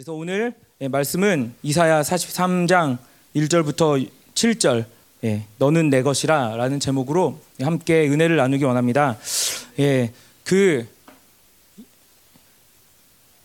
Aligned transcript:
그래서 0.00 0.14
오늘 0.14 0.54
예, 0.80 0.88
말씀은 0.88 1.52
이사야 1.62 2.00
43장 2.00 2.96
1절부터 3.36 4.08
7절 4.32 4.86
예, 5.24 5.42
너는 5.58 5.90
내 5.90 6.02
것이라라는 6.02 6.80
제목으로 6.80 7.38
함께 7.60 8.08
은혜를 8.08 8.36
나누기 8.36 8.64
원합니다. 8.64 9.18
예, 9.78 10.10
그 10.42 10.88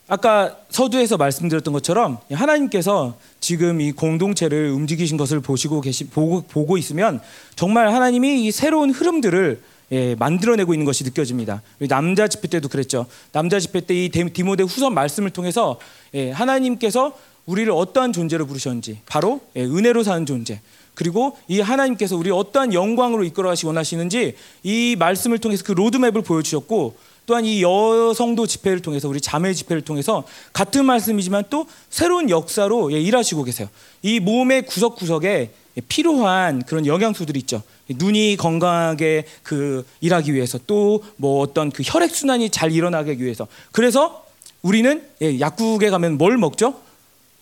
아까 0.07 0.57
서두에서 0.69 1.17
말씀드렸던 1.17 1.73
것처럼 1.73 2.19
하나님께서 2.31 3.17
지금 3.41 3.81
이 3.81 3.91
공동체를 3.91 4.69
움직이신 4.69 5.17
것을 5.17 5.41
보시고 5.41 5.81
계시 5.81 6.07
보고 6.07 6.41
보고 6.43 6.77
있으면 6.77 7.19
정말 7.57 7.93
하나님이 7.93 8.45
이 8.45 8.51
새로운 8.51 8.91
흐름들을 8.91 9.61
예, 9.91 10.15
만들어내고 10.15 10.73
있는 10.73 10.85
것이 10.85 11.03
느껴집니다. 11.03 11.61
남자 11.89 12.27
집회 12.27 12.47
때도 12.47 12.69
그랬죠. 12.69 13.05
남자 13.31 13.59
집회 13.59 13.81
때 13.81 13.95
이 13.95 14.09
디모데 14.09 14.63
후서 14.63 14.89
말씀을 14.89 15.29
통해서 15.29 15.79
예, 16.13 16.31
하나님께서 16.31 17.17
우리를 17.45 17.71
어떠한 17.71 18.11
존재로 18.13 18.47
부르셨는지 18.47 18.99
바로 19.05 19.41
예, 19.55 19.63
은혜로 19.63 20.03
사는 20.03 20.25
존재. 20.25 20.61
그리고 20.95 21.37
이 21.47 21.59
하나님께서 21.59 22.15
우리 22.15 22.31
어떠한 22.31 22.73
영광으로 22.73 23.23
이끌어 23.25 23.49
가시 23.49 23.65
원하시는지 23.65 24.35
이 24.63 24.95
말씀을 24.97 25.39
통해서 25.39 25.63
그 25.63 25.73
로드맵을 25.73 26.21
보여주셨고 26.21 26.95
또한 27.25 27.43
이 27.43 27.61
여성도 27.61 28.47
집회를 28.47 28.81
통해서 28.81 29.09
우리 29.09 29.19
자매 29.19 29.53
집회를 29.53 29.81
통해서 29.81 30.23
같은 30.53 30.85
말씀이지만 30.85 31.45
또 31.49 31.67
새로운 31.89 32.29
역사로 32.29 32.93
예, 32.93 32.99
일하시고 32.99 33.43
계세요. 33.43 33.67
이 34.01 34.19
몸의 34.19 34.65
구석구석에 34.65 35.51
필요한 35.89 36.63
그런 36.63 36.85
영양소들이 36.85 37.39
있죠. 37.41 37.61
눈이 37.89 38.37
건강하게 38.37 39.25
그 39.43 39.85
일하기 40.01 40.33
위해서 40.33 40.57
또 40.65 41.01
뭐 41.17 41.41
어떤 41.41 41.71
그 41.71 41.83
혈액 41.85 42.15
순환이 42.15 42.49
잘 42.49 42.71
일어나기 42.71 43.23
위해서 43.23 43.47
그래서 43.71 44.25
우리는 44.61 45.03
예, 45.21 45.39
약국에 45.39 45.89
가면 45.89 46.17
뭘 46.17 46.37
먹죠? 46.37 46.75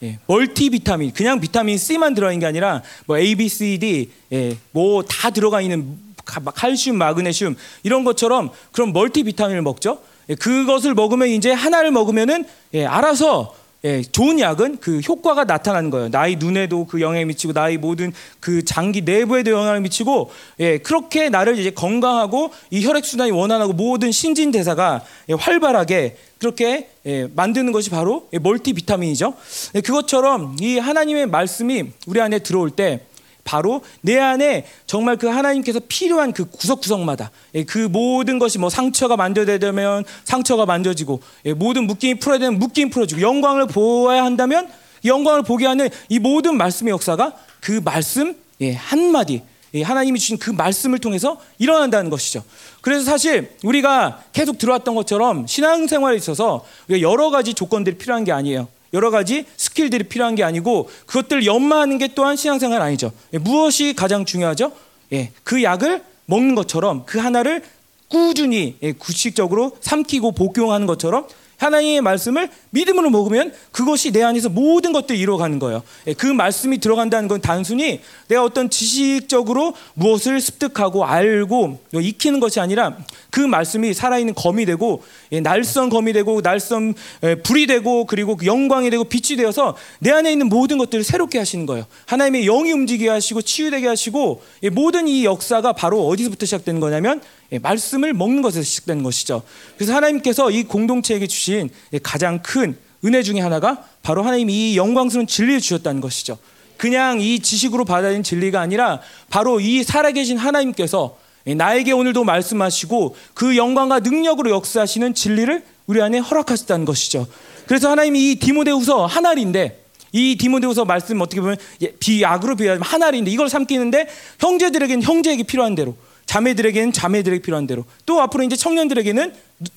예, 0.04 0.20
멀티 0.28 0.70
비타민 0.70 1.14
그냥 1.14 1.40
비타민 1.40 1.78
C만 1.78 2.14
들어있는 2.14 2.40
게 2.40 2.46
아니라 2.46 2.82
뭐 3.06 3.18
A, 3.18 3.36
B, 3.36 3.48
C, 3.48 3.78
D 3.80 4.12
예, 4.32 4.58
뭐 4.72 5.04
다 5.04 5.30
들어가 5.30 5.62
있는 5.62 5.98
칼슘, 6.26 6.96
마그네슘 6.98 7.56
이런 7.84 8.04
것처럼 8.04 8.52
그런 8.72 8.92
멀티 8.94 9.24
비타민을 9.24 9.62
먹죠. 9.62 10.00
예, 10.30 10.36
그것을 10.36 10.94
먹으면 10.94 11.30
이제 11.30 11.52
하나를 11.52 11.92
먹으면은 11.92 12.46
예, 12.74 12.86
알아서 12.86 13.56
예, 13.86 14.02
좋은 14.02 14.40
약은 14.40 14.78
그 14.80 15.00
효과가 15.00 15.44
나타나는 15.44 15.90
거예요. 15.90 16.08
나의 16.08 16.38
눈에도 16.38 16.86
그 16.86 17.02
영향을 17.02 17.26
미치고 17.26 17.52
나의 17.52 17.78
모든 17.78 18.14
그 18.40 18.64
장기 18.64 19.02
내부에도 19.02 19.52
영향을 19.52 19.82
미치고 19.82 20.32
예, 20.62 20.78
그렇게 20.78 21.28
나를 21.28 21.60
이제 21.60 21.70
건강하고 21.70 22.52
이 22.70 22.86
혈액 22.86 23.04
순환이 23.04 23.32
원활하고 23.32 23.74
모든 23.74 24.14
신진 24.14 24.52
대사가 24.52 25.04
예, 25.28 25.34
활발하게 25.34 26.16
그렇게 26.40 26.92
예, 27.06 27.28
만드는 27.36 27.74
것이 27.74 27.90
바로 27.90 28.30
예, 28.32 28.40
멀티 28.40 28.72
비타민이죠. 28.72 29.34
예, 29.76 29.82
그것처럼 29.82 30.56
이 30.62 30.78
하나님의 30.78 31.28
말씀이 31.28 31.92
우리 32.08 32.22
안에 32.22 32.40
들어올 32.40 32.72
때 32.72 33.02
바로 33.44 33.82
내 34.02 34.18
안에 34.20 34.66
정말 34.88 35.18
그 35.18 35.28
하나님께서 35.28 35.80
필요한 35.88 36.34
그 36.34 36.46
구석구석마다 36.46 37.32
예, 37.56 37.64
그 37.64 37.78
모든 37.78 38.40
것이 38.40 38.58
뭐 38.58 38.70
상처가 38.70 39.18
만져되면 39.18 40.06
상처가 40.24 40.66
만져지고 40.66 41.22
예, 41.46 41.54
모든 41.54 41.86
묶임이 41.86 42.20
풀어야 42.20 42.40
되면 42.40 42.60
묶임 42.60 42.90
풀어지고 42.90 43.22
영광을 43.22 43.68
보아야 43.68 44.24
한다면 44.24 44.70
영광을 45.06 45.44
보게 45.44 45.66
하는 45.66 45.90
이 46.10 46.20
모든 46.20 46.58
말씀의 46.58 46.92
역사가 46.92 47.34
그 47.60 47.82
말씀 47.84 48.36
예, 48.62 48.74
한마디 48.74 49.42
하나님이 49.76 50.20
주신 50.20 50.38
그 50.38 50.52
말씀을 50.52 51.00
통해서 51.00 51.40
일어난다는 51.58 52.12
것이죠. 52.12 52.44
그래서 52.82 53.04
사실 53.04 53.56
우리가 53.64 54.22
계속 54.32 54.60
들어왔던 54.60 54.94
것처럼 54.94 55.48
신앙생활에 55.48 56.16
있어서 56.18 56.64
여러 57.02 57.32
가지 57.32 57.56
조건들이 57.56 57.98
필요한 57.98 58.24
게 58.24 58.32
아니에요. 58.32 58.68
여러 58.94 59.10
가지 59.10 59.46
스킬들이 59.58 60.06
필요한 60.06 60.36
게 60.36 60.44
아니고 60.44 60.90
그것들 61.06 61.46
연마하는 61.46 61.98
게 61.98 62.10
또한 62.14 62.36
신앙생활 62.36 62.82
아니죠. 62.82 63.12
예, 63.34 63.38
무엇이 63.38 63.94
가장 63.94 64.26
중요하죠? 64.26 64.72
예, 65.12 65.32
그 65.44 65.64
약을 65.64 66.04
먹는 66.26 66.56
것처럼 66.56 67.06
그 67.06 67.20
하나를 67.20 67.64
꾸준히 68.08 68.78
예, 68.84 68.92
구식적으로 68.92 69.76
삼키고 69.82 70.34
복용하는 70.34 70.86
것처럼 70.88 71.28
하나님의 71.58 72.02
말씀을 72.02 72.50
믿음으로 72.72 73.10
먹으면 73.10 73.54
그것이 73.72 74.12
내 74.12 74.24
안에서 74.24 74.50
모든 74.50 74.92
것들이 74.92 75.20
이루어가는 75.20 75.60
거예요. 75.60 75.84
예, 76.08 76.14
그 76.14 76.28
말씀이 76.28 76.80
들어간다는 76.80 77.28
건 77.28 77.42
단순히 77.42 78.02
내가 78.28 78.44
어떤 78.44 78.70
지식적으로 78.70 79.74
무엇을 79.94 80.42
습득하고 80.42 81.06
알고 81.06 81.80
익히는 81.94 82.40
것이 82.40 82.60
아니라 82.60 82.98
그 83.30 83.40
말씀이 83.40 83.94
살아있는 83.94 84.34
검이 84.34 84.66
되고 84.66 85.04
예, 85.32 85.40
날선 85.40 85.90
검이 85.90 86.14
되고 86.14 86.42
날선 86.42 86.94
예, 87.24 87.36
불이 87.36 87.68
되고 87.68 88.06
그리고 88.06 88.36
그 88.36 88.46
영광이 88.46 88.90
되고 88.90 89.04
빛이 89.04 89.38
되어서 89.38 89.76
내 90.00 90.12
안에 90.12 90.32
있는 90.32 90.50
모든 90.50 90.78
것들을 90.78 91.04
새롭게 91.04 91.38
하시는 91.40 91.66
거예요. 91.66 91.86
하나님의 92.06 92.46
영이 92.46 92.72
움직이게 92.72 93.10
하시고 93.10 93.42
치유되게 93.42 93.88
하시고 93.88 94.44
모든 94.72 95.08
이 95.08 95.26
역사가 95.26 95.74
바로 95.74 96.08
어디서부터 96.08 96.46
시작되는 96.46 96.80
거냐면 96.80 97.22
말씀을 97.62 98.14
먹는 98.14 98.42
것에서 98.42 98.64
시작되는 98.64 99.04
것이죠. 99.04 99.44
그래서 99.78 99.94
하나님께서 99.96 100.52
이 100.52 100.64
공동체에게 100.64 101.28
주신 101.28 101.70
가장 102.02 102.42
큰 102.42 102.78
은혜 103.06 103.22
중에 103.22 103.40
하나가 103.40 103.84
바로 104.02 104.24
하나님이 104.24 104.72
이 104.72 104.78
영광스러운 104.78 105.28
진리를 105.28 105.60
주셨다는 105.60 106.02
것이죠. 106.02 106.38
그냥 106.78 107.22
이 107.22 107.40
지식으로 107.40 107.86
받아들인 107.86 108.24
진리가 108.24 108.60
아니라 108.60 109.00
바로 109.30 109.60
이 109.60 109.84
살아계신 109.84 110.38
하나님께서 110.38 111.18
나에게 111.46 111.92
오늘도 111.92 112.24
말씀하시고 112.24 113.16
그 113.34 113.58
영광과 113.58 114.00
능력으로 114.00 114.50
역사하시는 114.52 115.14
진리를 115.14 115.64
우리 115.88 116.02
안에 116.02 116.20
허락하셨다는 116.20 116.86
것이죠. 116.86 117.28
그래서 117.68 117.90
하나님이 117.90 118.32
이 118.32 118.36
디모데후서 118.36 119.06
한 119.06 119.26
알인데 119.26 119.84
이 120.14 120.38
디모데후서 120.38 120.86
말씀 120.86 121.20
어떻게 121.22 121.42
보면 121.42 121.58
비약으로 122.00 122.56
비하면 122.56 122.82
한 122.82 123.04
알인데 123.04 123.32
이걸 123.32 123.50
삼키는데 123.50 124.08
형제들에게는 124.40 125.04
형제에게 125.04 125.44
필요한 125.44 125.76
대로 125.76 125.96
자매들에게는 126.26 126.92
자매들에게 126.94 127.42
필요한 127.42 127.68
대로. 127.68 127.86
또 128.06 128.22
앞으로 128.22 128.44
이제 128.44 128.56
청년들에게는 128.56 129.34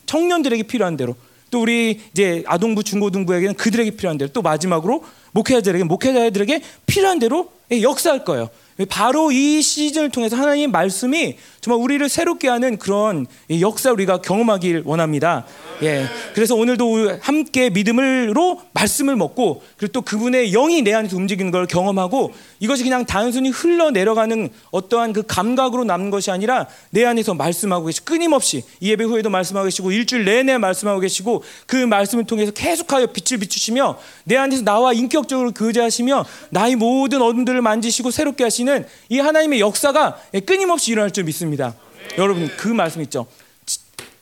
청년들에게 0.06 0.62
필요한 0.64 0.96
대로. 0.96 1.14
또 1.50 1.62
우리 1.62 2.00
이제 2.12 2.42
아동부 2.46 2.82
중고등부에게는 2.82 3.54
그들에게 3.54 3.92
필요한 3.92 4.18
대로. 4.18 4.32
또 4.32 4.42
마지막으로 4.42 5.04
목회자들에게 5.32 5.84
목회자들에게 5.84 6.62
필요한 6.86 7.18
대로 7.18 7.52
역사할 7.70 8.24
거예요. 8.24 8.48
바로 8.84 9.32
이 9.32 9.62
시즌을 9.62 10.10
통해서 10.10 10.36
하나님 10.36 10.70
말씀이 10.70 11.36
정말 11.62 11.82
우리를 11.82 12.06
새롭게 12.08 12.48
하는 12.48 12.76
그런 12.76 13.26
역사 13.60 13.90
우리가 13.90 14.20
경험하길 14.20 14.82
원합니다. 14.84 15.46
예. 15.82 16.04
그래서 16.34 16.54
오늘도 16.54 17.18
함께 17.20 17.70
믿음으로 17.70 18.60
말씀을 18.72 19.16
먹고 19.16 19.62
그리고 19.78 19.92
또 19.92 20.02
그분의 20.02 20.50
영이 20.52 20.82
내 20.82 20.92
안에서 20.92 21.16
움직이는 21.16 21.50
걸 21.50 21.66
경험하고 21.66 22.32
이것이 22.60 22.84
그냥 22.84 23.06
단순히 23.06 23.48
흘러 23.48 23.90
내려가는 23.90 24.50
어떠한 24.70 25.14
그 25.14 25.22
감각으로 25.26 25.84
남는 25.84 26.10
것이 26.10 26.30
아니라 26.30 26.66
내 26.90 27.04
안에서 27.04 27.34
말씀하고 27.34 27.86
계시고 27.86 28.04
끊임없이 28.04 28.62
이 28.80 28.90
예배 28.90 29.04
후에도 29.04 29.30
말씀하고 29.30 29.64
계시고 29.64 29.90
일주일 29.90 30.24
내내 30.24 30.58
말씀하고 30.58 31.00
계시고 31.00 31.42
그 31.66 31.76
말씀을 31.76 32.24
통해서 32.24 32.52
계속하여 32.52 33.06
빛을 33.06 33.40
비추시며 33.40 33.98
내 34.24 34.36
안에서 34.36 34.62
나와 34.62 34.92
인격적으로 34.92 35.52
교제하시며 35.52 36.26
나의 36.50 36.76
모든 36.76 37.22
어둠들을 37.22 37.60
만지시고 37.62 38.10
새롭게 38.10 38.44
하시는 38.44 38.65
이 39.08 39.18
하나님의 39.18 39.60
역사가 39.60 40.20
끊임없이 40.44 40.92
일어날 40.92 41.10
줄 41.10 41.24
믿습니다. 41.24 41.74
네. 42.08 42.16
여러분 42.18 42.48
그 42.56 42.68
말씀 42.68 43.02
있죠. 43.02 43.26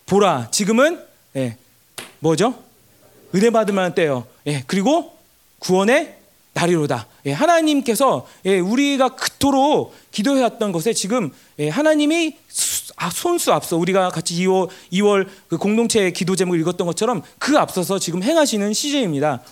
보라 0.07 0.49
지금은 0.51 1.01
예, 1.37 1.57
뭐죠? 2.21 2.55
은혜 3.35 3.51
받을 3.51 3.75
만한 3.75 3.95
때요. 3.95 4.27
예, 4.47 4.63
그리고 4.67 5.17
구원의 5.59 6.17
날이로다. 6.53 7.07
예, 7.27 7.33
하나님께서 7.33 8.29
예, 8.45 8.59
우리가 8.59 9.17
그토록 9.17 9.95
기도해왔던 10.13 10.73
것에 10.73 10.93
지금 10.93 11.33
예, 11.59 11.69
하나님이 11.69 12.37
수, 12.49 12.93
아, 12.97 13.11
손수 13.11 13.53
앞서 13.53 13.77
우리가 13.77 14.11
같이 14.11 14.35
2월, 14.37 14.69
2월 14.93 15.29
그 15.49 15.57
공동체 15.57 16.11
기도 16.11 16.37
제목을 16.37 16.61
읽었던 16.61 16.87
것처럼 16.87 17.23
그 17.39 17.59
앞서서 17.59 17.99
지금 17.99 18.23
행하시는 18.23 18.73
시즌입니다. 18.73 19.43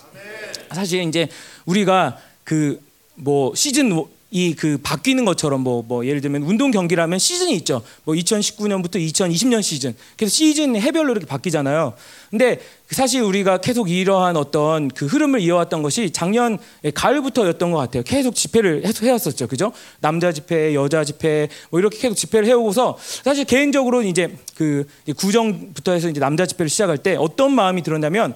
사실 0.70 1.02
이제 1.02 1.28
우리가 1.66 2.18
그 2.44 2.80
뭐 3.14 3.54
시즌 3.54 4.04
이 4.34 4.54
그 4.54 4.78
바뀌는 4.82 5.24
것처럼 5.26 5.60
뭐, 5.60 5.82
뭐 5.82 6.06
예를 6.06 6.20
들면 6.20 6.44
운동 6.44 6.70
경기라면 6.70 7.18
시즌이 7.18 7.54
있죠. 7.56 7.82
뭐 8.04 8.14
2019년부터 8.14 8.96
2020년 8.96 9.62
시즌. 9.62 9.94
그래서 10.16 10.32
시즌 10.32 10.74
해별로 10.74 11.12
이렇게 11.12 11.26
바뀌잖아요. 11.26 11.92
근데 12.30 12.60
사실 12.90 13.20
우리가 13.22 13.58
계속 13.58 13.90
이러한 13.90 14.36
어떤 14.38 14.88
그 14.88 15.04
흐름을 15.04 15.40
이어왔던 15.40 15.82
것이 15.82 16.12
작년 16.12 16.58
가을부터였던 16.94 17.72
것 17.72 17.78
같아요. 17.78 18.02
계속 18.04 18.34
집회를 18.34 18.84
해왔었죠. 19.02 19.48
그죠? 19.48 19.72
남자 20.00 20.32
집회, 20.32 20.74
여자 20.74 21.04
집회 21.04 21.48
뭐 21.70 21.80
이렇게 21.80 21.98
계속 21.98 22.14
집회를 22.14 22.48
해오고서 22.48 22.96
사실 23.00 23.44
개인적으로 23.44 24.02
이제 24.02 24.34
그 24.54 24.86
구정부터 25.14 25.92
해서 25.92 26.08
이제 26.08 26.20
남자 26.20 26.46
집회를 26.46 26.70
시작할 26.70 26.98
때 26.98 27.16
어떤 27.16 27.52
마음이 27.52 27.82
들었냐면 27.82 28.34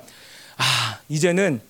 아, 0.59 0.99
이제는 1.09 1.61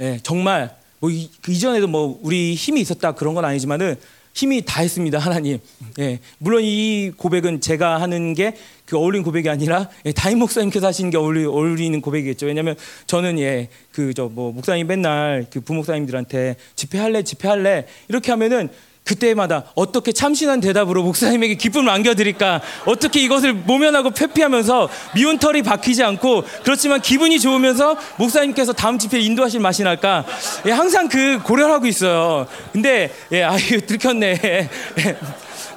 예, 0.00 0.18
정말 0.22 0.79
뭐 1.00 1.10
이, 1.10 1.28
그 1.42 1.52
이전에도 1.52 1.88
뭐 1.88 2.18
우리 2.22 2.54
힘이 2.54 2.80
있었다 2.80 3.12
그런 3.12 3.34
건 3.34 3.44
아니지만은 3.44 3.96
힘이 4.32 4.62
다 4.64 4.80
했습니다 4.80 5.18
하나님. 5.18 5.58
예, 5.98 6.20
물론 6.38 6.62
이 6.62 7.10
고백은 7.16 7.60
제가 7.60 8.00
하는 8.00 8.34
게 8.34 8.54
그 8.90 8.96
어울린 8.98 9.22
고백이 9.22 9.48
아니라 9.48 9.88
예, 10.04 10.10
다임 10.10 10.40
목사님께서 10.40 10.88
하시는 10.88 11.10
게 11.10 11.16
어울리, 11.16 11.44
어울리는 11.44 12.00
고백이겠죠. 12.00 12.46
왜냐하면 12.46 12.74
저는 13.06 13.38
예, 13.38 13.68
그 13.92 14.12
저 14.12 14.28
뭐 14.28 14.50
목사님 14.50 14.88
맨날 14.88 15.46
그 15.48 15.60
부목사님들한테 15.60 16.56
집회할래 16.74 17.22
집회할래 17.22 17.86
이렇게 18.08 18.32
하면은 18.32 18.68
그때마다 19.04 19.64
어떻게 19.74 20.12
참신한 20.12 20.60
대답으로 20.60 21.02
목사님에게 21.02 21.54
기쁨을 21.54 21.90
안겨드릴까? 21.90 22.60
어떻게 22.86 23.20
이것을 23.22 23.52
모면하고 23.52 24.10
회피하면서 24.18 24.88
미운 25.14 25.38
털이 25.38 25.62
박히지 25.62 26.02
않고 26.04 26.44
그렇지만 26.62 27.00
기분이 27.00 27.40
좋으면서 27.40 27.96
목사님께서 28.18 28.72
다음 28.72 28.98
집회 28.98 29.18
인도하실 29.18 29.60
맛이 29.60 29.82
날까? 29.82 30.24
예, 30.66 30.70
항상 30.70 31.08
그 31.08 31.42
고려를 31.42 31.74
하고 31.74 31.86
있어요. 31.86 32.46
근데 32.72 33.12
예, 33.32 33.42
아유 33.42 33.80
들켰네. 33.84 34.40
예. 34.44 34.68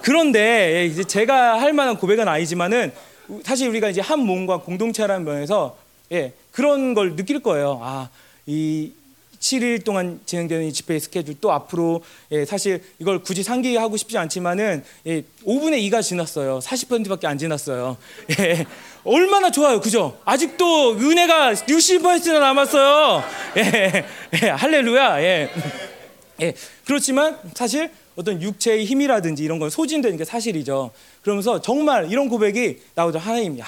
그런데 0.01 0.81
예, 0.81 0.85
이제 0.85 1.03
제가 1.03 1.59
할 1.59 1.73
만한 1.73 1.97
고백은 1.97 2.27
아니지만은 2.27 2.91
사실 3.43 3.69
우리가 3.69 3.89
이제 3.89 4.01
한 4.01 4.19
몸과 4.19 4.57
공동체라는 4.57 5.25
면에서 5.25 5.77
예, 6.11 6.33
그런 6.51 6.93
걸 6.93 7.15
느낄 7.15 7.39
거예요. 7.39 7.79
아 7.81 8.09
이 8.45 8.91
7일 9.43 9.83
동안 9.83 10.21
진행되는 10.25 10.65
이 10.65 10.71
집회 10.71 10.97
스케줄 10.97 11.35
또 11.41 11.51
앞으로 11.51 12.01
예, 12.31 12.45
사실 12.45 12.81
이걸 12.97 13.19
굳이 13.19 13.43
상기하고 13.43 13.97
싶지 13.97 14.17
않지만은 14.17 14.85
예, 15.05 15.23
5분의 15.45 15.89
2가 15.89 16.01
지났어요. 16.01 16.59
40%밖에 16.59 17.27
안 17.27 17.37
지났어요. 17.37 17.97
예, 18.39 18.65
얼마나 19.03 19.51
좋아요, 19.51 19.81
그죠? 19.81 20.17
아직도 20.23 20.93
은혜가 20.93 21.55
60%나 21.55 22.39
남았어요. 22.39 23.23
예, 23.57 24.05
예, 24.41 24.47
할렐루야. 24.47 25.21
예. 25.21 25.49
예, 26.41 26.53
그렇지만 26.85 27.37
사실 27.53 27.91
어떤 28.15 28.41
육체의 28.41 28.85
힘이라든지 28.85 29.43
이런 29.43 29.59
건 29.59 29.69
소진되는 29.69 30.17
게 30.17 30.23
사실이죠. 30.23 30.91
그러면서 31.21 31.61
정말 31.61 32.09
이런 32.09 32.29
고백이 32.29 32.81
나오죠. 32.95 33.19
하나님, 33.19 33.59
야, 33.59 33.65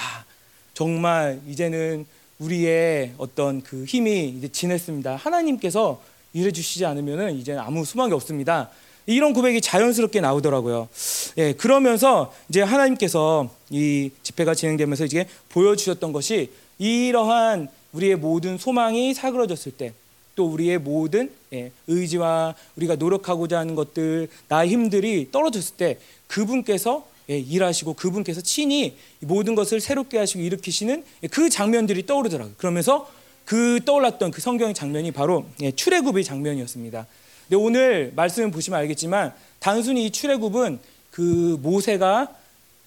정말 0.73 1.41
이제는 1.47 2.05
우리의 2.39 3.13
어떤 3.17 3.61
그 3.61 3.85
힘이 3.85 4.29
이제 4.37 4.47
지냈습니다. 4.47 5.15
하나님께서 5.15 6.01
일해 6.33 6.51
주시지 6.51 6.85
않으면은 6.85 7.35
이제 7.37 7.53
아무 7.53 7.85
수망이 7.85 8.11
없습니다. 8.13 8.69
이런 9.05 9.33
고백이 9.33 9.61
자연스럽게 9.61 10.19
나오더라고요. 10.19 10.89
예, 11.37 11.53
그러면서 11.53 12.33
이제 12.49 12.61
하나님께서 12.61 13.49
이 13.69 14.09
집회가 14.23 14.55
진행되면서 14.55 15.05
이제 15.05 15.27
보여주셨던 15.49 16.11
것이 16.11 16.51
이러한 16.77 17.69
우리의 17.93 18.17
모든 18.17 18.57
소망이 18.57 19.13
사그러졌을 19.13 19.71
때, 19.71 19.93
또 20.35 20.47
우리의 20.47 20.79
모든 20.79 21.31
예, 21.53 21.71
의지와 21.87 22.55
우리가 22.75 22.95
노력하고자 22.95 23.59
하는 23.59 23.75
것들, 23.75 24.27
나의 24.49 24.69
힘들이 24.69 25.29
떨어졌을 25.31 25.75
때, 25.77 25.99
그분께서 26.27 27.07
예, 27.07 27.14
일하시고 27.27 27.93
그분께서 27.93 28.41
친히 28.41 28.97
모든 29.19 29.55
것을 29.55 29.79
새롭게 29.79 30.17
하시고 30.17 30.43
일으키시는 30.43 31.03
그 31.31 31.49
장면들이 31.49 32.05
떠오르더라고요. 32.05 32.55
그러면서 32.57 33.09
그 33.45 33.79
떠올랐던 33.85 34.31
그 34.31 34.41
성경의 34.41 34.73
장면이 34.73 35.11
바로 35.11 35.45
예, 35.61 35.71
출애굽의 35.71 36.23
장면이었습니다. 36.23 37.05
근데 37.47 37.55
오늘 37.55 38.11
말씀을 38.15 38.51
보시면 38.51 38.79
알겠지만 38.79 39.33
단순히 39.59 40.05
이 40.05 40.11
출애굽은 40.11 40.79
그 41.11 41.59
모세가 41.61 42.29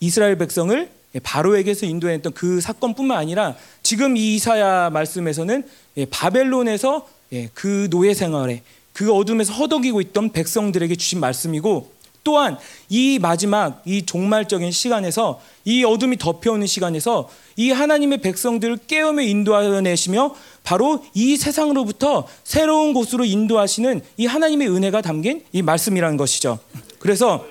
이스라엘 0.01 0.37
백성을 0.37 0.91
예, 1.15 1.19
바로에게서 1.21 1.87
인도했던 1.87 2.33
그 2.33 2.61
사건뿐만 2.61 3.17
아니라 3.17 3.57
지금 3.83 4.17
이 4.17 4.35
이사야 4.35 4.91
말씀에서는 4.91 5.65
바벨론에서 6.11 7.09
그 7.55 7.89
노예 7.91 8.15
생활에 8.15 8.63
그 8.93 9.13
어둠에서 9.13 9.53
허덕이고 9.53 10.01
있던 10.01 10.33
백성들에게 10.33 10.97
주신 10.97 11.21
말씀이고 11.21 11.93
또한 12.25 12.59
이 12.89 13.19
마지막 13.21 13.83
이 13.85 14.05
종말적인 14.05 14.71
시간에서 14.71 15.41
이 15.65 15.85
어둠이 15.85 16.19
덮여오는 16.19 16.67
시간에서 16.67 17.29
이 17.57 17.71
하나님의 17.71 18.19
백성들을 18.19 18.79
깨우며 18.87 19.23
인도하내시며 19.23 20.35
바로 20.65 21.05
이 21.15 21.37
세상으로부터 21.37 22.27
새로운 22.45 22.93
곳으로 22.93 23.25
인도하시는 23.25 24.03
이 24.17 24.27
하나님의 24.27 24.69
은혜가 24.69 25.01
담긴 25.03 25.43
이 25.53 25.63
말씀이라는 25.63 26.17
것이죠. 26.17 26.59
그래서 26.99 27.45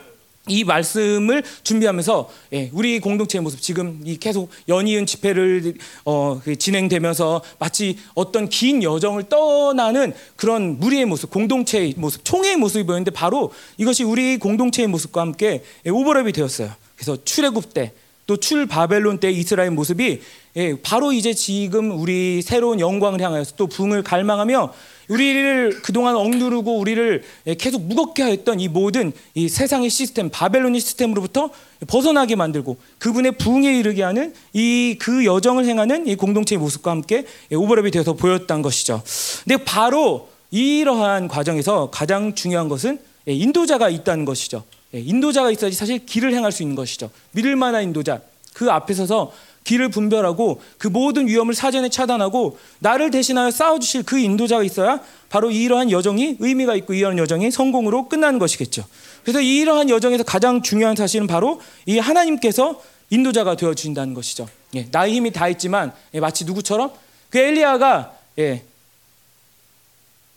이 0.47 0.63
말씀을 0.63 1.43
준비하면서 1.63 2.29
예, 2.53 2.69
우리 2.73 2.99
공동체의 2.99 3.41
모습 3.41 3.61
지금 3.61 4.01
이 4.05 4.17
계속 4.17 4.49
연이은 4.67 5.05
집회를 5.05 5.75
어, 6.05 6.39
그 6.43 6.55
진행되면서 6.55 7.41
마치 7.59 7.97
어떤 8.15 8.49
긴 8.49 8.83
여정을 8.83 9.29
떠나는 9.29 10.13
그런 10.35 10.79
무리의 10.79 11.05
모습, 11.05 11.29
공동체의 11.29 11.93
모습, 11.97 12.23
총회의 12.23 12.55
모습이 12.57 12.85
보였는데 12.85 13.11
바로 13.11 13.51
이것이 13.77 14.03
우리 14.03 14.37
공동체의 14.37 14.87
모습과 14.87 15.21
함께 15.21 15.63
예, 15.85 15.89
오버랩이 15.89 16.33
되었어요. 16.33 16.71
그래서 16.95 17.17
출애굽 17.23 17.73
때 17.73 17.93
또 18.27 18.35
출 18.35 18.65
바벨론 18.65 19.19
때 19.19 19.31
이스라엘 19.31 19.71
모습이 19.71 20.19
예, 20.57 20.75
바로 20.81 21.13
이제 21.13 21.33
지금 21.33 21.97
우리 21.97 22.41
새로운 22.41 22.79
영광을 22.79 23.21
향하여서 23.21 23.55
또 23.55 23.67
붕을 23.67 24.03
갈망하며 24.03 24.73
우리를 25.07 25.81
그동안 25.81 26.15
억누르고 26.15 26.77
우리를 26.77 27.23
계속 27.57 27.81
무겁게 27.81 28.23
하였던 28.23 28.59
이 28.59 28.67
모든 28.67 29.13
이 29.33 29.47
세상의 29.47 29.89
시스템, 29.89 30.29
바벨론의 30.29 30.81
시스템으로부터 30.81 31.49
벗어나게 31.87 32.35
만들고 32.35 32.77
그분의 32.99 33.33
부흥에 33.33 33.77
이르게 33.79 34.03
하는 34.03 34.33
이 34.53 34.97
그 34.99 35.25
여정을 35.25 35.65
행하는 35.65 36.07
이 36.07 36.15
공동체의 36.15 36.59
모습과 36.59 36.91
함께 36.91 37.25
오버랩이 37.51 37.91
되어서 37.93 38.13
보였던 38.13 38.61
것이죠. 38.61 39.01
근데 39.43 39.63
바로 39.63 40.29
이러한 40.51 41.27
과정에서 41.27 41.89
가장 41.91 42.33
중요한 42.35 42.67
것은 42.67 42.99
인도자가 43.25 43.89
있다는 43.89 44.25
것이죠. 44.25 44.63
인도자가 44.93 45.51
있어야지 45.51 45.75
사실 45.75 46.05
길을 46.05 46.33
행할 46.33 46.51
수 46.51 46.63
있는 46.63 46.75
것이죠. 46.75 47.09
믿을 47.31 47.55
만한 47.55 47.83
인도자. 47.83 48.21
그 48.53 48.71
앞에 48.71 48.93
서서 48.93 49.31
길을 49.67 49.89
분별하고 49.89 50.61
그 50.77 50.87
모든 50.87 51.27
위험을 51.27 51.53
사전에 51.53 51.89
차단하고 51.89 52.57
나를 52.79 53.11
대신하여 53.11 53.51
싸워주실 53.51 54.03
그 54.03 54.17
인도자가 54.17 54.63
있어야 54.63 55.01
바로 55.29 55.51
이러한 55.51 55.91
여정이 55.91 56.37
의미가 56.39 56.75
있고 56.77 56.93
이러한 56.93 57.17
여정이 57.17 57.51
성공으로 57.51 58.07
끝나는 58.07 58.39
것이겠죠. 58.39 58.85
그래서 59.23 59.41
이러한 59.41 59.89
여정에서 59.89 60.23
가장 60.23 60.61
중요한 60.61 60.95
사실은 60.95 61.27
바로 61.27 61.61
이 61.85 61.99
하나님께서 61.99 62.81
인도자가 63.09 63.57
되어 63.57 63.73
주신다는 63.73 64.13
것이죠. 64.13 64.47
예, 64.75 64.87
나의 64.89 65.13
힘이 65.13 65.31
다 65.31 65.49
있지만 65.49 65.91
예, 66.13 66.21
마치 66.21 66.45
누구처럼 66.45 66.91
그 67.29 67.37
엘리야가 67.37 68.13
예, 68.39 68.63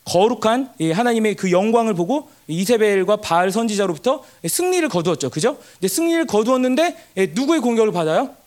거룩한 0.03 0.73
예, 0.81 0.91
하나님의 0.91 1.35
그 1.35 1.51
영광을 1.51 1.93
보고 1.93 2.29
이세벨과 2.49 3.17
바알 3.17 3.51
선지자로부터 3.51 4.25
승리를 4.45 4.87
거두었죠. 4.89 5.29
그죠? 5.29 5.57
근데 5.75 5.87
승리를 5.87 6.25
거두었는데 6.27 6.97
예, 7.15 7.27
누구의 7.27 7.61
공격을 7.61 7.93
받아요? 7.93 8.40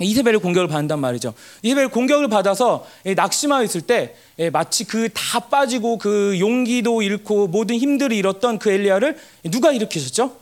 이세벨의 0.00 0.40
공격을 0.40 0.68
받는단 0.68 0.98
말이죠. 0.98 1.32
이세벨 1.62 1.88
공격을 1.88 2.28
받아서 2.28 2.86
낙심하여 3.04 3.64
있을 3.64 3.80
때 3.80 4.14
마치 4.52 4.84
그 4.84 5.08
다 5.08 5.40
빠지고 5.40 5.98
그 5.98 6.36
용기도 6.38 7.02
잃고 7.02 7.48
모든 7.48 7.76
힘들을 7.76 8.14
잃었던 8.16 8.58
그 8.58 8.70
엘리야를 8.70 9.16
누가 9.44 9.72
일으키셨죠? 9.72 10.36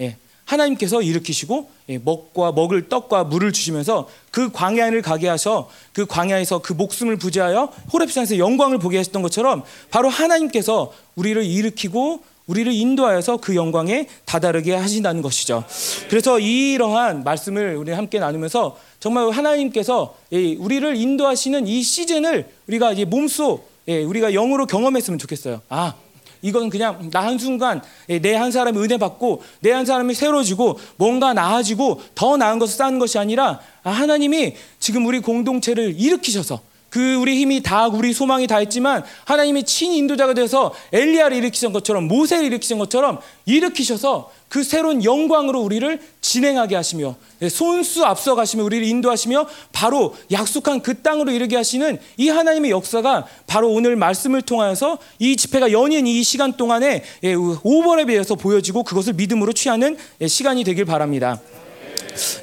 예, 0.00 0.16
하나님께서 0.44 1.00
일으키시고 1.02 1.70
예, 1.88 1.98
먹과 1.98 2.52
먹을 2.52 2.88
떡과 2.88 3.24
물을 3.24 3.52
주시면서 3.52 4.08
그 4.30 4.50
광야를 4.52 5.02
가게 5.02 5.28
하셔 5.28 5.70
그 5.92 6.04
광야에서 6.06 6.60
그 6.60 6.74
목숨을 6.74 7.16
부지하여 7.16 7.72
호렙산에서 7.92 8.38
영광을 8.38 8.78
보게 8.78 8.98
하셨던 8.98 9.22
것처럼 9.22 9.62
바로 9.90 10.08
하나님께서 10.08 10.92
우리를 11.16 11.42
일으키고 11.44 12.22
우리를 12.48 12.72
인도하여서 12.72 13.36
그 13.36 13.54
영광에 13.54 14.08
다다르게 14.24 14.74
하신다는 14.74 15.22
것이죠. 15.22 15.64
그래서 16.08 16.40
이러한 16.40 17.22
말씀을 17.22 17.76
우리 17.76 17.92
함께 17.92 18.18
나누면서 18.18 18.76
정말 18.98 19.30
하나님께서 19.30 20.16
우리를 20.32 20.96
인도하시는 20.96 21.66
이 21.68 21.82
시즌을 21.82 22.48
우리가 22.66 22.94
몸소 23.06 23.62
우리가 23.86 24.32
영으로 24.32 24.66
경험했으면 24.66 25.18
좋겠어요. 25.18 25.60
아, 25.68 25.94
이건 26.40 26.70
그냥 26.70 27.10
나 27.10 27.20
한순간 27.24 27.82
내 28.22 28.34
한 28.34 28.50
사람이 28.50 28.78
은혜 28.78 28.96
받고 28.96 29.42
내 29.60 29.72
한 29.72 29.84
사람이 29.84 30.14
새로지고 30.14 30.78
뭔가 30.96 31.34
나아지고 31.34 32.00
더 32.14 32.36
나은 32.36 32.58
것을 32.58 32.76
쌓는 32.76 32.98
것이 32.98 33.18
아니라 33.18 33.60
아, 33.82 33.90
하나님이 33.90 34.54
지금 34.78 35.04
우리 35.06 35.20
공동체를 35.20 35.94
일으키셔서 35.98 36.60
그 36.90 37.16
우리 37.16 37.38
힘이 37.38 37.62
다 37.62 37.86
우리 37.86 38.12
소망이 38.12 38.46
다 38.46 38.60
있지만 38.62 39.04
하나님이 39.24 39.64
친 39.64 39.92
인도자가 39.92 40.34
돼서 40.34 40.74
엘리야를 40.92 41.36
일으키신 41.36 41.72
것처럼 41.72 42.08
모세를 42.08 42.46
일으키신 42.46 42.78
것처럼 42.78 43.18
일으키셔서 43.44 44.30
그 44.48 44.62
새로운 44.62 45.04
영광으로 45.04 45.60
우리를 45.60 46.00
진행하게 46.22 46.74
하시며 46.74 47.16
손수 47.50 48.04
앞서가시며 48.06 48.64
우리를 48.64 48.86
인도하시며 48.86 49.46
바로 49.72 50.16
약속한 50.32 50.80
그 50.80 51.02
땅으로 51.02 51.30
이르게 51.30 51.56
하시는 51.56 51.98
이 52.16 52.30
하나님의 52.30 52.70
역사가 52.70 53.26
바로 53.46 53.70
오늘 53.70 53.94
말씀을 53.96 54.40
통하여서 54.42 54.98
이 55.18 55.36
집회가 55.36 55.70
연인 55.72 56.06
이 56.06 56.22
시간 56.22 56.54
동안에 56.54 57.04
오버랩에 57.22 58.10
의해서 58.10 58.34
보여지고 58.34 58.84
그것을 58.84 59.12
믿음으로 59.12 59.52
취하는 59.52 59.98
시간이 60.26 60.64
되길 60.64 60.86
바랍니다. 60.86 61.38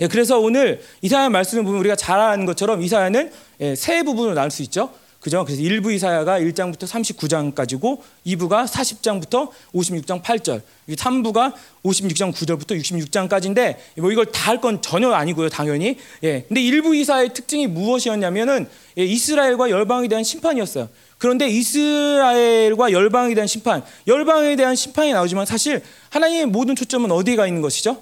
그래서 0.09 0.39
오늘 0.39 0.81
이사야 1.01 1.29
말씀을 1.29 1.63
보면 1.63 1.79
우리가 1.79 1.95
잘 1.95 2.19
아는 2.19 2.45
것처럼 2.45 2.81
이사야는 2.81 3.31
세 3.75 4.03
부분으로 4.03 4.33
나눌 4.33 4.51
수 4.51 4.61
있죠. 4.63 4.89
그죠? 5.19 5.43
그래서 5.43 5.59
1부 5.63 5.91
이사야가 5.91 6.39
1장부터 6.39 6.81
39장까지고 6.85 7.99
2부가 8.27 8.67
40장부터 8.67 9.49
56장 9.73 10.21
8절, 10.21 10.61
3부가 10.89 11.51
56장 11.83 12.31
9절부터 12.31 12.77
66장까지인데 12.79 13.77
뭐 13.97 14.11
이걸 14.11 14.27
다 14.31 14.45
할 14.51 14.61
건 14.61 14.83
전혀 14.83 15.09
아니고요, 15.11 15.49
당연히. 15.49 15.97
예. 16.21 16.45
근데 16.47 16.61
1부 16.61 16.95
이사의 16.95 17.33
특징이 17.33 17.65
무엇이었냐면은 17.65 18.67
예, 18.99 19.03
이스라엘과 19.03 19.71
열방에 19.71 20.07
대한 20.07 20.23
심판이었어요. 20.23 20.89
그런데 21.17 21.47
이스라엘과 21.47 22.91
열방에 22.91 23.33
대한 23.33 23.47
심판, 23.47 23.83
열방에 24.05 24.55
대한 24.55 24.75
심판이 24.75 25.11
나오지만 25.11 25.47
사실 25.47 25.81
하나님의 26.09 26.45
모든 26.47 26.75
초점은 26.75 27.11
어디에 27.11 27.35
가 27.35 27.47
있는 27.47 27.63
것이죠? 27.63 27.97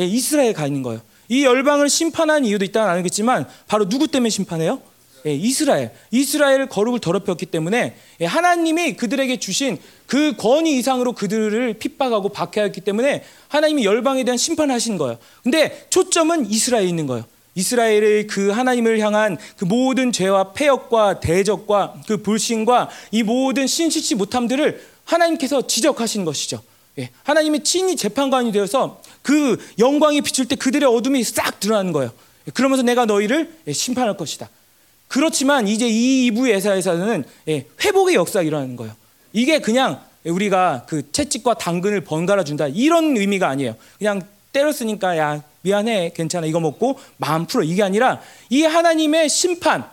예, 0.00 0.04
이스라엘에 0.04 0.52
가 0.52 0.66
있는 0.66 0.82
거예요. 0.82 1.00
이 1.30 1.44
열방을 1.44 1.88
심판한 1.88 2.44
이유도 2.44 2.64
있다는 2.64 2.90
알겠지만 2.90 3.46
바로 3.68 3.88
누구 3.88 4.08
때문에 4.08 4.28
심판해요? 4.28 4.82
예, 5.26 5.34
이스라엘. 5.34 5.92
이스라엘 6.10 6.66
거룩을 6.66 6.98
더럽혔기 6.98 7.46
때문에 7.46 7.94
예, 8.20 8.26
하나님이 8.26 8.96
그들에게 8.96 9.38
주신 9.38 9.78
그 10.06 10.34
권위 10.36 10.76
이상으로 10.78 11.12
그들을 11.12 11.74
핍박하고 11.74 12.30
박해했기 12.30 12.80
때문에 12.80 13.22
하나님이 13.46 13.84
열방에 13.84 14.24
대한 14.24 14.36
심판을 14.36 14.74
하신 14.74 14.98
거예요. 14.98 15.18
근데 15.44 15.86
초점은 15.90 16.50
이스라엘에 16.50 16.86
있는 16.86 17.06
거예요. 17.06 17.24
이스라엘의 17.54 18.26
그 18.26 18.50
하나님을 18.50 18.98
향한 18.98 19.38
그 19.56 19.64
모든 19.64 20.10
죄와 20.10 20.52
폐역과 20.52 21.20
대적과 21.20 21.94
그 22.08 22.22
불신과 22.22 22.88
이 23.12 23.22
모든 23.22 23.68
신실치 23.68 24.16
못함들을 24.16 24.84
하나님께서 25.04 25.66
지적하신 25.66 26.24
것이죠. 26.24 26.60
예, 27.00 27.10
하나님이 27.24 27.64
친히 27.64 27.96
재판관이 27.96 28.52
되어서 28.52 29.02
그 29.22 29.58
영광이 29.78 30.20
비출 30.20 30.46
때 30.46 30.54
그들의 30.54 30.88
어둠이 30.88 31.24
싹 31.24 31.58
드러나는 31.58 31.92
거예요. 31.92 32.12
예, 32.46 32.50
그러면서 32.52 32.82
내가 32.82 33.06
너희를 33.06 33.52
예, 33.66 33.72
심판할 33.72 34.16
것이다. 34.16 34.48
그렇지만 35.08 35.66
이제 35.66 35.88
이 35.88 36.30
2부 36.30 36.48
예사에서는 36.50 37.24
예, 37.48 37.66
회복의 37.82 38.14
역사가 38.14 38.42
일어나는 38.42 38.76
거예요. 38.76 38.94
이게 39.32 39.58
그냥 39.58 40.00
우리가 40.24 40.84
그 40.86 41.10
채찍과 41.10 41.54
당근을 41.54 42.02
번갈아 42.02 42.44
준다 42.44 42.68
이런 42.68 43.16
의미가 43.16 43.48
아니에요. 43.48 43.74
그냥 43.98 44.22
때렸으니까 44.52 45.16
야 45.16 45.42
미안해 45.62 46.12
괜찮아 46.14 46.46
이거 46.46 46.60
먹고 46.60 46.98
마음 47.16 47.46
풀어 47.46 47.62
이게 47.62 47.82
아니라 47.82 48.20
이 48.50 48.62
하나님의 48.62 49.28
심판 49.28 49.88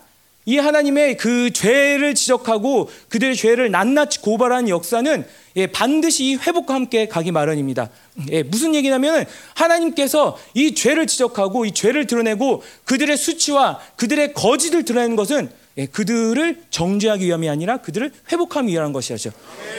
이 0.47 0.57
하나님의 0.57 1.17
그 1.17 1.51
죄를 1.51 2.15
지적하고 2.15 2.89
그들의 3.09 3.35
죄를 3.35 3.69
낱낱이 3.69 4.21
고발하는 4.21 4.69
역사는 4.69 5.25
예, 5.57 5.67
반드시 5.67 6.35
회복과 6.35 6.73
함께 6.73 7.09
가기 7.09 7.31
마련입니다. 7.33 7.89
예, 8.31 8.43
무슨 8.43 8.73
얘기냐면 8.73 9.25
하나님께서 9.55 10.37
이 10.53 10.73
죄를 10.73 11.05
지적하고 11.05 11.65
이 11.65 11.73
죄를 11.73 12.07
드러내고 12.07 12.63
그들의 12.85 13.17
수치와 13.17 13.79
그들의 13.97 14.33
거짓을 14.33 14.85
드러내는 14.85 15.17
것은 15.17 15.49
예, 15.77 15.85
그들을 15.85 16.63
정죄하기 16.69 17.25
위함이 17.25 17.49
아니라 17.49 17.77
그들을 17.81 18.09
회복하기 18.31 18.71
위한 18.71 18.93
것이죠. 18.93 19.31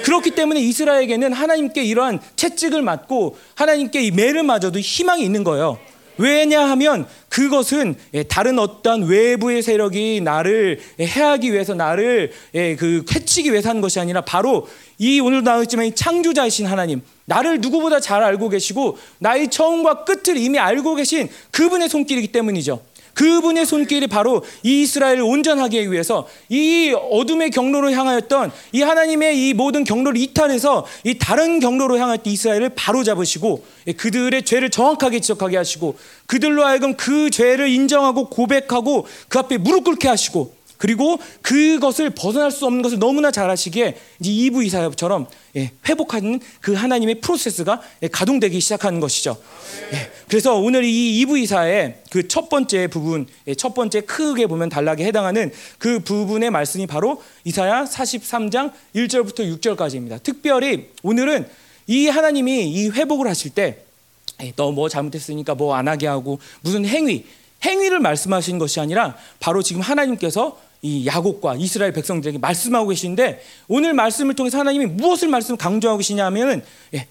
그렇기 0.04 0.32
때문에 0.32 0.60
이스라엘에게는 0.60 1.32
하나님께 1.32 1.82
이러한 1.82 2.20
채찍을 2.36 2.82
맞고 2.82 3.38
하나님께 3.54 4.02
이 4.02 4.10
매를 4.10 4.42
맞아도 4.42 4.78
희망이 4.78 5.24
있는 5.24 5.44
거예요. 5.44 5.78
왜냐하면 6.18 7.06
그것은 7.28 7.94
예, 8.14 8.22
다른 8.24 8.58
어떤 8.58 9.04
외부의 9.04 9.62
세력이 9.62 10.20
나를 10.20 10.80
예, 10.98 11.06
해하기 11.06 11.52
위해서 11.52 11.74
나를 11.74 12.32
예, 12.54 12.76
그 12.76 13.04
해치기 13.14 13.50
위해서 13.50 13.70
하는 13.70 13.80
것이 13.80 14.00
아니라 14.00 14.20
바로 14.22 14.68
이 14.98 15.20
오늘 15.20 15.44
나왔지만 15.44 15.86
이 15.86 15.94
창조자이신 15.94 16.66
하나님 16.66 17.02
나를 17.24 17.60
누구보다 17.60 18.00
잘 18.00 18.22
알고 18.22 18.48
계시고 18.48 18.98
나의 19.18 19.48
처음과 19.48 20.04
끝을 20.04 20.36
이미 20.36 20.58
알고 20.58 20.96
계신 20.96 21.28
그분의 21.52 21.88
손길이기 21.88 22.28
때문이죠. 22.28 22.80
그분의 23.18 23.66
손길이 23.66 24.06
바로 24.06 24.44
이 24.62 24.82
이스라엘을 24.82 25.22
온전하게 25.22 25.78
하기 25.78 25.90
위해서 25.90 26.28
이 26.48 26.94
어둠의 27.10 27.50
경로로 27.50 27.90
향하였던 27.90 28.52
이 28.70 28.82
하나님의 28.82 29.48
이 29.48 29.54
모든 29.54 29.82
경로를 29.82 30.20
이탈해서 30.20 30.86
이 31.02 31.18
다른 31.18 31.58
경로로 31.58 31.98
향했던 31.98 32.32
이스라엘을 32.32 32.70
바로 32.76 33.02
잡으시고 33.02 33.64
그들의 33.96 34.44
죄를 34.44 34.70
정확하게 34.70 35.18
지적하게 35.18 35.56
하시고 35.56 35.96
그들로 36.26 36.64
하여금 36.64 36.96
그 36.96 37.28
죄를 37.30 37.68
인정하고 37.68 38.28
고백하고 38.28 39.08
그 39.28 39.40
앞에 39.40 39.58
무릎 39.58 39.82
꿇게 39.82 40.06
하시고 40.06 40.57
그리고 40.78 41.18
그것을 41.42 42.10
벗어날 42.10 42.50
수 42.50 42.64
없는 42.66 42.82
것을 42.82 42.98
너무나 42.98 43.30
잘 43.30 43.50
아시기에 43.50 43.96
이제 44.20 44.30
2부 44.30 44.64
이사야처럼 44.64 45.26
예, 45.56 45.72
회복하는 45.88 46.40
그 46.60 46.74
하나님의 46.74 47.20
프로세스가 47.20 47.82
예, 48.04 48.08
가동되기 48.08 48.58
시작하는 48.60 49.00
것이죠. 49.00 49.36
예, 49.92 50.10
그래서 50.28 50.56
오늘 50.56 50.84
이 50.84 51.24
2부 51.24 51.38
이사의 51.42 51.98
그 52.10 52.28
첫 52.28 52.48
번째 52.48 52.86
부분, 52.86 53.26
예, 53.46 53.54
첫 53.54 53.74
번째 53.74 54.00
크게 54.02 54.46
보면 54.46 54.68
단락에 54.68 55.04
해당하는 55.04 55.52
그 55.78 56.00
부분의 56.00 56.50
말씀이 56.50 56.86
바로 56.86 57.22
이사야 57.44 57.84
43장 57.84 58.72
1절부터 58.94 59.60
6절까지입니다. 59.60 60.22
특별히 60.22 60.88
오늘은 61.02 61.48
이 61.88 62.06
하나님이 62.08 62.68
이 62.70 62.88
회복을 62.90 63.26
하실 63.28 63.50
때 63.50 63.84
너 64.56 64.70
뭐 64.70 64.88
잘못했으니까 64.88 65.56
뭐 65.56 65.74
안 65.74 65.88
하게 65.88 66.06
하고 66.06 66.38
무슨 66.60 66.86
행위 66.86 67.24
행위를 67.64 67.98
말씀하신 67.98 68.58
것이 68.58 68.78
아니라 68.78 69.16
바로 69.40 69.62
지금 69.62 69.82
하나님께서 69.82 70.60
이 70.82 71.06
야곱과 71.06 71.56
이스라엘 71.56 71.92
백성들에게 71.92 72.38
말씀하고 72.38 72.88
계시는데 72.88 73.42
오늘 73.66 73.92
말씀을 73.94 74.34
통해서 74.34 74.58
하나님이 74.58 74.86
무엇을 74.86 75.28
말씀 75.28 75.56
강조하고 75.56 75.98
계시냐면은 75.98 76.62
예, 76.94 77.06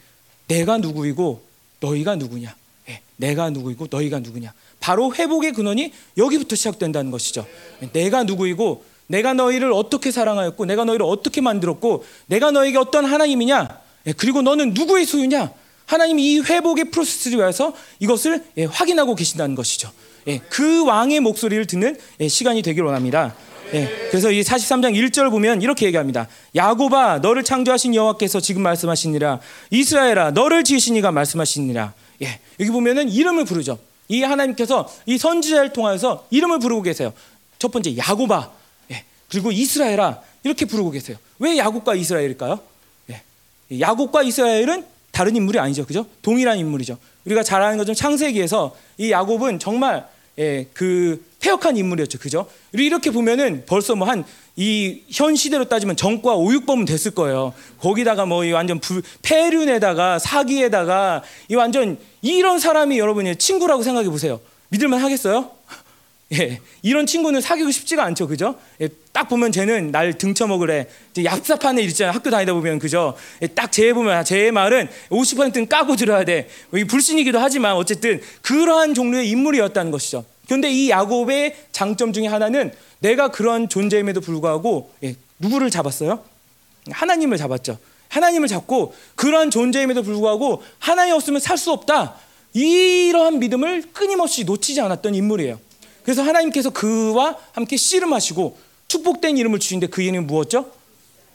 내가 0.47 0.77
누구이고 0.77 1.41
너희가 1.79 2.15
누구냐? 2.15 2.55
예, 2.89 3.01
내가 3.17 3.49
누구이고 3.49 3.87
너희가 3.89 4.19
누구냐? 4.19 4.53
바로 4.79 5.13
회복의 5.13 5.51
근원이 5.53 5.91
여기부터 6.17 6.55
시작된다는 6.55 7.11
것이죠. 7.11 7.45
예, 7.83 7.89
내가 7.91 8.23
누구이고 8.23 8.83
내가 9.07 9.33
너희를 9.33 9.71
어떻게 9.73 10.11
사랑하였고 10.11 10.65
내가 10.65 10.85
너희를 10.85 11.05
어떻게 11.05 11.41
만들었고 11.41 12.05
내가 12.27 12.51
너에게 12.51 12.77
어떤 12.77 13.05
하나님이냐? 13.05 13.79
예, 14.07 14.13
그리고 14.13 14.41
너는 14.41 14.73
누구의 14.73 15.05
소유냐? 15.05 15.51
하나님이 15.87 16.33
이 16.33 16.39
회복의 16.39 16.91
프로세스를 16.91 17.39
위해서 17.39 17.73
이것을 17.99 18.43
예, 18.57 18.65
확인하고 18.65 19.15
계신다는 19.15 19.55
것이죠. 19.55 19.91
예, 20.27 20.39
그 20.49 20.85
왕의 20.85 21.21
목소리를 21.21 21.65
듣는 21.65 21.97
예, 22.19 22.27
시간이 22.27 22.61
되길 22.61 22.83
원합니다. 22.83 23.35
예, 23.73 24.07
그래서 24.09 24.31
이 24.31 24.41
43장 24.41 24.93
1절 24.95 25.29
보면 25.29 25.61
이렇게 25.61 25.85
얘기합니다. 25.87 26.27
야곱아 26.55 27.19
너를 27.19 27.43
창조하신 27.43 27.95
여호와께서 27.95 28.39
지금 28.39 28.61
말씀하시니라 28.61 29.39
이스라엘아 29.71 30.31
너를 30.31 30.63
지으신 30.63 30.95
이가 30.95 31.11
말씀하시니라. 31.11 31.93
예, 32.21 32.39
여기 32.59 32.71
보면은 32.71 33.09
이름을 33.09 33.45
부르죠. 33.45 33.77
이 34.07 34.23
하나님께서 34.23 34.89
이 35.05 35.17
선지자를 35.17 35.73
통하여서 35.73 36.27
이름을 36.29 36.59
부르고 36.59 36.81
계세요. 36.81 37.13
첫 37.59 37.71
번째 37.71 37.97
야곱아 37.97 38.51
예, 38.91 39.03
그리고 39.29 39.51
이스라엘아 39.51 40.21
이렇게 40.43 40.65
부르고 40.65 40.91
계세요. 40.91 41.17
왜 41.39 41.57
야곱과 41.57 41.95
이스라엘일까요? 41.95 42.59
예, 43.11 43.21
야곱과 43.79 44.23
이스라엘은 44.23 44.85
다른 45.11 45.35
인물이 45.35 45.59
아니죠. 45.59 45.85
그죠? 45.85 46.05
동일한 46.21 46.57
인물이죠. 46.57 46.97
우리가 47.25 47.43
잘 47.43 47.61
아는 47.61 47.77
것처럼 47.77 47.95
창세기에서 47.95 48.75
이 48.97 49.11
야곱은 49.11 49.59
정말 49.59 50.07
예, 50.39 50.67
그 50.73 51.23
폐역한 51.39 51.77
인물이었죠. 51.77 52.19
그죠? 52.19 52.47
이렇게 52.73 53.09
보면은 53.11 53.63
벌써 53.65 53.95
뭐 53.95 54.07
한 54.07 54.23
이 54.59 55.03
현 55.11 55.35
시대로 55.35 55.65
따지면 55.65 55.95
정과 55.95 56.33
오육범은 56.35 56.85
됐을 56.85 57.11
거예요. 57.11 57.53
거기다가 57.79 58.25
뭐 58.25 58.43
이 58.43 58.51
완전 58.51 58.79
불, 58.79 59.03
폐륜에다가 59.21 60.17
사기에다가 60.17 61.21
이 61.47 61.53
완전 61.55 61.99
이런 62.23 62.57
사람이 62.59 62.97
여러분이 62.97 63.35
친구라고 63.35 63.83
생각해 63.83 64.09
보세요. 64.09 64.39
믿을만 64.69 64.99
하겠어요? 64.99 65.51
예, 66.33 66.59
이런 66.81 67.05
친구는 67.05 67.39
사귀고 67.39 67.71
싶지가 67.71 68.03
않죠, 68.03 68.27
그죠? 68.27 68.55
예, 68.81 68.89
딱 69.13 69.29
보면 69.29 69.51
쟤는 69.53 69.91
날 69.91 70.17
등쳐먹으래. 70.17 70.87
얍삽한 71.13 71.79
애 71.79 71.83
있잖아요. 71.83 72.13
학교 72.13 72.29
다니다 72.29 72.53
보면 72.53 72.79
그죠? 72.79 73.15
예, 73.41 73.47
딱쟤 73.47 73.93
보면 73.93 74.25
쟤 74.25 74.51
말은 74.51 74.89
50%는 75.09 75.69
까고 75.69 75.95
들어야 75.95 76.25
돼. 76.25 76.49
불신이기도 76.89 77.39
하지만 77.39 77.75
어쨌든 77.75 78.21
그러한 78.41 78.93
종류의 78.93 79.29
인물이었다는 79.29 79.89
것이죠. 79.91 80.25
그런데 80.45 80.69
이 80.69 80.89
야곱의 80.89 81.55
장점 81.71 82.11
중에 82.11 82.27
하나는 82.27 82.73
내가 82.99 83.29
그런 83.29 83.69
존재임에도 83.69 84.19
불구하고 84.19 84.91
예, 85.03 85.15
누구를 85.39 85.69
잡았어요? 85.69 86.23
하나님을 86.91 87.37
잡았죠. 87.37 87.77
하나님을 88.09 88.47
잡고 88.49 88.93
그러한 89.15 89.49
존재임에도 89.51 90.03
불구하고 90.03 90.61
하나님 90.79 91.13
없으면 91.15 91.39
살 91.39 91.57
수 91.57 91.71
없다. 91.71 92.15
이러한 92.53 93.39
믿음을 93.39 93.83
끊임없이 93.93 94.43
놓치지 94.43 94.81
않았던 94.81 95.15
인물이에요. 95.15 95.59
그래서 96.07 96.23
하나님께서 96.23 96.69
그와 96.69 97.35
함께 97.51 97.75
씨름하시고 97.75 98.57
축복된 98.87 99.37
이름을 99.37 99.59
주신데 99.59 99.87
그 99.87 100.01
이름이 100.01 100.19
무엇죠? 100.19 100.71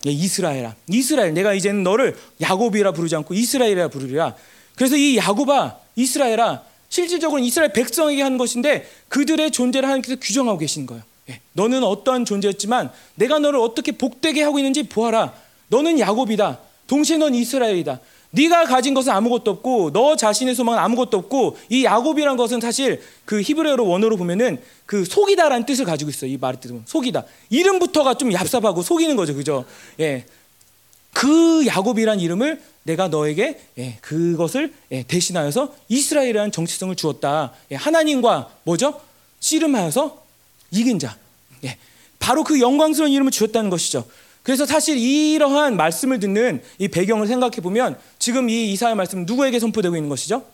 예, 0.06 0.10
이스라엘아. 0.10 0.74
이스라엘. 0.88 1.34
내가 1.34 1.52
이제는 1.52 1.82
너를 1.82 2.16
야곱이라 2.40 2.92
부르지 2.92 3.14
않고 3.16 3.34
이스라엘이라 3.34 3.88
부르리라. 3.88 4.34
그래서 4.74 4.96
이 4.96 5.18
야곱아, 5.18 5.76
이스라엘아, 5.94 6.62
실질적으로 6.88 7.42
이스라엘 7.42 7.74
백성에게 7.74 8.22
하는 8.22 8.38
것인데 8.38 8.90
그들의 9.10 9.50
존재를 9.50 9.86
하나님께서 9.86 10.18
규정하고 10.18 10.56
계신 10.56 10.86
거예요. 10.86 11.02
예, 11.28 11.42
너는 11.52 11.84
어떠한 11.84 12.24
존재였지만 12.24 12.90
내가 13.16 13.38
너를 13.40 13.60
어떻게 13.60 13.92
복되게 13.92 14.42
하고 14.42 14.58
있는지 14.58 14.84
보아라. 14.84 15.34
너는 15.68 15.98
야곱이다. 15.98 16.60
동시에 16.86 17.18
넌 17.18 17.34
이스라엘이다. 17.34 18.00
네가 18.32 18.64
가진 18.64 18.94
것은 18.94 19.12
아무것도 19.12 19.50
없고 19.50 19.92
너 19.92 20.16
자신의 20.16 20.54
소망은 20.54 20.78
아무것도 20.78 21.18
없고 21.18 21.58
이 21.68 21.84
야곱이란 21.84 22.36
것은 22.36 22.60
사실 22.60 23.00
그 23.24 23.40
히브리어로 23.42 23.86
원어로 23.86 24.16
보면은 24.16 24.60
그 24.86 25.04
속이다라는 25.04 25.66
뜻을 25.66 25.84
가지고 25.84 26.10
있어요. 26.10 26.30
이 26.30 26.38
말의 26.38 26.60
뜻은 26.60 26.82
속이다. 26.86 27.24
이름부터가 27.50 28.14
좀 28.14 28.30
얍삽하고 28.30 28.82
속이는 28.82 29.16
거죠. 29.16 29.34
그죠? 29.34 29.64
예. 30.00 30.24
그 31.12 31.66
야곱이란 31.66 32.20
이름을 32.20 32.62
내가 32.84 33.08
너에게 33.08 33.60
예, 33.76 33.98
그것을 34.00 34.72
예, 34.90 35.02
대신하여서 35.02 35.74
이스라엘이라는 35.88 36.52
정체성을 36.52 36.96
주었다. 36.96 37.52
예, 37.70 37.76
하나님과 37.76 38.50
뭐죠? 38.64 38.98
씨름하여서 39.40 40.22
이긴 40.70 40.98
자. 40.98 41.16
예, 41.64 41.76
바로 42.18 42.44
그 42.44 42.60
영광스러운 42.60 43.12
이름을 43.12 43.30
주었다는 43.30 43.68
것이죠. 43.68 44.06
그래서 44.42 44.66
사실 44.66 44.98
이러한 44.98 45.76
말씀을 45.76 46.18
듣는 46.18 46.62
이 46.78 46.88
배경을 46.88 47.26
생각해 47.26 47.56
보면 47.56 47.98
지금 48.18 48.48
이 48.48 48.72
이사야 48.72 48.94
말씀은 48.94 49.26
누구에게 49.26 49.60
선포되고 49.60 49.96
있는 49.96 50.08
것이죠? 50.08 50.44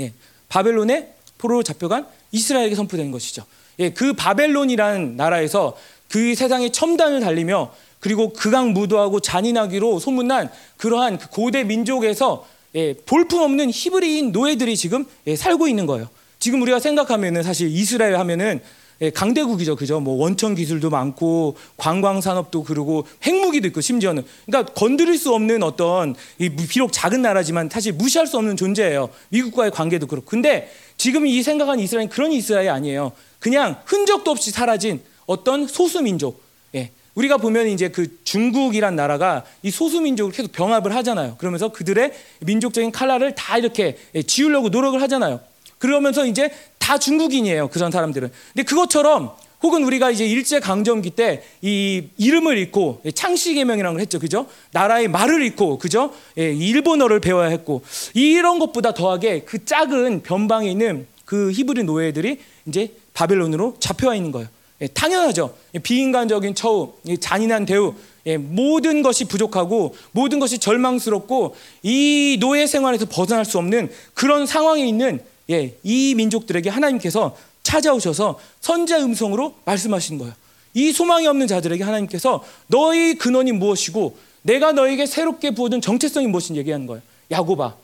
예, 0.00 0.12
바벨론의 0.48 1.12
포로로 1.38 1.62
잡혀간 1.62 2.06
이스라엘에게 2.32 2.74
선포되는 2.74 3.10
것이죠. 3.12 3.44
예, 3.78 3.90
그 3.90 4.12
바벨론이라는 4.14 5.16
나라에서 5.16 5.76
그 6.08 6.34
세상의 6.34 6.72
첨단을 6.72 7.20
달리며 7.20 7.72
그리고 8.00 8.32
극악 8.32 8.70
무도하고 8.70 9.20
잔인하기로 9.20 10.00
소문난 10.00 10.50
그러한 10.76 11.18
그 11.18 11.28
고대 11.30 11.62
민족에서 11.64 12.46
예, 12.74 12.94
볼품없는 12.94 13.70
히브리인 13.70 14.32
노예들이 14.32 14.76
지금 14.76 15.04
예, 15.26 15.36
살고 15.36 15.68
있는 15.68 15.86
거예요. 15.86 16.08
지금 16.38 16.60
우리가 16.62 16.80
생각하면은 16.80 17.42
사실 17.44 17.68
이스라엘 17.68 18.16
하면은 18.16 18.60
예, 18.60 18.62
강대국이죠, 19.10 19.76
그죠? 19.76 20.00
뭐 20.00 20.16
원천 20.16 20.54
기술도 20.54 20.90
많고 20.90 21.56
관광 21.76 22.20
산업도 22.20 22.62
그러고 22.62 23.06
핵무기도 23.24 23.66
있고 23.68 23.80
심지어는 23.80 24.24
그러니까 24.46 24.72
건드릴 24.74 25.18
수 25.18 25.34
없는 25.34 25.62
어떤 25.62 26.14
이 26.38 26.50
비록 26.50 26.92
작은 26.92 27.22
나라지만 27.22 27.68
사실 27.70 27.92
무시할 27.92 28.26
수 28.26 28.36
없는 28.36 28.56
존재예요. 28.56 29.08
미국과의 29.30 29.70
관계도 29.72 30.06
그렇고. 30.06 30.26
근데 30.26 30.70
지금 30.96 31.26
이 31.26 31.42
생각한 31.42 31.80
이스라엘은 31.80 32.10
그런 32.10 32.32
이스라엘이 32.32 32.68
아니에요. 32.68 33.12
그냥 33.40 33.80
흔적도 33.86 34.30
없이 34.30 34.50
사라진 34.50 35.00
어떤 35.26 35.66
소수 35.66 36.00
민족. 36.00 36.40
예. 36.74 36.90
우리가 37.14 37.38
보면 37.38 37.66
이제 37.68 37.88
그 37.88 38.18
중국이란 38.24 38.94
나라가 38.94 39.44
이 39.62 39.70
소수 39.70 40.00
민족을 40.00 40.32
계속 40.32 40.52
병합을 40.52 40.94
하잖아요. 40.94 41.36
그러면서 41.38 41.68
그들의 41.68 42.12
민족적인 42.40 42.92
칼라를 42.92 43.34
다 43.34 43.58
이렇게 43.58 43.98
예, 44.14 44.22
지우려고 44.22 44.68
노력을 44.68 45.00
하잖아요. 45.02 45.40
그러면서 45.78 46.24
이제 46.24 46.52
다 46.82 46.98
중국인이에요. 46.98 47.68
그런 47.68 47.92
사람들은. 47.92 48.28
근데 48.52 48.62
그것처럼 48.64 49.30
혹은 49.62 49.84
우리가 49.84 50.10
이제 50.10 50.26
일제 50.26 50.58
강점기 50.58 51.10
때 51.10 51.44
이 51.62 52.08
이름을 52.18 52.58
잊고 52.58 53.00
예, 53.04 53.12
창씨 53.12 53.54
개명이라는 53.54 53.94
걸 53.94 54.00
했죠. 54.00 54.18
그죠? 54.18 54.46
나라의 54.72 55.06
말을 55.06 55.44
잊고 55.44 55.78
그죠? 55.78 56.12
예, 56.36 56.52
일본어를 56.52 57.20
배워야 57.20 57.48
했고 57.48 57.82
이런 58.14 58.58
것보다 58.58 58.92
더하게 58.92 59.42
그 59.46 59.64
작은 59.64 60.24
변방에 60.24 60.68
있는 60.68 61.06
그 61.24 61.52
히브리 61.52 61.84
노예들이 61.84 62.40
이제 62.66 62.92
바벨론으로 63.14 63.76
잡혀와 63.78 64.16
있는 64.16 64.32
거예요. 64.32 64.48
예, 64.80 64.88
당연하죠. 64.88 65.54
예, 65.76 65.78
비인간적인 65.78 66.56
처우, 66.56 66.94
예, 67.06 67.16
잔인한 67.16 67.64
대우, 67.64 67.94
예, 68.26 68.36
모든 68.36 69.02
것이 69.02 69.26
부족하고 69.26 69.94
모든 70.10 70.40
것이 70.40 70.58
절망스럽고 70.58 71.54
이 71.84 72.38
노예 72.40 72.66
생활에서 72.66 73.06
벗어날 73.08 73.44
수 73.44 73.58
없는 73.58 73.92
그런 74.14 74.46
상황에 74.46 74.84
있는 74.84 75.20
예, 75.50 75.76
이 75.82 76.14
민족들에게 76.14 76.70
하나님께서 76.70 77.36
찾아오셔서 77.62 78.38
선자 78.60 78.98
음성으로 78.98 79.54
말씀하신 79.64 80.18
거예요. 80.18 80.34
이 80.74 80.92
소망이 80.92 81.26
없는 81.26 81.46
자들에게 81.46 81.84
하나님께서 81.84 82.42
너희 82.66 83.14
근원이 83.14 83.52
무엇이고 83.52 84.16
내가 84.42 84.72
너에게 84.72 85.06
새롭게 85.06 85.52
부어둔 85.52 85.80
정체성이 85.80 86.26
무엇인지 86.26 86.58
얘기하는 86.60 86.86
거예요. 86.86 87.02
야고바, 87.30 87.76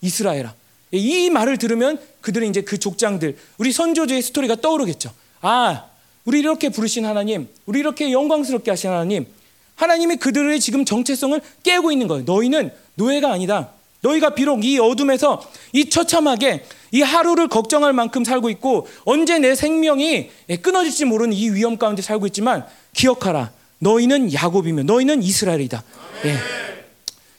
이스라엘아. 0.00 0.54
예, 0.94 0.98
이 0.98 1.30
말을 1.30 1.58
들으면 1.58 1.98
그들은 2.20 2.48
이제 2.48 2.60
그 2.60 2.78
족장들, 2.78 3.36
우리 3.58 3.72
선조주의 3.72 4.20
스토리가 4.22 4.56
떠오르겠죠. 4.56 5.10
아, 5.40 5.86
우리 6.24 6.40
이렇게 6.40 6.68
부르신 6.68 7.04
하나님, 7.04 7.48
우리 7.66 7.80
이렇게 7.80 8.12
영광스럽게 8.12 8.70
하신 8.70 8.90
하나님, 8.90 9.26
하나님이 9.74 10.16
그들의 10.16 10.60
지금 10.60 10.84
정체성을 10.84 11.40
깨고 11.62 11.90
있는 11.90 12.08
거예요. 12.08 12.24
너희는 12.24 12.70
노예가 12.94 13.32
아니다. 13.32 13.70
너희가 14.02 14.34
비록 14.34 14.64
이 14.64 14.78
어둠에서 14.78 15.42
이 15.72 15.88
처참하게 15.88 16.64
이 16.90 17.00
하루를 17.00 17.48
걱정할 17.48 17.92
만큼 17.92 18.24
살고 18.24 18.50
있고 18.50 18.86
언제 19.04 19.38
내 19.38 19.54
생명이 19.54 20.30
끊어질지 20.60 21.06
모르는 21.06 21.32
이 21.32 21.50
위험 21.50 21.78
가운데 21.78 22.02
살고 22.02 22.26
있지만 22.26 22.66
기억하라. 22.92 23.50
너희는 23.78 24.32
야곱이며 24.32 24.82
너희는 24.84 25.22
이스라엘이다. 25.22 25.82
예. 26.26 26.36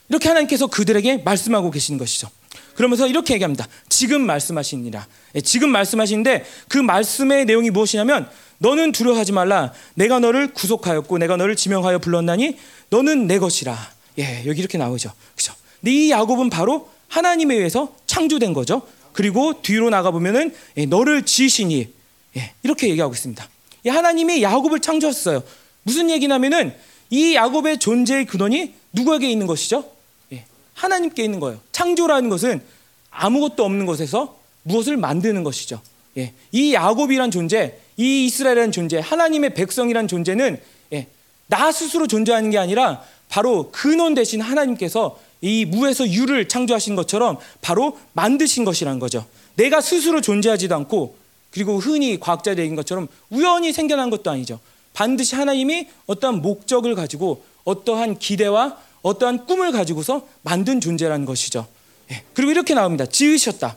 이렇게 0.10 0.28
하나님께서 0.28 0.68
그들에게 0.68 1.18
말씀하고 1.18 1.72
계시는 1.72 1.98
것이죠. 1.98 2.30
그러면서 2.76 3.08
이렇게 3.08 3.36
얘기합니다. 3.36 3.68
지금 3.88 4.22
말씀하시니라. 4.22 5.08
예, 5.36 5.42
지금 5.42 5.70
말씀하시는데 5.70 6.46
그 6.68 6.78
말씀의 6.80 7.46
내용이 7.46 7.70
무엇이냐면 7.70 8.28
너는 8.58 8.92
두려워하지 8.92 9.32
말라. 9.32 9.72
내가 9.94 10.20
너를 10.20 10.54
구속하였고 10.54 11.18
내가 11.20 11.38
너를 11.38 11.56
지명하여 11.56 12.00
불렀나니 12.00 12.58
너는 12.90 13.28
내 13.28 13.38
것이라. 13.40 13.78
예, 14.20 14.44
여기 14.46 14.60
이렇게 14.60 14.78
나오죠. 14.78 15.12
그죠? 15.36 15.54
근데 15.84 15.92
이 15.92 16.12
야곱은 16.12 16.50
바로 16.50 16.90
하나님에 17.10 17.56
의해서 17.56 17.94
창조된 18.08 18.54
거죠. 18.54 18.84
그리고 19.12 19.62
뒤로 19.62 19.90
나가 19.90 20.12
보면은 20.12 20.56
예, 20.78 20.86
너를 20.86 21.24
지으시니 21.26 21.90
예, 22.38 22.52
이렇게 22.64 22.88
얘기하고 22.90 23.14
있습니다. 23.14 23.48
예, 23.86 23.90
하나님이 23.90 24.42
야곱을 24.42 24.80
창조했어요. 24.80 25.44
무슨 25.84 26.10
얘기냐면은 26.10 26.74
이 27.10 27.36
야곱의 27.36 27.80
존재의 27.80 28.26
근원이 28.26 28.74
누구에게 28.94 29.30
있는 29.30 29.46
것이죠? 29.46 29.92
예, 30.32 30.46
하나님께 30.74 31.22
있는 31.22 31.42
거예요. 31.42 31.60
창조라는 31.74 32.30
것은 32.30 32.64
아무것도 33.12 33.66
없는 33.66 33.86
것에서 33.86 34.40
무엇을 34.64 34.96
만드는 34.96 35.44
것이죠. 35.44 35.82
예, 36.18 36.32
이 36.54 36.74
야곱이란 36.74 37.30
존재, 37.30 37.78
이 37.98 38.26
이스라엘이라는 38.26 38.72
존재, 38.72 39.00
하나님의 39.00 39.54
백성이란 39.54 40.08
존재는 40.08 40.62
예, 40.94 41.08
나 41.48 41.74
스스로 41.74 42.08
존재하는 42.08 42.52
게 42.52 42.58
아니라 42.58 43.04
바로 43.28 43.70
근원 43.72 44.14
대신 44.14 44.40
하나님께서 44.40 45.20
이 45.44 45.66
무에서 45.66 46.10
유를 46.10 46.48
창조하신 46.48 46.96
것처럼 46.96 47.38
바로 47.62 48.00
만드신 48.14 48.64
것이란 48.64 48.98
거죠. 49.00 49.26
내가 49.56 49.82
스스로 49.82 50.22
존재하지도 50.22 50.74
않고 50.74 51.18
그리고 51.52 51.78
흔히 51.80 52.18
과학자들 52.18 52.64
얘기인 52.64 52.78
것처럼 52.78 53.10
우연히 53.30 53.74
생겨난 53.74 54.10
것도 54.10 54.32
아니죠. 54.32 54.62
반드시 54.94 55.36
하나님이 55.36 55.90
어떠한 56.08 56.42
목적을 56.42 56.96
가지고 56.96 57.44
어떠한 57.66 58.20
기대와 58.20 58.78
어떠한 59.02 59.46
꿈을 59.46 59.74
가지고서 59.74 60.26
만든 60.44 60.80
존재라는 60.80 61.26
것이죠. 61.26 61.68
예. 62.12 62.24
그리고 62.34 62.52
이렇게 62.52 62.74
나옵니다. 62.74 63.06
지으셨다. 63.06 63.76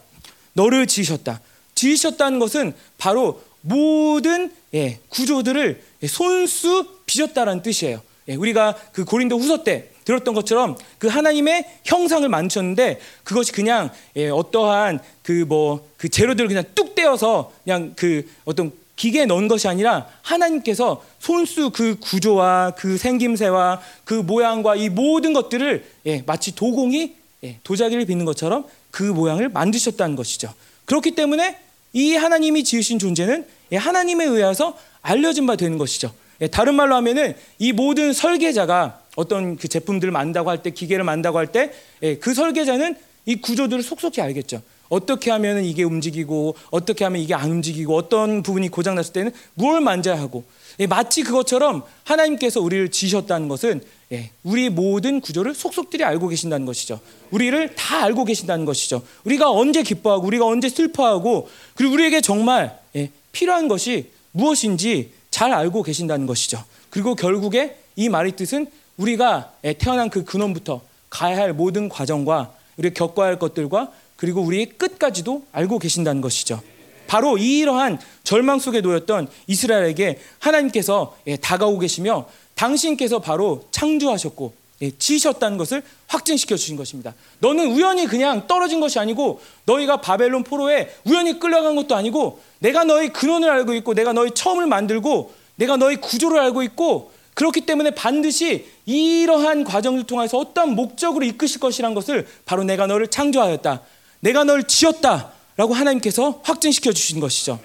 너를 0.53 0.87
지으셨다. 0.87 1.41
지으셨다는 1.75 2.39
것은 2.39 2.75
바로 2.97 3.43
모든 3.61 4.53
예, 4.73 5.01
구조들을 5.09 5.83
손수 6.09 6.87
빚었다라는 7.07 7.63
뜻이에요. 7.63 8.01
예, 8.29 8.35
우리가 8.37 8.77
그 8.93 9.05
고린도 9.05 9.37
후서 9.37 9.65
때 9.65 9.91
들었던 10.07 10.35
것처럼 10.35 10.79
그 10.99 11.09
하나님의 11.09 11.66
형상을 11.85 12.27
만드셨는데 12.27 13.01
그것이 13.25 13.53
그냥 13.53 13.90
예, 14.16 14.29
어떠한 14.29 15.01
그 15.23 15.45
뭐그 15.47 15.85
그 15.99 16.09
재료들을 16.09 16.49
그냥 16.49 16.64
뚝 16.75 16.95
떼어서 16.95 17.53
그냥 17.64 17.92
그 17.97 18.27
어떤 18.47 18.73
기계에 18.95 19.27
넣은 19.27 19.47
것이 19.49 19.69
아니라 19.69 20.09
하나님께서 20.23 21.05
손수 21.19 21.71
그 21.71 21.97
구조와 22.01 22.73
그 22.79 22.97
생김새와 22.97 23.83
그 24.05 24.14
모양과 24.14 24.77
이 24.77 24.88
모든 24.88 25.35
것들을 25.35 25.85
예, 26.07 26.23
마치 26.25 26.55
도공이 26.55 27.14
예, 27.45 27.59
도자기를 27.62 28.07
빚는 28.07 28.25
것처럼 28.25 28.64
그 28.90 29.03
모양을 29.03 29.51
만드셨다는 29.51 30.16
것이죠. 30.16 30.55
그렇기 30.87 31.11
때문에 31.16 31.59
이 31.92 32.14
하나님이 32.14 32.62
지으신 32.64 32.99
존재는 32.99 33.45
예, 33.73 33.77
하나님에 33.77 34.25
의해서 34.25 34.79
알려진 35.03 35.47
바 35.47 35.57
되는 35.57 35.79
것이죠. 35.79 36.14
예, 36.40 36.46
다른 36.49 36.75
말로 36.75 36.94
하면은 36.96 37.35
이 37.59 37.72
모든 37.72 38.12
설계자가 38.12 39.01
어떤 39.16 39.57
그 39.57 39.68
제품들을 39.68 40.12
만다고 40.12 40.51
할 40.51 40.62
때 40.62 40.70
기계를 40.70 41.05
만다고 41.05 41.38
할 41.38 41.46
때그 41.49 41.70
예, 42.03 42.18
설계자는 42.35 42.96
이 43.25 43.37
구조들을 43.37 43.83
속속히 43.83 44.20
알겠죠. 44.20 44.62
어떻게 44.88 45.33
하면 45.33 45.64
이게 45.64 45.83
움직이고 45.83 46.55
어떻게 46.70 47.03
하면 47.05 47.20
이게 47.20 47.35
안 47.35 47.51
움직이고 47.51 47.96
어떤 47.96 48.42
부분이 48.44 48.68
고장 48.68 48.94
났을 48.94 49.12
때는 49.12 49.33
뭘 49.55 49.81
만져야 49.81 50.18
하고 50.18 50.44
예, 50.79 50.87
마치 50.87 51.22
그것처럼 51.22 51.83
하나님께서 52.05 52.61
우리를 52.61 52.90
지셨다는 52.90 53.49
것은 53.49 53.81
예, 54.12 54.31
우리 54.44 54.68
모든 54.68 55.20
구조를 55.20 55.55
속속들이 55.55 56.05
알고 56.05 56.29
계신다는 56.29 56.66
것이죠. 56.66 57.01
우리를 57.33 57.75
다 57.75 58.05
알고 58.05 58.25
계신다는 58.27 58.64
것이죠. 58.64 59.03
우리가 59.25 59.51
언제 59.51 59.83
기뻐하고 59.83 60.25
우리가 60.27 60.46
언제 60.46 60.68
슬퍼하고 60.68 61.49
그리고 61.75 61.94
우리에게 61.94 62.20
정말 62.20 62.79
예, 62.94 63.11
필요한 63.33 63.66
것이 63.66 64.11
무엇인지 64.31 65.11
잘 65.37 65.53
알고 65.53 65.83
계신다는 65.83 66.25
것이죠. 66.25 66.64
그리고 66.88 67.14
결국에 67.14 67.77
이 67.94 68.09
말의 68.09 68.37
뜻은 68.37 68.68
우리가 68.96 69.53
태어난 69.77 70.09
그 70.09 70.25
근원부터 70.25 70.81
가야 71.11 71.37
할 71.37 71.53
모든 71.53 71.90
과정과 71.90 72.55
우리가 72.79 72.94
겪어야 72.94 73.27
할 73.29 73.38
것들과 73.38 73.92
그리고 74.16 74.40
우리의 74.40 74.64
끝까지도 74.79 75.44
알고 75.53 75.79
계신다는 75.79 76.22
것이죠. 76.22 76.62
바로 77.07 77.37
이러한 77.37 77.99
절망 78.25 78.59
속에 78.59 78.81
놓였던 78.81 79.29
이스라엘에게 79.46 80.20
하나님께서 80.38 81.14
예, 81.27 81.37
다가오고 81.37 81.81
계시며 81.81 82.27
당신께서 82.55 83.18
바로 83.18 83.68
창조하셨고 83.72 84.55
예, 84.55 84.66
지으셨다는 84.99 85.57
것을 85.57 85.83
확증시켜 86.07 86.57
주신 86.57 86.77
것입니다. 86.77 87.15
너는 87.39 87.73
우연히 87.73 88.07
그냥 88.07 88.47
떨어진 88.47 88.81
것이 88.81 88.99
아니고 88.99 89.41
너희가 89.65 90.01
바벨론 90.01 90.45
포로에 90.45 90.95
우연히 91.05 91.39
끌려간 91.39 91.77
것도 91.77 91.97
아니고 91.97 92.41
내가 92.59 92.85
너희 92.85 93.09
근원을 93.09 93.49
알고 93.49 93.75
있고 93.75 93.95
내가 93.95 94.12
너희 94.12 94.31
처음을 94.33 94.67
만들고 94.67 95.33
내가 95.57 95.77
너희 95.77 95.97
구조를 95.97 96.39
알고 96.39 96.62
있고 96.65 97.12
그렇기 97.35 97.62
때문에 97.62 97.91
반드시 97.91 98.67
이러한 98.87 99.65
과정을 99.65 100.05
통해서 100.05 100.39
어떤 100.39 100.75
목적으로 100.75 101.25
이끄실 101.25 101.61
것이란 101.61 101.95
것을 101.95 102.27
바로 102.45 102.65
내가 102.65 102.87
너를 102.87 103.09
창조하였다. 103.09 103.83
내가 104.21 104.45
너를 104.45 104.65
지었다라고 104.65 105.75
하나님께서 105.75 106.41
확증시켜 106.43 106.93
주신 106.93 107.21
것이죠. 107.21 107.61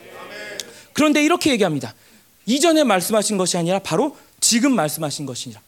그런데 0.94 1.24
이렇게 1.24 1.52
얘기합니다. 1.52 1.94
이전에 2.46 2.84
말씀하신 2.84 3.38
것이 3.38 3.58
아니라 3.58 3.80
바로 3.80 4.18
지금 4.42 4.76
말씀하신 4.76 5.26
것이니라. 5.26 5.62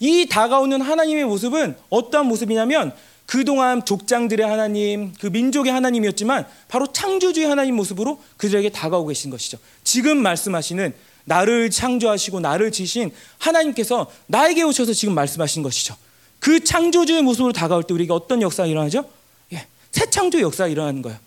이 0.00 0.26
다가오는 0.26 0.80
하나님의 0.80 1.24
모습은 1.24 1.76
어떠한 1.90 2.26
모습이냐면 2.26 2.92
그동안 3.26 3.84
족장들의 3.84 4.46
하나님, 4.46 5.12
그 5.20 5.26
민족의 5.26 5.70
하나님이었지만 5.70 6.46
바로 6.68 6.86
창조주의 6.86 7.46
하나님 7.46 7.76
모습으로 7.76 8.22
그들에게 8.38 8.70
다가오고 8.70 9.08
계신 9.08 9.30
것이죠. 9.30 9.58
지금 9.84 10.16
말씀하시는 10.18 10.94
나를 11.26 11.68
창조하시고 11.68 12.40
나를 12.40 12.72
지신 12.72 13.12
하나님께서 13.36 14.10
나에게 14.26 14.62
오셔서 14.62 14.94
지금 14.94 15.14
말씀하신 15.14 15.62
것이죠. 15.62 15.94
그 16.38 16.64
창조주의 16.64 17.20
모습으로 17.20 17.52
다가올 17.52 17.82
때 17.82 17.92
우리가 17.92 18.14
어떤 18.14 18.40
역사가 18.40 18.66
일어나죠? 18.66 19.04
예, 19.52 19.66
새 19.90 20.08
창조의 20.08 20.42
역사가 20.44 20.68
일어나는 20.68 21.02
거예요. 21.02 21.18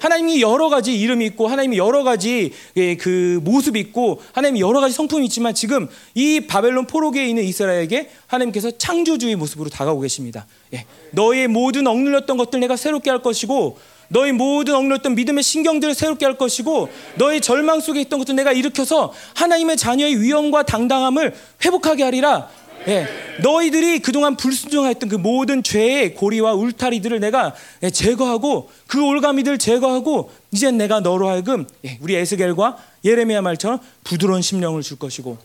하나님이 0.00 0.40
여러 0.40 0.68
가지 0.68 0.98
이름이 0.98 1.26
있고 1.26 1.48
하나님이 1.48 1.78
여러 1.78 2.04
가지 2.04 2.52
예, 2.76 2.96
그 2.96 3.40
모습이 3.42 3.80
있고 3.80 4.22
하나님이 4.32 4.60
여러 4.60 4.80
가지 4.80 4.94
성품이 4.94 5.24
있지만 5.26 5.54
지금 5.54 5.88
이 6.14 6.40
바벨론 6.46 6.86
포로기에 6.86 7.26
있는 7.26 7.42
이스라엘에게 7.42 8.10
하나님께서 8.26 8.70
창조주의 8.78 9.34
모습으로 9.36 9.68
다가오고 9.70 10.02
계십니다. 10.02 10.46
예, 10.72 10.86
너의 11.10 11.48
모든 11.48 11.86
억눌렸던 11.86 12.36
것들 12.36 12.60
내가 12.60 12.76
새롭게 12.76 13.10
할 13.10 13.22
것이고 13.22 13.78
너희 14.08 14.32
모든 14.32 14.74
억눌렸던 14.74 15.14
믿음의 15.14 15.42
신경들을 15.42 15.94
새롭게 15.94 16.24
할 16.24 16.36
것이고 16.36 16.88
너희 17.16 17.40
절망 17.40 17.80
속에 17.80 18.00
있던 18.02 18.18
것들 18.20 18.36
내가 18.36 18.52
일으켜서 18.52 19.12
하나님의 19.34 19.76
자녀의 19.76 20.20
위엄과 20.20 20.64
당당함을 20.64 21.34
회복하게 21.64 22.04
하리라. 22.04 22.48
예, 22.86 23.06
너희들이 23.42 24.00
그동안 24.00 24.36
불순종했던 24.36 25.08
그 25.08 25.16
모든 25.16 25.62
죄의 25.62 26.14
고리와 26.14 26.54
울타리들을 26.54 27.18
내가 27.20 27.54
예, 27.82 27.90
제거하고 27.90 28.70
그 28.86 29.02
올가미들 29.02 29.58
제거하고 29.58 30.30
이제 30.50 30.70
내가 30.70 31.00
너로 31.00 31.28
하여금 31.28 31.66
예, 31.84 31.98
우리 32.00 32.14
에스겔과 32.14 32.76
예레미야 33.04 33.40
말처럼 33.42 33.80
부드러운 34.04 34.42
심령을 34.42 34.82
줄 34.82 34.98
것이고 34.98 35.38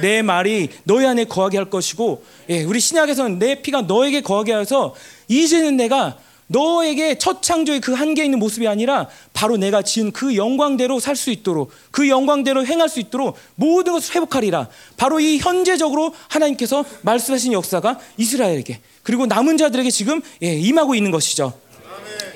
내 0.00 0.22
말이 0.22 0.70
너희 0.84 1.06
안에 1.06 1.24
거하게 1.24 1.58
할 1.58 1.70
것이고 1.70 2.24
예, 2.50 2.64
우리 2.64 2.80
신약에서는 2.80 3.38
내 3.38 3.60
피가 3.62 3.82
너에게 3.82 4.22
거하게 4.22 4.54
해서 4.54 4.94
이제는 5.28 5.76
내가 5.76 6.18
너에게 6.48 7.18
첫 7.18 7.42
창조의 7.42 7.80
그 7.80 7.92
한계 7.92 8.24
있는 8.24 8.38
모습이 8.38 8.68
아니라 8.68 9.08
바로 9.32 9.56
내가 9.56 9.82
지은 9.82 10.12
그 10.12 10.36
영광대로 10.36 11.00
살 11.00 11.16
수 11.16 11.30
있도록 11.30 11.70
그 11.90 12.08
영광대로 12.08 12.64
행할 12.66 12.88
수 12.88 13.00
있도록 13.00 13.36
모든 13.54 13.94
것을 13.94 14.14
회복하리라. 14.14 14.68
바로 14.96 15.18
이 15.18 15.38
현재적으로 15.38 16.14
하나님께서 16.28 16.84
말씀하신 17.02 17.52
역사가 17.52 17.98
이스라엘에게 18.18 18.80
그리고 19.02 19.26
남은 19.26 19.56
자들에게 19.56 19.90
지금 19.90 20.20
예, 20.42 20.54
임하고 20.54 20.94
있는 20.94 21.10
것이죠. 21.10 21.52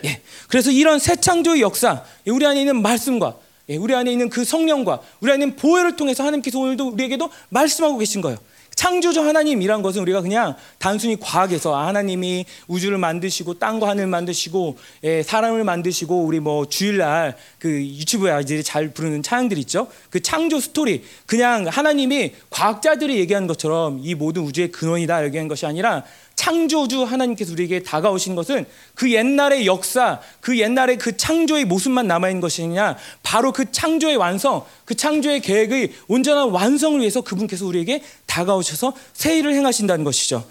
예, 0.04 0.20
그래서 0.48 0.70
이런 0.70 0.98
새 0.98 1.16
창조의 1.16 1.60
역사, 1.60 2.04
예, 2.26 2.30
우리 2.30 2.46
안에 2.46 2.60
있는 2.60 2.80
말씀과 2.80 3.36
예, 3.68 3.76
우리 3.76 3.94
안에 3.94 4.10
있는 4.10 4.30
그 4.30 4.44
성령과 4.44 5.00
우리 5.20 5.30
안에 5.30 5.44
있는 5.44 5.56
보혈을 5.56 5.96
통해서 5.96 6.24
하나님께서 6.24 6.58
오늘도 6.58 6.88
우리에게도 6.88 7.30
말씀하고 7.50 7.98
계신 7.98 8.20
거예요. 8.20 8.38
창조주 8.80 9.20
하나님이란 9.20 9.82
것은 9.82 10.00
우리가 10.00 10.22
그냥 10.22 10.56
단순히 10.78 11.20
과학에서 11.20 11.76
하나님이 11.76 12.46
우주를 12.66 12.96
만드시고 12.96 13.58
땅과 13.58 13.86
하늘 13.90 14.06
만드시고 14.06 14.78
예, 15.04 15.22
사람을 15.22 15.64
만드시고 15.64 16.24
우리 16.24 16.40
뭐 16.40 16.66
주일날 16.66 17.36
그 17.58 17.68
유튜브에 17.68 18.30
아이들이 18.30 18.64
잘 18.64 18.88
부르는 18.88 19.22
찬양들 19.22 19.58
있죠. 19.58 19.88
그 20.08 20.20
창조 20.20 20.58
스토리 20.58 21.04
그냥 21.26 21.66
하나님이 21.66 22.32
과학자들이 22.48 23.18
얘기한 23.18 23.46
것처럼 23.46 24.00
이 24.02 24.14
모든 24.14 24.44
우주의 24.44 24.72
근원이다 24.72 25.26
얘기한 25.26 25.46
것이 25.46 25.66
아니라 25.66 26.02
창조주 26.40 27.03
하나님께서 27.03 27.53
우리에게 27.53 27.83
다가오신 27.83 28.35
것은 28.35 28.64
그 28.94 29.12
옛날의 29.12 29.66
역사, 29.66 30.22
그 30.40 30.59
옛날의 30.59 30.96
그 30.96 31.14
창조의 31.14 31.66
모습만 31.66 32.07
남아있는 32.07 32.40
것이냐, 32.40 32.96
바로 33.22 33.53
그 33.53 33.70
창조의 33.70 34.16
완성, 34.16 34.64
그 34.87 34.94
창조의 34.94 35.42
계획의 35.42 35.92
온전한 36.09 36.48
완성을 36.48 36.98
위해서 36.98 37.20
그분께서 37.20 37.66
우리에게 37.66 38.03
다가오셔서 38.24 38.94
새 39.12 39.37
일을 39.37 39.53
행하신다는 39.53 40.03
것이죠. 40.03 40.48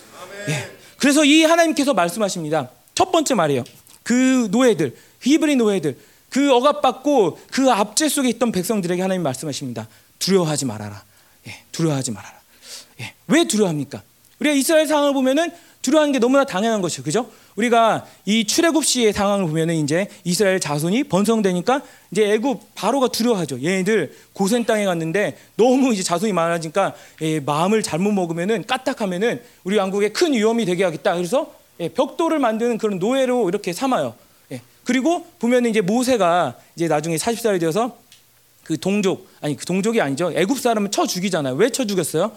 예. 0.49 0.69
그래서 0.97 1.25
이 1.25 1.41
하나님께서 1.41 1.95
말씀하십니다. 1.95 2.69
첫 2.93 3.11
번째 3.11 3.33
말이에요. 3.33 3.63
그 4.03 4.47
노예들, 4.51 4.95
히브리 5.21 5.55
노예들, 5.55 5.97
그 6.29 6.53
억압받고 6.53 7.39
그 7.51 7.71
압제 7.71 8.09
속에 8.09 8.29
있던 8.29 8.51
백성들에게 8.51 9.01
하나님 9.01 9.23
말씀하십니다. 9.23 9.87
두려워하지 10.19 10.65
말아라. 10.65 11.03
예, 11.47 11.63
두려워하지 11.71 12.11
말아라. 12.11 12.39
예, 13.01 13.15
왜 13.25 13.45
두려워합니까? 13.45 14.03
우리가 14.39 14.55
이스라엘 14.55 14.87
상황을 14.87 15.13
보면은 15.13 15.51
두려워하는 15.89 16.11
게 16.13 16.19
너무나 16.19 16.43
당연한 16.43 16.81
것이죠. 16.81 17.03
그죠? 17.03 17.29
우리가 17.55 18.05
이 18.25 18.45
출애굽 18.45 18.85
시의 18.85 19.11
상황을 19.11 19.47
보면은 19.47 19.75
이제 19.75 20.07
이스라엘 20.23 20.59
자손이 20.59 21.05
번성되니까 21.05 21.81
이제 22.11 22.31
애굽 22.33 22.75
바로가 22.75 23.07
두려워하죠. 23.09 23.61
얘네들 23.63 24.13
고센 24.33 24.65
땅에 24.65 24.85
갔는데 24.85 25.37
너무 25.55 25.91
이제 25.93 26.03
자손이 26.03 26.31
많아지니까 26.33 26.93
예, 27.21 27.39
마음을 27.39 27.81
잘못 27.83 28.11
먹으면은 28.11 28.65
까딱하면은 28.67 29.41
우리 29.63 29.77
왕국에 29.77 30.09
큰 30.09 30.33
위험이 30.33 30.65
되게 30.65 30.83
하겠다. 30.83 31.15
그래서 31.15 31.53
예, 31.79 31.89
벽돌을 31.89 32.39
만드는 32.39 32.77
그런 32.77 32.99
노예로 32.99 33.49
이렇게 33.49 33.73
삼아요. 33.73 34.13
예, 34.51 34.61
그리고 34.83 35.25
보면은 35.39 35.69
이제 35.71 35.81
모세가 35.81 36.55
이제 36.75 36.87
나중에 36.87 37.15
40살이 37.15 37.59
되어서 37.59 37.97
그 38.63 38.79
동족 38.79 39.27
아니 39.41 39.55
그 39.55 39.65
동족이 39.65 39.99
아니죠. 39.99 40.31
애굽 40.35 40.59
사람을 40.59 40.91
쳐 40.91 41.07
죽이잖아요. 41.07 41.55
왜 41.55 41.69
쳐 41.71 41.85
죽였어요? 41.85 42.31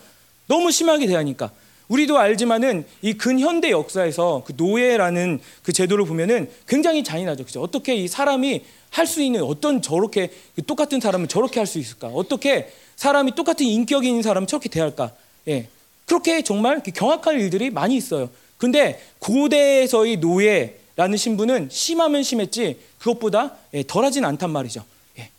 너무 0.47 0.71
심하게 0.73 1.07
대하니까. 1.07 1.51
우리도 1.89 2.19
알지만은 2.19 2.85
이 3.03 3.15
근현대 3.15 3.71
역사에서 3.71 4.43
그 4.47 4.55
노예라는 4.57 5.41
그 5.63 5.73
제도를 5.73 6.05
보면은 6.07 6.51
굉장히 6.67 7.05
잔인하죠. 7.05 7.45
그죠? 7.45 7.61
어떻게 7.61 7.95
이 7.95 8.09
사람이 8.09 8.63
할 8.91 9.07
수 9.07 9.23
있는 9.23 9.43
어떤 9.43 9.81
저렇게 9.83 10.31
똑같은 10.67 11.01
사람을 11.01 11.27
저렇게 11.29 11.61
할 11.61 11.67
수 11.67 11.79
있을까? 11.79 12.09
어떻게 12.09 12.71
사람이 12.97 13.35
똑같은 13.35 13.65
인격이 13.67 14.07
있는 14.07 14.23
사람을 14.23 14.47
저렇게 14.47 14.69
대할까? 14.69 15.13
예. 15.49 15.69
그렇게 16.07 16.43
정말 16.43 16.83
경악할 16.83 17.41
일들이 17.41 17.71
많이 17.71 17.97
있어요. 17.97 18.29
근데 18.59 19.03
고대에서의 19.19 20.19
노예라는 20.19 21.17
신분은 21.17 21.69
심하면 21.71 22.23
심했지 22.23 22.79
그것보다 22.99 23.57
예, 23.75 23.83
덜하진 23.83 24.25
않단 24.25 24.51
말이죠. 24.51 24.85
예. 25.19 25.31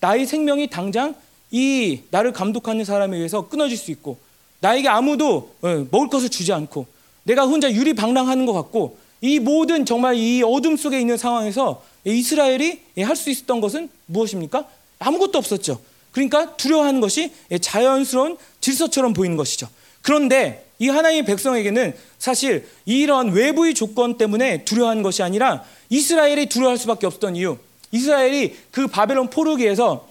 나의 0.00 0.26
생명이 0.26 0.68
당장 0.68 1.14
이 1.52 2.00
나를 2.10 2.32
감독하는 2.32 2.84
사람에 2.84 3.16
의해서 3.16 3.48
끊어질 3.48 3.76
수 3.76 3.90
있고 3.92 4.18
나에게 4.60 4.88
아무도 4.88 5.50
어, 5.62 5.86
먹을 5.90 6.08
것을 6.08 6.28
주지 6.28 6.52
않고 6.52 6.86
내가 7.24 7.46
혼자 7.46 7.70
유리방랑하는 7.70 8.46
것 8.46 8.52
같고 8.52 8.98
이 9.20 9.38
모든 9.38 9.84
정말 9.84 10.16
이 10.16 10.42
어둠 10.42 10.76
속에 10.76 11.00
있는 11.00 11.16
상황에서 11.16 11.82
이스라엘이 12.04 12.80
할 12.98 13.16
수 13.16 13.30
있었던 13.30 13.60
것은 13.60 13.88
무엇입니까? 14.06 14.64
아무것도 14.98 15.38
없었죠. 15.38 15.80
그러니까 16.12 16.56
두려워하는 16.56 17.00
것이 17.00 17.32
자연스러운 17.60 18.36
질서처럼 18.60 19.12
보이는 19.12 19.36
것이죠. 19.36 19.68
그런데 20.02 20.66
이 20.78 20.88
하나님의 20.88 21.24
백성에게는 21.24 21.94
사실 22.18 22.66
이런 22.84 23.32
외부의 23.32 23.74
조건 23.74 24.16
때문에 24.16 24.64
두려워하는 24.64 25.02
것이 25.02 25.22
아니라 25.22 25.64
이스라엘이 25.88 26.46
두려워할 26.46 26.78
수밖에 26.78 27.06
없었던 27.06 27.36
이유. 27.36 27.58
이스라엘이 27.92 28.54
그 28.70 28.86
바벨론 28.86 29.30
포르기에서 29.30 30.08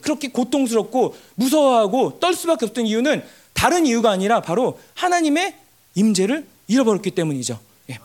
그렇게 0.00 0.28
고통스럽고 0.28 1.14
무서워하고 1.36 2.18
떨 2.18 2.34
수밖에 2.34 2.66
없던 2.66 2.86
이유는 2.86 3.22
다른 3.56 3.86
이유가 3.86 4.10
아니라 4.10 4.40
바로 4.42 4.78
하나님의 4.94 5.54
임재를 5.94 6.46
잃어버렸기 6.68 7.10
때문이죠. 7.12 7.58
예. 7.90 7.98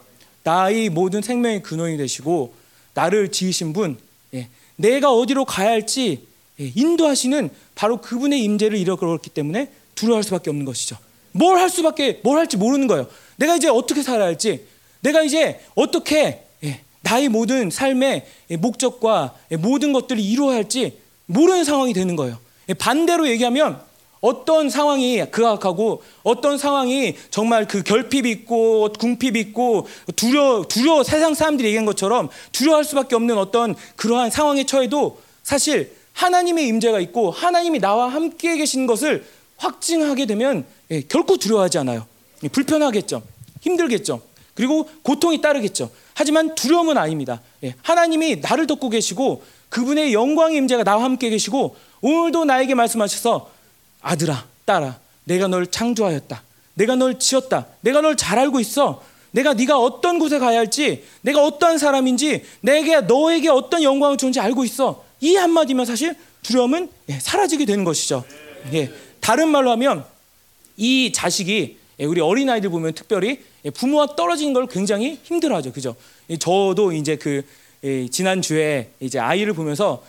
나의 0.43 0.89
모든 0.89 1.21
생명의 1.21 1.61
근원이 1.61 1.97
되시고 1.97 2.53
나를 2.93 3.31
지으신 3.31 3.73
분, 3.73 3.97
예. 4.33 4.47
내가 4.77 5.11
어디로 5.11 5.45
가야 5.45 5.69
할지 5.69 6.25
예. 6.59 6.71
인도하시는 6.73 7.49
바로 7.75 7.97
그분의 8.01 8.41
임재를 8.43 8.77
잃어버렸기 8.77 9.29
때문에 9.29 9.71
두려워할 9.95 10.23
수밖에 10.23 10.49
없는 10.49 10.65
것이죠. 10.65 10.97
뭘 11.33 11.57
할 11.57 11.69
수밖에 11.69 12.21
뭘 12.23 12.37
할지 12.37 12.57
모르는 12.57 12.87
거예요. 12.87 13.07
내가 13.35 13.55
이제 13.55 13.67
어떻게 13.67 14.01
살아야 14.03 14.27
할지, 14.27 14.65
내가 15.01 15.21
이제 15.21 15.59
어떻게 15.75 16.43
예. 16.63 16.81
나의 17.01 17.27
모든 17.29 17.69
삶의 17.69 18.25
목적과 18.59 19.35
모든 19.59 19.91
것들을 19.91 20.21
이루어야 20.21 20.55
할지 20.55 20.97
모르는 21.25 21.65
상황이 21.65 21.93
되는 21.93 22.15
거예요. 22.15 22.39
예. 22.69 22.73
반대로 22.73 23.27
얘기하면 23.27 23.81
어떤 24.21 24.69
상황이 24.69 25.25
극악하고 25.31 26.03
어떤 26.21 26.57
상황이 26.57 27.15
정말 27.31 27.67
그 27.67 27.81
결핍 27.81 28.27
있고 28.27 28.93
궁핍 28.97 29.35
있고 29.35 29.87
두려 30.15 30.63
두려 30.67 31.03
세상 31.03 31.33
사람들이 31.33 31.69
얘기한 31.69 31.85
것처럼 31.85 32.29
두려워할 32.51 32.85
수밖에 32.85 33.15
없는 33.15 33.37
어떤 33.37 33.75
그러한 33.95 34.29
상황에 34.29 34.63
처해도 34.63 35.19
사실 35.43 35.95
하나님의 36.13 36.67
임재가 36.67 36.99
있고 36.99 37.31
하나님이 37.31 37.79
나와 37.79 38.09
함께 38.09 38.57
계신 38.57 38.85
것을 38.85 39.25
확증하게 39.57 40.27
되면 40.27 40.65
예, 40.91 41.01
결코 41.01 41.37
두려워하지 41.37 41.79
않아요. 41.79 42.05
예, 42.43 42.47
불편하겠죠. 42.47 43.23
힘들겠죠. 43.61 44.21
그리고 44.53 44.87
고통이 45.01 45.41
따르겠죠. 45.41 45.89
하지만 46.13 46.53
두려움은 46.53 46.97
아닙니다. 46.97 47.41
예, 47.63 47.73
하나님이 47.81 48.37
나를 48.37 48.67
덮고 48.67 48.89
계시고 48.89 49.43
그분의 49.69 50.13
영광의 50.13 50.57
임재가 50.57 50.83
나와 50.83 51.03
함께 51.03 51.29
계시고 51.29 51.75
오늘도 52.01 52.45
나에게 52.45 52.75
말씀하셔서 52.75 53.49
아들아, 54.01 54.45
딸아, 54.65 54.99
내가 55.23 55.47
널 55.47 55.67
창조하였다. 55.67 56.43
내가 56.73 56.95
널 56.95 57.19
지었다. 57.19 57.67
내가 57.81 58.01
널 58.01 58.15
잘 58.15 58.39
알고 58.39 58.59
있어. 58.59 59.03
내가 59.31 59.53
네가 59.53 59.79
어떤 59.79 60.19
곳에 60.19 60.39
가야 60.39 60.59
할지, 60.59 61.05
내가 61.21 61.43
어떠한 61.45 61.77
사람인지, 61.77 62.43
내게 62.61 62.99
너에게 63.01 63.49
어떤 63.49 63.81
영광을 63.81 64.17
주는지 64.17 64.39
알고 64.39 64.65
있어. 64.65 65.05
이 65.21 65.35
한마디면 65.35 65.85
사실 65.85 66.15
두려움은 66.43 66.89
예, 67.09 67.19
사라지게 67.19 67.65
되는 67.65 67.83
것이죠. 67.83 68.25
예, 68.73 68.91
다른 69.19 69.49
말로 69.49 69.71
하면 69.71 70.03
이 70.75 71.11
자식이 71.13 71.77
예, 71.99 72.05
우리 72.05 72.19
어린 72.19 72.49
아이들 72.49 72.69
보면 72.69 72.93
특별히 72.93 73.39
예, 73.63 73.69
부모와 73.69 74.15
떨어지는 74.15 74.53
걸 74.53 74.67
굉장히 74.67 75.19
힘들어하죠, 75.23 75.71
그죠? 75.71 75.95
예, 76.29 76.37
저도 76.37 76.91
이제 76.91 77.15
그 77.15 77.43
지난 78.11 78.41
주에 78.41 78.89
이제 78.99 79.17
아이를 79.17 79.53
보면서 79.53 80.03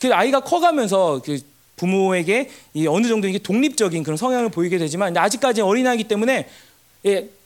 그 0.00 0.14
아이가 0.14 0.40
커가면서 0.40 1.22
그 1.24 1.38
부모에게 1.76 2.50
어느 2.88 3.06
정도 3.06 3.28
이게 3.28 3.38
독립적인 3.38 4.02
그런 4.02 4.16
성향을 4.16 4.50
보이게 4.50 4.78
되지만 4.78 5.16
아직까지 5.16 5.60
어린 5.60 5.86
아이기 5.86 6.04
때문에 6.04 6.48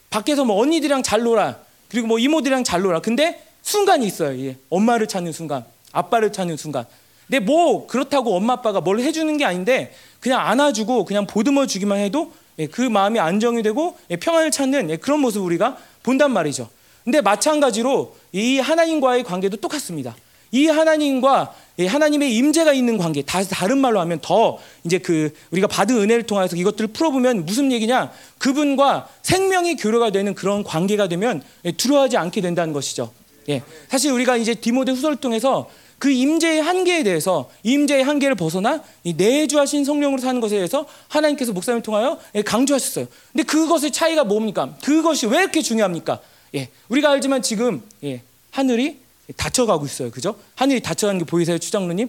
밖에서 0.08 0.44
뭐 0.44 0.60
언니들이랑 0.60 1.02
잘 1.02 1.22
놀아 1.22 1.58
그리고 1.88 2.06
뭐 2.06 2.18
이모들이랑 2.18 2.64
잘 2.64 2.82
놀아 2.82 3.00
근데 3.00 3.44
순간이 3.62 4.06
있어요, 4.06 4.54
엄마를 4.70 5.06
찾는 5.06 5.32
순간, 5.32 5.64
아빠를 5.92 6.32
찾는 6.32 6.56
순간. 6.56 6.86
근데 7.26 7.38
뭐 7.44 7.86
그렇다고 7.86 8.34
엄마 8.34 8.54
아빠가 8.54 8.80
뭘 8.80 9.00
해주는 9.00 9.36
게 9.36 9.44
아닌데 9.44 9.94
그냥 10.18 10.40
안아주고 10.40 11.04
그냥 11.04 11.26
보듬어 11.26 11.66
주기만 11.66 11.98
해도 11.98 12.32
예, 12.58 12.66
그 12.66 12.82
마음이 12.82 13.20
안정이 13.20 13.62
되고 13.62 13.96
예, 14.10 14.16
평안을 14.16 14.50
찾는 14.50 14.90
예, 14.90 14.96
그런 14.96 15.20
모습 15.20 15.44
우리가 15.44 15.78
본단 16.02 16.32
말이죠. 16.32 16.68
근데 17.04 17.20
마찬가지로 17.20 18.16
이 18.32 18.58
하나님과의 18.58 19.22
관계도 19.24 19.58
똑같습니다. 19.58 20.16
이 20.52 20.66
하나님과 20.66 21.54
하나님의 21.78 22.34
임재가 22.34 22.72
있는 22.72 22.98
관계, 22.98 23.22
다른 23.22 23.78
말로 23.78 24.00
하면 24.00 24.18
더 24.20 24.58
이제 24.84 24.98
그 24.98 25.32
우리가 25.50 25.66
받은 25.66 25.96
은혜를 25.96 26.24
통해서 26.24 26.56
이것들을 26.56 26.88
풀어보면 26.88 27.46
무슨 27.46 27.72
얘기냐? 27.72 28.12
그분과 28.38 29.08
생명이 29.22 29.76
교류가 29.76 30.10
되는 30.10 30.34
그런 30.34 30.62
관계가 30.62 31.08
되면 31.08 31.42
두려워하지 31.76 32.16
않게 32.16 32.40
된다는 32.40 32.72
것이죠. 32.72 33.12
예, 33.48 33.62
사실 33.88 34.12
우리가 34.12 34.36
이제 34.36 34.54
디모데 34.54 34.92
후서를 34.92 35.16
통해서 35.16 35.70
그 35.98 36.10
임재의 36.10 36.62
한계에 36.62 37.02
대해서 37.02 37.50
임재의 37.62 38.04
한계를 38.04 38.34
벗어나 38.34 38.82
내주하신 39.02 39.84
성령으로 39.84 40.20
사는 40.20 40.40
것에 40.40 40.56
대해서 40.56 40.86
하나님께서 41.08 41.52
목사님을 41.52 41.82
통하여 41.82 42.18
예, 42.34 42.42
강조하셨어요. 42.42 43.06
근데 43.32 43.42
그것의 43.44 43.90
차이가 43.92 44.24
뭡니까? 44.24 44.74
그것이 44.82 45.26
왜 45.26 45.38
이렇게 45.38 45.62
중요합니까? 45.62 46.20
예, 46.54 46.68
우리가 46.88 47.10
알지만 47.10 47.42
지금 47.42 47.82
예, 48.04 48.22
하늘이 48.50 48.99
닫혀가고 49.36 49.86
있어요. 49.86 50.10
그죠? 50.10 50.34
하늘이 50.54 50.80
닫혀가는 50.80 51.18
게 51.18 51.24
보이세요, 51.24 51.58
추장로님? 51.58 52.08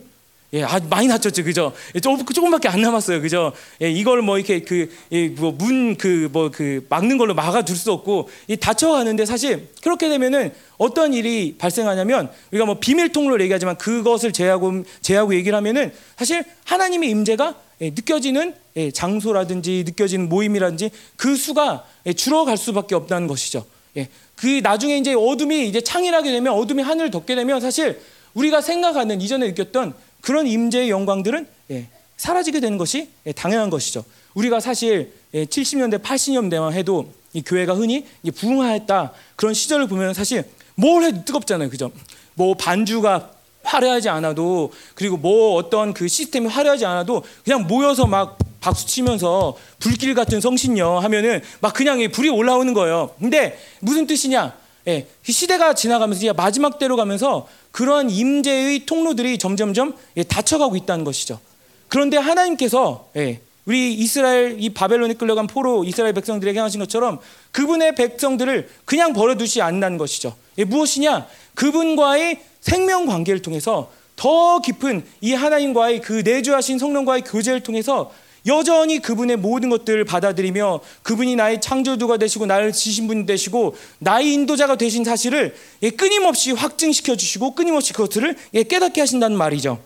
예, 0.54 0.64
아 0.64 0.82
많이 0.90 1.08
낮췄죠, 1.08 1.46
그죠? 1.46 1.72
예, 1.96 2.02
조금 2.02 2.26
조금밖에 2.26 2.68
안 2.68 2.82
남았어요, 2.82 3.22
그죠? 3.22 3.54
예, 3.82 3.90
이걸 3.90 4.22
뭐 4.22 4.38
이렇게 4.38 4.60
그뭐문 4.60 5.96
그뭐그 5.96 6.30
뭐 6.34 6.52
그 6.52 6.86
막는 6.90 7.18
걸로 7.18 7.34
막아둘 7.34 7.78
수 7.78 7.92
없고 7.94 8.30
이 8.48 8.58
닫혀가는데 8.58 9.26
사실 9.26 9.70
그렇게 9.82 10.10
되면은 10.10 10.54
어떤 10.78 11.14
일이 11.14 11.56
발생하냐면 11.58 12.30
우리가 12.52 12.66
뭐 12.66 12.80
비밀 12.80 13.14
통로를 13.14 13.42
얘기하지만 13.44 13.78
그것을 13.78 14.34
제하고 14.34 14.84
제하고 15.02 15.36
얘기를 15.36 15.56
하면은 15.56 15.94
사실 16.18 16.44
하나님의 16.66 17.10
임재가 17.12 17.56
예, 17.82 17.90
느껴지는 17.92 18.54
예, 18.76 18.92
장소라든지 18.92 19.84
느껴지는 19.86 20.28
모임이라든지 20.28 20.92
그 21.16 21.38
수가 21.38 21.86
예, 22.06 22.14
줄어갈 22.14 22.58
수밖에 22.58 22.94
없다는 22.96 23.28
것이죠. 23.28 23.66
예, 23.96 24.10
그 24.42 24.60
나중에 24.64 24.98
이제 24.98 25.14
어둠이 25.14 25.68
이제 25.68 25.82
창일하게 25.82 26.32
되면 26.32 26.54
어둠이 26.54 26.82
하늘을 26.82 27.12
덮게 27.12 27.36
되면 27.36 27.62
사실 27.62 28.02
우리가 28.34 28.62
생각하는 28.62 29.22
이전에 29.22 29.46
느꼈던 29.50 29.94
그런 30.20 30.48
임재의 30.48 30.90
영광들은 30.90 31.48
예, 31.70 31.88
사라지게 32.18 32.60
되는 32.60 32.80
것이 32.80 33.10
예, 33.28 33.34
당연한 33.34 33.70
것이죠. 33.70 34.04
우리가 34.34 34.60
사실 34.60 35.14
예, 35.36 35.46
70년대, 35.46 36.02
80년대만 36.02 36.72
해도 36.72 37.14
이 37.34 37.44
교회가 37.44 37.76
흔히 37.76 38.08
부흥하였다 38.36 39.14
그런 39.36 39.54
시절을 39.54 39.88
보면 39.88 40.16
사실 40.16 40.44
뭘 40.74 41.04
해도 41.04 41.24
뜨겁잖아요, 41.24 41.70
그죠? 41.70 41.92
뭐 42.34 42.56
반주가 42.56 43.30
화려하지 43.62 44.10
않아도 44.10 44.74
그리고 44.96 45.18
뭐 45.18 45.54
어떤 45.54 45.94
그 45.94 46.08
시스템이 46.08 46.48
화려하지 46.48 46.88
않아도 46.88 47.24
그냥 47.44 47.68
모여서 47.68 48.08
막 48.08 48.40
박수 48.62 48.86
치면서 48.86 49.58
불길 49.80 50.14
같은 50.14 50.40
성신여 50.40 51.00
하면은 51.00 51.42
막 51.60 51.74
그냥 51.74 52.00
불이 52.10 52.30
올라오는 52.30 52.74
거예요. 52.74 53.14
근데 53.20 53.60
무슨 53.82 54.08
뜻이냐? 54.08 54.56
예, 54.88 55.08
시대가 55.24 55.74
지나가면서 55.74 56.34
마지막 56.34 56.80
때로 56.80 56.96
가면서 56.96 57.48
그러한 57.72 58.10
임재의 58.10 58.86
통로들이 58.86 59.38
점점점 59.38 59.96
예, 60.18 60.24
닫혀가고 60.24 60.76
있다는 60.76 61.04
것이죠. 61.04 61.40
그런데 61.88 62.18
하나님께서 62.18 63.10
예, 63.18 63.42
우리 63.66 63.94
이스라엘 63.94 64.58
이 64.60 64.70
바벨론에 64.70 65.14
끌려간 65.16 65.48
포로 65.48 65.84
이스라엘 65.84 66.14
백성들에게 66.14 66.60
하신 66.60 66.80
것처럼 66.80 67.20
그분의 67.52 67.96
백성들을 67.96 68.70
그냥 68.86 69.14
버려두지 69.14 69.62
않는다는 69.62 69.98
것이죠. 69.98 70.36
예, 70.58 70.64
무엇이냐? 70.64 71.28
그분과의 71.56 72.42
생명 72.60 73.06
관계를 73.06 73.42
통해서 73.42 73.92
더 74.16 74.62
깊은 74.62 75.04
이 75.22 75.34
하나님과의 75.34 76.02
그 76.02 76.22
내주하신 76.24 76.78
성령과의 76.78 77.24
교제를 77.24 77.62
통해서 77.62 78.12
여전히 78.48 79.00
그분의 79.00 79.38
모든 79.38 79.70
것들을 79.70 80.04
받아들이며 80.06 80.80
그분이 81.04 81.36
나의 81.36 81.62
창조주가 81.62 82.18
되시고 82.18 82.46
나를 82.46 82.72
지신 82.72 83.08
분이 83.08 83.26
되시고 83.26 83.76
나의 84.00 84.34
인도자가 84.34 84.76
되신 84.78 85.04
사실을 85.04 85.56
예, 85.84 85.90
끊임없이 85.92 86.52
확증시켜 86.52 87.16
주시고 87.16 87.54
끊임없이 87.54 87.94
그것들을 87.94 88.36
예, 88.56 88.64
깨닫게 88.64 89.02
하신다는 89.02 89.38
말이죠. 89.38 89.80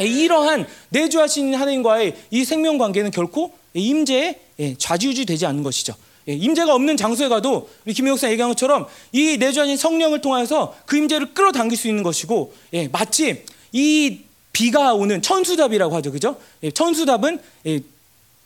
예, 0.00 0.04
이러한 0.04 0.66
내주하신 0.88 1.54
하나님과의 1.54 2.14
이 2.30 2.44
생명 2.44 2.78
관계는 2.78 3.10
결코 3.10 3.52
임재에 3.74 4.38
좌지우지 4.78 5.26
되지 5.26 5.46
않는 5.46 5.62
것이죠. 5.62 5.94
임재가 6.26 6.72
없는 6.72 6.96
장소에 6.96 7.28
가도 7.28 7.68
김영사 7.92 8.30
얘기한 8.30 8.50
것처럼 8.50 8.86
이 9.10 9.38
내주하신 9.38 9.76
성령을 9.76 10.20
통해서 10.20 10.74
그 10.86 10.96
임재를 10.96 11.34
끌어당길 11.34 11.76
수 11.76 11.88
있는 11.88 12.04
것이고 12.04 12.54
마치 12.92 13.44
이 13.72 14.20
비가 14.52 14.94
오는 14.94 15.22
천수답이라고 15.22 15.94
하죠. 15.96 16.12
그죠? 16.12 16.36
예, 16.62 16.70
천수답은 16.70 17.40
예, 17.66 17.80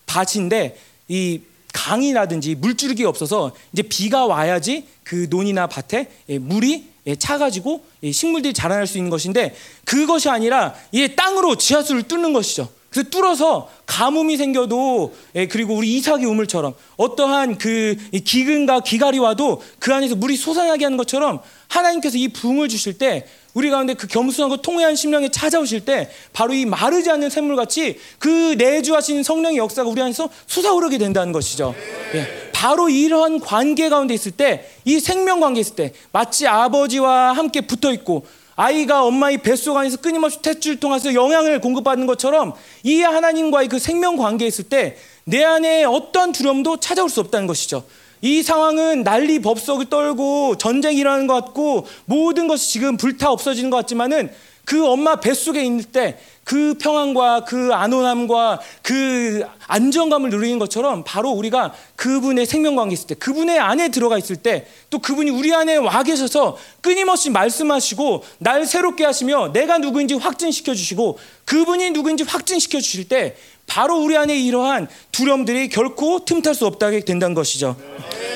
밭인데 0.07 0.79
이 1.09 1.41
강이라든지 1.73 2.55
물줄기가 2.55 3.09
없어서 3.09 3.53
이제 3.73 3.83
비가 3.83 4.27
와야지 4.27 4.87
그 5.03 5.27
논이나 5.29 5.67
밭에 5.67 6.11
예, 6.29 6.39
물이 6.39 6.97
차가지고 7.19 7.85
식물들이 8.13 8.53
자라날 8.53 8.87
수 8.89 8.99
있는 8.99 9.11
것인데 9.11 9.55
그것이 9.85 10.29
아니라 10.29 10.75
이 10.91 11.15
땅으로 11.15 11.55
지하수를 11.57 12.03
뚫는 12.05 12.33
것이죠. 12.33 12.69
그래서 12.91 13.11
뚫어서 13.11 13.71
가뭄이 13.87 14.37
생겨도 14.37 15.15
그리고 15.51 15.77
우리 15.77 15.97
이삭의 15.97 16.25
우물처럼 16.25 16.75
어떠한 16.97 17.59
그 17.59 17.97
기근과 18.25 18.81
기갈이 18.81 19.19
와도 19.19 19.63
그 19.79 19.95
안에서 19.95 20.17
물이 20.17 20.37
솟아나게 20.37 20.85
하는 20.85 20.97
것처럼 20.97 21.41
하나님께서 21.69 22.17
이 22.17 22.29
붕을 22.29 22.69
주실 22.69 22.99
때 22.99 23.29
우리 23.57 23.71
가운데 23.71 23.95
그 23.95 24.07
겸손하고 24.07 24.59
통회한 24.59 24.97
심령에 24.97 25.31
찾아오실 25.31 25.87
때 25.87 26.11
바로 26.35 26.53
이 26.53 26.67
마르지 26.67 27.11
않는 27.11 27.31
샘물같이 27.31 27.99
그 28.19 28.55
내주하신 28.59 29.23
성령의 29.23 29.57
역사가 29.57 29.89
우리 29.89 30.03
안에서 30.03 30.29
솟아오르게 30.47 30.99
된다는 30.99 31.33
것이죠. 31.33 31.75
예. 32.15 32.51
바로 32.53 32.91
이러한 32.91 33.41
관계 33.41 33.89
가운데 33.89 34.13
있을 34.13 34.33
때, 34.33 34.69
이 34.85 35.01
생명 35.01 35.41
관계 35.41 35.61
있을 35.61 35.75
때, 35.75 35.95
마치 36.13 36.47
아버지와 36.47 37.33
함께 37.33 37.63
붙어 37.63 37.95
있고, 37.95 38.27
아이가 38.57 39.05
엄마의 39.05 39.39
뱃속 39.39 39.75
안에서 39.79 39.99
끊임없이 39.99 40.39
탯줄 40.41 40.79
통해서 40.79 41.15
영향을 41.15 41.61
공급받는 41.61 42.07
것처럼 42.07 42.53
이 42.83 43.01
하나님과의 43.01 43.69
그 43.69 43.79
생명 43.79 44.17
관계에 44.17 44.49
있을 44.49 44.65
때 44.65 44.99
내 45.29 45.43
안에 45.43 45.83
어떤 45.83 46.31
두려움도 46.31 46.79
찾아올 46.79 47.11
수 47.11 47.19
없다는 47.19 47.49
것이죠. 47.49 47.85
이 48.23 48.43
상황은 48.43 49.05
난리 49.05 49.41
법석을 49.41 49.87
떨고 49.87 50.57
전쟁이 50.57 50.99
일어나는 50.99 51.27
것 51.27 51.35
같고 51.35 51.87
모든 52.05 52.49
것이 52.49 52.71
지금 52.71 52.97
불타 52.97 53.31
없어지는 53.31 53.71
것 53.71 53.77
같지만은 53.79 54.31
그 54.65 54.87
엄마 54.87 55.17
뱃속에 55.17 55.65
있을 55.65 55.85
때 55.85 56.19
그 56.47 56.75
평안과 56.79 57.41
그 57.45 57.75
안온함과 57.75 58.61
그 58.81 59.45
안정감을 59.67 60.31
누리는 60.31 60.61
것처럼 60.61 61.03
바로 61.05 61.31
우리가 61.31 61.75
그분의 61.97 62.47
생명관계 62.47 62.93
있을 62.93 63.09
때 63.09 63.15
그분의 63.17 63.59
안에 63.59 63.89
들어가 63.89 64.17
있을 64.17 64.37
때 64.37 64.65
또 64.89 65.01
그분이 65.01 65.31
우리 65.31 65.53
안에 65.53 65.77
와 65.77 66.05
계셔서 66.05 66.57
끊임없이 66.81 67.31
말씀하시고 67.31 68.23
날 68.39 68.65
새롭게 68.65 69.05
하시며 69.05 69.53
내가 69.53 69.79
누구인지 69.79 70.15
확증시켜 70.15 70.75
주시고 70.75 71.19
그분이 71.45 71.91
누구인지 71.91 72.23
확증시켜 72.23 72.81
주실 72.81 73.09
때 73.09 73.37
바로 73.67 73.97
우리 73.97 74.17
안에 74.17 74.39
이러한 74.39 74.89
두려움들이 75.13 75.69
결코 75.69 76.25
틈탈 76.25 76.55
수 76.55 76.67
없다게 76.67 77.01
된다는 77.01 77.35
것이죠. 77.35 77.77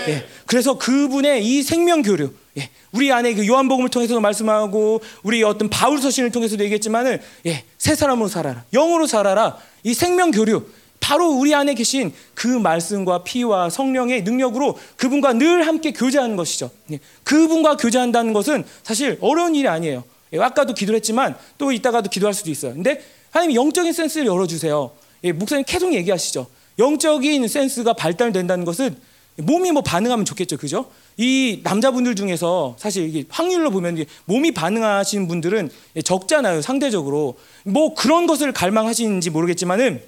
예, 0.08 0.26
그래서 0.46 0.76
그분의 0.76 1.44
이 1.46 1.62
생명 1.62 2.02
교류, 2.02 2.32
예, 2.58 2.68
우리 2.92 3.12
안에 3.12 3.34
그 3.34 3.46
요한복음을 3.46 3.90
통해서도 3.90 4.20
말씀하고 4.20 5.00
우리 5.22 5.42
어떤 5.42 5.70
바울 5.70 6.00
서신을 6.00 6.30
통해서도 6.30 6.64
얘기했지만은 6.64 7.20
예, 7.46 7.64
새 7.78 7.94
사람으로 7.94 8.28
살아라, 8.28 8.64
영으로 8.72 9.06
살아라. 9.06 9.56
이 9.82 9.94
생명 9.94 10.30
교류 10.30 10.64
바로 10.98 11.30
우리 11.30 11.54
안에 11.54 11.74
계신 11.74 12.12
그 12.34 12.46
말씀과 12.46 13.24
피와 13.24 13.70
성령의 13.70 14.22
능력으로 14.22 14.78
그분과 14.96 15.34
늘 15.34 15.66
함께 15.66 15.92
교제하는 15.92 16.36
것이죠. 16.36 16.70
예, 16.92 16.98
그분과 17.24 17.76
교제한다는 17.76 18.32
것은 18.32 18.64
사실 18.82 19.16
어려운 19.20 19.54
일이 19.54 19.68
아니에요. 19.68 20.04
예, 20.32 20.38
아까도 20.40 20.74
기도를 20.74 20.96
했지만 20.96 21.36
또 21.56 21.72
이따가도 21.72 22.10
기도할 22.10 22.34
수도 22.34 22.50
있어요. 22.50 22.74
근데 22.74 23.02
하나님 23.30 23.54
영적인 23.54 23.92
센스를 23.92 24.26
열어주세요. 24.26 24.90
예, 25.24 25.32
목사님 25.32 25.64
계속 25.66 25.92
얘기하시죠. 25.94 26.46
영적인 26.78 27.46
센스가 27.46 27.92
발달된다는 27.92 28.64
것은 28.64 28.96
몸이 29.36 29.72
뭐 29.72 29.82
반응하면 29.82 30.24
좋겠죠, 30.24 30.56
그죠? 30.56 30.90
이 31.16 31.60
남자분들 31.62 32.14
중에서 32.14 32.76
사실 32.78 33.08
이게 33.08 33.24
확률로 33.28 33.70
보면 33.70 34.04
몸이 34.26 34.52
반응하시는 34.52 35.28
분들은 35.28 35.70
적잖아요, 36.04 36.62
상대적으로. 36.62 37.36
뭐 37.64 37.94
그런 37.94 38.26
것을 38.26 38.52
갈망하시는지 38.52 39.30
모르겠지만은 39.30 40.02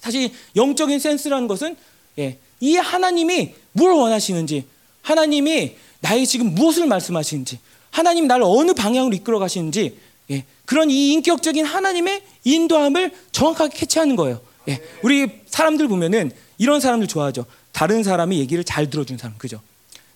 사실 0.00 0.30
영적인 0.56 0.98
센스라는 0.98 1.48
것은 1.48 1.76
예, 2.18 2.38
이 2.60 2.76
하나님이 2.76 3.54
뭘 3.72 3.92
원하시는지, 3.92 4.64
하나님이 5.02 5.76
나에게 6.00 6.24
지금 6.24 6.54
무엇을 6.54 6.86
말씀하시는지, 6.86 7.58
하나님 7.90 8.26
나를 8.26 8.44
어느 8.46 8.72
방향으로 8.72 9.14
이끌어 9.14 9.38
가시는지, 9.38 9.96
예, 10.30 10.44
그런 10.64 10.90
이 10.90 11.12
인격적인 11.12 11.64
하나님의 11.64 12.22
인도함을 12.44 13.12
정확하게 13.32 13.76
캐치하는 13.76 14.16
거예요. 14.16 14.40
예, 14.68 14.80
우리 15.02 15.28
사람들 15.46 15.88
보면은 15.88 16.32
이런 16.58 16.80
사람들 16.80 17.08
좋아하죠. 17.08 17.44
다른 17.72 18.02
사람이 18.02 18.38
얘기를 18.38 18.64
잘 18.64 18.88
들어준 18.88 19.18
사람, 19.18 19.36
그죠? 19.36 19.60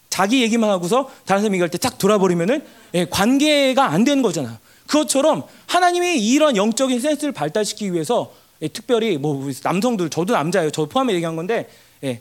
자기 0.08 0.42
얘기만 0.42 0.70
하고서 0.70 1.10
다른 1.26 1.42
사람 1.42 1.54
얘기할 1.54 1.70
때딱 1.70 1.98
돌아버리면은 1.98 2.64
예, 2.94 3.04
관계가 3.04 3.84
안 3.86 4.04
되는 4.04 4.22
거잖아요. 4.22 4.56
그것처럼 4.86 5.44
하나님이 5.66 6.16
이런 6.26 6.56
영적인 6.56 6.98
센스를 7.00 7.32
발달시키기 7.32 7.92
위해서 7.92 8.32
예, 8.62 8.68
특별히 8.68 9.18
뭐 9.18 9.50
남성들 9.62 10.08
저도 10.08 10.32
남자예요. 10.32 10.70
저 10.70 10.86
포함해 10.86 11.14
얘기한 11.14 11.36
건데 11.36 11.68
예, 12.04 12.20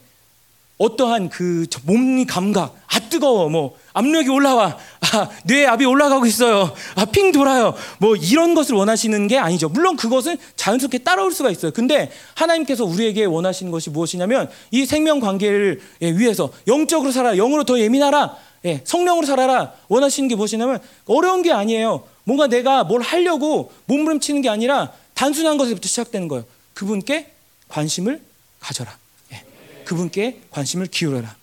어떠한 0.78 1.30
그 1.30 1.65
몸 1.86 2.26
감각, 2.26 2.76
아 2.88 3.00
뜨거워, 3.10 3.50
뭐 3.50 3.78
압력이 3.97 4.29
올라와, 4.29 4.77
아, 5.01 5.29
뇌 5.45 5.65
압이 5.65 5.86
올라가고 5.86 6.27
있어요, 6.27 6.71
아, 6.95 7.05
핑 7.05 7.31
돌아요, 7.31 7.73
뭐 7.97 8.15
이런 8.15 8.53
것을 8.53 8.75
원하시는 8.75 9.27
게 9.27 9.39
아니죠. 9.39 9.69
물론 9.69 9.95
그것은 9.95 10.38
자연스럽게 10.55 10.99
따라올 10.99 11.31
수가 11.31 11.49
있어요. 11.49 11.71
근데 11.71 12.12
하나님께서 12.36 12.86
우리에게 12.86 13.25
원하시는 13.25 13.71
것이 13.71 13.89
무엇이냐면 13.89 14.51
이 14.69 14.86
생명 14.86 15.19
관계를 15.19 15.81
예, 16.03 16.12
위해서 16.12 16.51
영적으로 16.67 17.12
살아, 17.12 17.33
영으로 17.36 17.63
더 17.63 17.79
예민하라, 17.79 18.38
예, 18.65 18.81
성령으로 18.83 19.25
살아라. 19.25 19.73
원하시는 19.88 20.29
게 20.29 20.36
무엇이냐면 20.36 20.79
어려운 21.05 21.41
게 21.41 21.51
아니에요. 21.51 22.03
뭔가 22.23 22.45
내가 22.45 22.83
뭘 22.83 23.01
하려고 23.01 23.71
몸부림치는 23.86 24.43
게 24.43 24.49
아니라 24.49 24.91
단순한 25.15 25.57
것에부터 25.57 25.88
시작되는 25.88 26.27
거예요. 26.27 26.45
그분께 26.75 27.31
관심을 27.67 28.21
가져라. 28.60 28.95
예, 29.33 29.43
그분께 29.86 30.41
관심을 30.51 30.86
기울여라. 30.86 31.36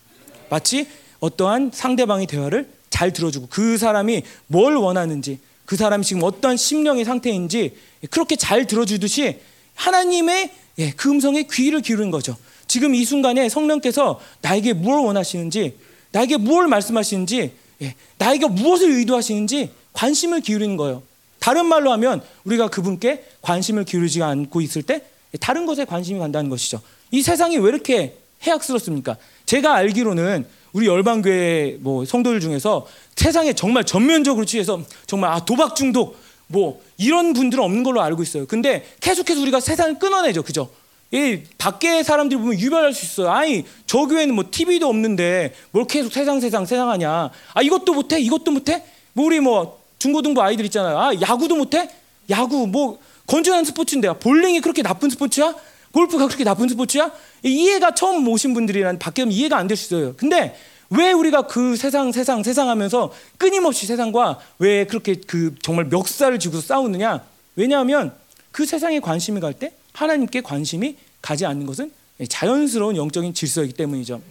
마치 0.49 0.87
어떠한 1.25 1.71
상대방의 1.73 2.27
대화를 2.27 2.69
잘 2.89 3.11
들어주고 3.11 3.47
그 3.49 3.77
사람이 3.77 4.23
뭘 4.47 4.75
원하는지 4.75 5.39
그 5.65 5.75
사람이 5.75 6.05
지금 6.05 6.23
어떠한 6.23 6.57
심령의 6.57 7.05
상태인지 7.05 7.75
그렇게 8.09 8.35
잘 8.35 8.67
들어주듯이 8.67 9.39
하나님의 9.73 10.51
예, 10.77 10.91
그 10.91 11.09
음성에 11.09 11.43
귀를 11.51 11.81
기울인 11.81 12.11
거죠. 12.11 12.35
지금 12.67 12.93
이 12.93 13.05
순간에 13.05 13.49
성령께서 13.49 14.19
나에게 14.41 14.73
무엇을 14.73 15.05
원하시는지 15.05 15.77
나에게 16.11 16.37
무엇을 16.37 16.67
말씀하시는지 16.67 17.51
예, 17.81 17.95
나에게 18.17 18.47
무엇을 18.47 18.91
의도하시는지 18.91 19.71
관심을 19.93 20.41
기울이는 20.41 20.77
거예요. 20.77 21.03
다른 21.39 21.65
말로 21.65 21.91
하면 21.93 22.21
우리가 22.43 22.69
그분께 22.69 23.25
관심을 23.41 23.85
기울이지 23.85 24.21
않고 24.23 24.61
있을 24.61 24.83
때 24.83 25.01
다른 25.39 25.65
것에 25.65 25.85
관심이 25.85 26.19
간다는 26.19 26.49
것이죠. 26.49 26.81
이 27.11 27.21
세상이 27.21 27.57
왜 27.57 27.69
이렇게 27.69 28.17
해악스럽습니까? 28.43 29.17
제가 29.45 29.75
알기로는 29.75 30.45
우리 30.75 30.87
열방교회 30.87 31.77
뭐 31.79 32.03
성도들 32.03 32.41
중에서 32.41 32.85
세상에 33.15 33.53
정말 33.53 33.85
전면적으로 33.85 34.45
취해서 34.45 34.81
정말 35.07 35.31
아 35.31 35.39
도박 35.45 35.73
중독 35.73 36.17
뭐 36.47 36.81
이런 36.97 37.31
분들은 37.31 37.63
없는 37.63 37.83
걸로 37.83 38.01
알고 38.01 38.21
있어요. 38.23 38.45
근데 38.45 38.85
계속해서 38.99 39.39
우리가 39.41 39.61
세상을 39.61 39.97
끊어내죠, 39.99 40.43
그죠? 40.43 40.69
이 41.11 41.39
밖에 41.57 42.03
사람들이 42.03 42.41
보면 42.41 42.59
유별할 42.59 42.91
수 42.93 43.05
있어요. 43.05 43.31
아니 43.31 43.63
저 43.85 44.05
교회는 44.05 44.35
뭐 44.35 44.43
TV도 44.51 44.85
없는데 44.85 45.53
뭘 45.71 45.87
계속 45.87 46.11
세상 46.11 46.41
세상 46.41 46.65
세상 46.65 46.89
하냐? 46.89 47.29
아 47.53 47.61
이것도 47.61 47.93
못해, 47.93 48.19
이것도 48.19 48.51
못해? 48.51 48.83
뭐 49.13 49.27
우리 49.27 49.39
뭐 49.39 49.79
중고등부 49.97 50.41
아이들 50.41 50.65
있잖아요. 50.65 50.99
아 50.99 51.13
야구도 51.21 51.55
못해? 51.55 51.87
야구 52.29 52.67
뭐 52.67 52.99
건전한 53.27 53.63
스포츠인데 53.63 54.11
볼링이 54.19 54.59
그렇게 54.59 54.83
나쁜 54.83 55.09
스포츠야? 55.09 55.55
골프가 55.95 56.27
그렇게 56.27 56.43
나쁜 56.43 56.67
스포츠야? 56.67 57.09
이해가 57.41 57.95
처음 57.95 58.27
오신 58.27 58.53
분들이란 58.53 58.99
밖에 58.99 59.23
면 59.23 59.31
이해가 59.31 59.55
안 59.57 59.67
될 59.67 59.77
수 59.77 59.85
있어요. 59.95 60.13
근데 60.17 60.53
왜 60.89 61.13
우리가 61.13 61.43
그 61.43 61.77
세상 61.77 62.11
세상 62.11 62.43
세상 62.43 62.67
하면서 62.69 63.13
끊임없이 63.37 63.85
세상과 63.85 64.39
왜 64.59 64.85
그렇게 64.85 65.15
그 65.25 65.55
정말 65.61 65.85
멱살을 65.85 66.37
쥐고 66.37 66.59
싸우느냐? 66.59 67.23
왜냐하면 67.55 68.13
그 68.51 68.65
세상에 68.65 68.99
관심이 68.99 69.39
갈 69.39 69.53
때 69.53 69.71
하나님께 69.93 70.41
관심이 70.41 70.97
가지 71.21 71.45
않는 71.45 71.65
것은 71.65 71.91
자연스러운 72.27 72.97
영적인 72.97 73.33
질서이기 73.33 73.73
때문이죠. 73.73 74.21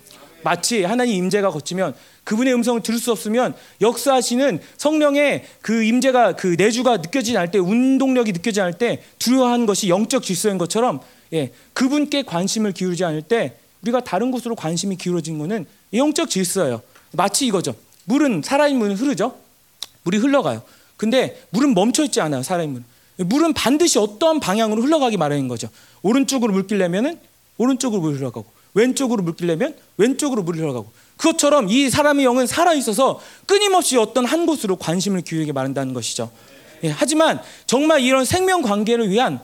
마치 0.42 0.84
하나님 0.84 1.14
임재가 1.14 1.48
거치면 1.48 1.94
그분의 2.24 2.52
음성을 2.52 2.82
들을 2.82 2.98
수 2.98 3.10
없으면 3.10 3.54
역사하시는 3.80 4.60
성령의 4.76 5.44
그 5.62 5.82
임재가 5.82 6.36
그 6.36 6.56
내주가 6.58 6.98
느껴지지 6.98 7.38
않을 7.38 7.50
때 7.50 7.58
운동력이 7.58 8.32
느껴지지 8.32 8.60
않을 8.60 8.74
때 8.74 9.02
두려워하는 9.18 9.64
것이 9.64 9.88
영적 9.88 10.22
질서인 10.22 10.58
것처럼 10.58 11.00
예, 11.34 11.52
그분께 11.72 12.22
관심을 12.22 12.72
기울이지 12.72 13.04
않을 13.04 13.22
때 13.22 13.56
우리가 13.82 14.00
다른 14.00 14.30
곳으로 14.30 14.54
관심이 14.54 14.96
기울어진 14.96 15.38
것은 15.38 15.66
영적 15.92 16.30
질서예요. 16.30 16.82
마치 17.12 17.46
이거죠. 17.46 17.74
물은 18.04 18.42
살아있는 18.44 18.78
물은 18.78 18.96
흐르죠. 18.96 19.36
물이 20.04 20.18
흘러가요. 20.18 20.62
근데 20.96 21.42
물은 21.50 21.74
멈춰 21.74 22.04
있지 22.04 22.20
않아요. 22.20 22.42
살아있는 22.42 22.82
물은. 23.16 23.28
물은 23.28 23.52
반드시 23.54 23.98
어떠한 23.98 24.40
방향으로 24.40 24.82
흘러가기 24.82 25.16
마련인 25.16 25.48
거죠. 25.48 25.68
오른쪽으로 26.02 26.52
물 26.52 26.66
끼려면은 26.66 27.18
오른쪽으로 27.58 28.00
물 28.00 28.16
흘러가고 28.16 28.46
왼쪽으로 28.74 29.22
물 29.22 29.36
끼려면 29.36 29.76
왼쪽으로 29.96 30.42
물이 30.42 30.58
흘러가고 30.58 30.90
그것처럼 31.16 31.68
이 31.68 31.90
사람의 31.90 32.24
영은 32.24 32.46
살아 32.46 32.74
있어서 32.74 33.20
끊임없이 33.46 33.96
어떤 33.96 34.24
한 34.24 34.46
곳으로 34.46 34.76
관심을 34.76 35.22
기울이게 35.22 35.52
마련다는 35.52 35.94
것이죠. 35.94 36.30
예, 36.82 36.90
하지만 36.90 37.40
정말 37.66 38.00
이런 38.00 38.24
생명 38.24 38.62
관계를 38.62 39.10
위한 39.10 39.40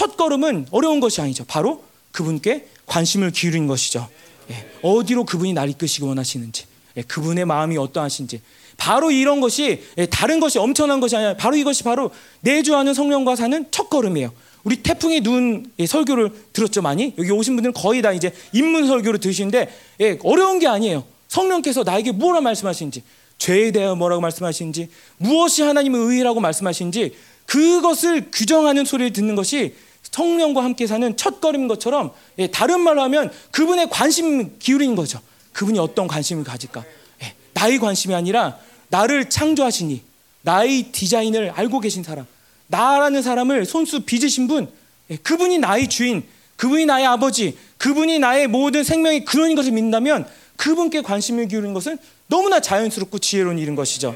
첫 0.00 0.16
걸음은 0.16 0.68
어려운 0.70 0.98
것이 0.98 1.20
아니죠. 1.20 1.44
바로 1.46 1.84
그분께 2.12 2.68
관심을 2.86 3.32
기울인 3.32 3.66
것이죠. 3.66 4.08
예, 4.50 4.66
어디로 4.80 5.26
그분이 5.26 5.52
날 5.52 5.68
이끄시기 5.68 6.06
원하시는지, 6.06 6.64
예, 6.96 7.02
그분의 7.02 7.44
마음이 7.44 7.76
어떠하신지. 7.76 8.40
바로 8.78 9.10
이런 9.10 9.42
것이 9.42 9.82
예, 9.98 10.06
다른 10.06 10.40
것이 10.40 10.58
엄청난 10.58 11.00
것이 11.00 11.16
아니라 11.16 11.36
바로 11.36 11.54
이것이 11.54 11.82
바로 11.82 12.10
내주하는 12.40 12.94
성령과 12.94 13.36
사는 13.36 13.66
첫 13.70 13.90
걸음이에요. 13.90 14.32
우리 14.64 14.76
태풍의 14.76 15.20
눈 15.20 15.70
예, 15.78 15.84
설교를 15.84 16.30
들었죠 16.54 16.80
많이 16.80 17.12
여기 17.18 17.30
오신 17.30 17.56
분들은 17.56 17.74
거의 17.74 18.00
다 18.00 18.10
이제 18.12 18.32
입문 18.54 18.86
설교를 18.86 19.20
들으시는데 19.20 19.68
예, 20.00 20.18
어려운 20.22 20.60
게 20.60 20.66
아니에요. 20.66 21.04
성령께서 21.28 21.82
나에게 21.84 22.12
무엇을 22.12 22.40
말씀하시는지, 22.40 23.02
죄에 23.36 23.70
대해 23.70 23.92
뭐라고 23.92 24.22
말씀하시는지, 24.22 24.88
무엇이 25.18 25.60
하나님의 25.60 26.00
의라고 26.00 26.40
말씀하시는지 26.40 27.14
그것을 27.44 28.30
규정하는 28.32 28.84
소리를 28.84 29.12
듣는 29.12 29.34
것이 29.34 29.74
성령과 30.02 30.64
함께 30.64 30.86
사는 30.86 31.16
첫 31.16 31.40
걸음인 31.40 31.68
것처럼 31.68 32.12
예, 32.38 32.48
다른 32.48 32.80
말로 32.80 33.02
하면 33.02 33.30
그분의 33.52 33.90
관심 33.90 34.58
기울인 34.58 34.96
거죠. 34.96 35.20
그분이 35.52 35.78
어떤 35.78 36.06
관심을 36.06 36.44
가질까? 36.44 36.84
예, 37.22 37.34
나의 37.54 37.78
관심이 37.78 38.14
아니라 38.14 38.58
나를 38.88 39.30
창조하시니 39.30 40.02
나의 40.42 40.90
디자인을 40.92 41.52
알고 41.54 41.80
계신 41.80 42.02
사람, 42.02 42.26
나라는 42.66 43.22
사람을 43.22 43.66
손수 43.66 44.00
빚으신 44.00 44.48
분, 44.48 44.68
예, 45.10 45.16
그분이 45.16 45.58
나의 45.58 45.88
주인, 45.88 46.24
그분이 46.56 46.86
나의 46.86 47.06
아버지, 47.06 47.56
그분이 47.78 48.18
나의 48.18 48.46
모든 48.48 48.84
생명의 48.84 49.24
근원인 49.24 49.56
것을 49.56 49.72
믿는다면 49.72 50.26
그분께 50.56 51.00
관심을 51.02 51.48
기울이는 51.48 51.72
것은 51.72 51.98
너무나 52.26 52.60
자연스럽고 52.60 53.18
지혜로운 53.18 53.58
일인 53.58 53.74
것이죠. 53.74 54.14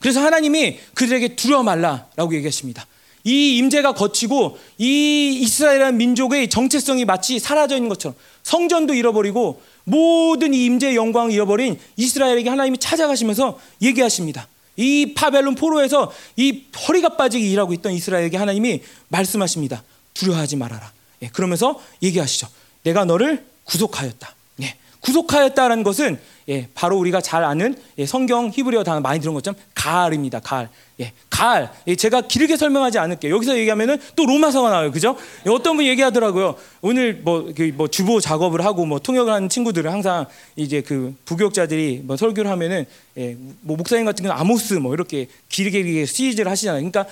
그래서 0.00 0.20
하나님이 0.20 0.80
그들에게 0.94 1.36
두려워 1.36 1.62
말라라고 1.62 2.34
얘기하십니다. 2.34 2.86
이 3.24 3.56
임재가 3.58 3.94
거치고 3.94 4.58
이 4.78 5.38
이스라엘이라는 5.42 5.96
민족의 5.96 6.48
정체성이 6.48 7.04
마치 7.04 7.38
사라져 7.38 7.76
있는 7.76 7.88
것처럼 7.88 8.14
성전도 8.42 8.94
잃어버리고 8.94 9.62
모든 9.84 10.54
이 10.54 10.64
임재의 10.64 10.96
영광을 10.96 11.32
잃어버린 11.32 11.78
이스라엘에게 11.96 12.48
하나님이 12.48 12.78
찾아가시면서 12.78 13.58
얘기하십니다. 13.80 14.48
이 14.76 15.12
파벨론 15.14 15.54
포로에서 15.54 16.12
이 16.36 16.64
허리가 16.88 17.16
빠지게 17.16 17.46
일하고 17.46 17.72
있던 17.74 17.92
이스라엘에게 17.92 18.36
하나님이 18.36 18.82
말씀하십니다. 19.08 19.82
두려워하지 20.14 20.56
말아라. 20.56 20.92
예, 21.22 21.28
그러면서 21.28 21.80
얘기하시죠. 22.02 22.48
내가 22.82 23.04
너를 23.04 23.44
구속하였다. 23.64 24.34
예, 24.62 24.74
구속하였다라는 25.00 25.82
것은 25.84 26.18
예, 26.52 26.68
바로 26.74 26.98
우리가 26.98 27.22
잘 27.22 27.44
아는 27.44 27.74
예, 27.96 28.04
성경 28.04 28.50
히브리어 28.50 28.84
단어 28.84 29.00
많이 29.00 29.20
들은 29.20 29.32
것처럼 29.32 29.58
가알입니다. 29.74 30.40
가알. 30.40 30.68
예, 31.00 31.12
가알. 31.30 31.72
예, 31.86 31.96
제가 31.96 32.20
길게 32.20 32.58
설명하지 32.58 32.98
않을게요. 32.98 33.34
여기서 33.34 33.56
얘기하면은 33.56 33.96
또 34.16 34.26
로마서가 34.26 34.68
나와요. 34.68 34.92
그죠? 34.92 35.16
예, 35.46 35.50
어떤 35.50 35.76
분이 35.76 35.88
얘기하더라고요. 35.88 36.56
오늘 36.82 37.14
뭐, 37.14 37.50
그, 37.56 37.72
뭐 37.74 37.88
주보 37.88 38.20
작업을 38.20 38.62
하고 38.66 38.84
뭐 38.84 38.98
통역을 38.98 39.32
하는 39.32 39.48
친구들은 39.48 39.90
항상 39.90 40.26
이제 40.54 40.82
그 40.82 41.14
부교육자들이 41.24 42.02
뭐 42.04 42.18
설교를 42.18 42.50
하면은 42.50 42.84
예, 43.16 43.34
뭐 43.62 43.78
목사님 43.78 44.04
같은 44.04 44.22
경우는 44.22 44.38
아모스 44.38 44.74
뭐 44.74 44.92
이렇게 44.92 45.28
길게 45.48 45.82
길게 45.82 46.04
시리즈를 46.04 46.50
하시잖아요. 46.50 46.82
그러니까 46.82 47.06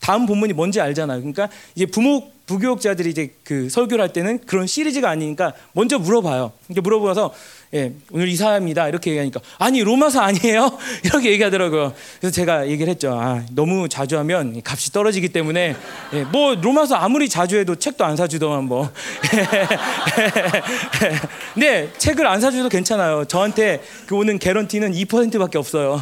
다음 0.00 0.26
본문이 0.26 0.52
뭔지 0.52 0.80
알잖아요. 0.80 1.18
그러니까 1.18 1.48
이제 1.74 1.84
부모 1.84 2.30
부교육자들이 2.46 3.10
이제 3.10 3.34
그 3.44 3.68
설교를 3.68 4.02
할 4.02 4.12
때는 4.12 4.38
그런 4.46 4.66
시리즈가 4.66 5.10
아니니까 5.10 5.52
먼저 5.72 5.98
물어봐요. 5.98 6.52
이렇게 6.68 6.80
물어봐서 6.80 7.34
예, 7.74 7.92
오늘 8.12 8.28
이사입니다. 8.28 8.88
이렇게 8.88 9.10
얘기하니까 9.10 9.40
아니 9.58 9.82
로마서 9.82 10.20
아니에요? 10.20 10.78
이렇게 11.04 11.30
얘기하더라고요. 11.32 11.92
그래서 12.18 12.34
제가 12.34 12.68
얘기를 12.68 12.90
했죠. 12.90 13.12
아, 13.12 13.44
너무 13.52 13.88
자주 13.90 14.16
하면 14.18 14.62
값이 14.64 14.92
떨어지기 14.92 15.28
때문에 15.30 15.76
예, 16.14 16.24
뭐 16.24 16.54
로마서 16.54 16.94
아무리 16.94 17.28
자주 17.28 17.58
해도 17.58 17.74
책도 17.76 18.04
안 18.04 18.16
사주더만 18.16 18.64
뭐. 18.64 18.90
네, 21.56 21.90
책을 21.98 22.26
안 22.26 22.40
사줘도 22.40 22.68
괜찮아요. 22.68 23.24
저한테 23.26 23.82
그 24.06 24.16
오는 24.16 24.38
개런티는 24.38 24.92
2%밖에 24.92 25.58
없어요. 25.58 26.00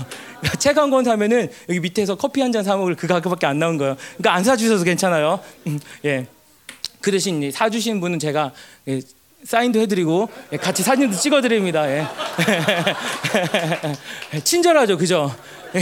책 0.58 0.76
한 0.78 0.90
권 0.90 1.02
사면은 1.04 1.50
여기 1.68 1.80
밑에서 1.80 2.14
커피 2.14 2.40
한 2.42 2.52
잔 2.52 2.62
사 2.62 2.76
먹을 2.76 2.94
그 2.94 3.06
가격밖에 3.08 3.46
안 3.46 3.58
나온 3.58 3.76
거예요. 3.76 3.96
그러니까 4.18 4.34
안 4.34 4.44
사주셔도 4.44 4.84
괜찮아요. 4.84 5.40
음, 5.66 5.80
예. 6.04 6.26
그 7.00 7.10
대신 7.10 7.50
사주신 7.50 8.00
분은 8.00 8.18
제가 8.18 8.52
예, 8.88 9.00
사인도 9.46 9.80
해드리고 9.80 10.28
예, 10.52 10.56
같이 10.56 10.82
사진도 10.82 11.16
찍어드립니다. 11.16 11.88
예. 11.88 12.04
친절하죠, 14.42 14.98
그죠? 14.98 15.32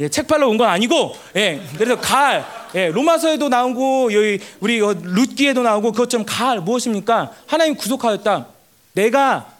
예, 0.00 0.08
책 0.08 0.26
팔러 0.26 0.48
온건 0.48 0.68
아니고, 0.68 1.14
예, 1.36 1.62
그래서 1.76 2.00
가을, 2.00 2.42
예, 2.74 2.88
로마서에도 2.88 3.48
나오고 3.48 4.12
여기 4.12 4.40
우리 4.58 4.80
룻기에도 4.80 5.62
나오고 5.62 5.92
그것처럼 5.92 6.26
가을 6.26 6.60
무엇입니까? 6.60 7.30
하나님 7.46 7.76
구속하였다. 7.76 8.48
내가 8.94 9.52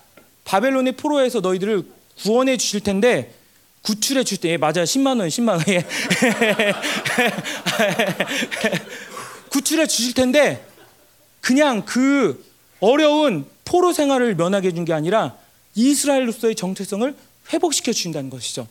바벨론의 0.44 0.94
포로에서 0.94 1.38
너희들을 1.40 1.84
구원해 2.22 2.56
주실 2.56 2.80
텐데 2.80 3.34
구출해 3.82 4.24
주실 4.24 4.40
때, 4.40 4.48
예, 4.50 4.56
맞아요, 4.56 4.82
10만 4.82 5.20
원, 5.20 5.28
10만 5.28 5.50
원. 5.50 5.62
예. 5.68 5.84
구출해 9.48 9.86
주실 9.86 10.14
텐데 10.14 10.66
그냥 11.40 11.84
그 11.84 12.51
어려운 12.82 13.46
포로 13.64 13.92
생활을 13.92 14.34
면하게 14.34 14.68
해준 14.68 14.84
게 14.84 14.92
아니라 14.92 15.36
이스라엘로서의 15.76 16.56
정체성을 16.56 17.14
회복시켜 17.52 17.92
주신다는 17.92 18.28
것이죠. 18.28 18.66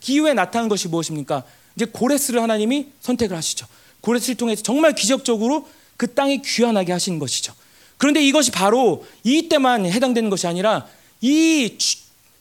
기후에 0.00 0.32
나타난 0.32 0.68
것이 0.68 0.88
무엇입니까? 0.88 1.44
이제 1.76 1.84
고레스를 1.84 2.42
하나님이 2.42 2.88
선택을 3.00 3.36
하시죠. 3.36 3.66
고레스를 4.00 4.36
통해서 4.36 4.62
정말 4.62 4.94
기적적으로 4.94 5.68
그 5.98 6.12
땅에 6.14 6.38
귀환하게 6.38 6.92
하신 6.92 7.18
것이죠. 7.18 7.52
그런데 7.98 8.24
이것이 8.24 8.50
바로 8.50 9.04
이때만 9.24 9.84
해당되는 9.84 10.30
것이 10.30 10.46
아니라 10.46 10.86
이 11.20 11.76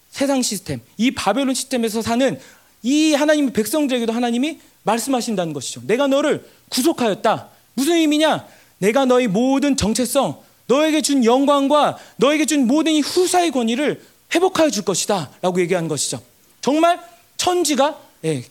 세상 0.09 0.41
시스템, 0.41 0.79
이 0.97 1.11
바벨론 1.11 1.53
시스템에서 1.53 2.01
사는 2.01 2.39
이 2.81 3.13
하나님의 3.13 3.51
백성들에게도 3.51 4.13
하나님이 4.13 4.59
말씀하신다는 4.83 5.51
것이죠. 5.51 5.81
내가 5.85 6.07
너를 6.07 6.49
구속하였다. 6.69 7.49
무슨 7.73 7.95
의미냐? 7.95 8.47
내가 8.77 9.03
너희 9.03 9.27
모든 9.27 9.75
정체성, 9.75 10.41
너에게 10.69 11.01
준 11.01 11.25
영광과 11.25 11.97
너에게 12.17 12.45
준 12.45 12.67
모든 12.67 12.93
이 12.93 13.01
후사의 13.01 13.51
권위를 13.51 14.01
회복하여 14.33 14.69
줄 14.69 14.85
것이다. 14.85 15.31
라고 15.41 15.59
얘기한 15.61 15.87
것이죠. 15.87 16.21
정말 16.61 16.99
천지가 17.37 17.99
예, 18.25 18.43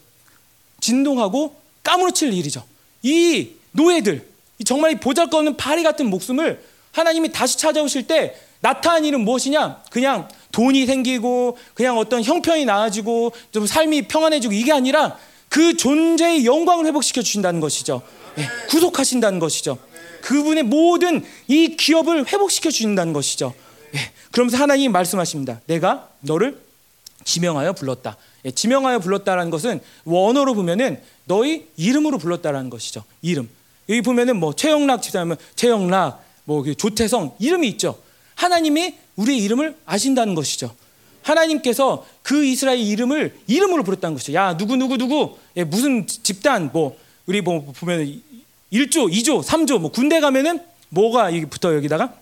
진동하고 0.81 1.55
까무러칠 1.85 2.33
일이죠. 2.33 2.65
이 3.03 3.51
노예들, 3.73 4.29
정말 4.67 4.99
보잘 4.99 5.31
것 5.31 5.39
없는 5.39 5.57
파리 5.57 5.85
같은 5.85 6.11
목숨을 6.11 6.61
하나님이 6.91 7.31
다시 7.31 7.57
찾아오실 7.57 8.09
때 8.09 8.35
나타난 8.61 9.05
일은 9.05 9.21
무엇이냐? 9.21 9.83
그냥 9.91 10.29
돈이 10.51 10.87
생기고 10.87 11.57
그냥 11.75 11.99
어떤 11.99 12.25
형편이 12.25 12.65
나아지고 12.65 13.33
좀 13.53 13.67
삶이 13.67 14.09
평안해지고 14.09 14.53
이게 14.53 14.73
아니라 14.73 15.17
그 15.49 15.77
존재의 15.77 16.45
영광을 16.45 16.87
회복시켜 16.87 17.23
주신다는 17.23 17.61
것이죠. 17.61 18.03
예, 18.39 18.49
구속하신다는 18.71 19.39
것이죠. 19.39 19.79
그분의 20.29 20.65
모든 20.65 21.25
이 21.47 21.75
기업을 21.75 22.31
회복시켜 22.31 22.71
주신다는 22.71 23.15
것이죠. 23.15 23.55
예, 23.95 23.99
그러면서 24.31 24.59
하나님이 24.59 24.91
말씀하십니다. 24.91 25.63
내가 25.65 26.11
너를 26.21 26.61
지명하여 27.25 27.73
불렀다. 27.73 28.19
예, 28.45 28.51
지명하여 28.51 28.99
불렀다라는 28.99 29.51
것은 29.51 29.81
원어로 30.05 30.53
보면은 30.53 31.01
너희 31.25 31.67
이름으로 31.79 32.19
불렀다라는 32.19 32.69
것이죠. 32.69 33.05
이름. 33.23 33.49
여기 33.89 34.03
보면은 34.03 34.37
뭐 34.37 34.55
최영락 34.55 35.01
집사면 35.01 35.39
최영락, 35.57 36.23
뭐그 36.45 36.75
조태성 36.75 37.37
이름이 37.39 37.67
있죠. 37.69 37.99
하나님이 38.35 38.97
우리의 39.17 39.39
이름을 39.39 39.77
아신다는 39.87 40.35
것이죠. 40.35 40.75
하나님께서 41.23 42.05
그 42.23 42.45
이스라엘 42.45 42.81
이름을 42.81 43.35
이름으로 43.47 43.83
부르다는 43.83 44.17
것이죠. 44.17 44.35
야 44.35 44.59
누구 44.59 44.77
누구 44.77 44.99
누구 44.99 45.39
예, 45.57 45.65
무슨 45.65 46.07
집단 46.07 46.69
뭐 46.71 46.99
우리 47.25 47.41
뭐 47.41 47.73
보면 47.79 48.21
1조, 48.73 49.11
2조, 49.13 49.43
3조 49.43 49.79
뭐 49.81 49.91
군대 49.91 50.21
가면은 50.21 50.61
뭐가 50.91 51.35
여기 51.35 51.47
붙어 51.47 51.75
여기다가 51.75 52.13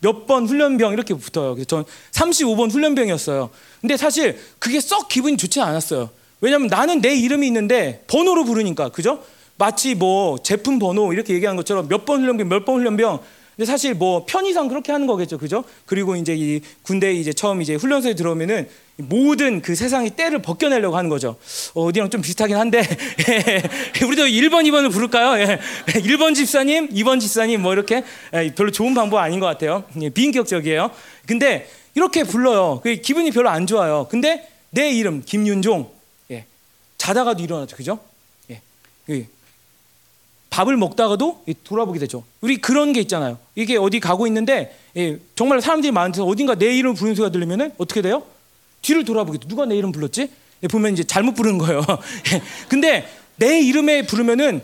몇 0.00 0.26
번 0.26 0.46
훈련병 0.46 0.92
이렇게 0.94 1.12
붙어요. 1.14 1.54
그래서 1.54 1.66
전 1.66 1.84
35번 2.12 2.70
훈련병이었어요. 2.72 3.50
근데 3.80 3.96
사실 3.96 4.38
그게 4.58 4.80
썩 4.80 5.08
기분이 5.08 5.36
좋지 5.36 5.60
않았어요. 5.60 6.08
왜냐면 6.40 6.68
나는 6.68 7.00
내 7.02 7.14
이름이 7.14 7.46
있는데 7.48 8.02
번호로 8.06 8.44
부르니까 8.44 8.88
그죠? 8.90 9.22
마치 9.58 9.94
뭐 9.94 10.38
제품 10.38 10.78
번호 10.78 11.12
이렇게 11.12 11.34
얘기하는 11.34 11.56
것처럼 11.56 11.86
몇 11.88 12.06
번 12.06 12.20
훈련병, 12.22 12.48
몇 12.48 12.64
번 12.64 12.76
훈련병 12.76 13.20
근데 13.56 13.66
사실 13.66 13.92
뭐 13.94 14.24
편의상 14.26 14.68
그렇게 14.68 14.90
하는 14.90 15.06
거겠죠, 15.06 15.36
그죠? 15.36 15.64
그리고 15.84 16.16
이제 16.16 16.34
이 16.34 16.62
군대 16.82 17.12
이제 17.12 17.34
처음 17.34 17.60
이제 17.60 17.74
훈련소에 17.74 18.14
들어오면은 18.14 18.68
모든 19.02 19.62
그 19.62 19.74
세상의 19.74 20.10
때를 20.10 20.42
벗겨내려고 20.42 20.96
하는 20.96 21.10
거죠. 21.10 21.36
어, 21.74 21.92
디랑좀 21.92 22.20
비슷하긴 22.20 22.56
한데 22.56 22.80
우리도 24.04 24.24
1번, 24.24 24.64
2번을 24.64 24.92
부를까요? 24.92 25.40
예. 25.40 25.58
1번 25.86 26.34
집사님, 26.34 26.88
2번 26.90 27.20
집사님 27.20 27.62
뭐 27.62 27.72
이렇게 27.72 28.04
예, 28.34 28.54
별로 28.54 28.70
좋은 28.70 28.94
방법 28.94 29.18
아닌 29.18 29.40
것 29.40 29.46
같아요. 29.46 29.84
예, 30.00 30.10
비인격적이에요. 30.10 30.90
근데 31.26 31.68
이렇게 31.94 32.24
불러요. 32.24 32.80
그 32.82 32.96
기분이 32.96 33.30
별로 33.30 33.50
안 33.50 33.66
좋아요. 33.66 34.06
근데 34.10 34.48
내 34.70 34.90
이름 34.90 35.22
김윤종 35.24 35.90
예. 36.30 36.44
자다가도 36.98 37.42
일어나죠, 37.42 37.76
그죠? 37.76 37.98
예. 38.50 38.60
그 39.06 39.26
밥을 40.50 40.76
먹다가도 40.76 41.44
돌아보게 41.64 42.00
되죠. 42.00 42.24
우리 42.40 42.56
그런 42.56 42.92
게 42.92 43.00
있잖아요. 43.00 43.38
이게 43.54 43.76
어디 43.76 44.00
가고 44.00 44.26
있는데 44.26 44.76
예, 44.96 45.18
정말 45.36 45.60
사람들이 45.60 45.92
많아서 45.92 46.24
어딘가 46.24 46.56
내 46.56 46.76
이름 46.76 46.94
부르는 46.94 47.14
소리가 47.14 47.30
들리면은 47.32 47.72
어떻게 47.78 48.02
돼요? 48.02 48.24
뒤를 48.82 49.04
돌아보게 49.04 49.38
돼. 49.38 49.48
누가 49.48 49.66
내 49.66 49.76
이름 49.76 49.92
불렀지? 49.92 50.30
예, 50.62 50.68
보면 50.68 50.92
이제 50.92 51.04
잘못 51.04 51.34
부르는 51.34 51.58
거예요. 51.58 51.80
예, 52.32 52.42
근데 52.68 53.08
내 53.36 53.60
이름에 53.60 54.06
부르면은 54.06 54.62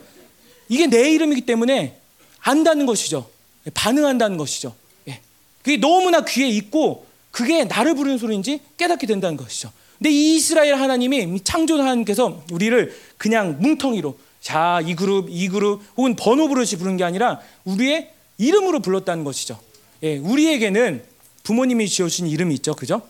이게 0.69 0.87
내 0.87 1.11
이름이기 1.13 1.43
때문에 1.43 1.99
안다는 2.41 2.87
것이죠. 2.87 3.29
예, 3.67 3.71
반응한다는 3.71 4.37
것이죠. 4.37 4.75
예, 5.09 5.21
그게 5.63 5.77
너무나 5.79 6.25
귀에 6.25 6.49
있고 6.49 7.07
그게 7.31 7.65
나를 7.65 7.95
부르는 7.95 8.19
소리인지 8.19 8.61
깨닫게 8.77 9.07
된다는 9.07 9.37
것이죠. 9.37 9.73
근데 9.99 10.11
이 10.11 10.37
이스라엘 10.37 10.75
하나님이 10.75 11.41
창조 11.43 11.79
하나님께서 11.79 12.43
우리를 12.51 12.95
그냥 13.17 13.57
뭉텅이로 13.61 14.19
자, 14.41 14.81
이 14.87 14.95
그룹, 14.95 15.27
이 15.29 15.49
그룹, 15.49 15.83
혹은 15.97 16.15
번호 16.15 16.47
부르시 16.47 16.77
부른 16.77 16.97
게 16.97 17.05
아니라 17.05 17.41
우리의 17.65 18.11
이름으로 18.39 18.81
불렀다는 18.81 19.25
것이죠. 19.25 19.59
예, 20.03 20.19
우리에게는 20.19 21.03
부모님이 21.43 21.89
지어주신 21.89 22.29
이름이 22.29 22.55
있죠. 22.57 22.75
그죠? 22.75 23.03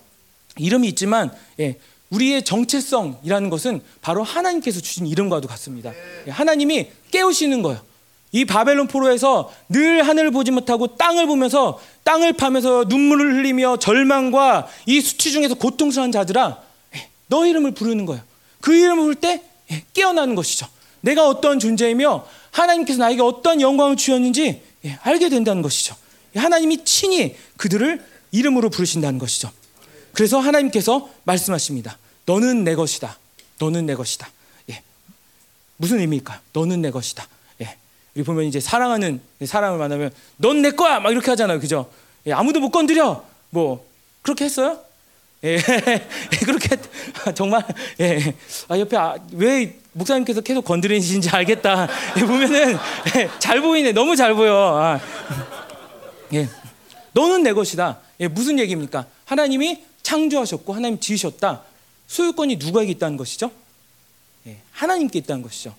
이름이 0.58 0.88
있지만, 0.88 1.30
예, 1.60 1.76
우리의 2.10 2.44
정체성이라는 2.44 3.50
것은 3.50 3.80
바로 4.00 4.22
하나님께서 4.22 4.80
주신 4.80 5.06
이름과도 5.06 5.48
같습니다. 5.48 5.92
예, 6.26 6.30
하나님이 6.30 6.88
깨우시는 7.10 7.62
거예요. 7.62 7.80
이 8.32 8.44
바벨론 8.44 8.86
포로에서 8.86 9.52
늘 9.68 10.06
하늘을 10.06 10.30
보지 10.30 10.50
못하고 10.50 10.96
땅을 10.96 11.26
보면서 11.26 11.80
땅을 12.04 12.34
파면서 12.34 12.84
눈물을 12.88 13.36
흘리며 13.36 13.78
절망과 13.78 14.68
이 14.86 15.00
수치 15.00 15.32
중에서 15.32 15.54
고통스러운 15.54 16.12
자들아, 16.12 16.58
예, 16.94 17.08
너 17.28 17.46
이름을 17.46 17.72
부르는 17.72 18.06
거예요. 18.06 18.22
그 18.60 18.74
이름을 18.74 19.02
부를 19.02 19.14
때 19.14 19.42
예, 19.70 19.84
깨어나는 19.94 20.34
것이죠. 20.34 20.66
내가 21.00 21.28
어떤 21.28 21.58
존재이며 21.58 22.26
하나님께서 22.50 22.98
나에게 22.98 23.22
어떤 23.22 23.60
영광을 23.60 23.96
주었는지 23.96 24.62
예, 24.84 24.98
알게 25.02 25.28
된다는 25.28 25.62
것이죠. 25.62 25.94
하나님이 26.34 26.84
친히 26.84 27.34
그들을 27.56 28.04
이름으로 28.32 28.70
부르신다는 28.70 29.18
것이죠. 29.18 29.50
그래서 30.16 30.38
하나님께서 30.38 31.10
말씀하십니다. 31.24 31.98
너는 32.24 32.64
내 32.64 32.74
것이다. 32.74 33.18
너는 33.58 33.84
내 33.84 33.94
것이다. 33.94 34.26
예. 34.70 34.80
무슨 35.76 36.00
의미일까요? 36.00 36.38
너는 36.54 36.80
내 36.80 36.90
것이다. 36.90 37.28
예. 37.60 37.76
우리 38.14 38.24
보면 38.24 38.46
이제 38.46 38.58
사랑하는 38.58 39.20
사람을 39.44 39.78
만나면 39.78 40.10
넌 40.38 40.62
내 40.62 40.70
거야 40.70 41.00
막 41.00 41.10
이렇게 41.10 41.30
하잖아요. 41.32 41.60
그죠? 41.60 41.90
예, 42.26 42.32
아무도 42.32 42.60
못 42.60 42.70
건드려. 42.70 43.26
뭐 43.50 43.86
그렇게 44.22 44.46
했어요? 44.46 44.80
예, 45.44 45.58
그렇게 46.46 46.78
정말 47.36 47.62
예, 48.00 48.34
아 48.68 48.78
옆에 48.78 48.96
아, 48.96 49.16
왜 49.32 49.76
목사님께서 49.92 50.40
계속 50.40 50.64
건드리시는지 50.64 51.28
알겠다. 51.28 51.88
예, 52.16 52.20
보면은 52.22 52.78
예, 53.16 53.28
잘 53.38 53.60
보이네, 53.60 53.92
너무 53.92 54.16
잘 54.16 54.34
보여. 54.34 54.78
아, 54.78 54.98
예, 56.32 56.48
너는 57.12 57.42
내 57.42 57.52
것이다. 57.52 57.98
예, 58.20 58.28
무슨 58.28 58.58
얘기입니까? 58.58 59.04
하나님이 59.26 59.84
창조하셨고 60.06 60.72
하나님 60.72 61.00
지으셨다. 61.00 61.64
소유권이 62.06 62.56
누구에게 62.56 62.92
있다는 62.92 63.16
것이죠? 63.16 63.50
예, 64.46 64.58
하나님께 64.70 65.18
있다는 65.18 65.42
것이죠. 65.42 65.74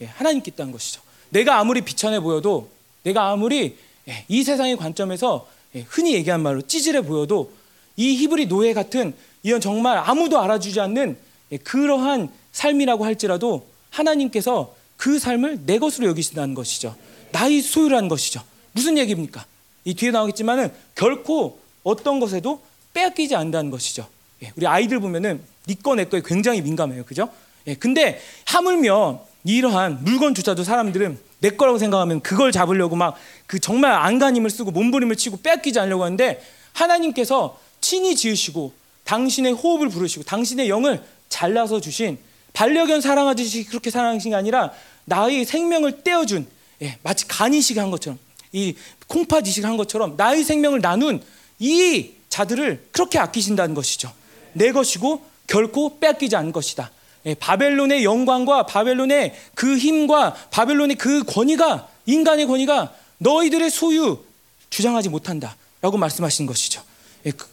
예, 0.00 0.06
하나님께 0.06 0.52
있다는 0.52 0.70
것이죠. 0.70 1.02
내가 1.30 1.58
아무리 1.58 1.80
비천해 1.80 2.20
보여도, 2.20 2.70
내가 3.02 3.30
아무리 3.30 3.76
예, 4.06 4.24
이 4.28 4.44
세상의 4.44 4.76
관점에서 4.76 5.48
예, 5.74 5.80
흔히 5.88 6.14
얘기한 6.14 6.40
말로 6.42 6.62
찌질해 6.62 7.02
보여도 7.02 7.52
이 7.96 8.14
히브리 8.18 8.46
노예 8.46 8.72
같은 8.72 9.14
이런 9.42 9.60
정말 9.60 9.98
아무도 9.98 10.40
알아주지 10.40 10.78
않는 10.78 11.18
예, 11.50 11.56
그러한 11.56 12.30
삶이라고 12.52 13.04
할지라도 13.04 13.66
하나님께서 13.90 14.76
그 14.96 15.18
삶을 15.18 15.62
내 15.66 15.80
것으로 15.80 16.06
여기신다는 16.06 16.54
것이죠. 16.54 16.94
나의 17.32 17.60
소유라는 17.60 18.08
것이죠. 18.08 18.42
무슨 18.70 18.96
얘기입니까? 18.96 19.44
이 19.84 19.94
뒤에 19.94 20.12
나오겠지만은 20.12 20.72
결코 20.94 21.58
어떤 21.82 22.20
것에도 22.20 22.62
빼앗기지 22.92 23.34
않는다는 23.34 23.70
것이죠. 23.70 24.06
예, 24.42 24.52
우리 24.56 24.66
아이들 24.66 25.00
보면은 25.00 25.42
니꺼 25.68 25.94
내 25.94 26.04
거에 26.04 26.22
굉장히 26.24 26.62
민감해요. 26.62 27.04
그죠? 27.04 27.28
예, 27.66 27.74
근데 27.74 28.20
하물며 28.46 29.24
이러한 29.44 30.04
물건조차도 30.04 30.64
사람들은 30.64 31.18
내 31.40 31.50
거라고 31.50 31.78
생각하면 31.78 32.20
그걸 32.20 32.52
잡으려고 32.52 32.96
막 32.96 33.16
그 33.52 33.60
정말 33.60 33.92
안간힘을 33.92 34.48
쓰고 34.48 34.70
몸부림을 34.70 35.14
치고 35.16 35.42
빼앗기지 35.42 35.78
않으려고 35.78 36.04
하는데 36.04 36.42
하나님께서 36.72 37.60
친히 37.82 38.16
지으시고 38.16 38.72
당신의 39.04 39.52
호흡을 39.52 39.90
부르시고 39.90 40.24
당신의 40.24 40.70
영을 40.70 41.02
잘라서 41.28 41.78
주신 41.78 42.16
반려견 42.54 43.02
사랑하듯이 43.02 43.64
그렇게 43.64 43.90
사랑하신 43.90 44.30
게 44.30 44.36
아니라 44.36 44.72
나의 45.04 45.44
생명을 45.44 46.02
떼어준 46.02 46.46
예, 46.80 46.96
마치 47.02 47.28
간이식 47.28 47.76
한 47.76 47.90
것처럼 47.90 48.18
이 48.52 48.74
콩팥 49.06 49.46
이식 49.46 49.66
한 49.66 49.76
것처럼 49.76 50.14
나의 50.16 50.44
생명을 50.44 50.80
나눈 50.80 51.22
이 51.58 52.12
자들을 52.32 52.88
그렇게 52.92 53.18
아끼신다는 53.18 53.74
것이죠. 53.74 54.10
내 54.54 54.72
것이고 54.72 55.22
결코 55.46 55.98
빼앗기지 55.98 56.34
않을 56.34 56.52
것이다. 56.52 56.90
예, 57.26 57.34
바벨론의 57.34 58.04
영광과 58.04 58.64
바벨론의 58.64 59.34
그 59.54 59.76
힘과 59.76 60.32
바벨론의 60.50 60.96
그 60.96 61.24
권위가 61.24 61.88
인간의 62.06 62.46
권위가 62.46 62.94
너희들의 63.18 63.70
소유 63.70 64.24
주장하지 64.70 65.10
못한다 65.10 65.56
라고 65.82 65.98
말씀하신 65.98 66.46
것이죠. 66.46 66.82
예, 67.26 67.32
그, 67.32 67.46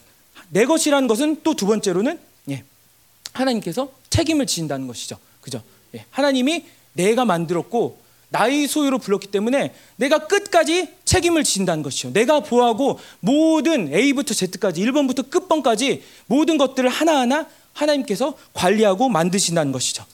내 0.48 0.64
것이라는 0.64 1.06
것은 1.06 1.42
또 1.42 1.52
두 1.52 1.66
번째로는 1.66 2.18
예, 2.48 2.64
하나님께서 3.34 3.92
책임을 4.08 4.46
지신다는 4.46 4.86
것이죠. 4.86 5.18
그죠? 5.42 5.62
예, 5.94 6.06
하나님이 6.10 6.64
내가 6.94 7.26
만들었고 7.26 7.99
나의 8.30 8.66
소유로 8.66 8.98
불렀기 8.98 9.26
때문에 9.28 9.74
내가 9.96 10.26
끝까지 10.26 10.88
책임을 11.04 11.44
지신다는 11.44 11.82
것이죠. 11.82 12.12
내가 12.12 12.40
보호하고 12.40 12.98
모든 13.20 13.92
A부터 13.92 14.34
Z까지 14.34 14.80
1번부터 14.82 15.28
끝번까지 15.28 16.02
모든 16.26 16.56
것들을 16.56 16.88
하나하나 16.88 17.46
하나님께서 17.72 18.34
관리하고 18.52 19.08
만드신다는 19.08 19.72
것이죠. 19.72 20.04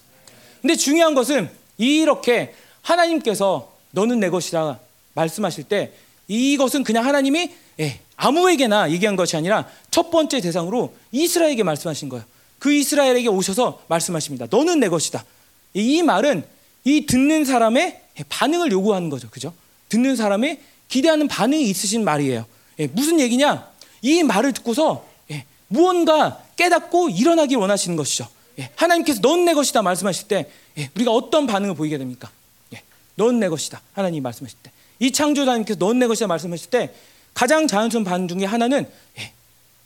근데 0.60 0.76
중요한 0.76 1.14
것은 1.14 1.50
이렇게 1.78 2.54
하나님께서 2.82 3.72
너는 3.90 4.20
내 4.20 4.30
것이라 4.30 4.78
말씀하실 5.14 5.64
때 5.64 5.92
이것은 6.28 6.84
그냥 6.84 7.04
하나님이 7.04 7.50
예, 7.80 8.00
아무에게나 8.16 8.90
얘기한 8.90 9.16
것이 9.16 9.36
아니라 9.36 9.68
첫 9.90 10.10
번째 10.10 10.40
대상으로 10.40 10.94
이스라엘에게 11.12 11.62
말씀하신 11.62 12.08
거예요. 12.08 12.24
그 12.58 12.72
이스라엘에게 12.72 13.28
오셔서 13.28 13.82
말씀하십니다. 13.88 14.46
너는 14.50 14.80
내 14.80 14.88
것이다. 14.88 15.24
이 15.74 16.02
말은 16.02 16.44
이 16.84 17.04
듣는 17.04 17.44
사람의 17.44 18.00
반응을 18.24 18.72
요구하는 18.72 19.10
거죠. 19.10 19.28
그죠? 19.30 19.52
듣는 19.88 20.16
사람의 20.16 20.60
기대하는 20.88 21.28
반응이 21.28 21.68
있으신 21.68 22.04
말이에요. 22.04 22.46
예, 22.78 22.86
무슨 22.88 23.20
얘기냐? 23.20 23.70
이 24.02 24.22
말을 24.22 24.52
듣고서 24.52 25.06
예, 25.30 25.44
무언가 25.68 26.42
깨닫고 26.56 27.10
일어나길 27.10 27.56
원하시는 27.56 27.96
것이죠. 27.96 28.28
예, 28.58 28.70
하나님께서 28.76 29.20
넌 29.20 29.44
내 29.44 29.54
것이다 29.54 29.82
말씀하실 29.82 30.28
때 30.28 30.50
예, 30.78 30.90
우리가 30.94 31.12
어떤 31.12 31.46
반응을 31.46 31.74
보이게 31.74 31.98
됩니까? 31.98 32.30
예, 32.74 32.82
넌내 33.16 33.48
것이다. 33.48 33.80
하나님 33.92 34.22
말씀하실 34.22 34.58
때. 34.62 34.70
이 34.98 35.10
창조자님께서 35.10 35.78
넌 35.78 35.98
내 35.98 36.06
것이다 36.06 36.26
말씀하실 36.26 36.70
때 36.70 36.94
가장 37.34 37.66
자연스러운 37.66 38.04
반응 38.04 38.28
중에 38.28 38.44
하나는 38.44 38.88
예, 39.18 39.32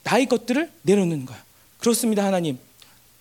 나의 0.03 0.27
것들을 0.27 0.71
내려놓는 0.83 1.25
거예요. 1.25 1.41
그렇습니다, 1.79 2.25
하나님. 2.25 2.57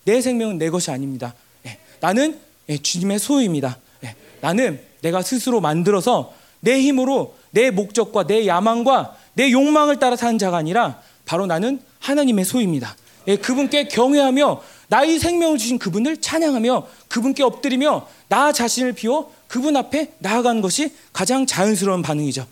내 0.04 0.20
생명은 0.20 0.58
내 0.58 0.70
것이 0.70 0.90
아닙니다. 0.90 1.34
예, 1.66 1.78
나는 2.00 2.38
예, 2.68 2.78
주님의 2.78 3.18
소유입니다. 3.18 3.78
예, 4.04 4.14
나는 4.40 4.80
내가 5.02 5.22
스스로 5.22 5.60
만들어서 5.60 6.32
내 6.60 6.80
힘으로 6.80 7.34
내 7.50 7.70
목적과 7.70 8.26
내 8.26 8.46
야망과 8.46 9.16
내 9.34 9.50
욕망을 9.50 9.98
따라 9.98 10.16
사는 10.16 10.38
자가 10.38 10.56
아니라 10.56 11.00
바로 11.24 11.46
나는 11.46 11.80
하나님의 12.00 12.44
소유입니다. 12.44 12.96
예, 13.28 13.36
그분께 13.36 13.88
경외하며 13.88 14.62
나의 14.88 15.18
생명을 15.18 15.58
주신 15.58 15.78
그분을 15.78 16.20
찬양하며 16.20 16.86
그분께 17.08 17.42
엎드리며 17.42 18.06
나 18.28 18.52
자신을 18.52 18.92
비워 18.92 19.32
그분 19.46 19.76
앞에 19.76 20.12
나아가는 20.18 20.60
것이 20.60 20.92
가장 21.12 21.46
자연스러운 21.46 22.02
반응이죠. 22.02 22.46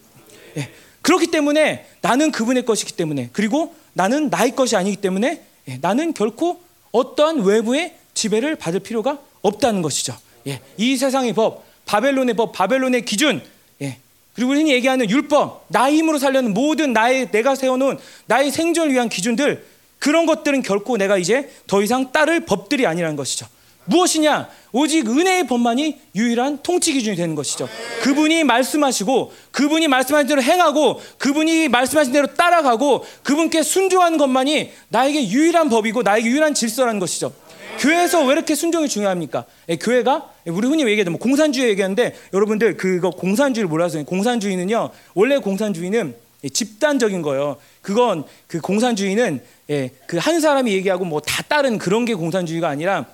예, 0.57 0.71
그렇기 1.03 1.29
때문에 1.29 1.87
나는 2.01 2.31
그분의 2.31 2.65
것이기 2.65 2.93
때문에 2.93 3.31
그리고 3.33 3.75
나는 3.93 4.31
나의 4.31 4.55
것이 4.55 4.77
아니기 4.77 4.97
때문에 4.97 5.43
예, 5.69 5.79
나는 5.81 6.15
결코 6.15 6.61
어떠한 6.93 7.41
외부의 7.41 7.97
지배를 8.15 8.57
받을 8.57 8.81
필요가 8.81 9.19
없다는 9.43 9.83
것이죠. 9.83 10.17
예, 10.47 10.61
이 10.77 10.97
세상의 10.97 11.33
법, 11.33 11.65
바벨론의 11.89 12.34
법, 12.34 12.53
바벨론의 12.53 13.05
기준, 13.05 13.43
예, 13.80 13.97
그리고 14.34 14.53
흔히 14.53 14.72
얘기하는 14.72 15.11
율법, 15.11 15.64
나의 15.68 15.97
힘으로 15.97 16.18
살려는 16.18 16.55
모든 16.55 16.93
나의 16.93 17.30
내가 17.30 17.55
세워놓은 17.55 17.99
나의 18.26 18.53
생존을 18.53 18.93
위한 18.93 19.09
기준들 19.09 19.64
그런 19.99 20.26
것들은 20.26 20.62
결코 20.62 20.97
내가 20.97 21.18
이제 21.18 21.51
더 21.66 21.82
이상 21.82 22.12
따를 22.12 22.45
법들이 22.45 22.86
아니라는 22.86 23.16
것이죠. 23.16 23.47
무엇이냐? 23.86 24.51
오직 24.70 25.09
은혜의 25.09 25.47
법만이 25.47 25.99
유일한 26.14 26.59
통치 26.62 26.93
기준이 26.93 27.16
되는 27.16 27.34
것이죠. 27.34 27.66
그분이 28.03 28.45
말씀하시고 28.45 29.32
그분이 29.51 29.89
말씀하신 29.89 30.28
대로 30.28 30.43
행하고 30.43 31.01
그분이 31.16 31.68
말씀하신 31.68 32.12
대로 32.12 32.26
따라가고 32.26 33.07
그분께 33.22 33.62
순종하는 33.62 34.18
것만이 34.18 34.72
나에게 34.91 35.30
유일한 35.30 35.70
법이고 35.70 36.03
나에게 36.03 36.28
유일한 36.28 36.53
질서라는 36.53 37.01
것이죠. 37.01 37.32
교회에서 37.79 38.25
왜 38.25 38.33
이렇게 38.33 38.55
순종이 38.55 38.89
중요합니까? 38.89 39.45
예, 39.69 39.77
교회가 39.77 40.33
우리 40.47 40.66
흔히 40.66 40.85
얘기하는 40.85 41.12
뭐 41.12 41.21
공산주의 41.21 41.69
얘기하는데 41.69 42.14
여러분들 42.33 42.77
그거 42.77 43.11
공산주의를 43.11 43.69
몰라서 43.69 44.03
공산주의는요 44.03 44.91
원래 45.14 45.39
공산주의는 45.39 46.14
집단적인 46.53 47.23
거예요. 47.23 47.57
그건 47.83 48.25
그 48.47 48.61
공산주의는 48.61 49.41
예, 49.71 49.91
그 50.07 50.19
한 50.19 50.41
사람이 50.41 50.73
얘기하고 50.73 51.05
뭐 51.05 51.21
다 51.21 51.43
따른 51.43 51.79
그런 51.79 52.05
게 52.05 52.14
공산주의가 52.14 52.69
아니라 52.69 53.07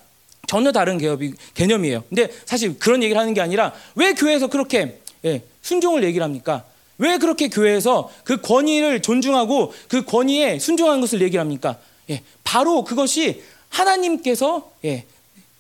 전혀 0.47 0.73
다른 0.73 0.99
개업이, 0.99 1.33
개념이에요. 1.55 2.05
근데 2.09 2.31
사실 2.45 2.79
그런 2.79 3.03
얘기를 3.03 3.21
하는 3.21 3.35
게 3.35 3.41
아니라 3.41 3.73
왜 3.95 4.13
교회에서 4.13 4.47
그렇게 4.49 5.01
예, 5.25 5.43
순종을 5.63 6.05
얘기를 6.05 6.23
합니까? 6.23 6.65
왜 6.99 7.19
그렇게 7.19 7.49
교회에서 7.49 8.11
그 8.25 8.37
권위를 8.41 9.03
존중하고 9.03 9.73
그 9.89 10.05
권위에 10.05 10.59
순종하는 10.59 11.01
것을 11.01 11.23
얘기를 11.23 11.41
합니까? 11.41 11.77
예, 12.11 12.23
바로 12.45 12.85
그것이 12.85 13.43
하나님께서 13.75 14.71
예, 14.85 15.05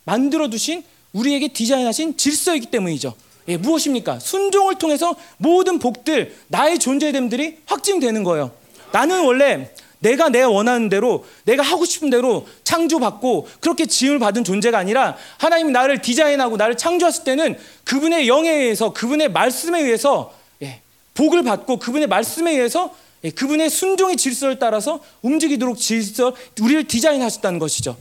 만들어 0.04 0.48
두신 0.48 0.84
우리에게 1.12 1.48
디자인하신 1.48 2.16
질서이기 2.16 2.66
때문이죠. 2.66 3.14
예, 3.48 3.56
무엇입니까? 3.56 4.20
순종을 4.20 4.76
통해서 4.76 5.14
모든 5.36 5.78
복들, 5.78 6.34
나의 6.48 6.78
존재됨들이 6.78 7.58
확증되는 7.66 8.24
거예요. 8.24 8.52
나는 8.92 9.24
원래 9.24 9.70
내가 9.98 10.28
내 10.28 10.42
원하는 10.42 10.88
대로 10.88 11.24
내가 11.44 11.62
하고 11.62 11.84
싶은 11.84 12.10
대로 12.10 12.46
창조받고 12.62 13.48
그렇게 13.60 13.86
지음을 13.86 14.18
받은 14.18 14.44
존재가 14.44 14.76
아니라 14.78 15.16
하나님이 15.38 15.72
나를 15.72 16.02
디자인하고 16.02 16.56
나를 16.56 16.76
창조했을 16.76 17.24
때는 17.24 17.58
그분의 17.84 18.28
영에 18.28 18.50
의해서 18.50 18.92
그분의 18.92 19.32
말씀에 19.32 19.80
의해서 19.80 20.34
예, 20.62 20.80
복을 21.14 21.42
받고 21.42 21.78
그분의 21.78 22.06
말씀에 22.06 22.52
의해서 22.52 22.94
예, 22.94 22.94
그분의 23.31 23.70
순종의 23.70 24.16
질서를 24.16 24.59
따라서 24.59 25.01
움직이도록 25.22 25.79
질서 25.79 26.35
우리를 26.61 26.85
디자인하셨다는 26.85 27.59
것이죠. 27.59 27.97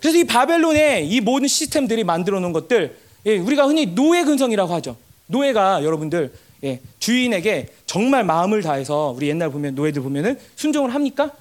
그래서 0.00 0.18
이 0.18 0.24
바벨론의 0.24 1.08
이 1.08 1.20
모든 1.20 1.48
시스템들이 1.48 2.04
만들어 2.04 2.40
놓은 2.40 2.52
것들 2.52 2.96
예, 3.26 3.36
우리가 3.38 3.66
흔히 3.66 3.86
노예 3.86 4.24
근성이라고 4.24 4.72
하죠. 4.74 4.96
노예가 5.26 5.84
여러분들 5.84 6.32
예, 6.64 6.80
주인에게 6.98 7.68
정말 7.86 8.24
마음을 8.24 8.62
다해서 8.62 9.12
우리 9.16 9.28
옛날 9.28 9.50
보면 9.50 9.74
노예들 9.74 10.02
보면은 10.02 10.38
순종을 10.56 10.94
합니까? 10.94 11.32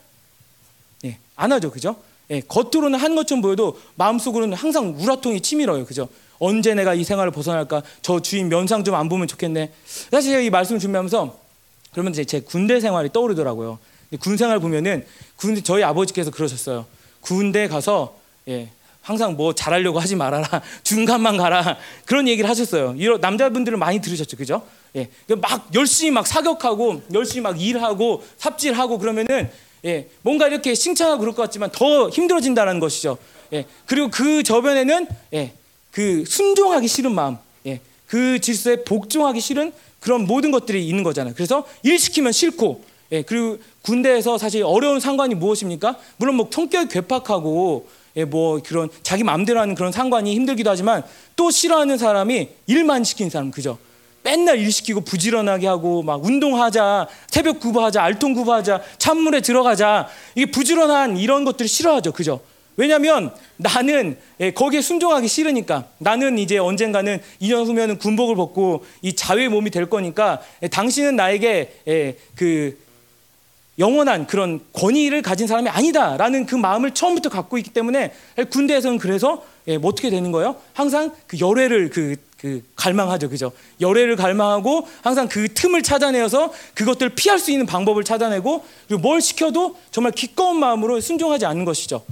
예, 1.05 1.17
안 1.35 1.51
하죠, 1.51 1.71
그죠? 1.71 1.95
예, 2.29 2.41
겉으로는 2.41 2.99
한 2.99 3.15
것처럼 3.15 3.41
보여도 3.41 3.79
마음속으로는 3.95 4.57
항상 4.57 4.95
우라통이 4.99 5.41
치밀어요, 5.41 5.85
그죠? 5.85 6.09
언제 6.39 6.75
내가 6.75 6.93
이 6.93 7.03
생활을 7.03 7.31
벗어날까? 7.31 7.81
저 8.01 8.19
주인 8.19 8.49
면상 8.49 8.83
좀 8.83 8.93
안 8.93 9.09
보면 9.09 9.27
좋겠네. 9.27 9.71
사실 10.11 10.31
제가 10.31 10.41
이 10.41 10.49
말씀을 10.49 10.79
준비하면서 10.79 11.46
그러면 11.97 12.13
제, 12.13 12.25
제 12.25 12.41
군대 12.41 12.79
생활이 12.79 13.11
떠오르더라고요. 13.11 13.79
군 14.19 14.37
생활 14.37 14.59
보면은 14.59 15.03
군 15.35 15.63
저희 15.63 15.81
아버지께서 15.81 16.29
그러셨어요. 16.29 16.85
군대 17.21 17.67
가서 17.67 18.19
예, 18.47 18.69
항상 19.01 19.35
뭐 19.35 19.53
잘하려고 19.55 19.97
하지 19.97 20.15
말아라 20.15 20.61
중간만 20.83 21.37
가라 21.37 21.75
그런 22.05 22.27
얘기를 22.27 22.47
하셨어요. 22.47 22.93
이런 22.99 23.19
남자분들은 23.19 23.79
많이 23.79 23.99
들으셨죠, 23.99 24.37
그죠? 24.37 24.61
예, 24.95 25.09
막 25.41 25.71
열심히 25.73 26.11
막 26.11 26.27
사격하고 26.27 27.01
열심히 27.15 27.41
막 27.41 27.59
일하고 27.59 28.23
삽질하고 28.37 28.99
그러면은 28.99 29.49
예, 29.83 30.07
뭔가 30.21 30.47
이렇게 30.47 30.75
칭찬하고 30.75 31.19
그럴 31.19 31.33
것 31.33 31.41
같지만 31.41 31.71
더 31.71 32.09
힘들어진다는 32.09 32.79
것이죠. 32.79 33.17
예, 33.53 33.65
그리고 33.87 34.11
그 34.11 34.43
저변에는 34.43 35.07
예, 35.33 35.53
그 35.89 36.25
순종하기 36.27 36.87
싫은 36.87 37.15
마음, 37.15 37.37
예, 37.65 37.81
그 38.05 38.39
질서에 38.39 38.83
복종하기 38.83 39.39
싫은 39.41 39.73
그런 39.99 40.25
모든 40.25 40.51
것들이 40.51 40.87
있는 40.87 41.03
거잖아요. 41.03 41.33
그래서 41.35 41.65
일 41.83 41.97
시키면 41.97 42.31
싫고, 42.31 42.81
예, 43.11 43.21
그리고 43.21 43.57
군대에서 43.81 44.37
사실 44.37 44.63
어려운 44.63 44.99
상관이 44.99 45.35
무엇입니까? 45.35 45.97
물론 46.17 46.35
뭐 46.35 46.49
성격이 46.51 46.89
괴팍하고 46.89 47.87
예, 48.17 48.25
뭐 48.25 48.59
그런 48.63 48.89
자기 49.03 49.23
마음대로 49.23 49.59
하는 49.59 49.75
그런 49.75 49.91
상관이 49.91 50.33
힘들기도 50.35 50.69
하지만 50.69 51.03
또 51.35 51.51
싫어하는 51.51 51.97
사람이 51.97 52.49
일만 52.65 53.03
시키는 53.03 53.29
사람 53.29 53.51
그죠? 53.51 53.77
맨날 54.23 54.59
일 54.59 54.71
시키고 54.71 55.01
부지런하게 55.01 55.67
하고 55.67 56.03
막 56.03 56.25
운동하자 56.25 57.07
새벽 57.27 57.61
구부하자 57.61 58.03
알통 58.03 58.33
구부하자 58.33 58.81
찬물에 58.97 59.39
들어가자 59.39 60.09
이게 60.35 60.51
부지런한 60.51 61.17
이런 61.17 61.45
것들을 61.45 61.69
싫어하죠 61.69 62.11
그죠? 62.11 62.41
왜냐하면 62.77 63.31
나는 63.57 64.17
예, 64.39 64.51
거기에 64.51 64.81
순종하기 64.81 65.27
싫으니까 65.27 65.85
나는 65.97 66.37
이제 66.37 66.59
언젠가는 66.59 67.19
2년 67.41 67.65
후면은 67.65 67.97
군복을 67.97 68.35
벗고 68.35 68.85
이 69.01 69.13
자유의 69.13 69.49
몸이 69.49 69.71
될 69.71 69.89
거니까 69.89 70.39
예, 70.61 70.67
당신은 70.67 71.15
나에게 71.15 71.73
예, 71.87 72.17
그 72.35 72.77
영원한 73.79 74.25
그런 74.25 74.59
권위를 74.73 75.21
가진 75.21 75.45
사람이 75.47 75.69
아니다라는 75.69 76.45
그 76.45 76.55
마음을 76.55 76.93
처음부터 76.93 77.29
갖고 77.29 77.57
있기 77.57 77.71
때문에 77.71 78.11
군대에서는 78.49 78.97
그래서 78.99 79.43
예, 79.67 79.77
뭐 79.77 79.91
어떻게 79.91 80.09
되는 80.09 80.31
거예요? 80.31 80.55
항상 80.73 81.11
그 81.25 81.39
열애를 81.39 81.89
그, 81.89 82.15
그 82.39 82.63
갈망하죠, 82.75 83.29
그죠? 83.29 83.51
열애를 83.81 84.15
갈망하고 84.15 84.87
항상 85.01 85.27
그 85.27 85.53
틈을 85.53 85.81
찾아내어서 85.81 86.53
그것들을 86.75 87.15
피할 87.15 87.39
수 87.39 87.51
있는 87.51 87.65
방법을 87.65 88.03
찾아내고 88.03 88.63
그리고 88.87 89.01
뭘 89.01 89.19
시켜도 89.19 89.75
정말 89.91 90.11
기꺼운 90.13 90.59
마음으로 90.59 91.01
순종하지 91.01 91.45
않는 91.45 91.65
것이죠. 91.65 92.03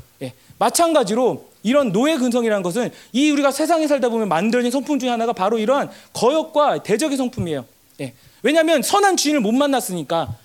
예, 0.55 0.57
마찬가지로 0.57 1.45
이런 1.63 1.91
노예 1.91 2.15
근성이라는 2.17 2.63
것은 2.63 2.91
이 3.11 3.31
우리가 3.31 3.51
세상에 3.51 3.87
살다 3.87 4.09
보면 4.09 4.29
만들어진 4.29 4.71
성품 4.71 4.99
중에 4.99 5.09
하나가 5.09 5.33
바로 5.33 5.57
이러한 5.57 5.89
거역과 6.13 6.83
대적의 6.83 7.17
성품이에요. 7.17 7.65
예, 8.01 8.13
왜냐하면 8.43 8.81
선한 8.81 9.17
주인을 9.17 9.39
못 9.39 9.51
만났으니까. 9.51 10.35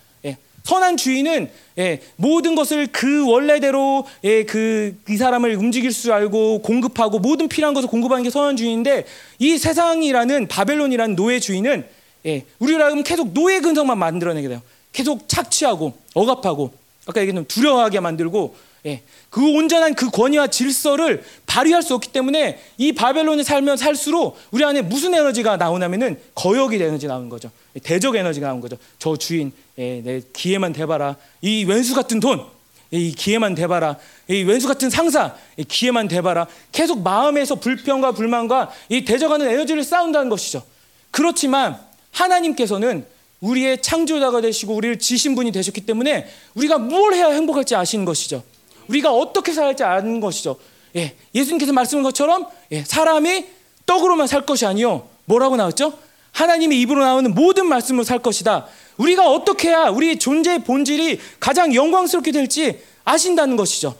선한 0.62 0.96
주인은 0.96 1.50
예, 1.78 2.00
모든 2.16 2.54
것을 2.54 2.88
그 2.92 3.26
원래대로 3.26 4.06
예, 4.24 4.44
그, 4.44 4.96
이 5.08 5.16
사람을 5.16 5.56
움직일 5.56 5.90
줄 5.90 6.12
알고 6.12 6.62
공급하고 6.62 7.18
모든 7.18 7.48
필요한 7.48 7.74
것을 7.74 7.88
공급하는 7.88 8.22
게 8.22 8.30
선한 8.30 8.56
주인인데 8.56 9.06
이 9.38 9.58
세상이라는 9.58 10.48
바벨론이라는 10.48 11.16
노예 11.16 11.40
주인은 11.40 11.86
예, 12.26 12.44
우리라면 12.58 13.02
계속 13.02 13.32
노예 13.32 13.60
근성만 13.60 13.98
만들어내게 13.98 14.48
돼요. 14.48 14.62
계속 14.92 15.28
착취하고 15.28 15.94
억압하고 16.14 16.72
아까 17.06 17.20
얘기했던 17.20 17.46
두려워하게 17.46 18.00
만들고 18.00 18.54
예, 18.86 19.02
그 19.30 19.48
온전한 19.56 19.94
그 19.94 20.10
권위와 20.10 20.48
질서를 20.48 21.22
발휘할 21.46 21.82
수 21.82 21.94
없기 21.94 22.08
때문에 22.12 22.60
이 22.78 22.92
바벨론에 22.92 23.44
살면 23.44 23.76
살수록 23.76 24.36
우리 24.50 24.64
안에 24.64 24.82
무슨 24.82 25.14
에너지가 25.14 25.56
나오냐면은 25.56 26.20
거역의 26.34 26.82
에너지 26.82 27.06
나오는 27.06 27.28
거죠. 27.28 27.50
대적 27.84 28.16
에너지가 28.16 28.48
나오는 28.48 28.60
거죠. 28.60 28.76
저 28.98 29.16
주인, 29.16 29.52
예, 29.78 30.02
내 30.02 30.20
기회만 30.32 30.72
대봐라. 30.72 31.16
이 31.42 31.64
왼수 31.64 31.94
같은 31.94 32.18
돈, 32.18 32.44
이 32.90 33.12
기회만 33.12 33.54
대봐라. 33.54 33.96
이 34.28 34.42
왼수 34.42 34.66
같은 34.66 34.90
상사, 34.90 35.36
이 35.56 35.62
기회만 35.62 36.08
대봐라. 36.08 36.48
계속 36.72 37.02
마음에서 37.02 37.54
불평과 37.54 38.12
불만과 38.12 38.72
이 38.88 39.04
대적하는 39.04 39.48
에너지를 39.48 39.84
쌓는다는 39.84 40.28
것이죠. 40.28 40.64
그렇지만 41.12 41.78
하나님께서는 42.10 43.06
우리의 43.40 43.80
창조자가 43.80 44.40
되시고 44.40 44.74
우리를 44.74 44.98
지신 44.98 45.36
분이 45.36 45.52
되셨기 45.52 45.82
때문에 45.82 46.28
우리가 46.54 46.78
뭘 46.78 47.14
해야 47.14 47.28
행복할지 47.28 47.76
아시는 47.76 48.04
것이죠. 48.04 48.42
우리가 48.90 49.12
어떻게 49.12 49.52
할지 49.52 49.84
아는 49.84 50.20
것이죠. 50.20 50.56
예, 50.96 51.14
예수님께서 51.34 51.72
말씀한 51.72 52.02
것처럼 52.02 52.46
예, 52.72 52.82
사람이 52.84 53.46
떡으로만 53.86 54.26
살 54.26 54.44
것이 54.44 54.66
아니요. 54.66 55.08
뭐라고 55.24 55.56
나왔죠? 55.56 55.92
하나님의 56.32 56.80
입으로 56.80 57.04
나오는 57.04 57.32
모든 57.34 57.66
말씀으로 57.66 58.04
살 58.04 58.18
것이다. 58.20 58.66
우리가 58.96 59.30
어떻게 59.30 59.68
해야 59.68 59.88
우리 59.88 60.18
존재의 60.18 60.64
본질이 60.64 61.18
가장 61.38 61.74
영광스럽게 61.74 62.32
될지 62.32 62.80
아신다는 63.04 63.56
것이죠. 63.56 63.94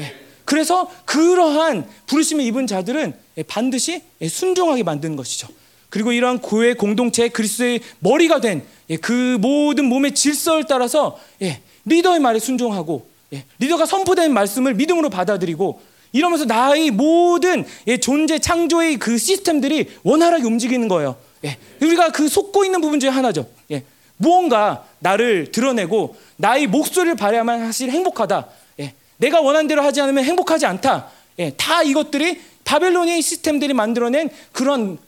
예, 0.00 0.14
그래서 0.44 0.90
그러한 1.04 1.86
부르심을 2.06 2.44
입은 2.44 2.66
자들은 2.66 3.14
예, 3.38 3.42
반드시 3.42 4.02
예, 4.20 4.28
순종하게 4.28 4.82
만드는 4.82 5.16
것이죠. 5.16 5.48
그리고 5.90 6.12
이러한 6.12 6.40
교회 6.40 6.72
공동체 6.72 7.28
그리스도의 7.28 7.80
머리가 7.98 8.40
된그 8.40 9.32
예, 9.34 9.36
모든 9.38 9.84
몸의 9.84 10.14
질서를 10.14 10.64
따라서 10.66 11.18
예, 11.42 11.60
리더의 11.84 12.20
말에 12.20 12.38
순종하고 12.38 13.11
예, 13.32 13.44
리더가 13.58 13.86
선포된 13.86 14.32
말씀을 14.32 14.74
믿음으로 14.74 15.10
받아들이고 15.10 15.80
이러면서 16.12 16.44
나의 16.44 16.90
모든 16.90 17.64
예, 17.86 17.96
존재 17.96 18.38
창조의 18.38 18.98
그 18.98 19.16
시스템들이 19.16 19.88
원활하게 20.02 20.44
움직이는 20.44 20.88
거예요. 20.88 21.16
예, 21.44 21.56
우리가 21.80 22.10
그 22.10 22.28
속고 22.28 22.64
있는 22.64 22.80
부분 22.80 23.00
중에 23.00 23.10
하나죠. 23.10 23.46
예, 23.70 23.84
무언가 24.18 24.86
나를 24.98 25.50
드러내고 25.50 26.16
나의 26.36 26.66
목소리를 26.66 27.16
발휘하면 27.16 27.66
사실 27.66 27.90
행복하다. 27.90 28.46
예, 28.80 28.94
내가 29.16 29.40
원하는 29.40 29.66
대로 29.66 29.82
하지 29.82 30.00
않으면 30.00 30.24
행복하지 30.24 30.66
않다. 30.66 31.08
예, 31.38 31.52
다 31.56 31.82
이것들이 31.82 32.40
바벨론의 32.64 33.22
시스템들이 33.22 33.72
만들어낸 33.72 34.28
그런 34.52 34.98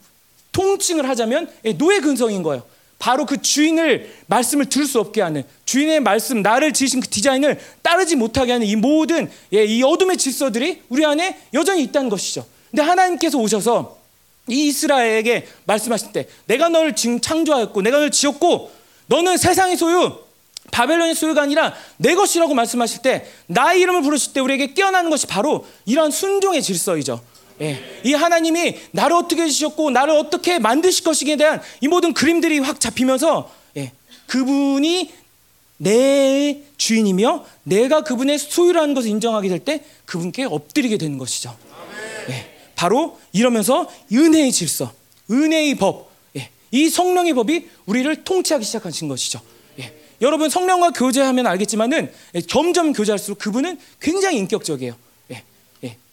통칭을 0.51 1.07
하자면 1.07 1.49
예, 1.65 1.73
노예 1.73 1.99
근성인 1.99 2.41
거예요. 2.41 2.63
바로 2.99 3.25
그 3.25 3.41
주인을 3.41 4.13
말씀을 4.27 4.67
들을 4.67 4.85
수 4.85 4.99
없게 4.99 5.21
하는 5.21 5.43
주인의 5.65 5.99
말씀 5.99 6.41
나를 6.41 6.73
지으신 6.73 7.01
그 7.01 7.07
디자인을 7.07 7.59
따르지 7.81 8.15
못하게 8.15 8.53
하는 8.53 8.65
이 8.65 8.75
모든 8.75 9.29
예, 9.53 9.65
이 9.65 9.83
어둠의 9.83 10.17
질서들이 10.17 10.81
우리 10.89 11.05
안에 11.05 11.39
여전히 11.53 11.83
있다는 11.83 12.09
것이죠. 12.09 12.45
근데 12.71 12.81
하나님께서 12.81 13.37
오셔서 13.37 13.97
이 14.47 14.67
이스라엘에게 14.67 15.47
말씀하실 15.65 16.11
때 16.13 16.27
내가 16.45 16.69
너를 16.69 16.95
창조하였고 16.95 17.81
내가 17.81 17.97
너를 17.97 18.11
지었고 18.11 18.71
너는 19.07 19.37
세상의 19.37 19.77
소유 19.77 20.25
바벨론의 20.71 21.15
소유가 21.15 21.41
아니라 21.43 21.73
내 21.97 22.15
것이라고 22.15 22.53
말씀하실 22.53 23.01
때 23.01 23.25
나의 23.47 23.81
이름을 23.81 24.01
부르실 24.01 24.33
때 24.33 24.39
우리에게 24.39 24.73
깨어나는 24.73 25.09
것이 25.09 25.27
바로 25.27 25.65
이러한 25.85 26.11
순종의 26.11 26.61
질서이죠. 26.61 27.21
예, 27.61 28.01
이 28.03 28.13
하나님이 28.13 28.75
나를 28.91 29.15
어떻게 29.15 29.43
해주셨고 29.43 29.91
나를 29.91 30.13
어떻게 30.15 30.59
만드실 30.59 31.03
것이기에 31.03 31.37
대한 31.37 31.61
이 31.81 31.87
모든 31.87 32.13
그림들이 32.13 32.59
확 32.59 32.79
잡히면서 32.79 33.49
예, 33.77 33.91
그분이 34.27 35.13
내 35.77 36.61
주인이며 36.77 37.45
내가 37.63 38.01
그분의 38.01 38.37
소유라는 38.39 38.93
것을 38.93 39.09
인정하게 39.09 39.49
될 39.49 39.59
때 39.59 39.83
그분께 40.05 40.45
엎드리게 40.45 40.97
되는 40.97 41.17
것이죠. 41.17 41.55
예, 42.29 42.51
바로 42.75 43.17
이러면서 43.31 43.89
은혜의 44.11 44.51
질서, 44.51 44.91
은혜의 45.31 45.75
법, 45.75 46.11
예, 46.37 46.49
이 46.71 46.89
성령의 46.89 47.33
법이 47.33 47.67
우리를 47.85 48.23
통치하기 48.23 48.65
시작하신 48.65 49.07
것이죠. 49.07 49.41
예, 49.79 49.93
여러분 50.21 50.49
성령과 50.49 50.91
교제하면 50.91 51.47
알겠지만은 51.47 52.11
예, 52.35 52.41
점점 52.41 52.93
교제할수록 52.93 53.39
그분은 53.39 53.79
굉장히 53.99 54.37
인격적이에요. 54.39 55.04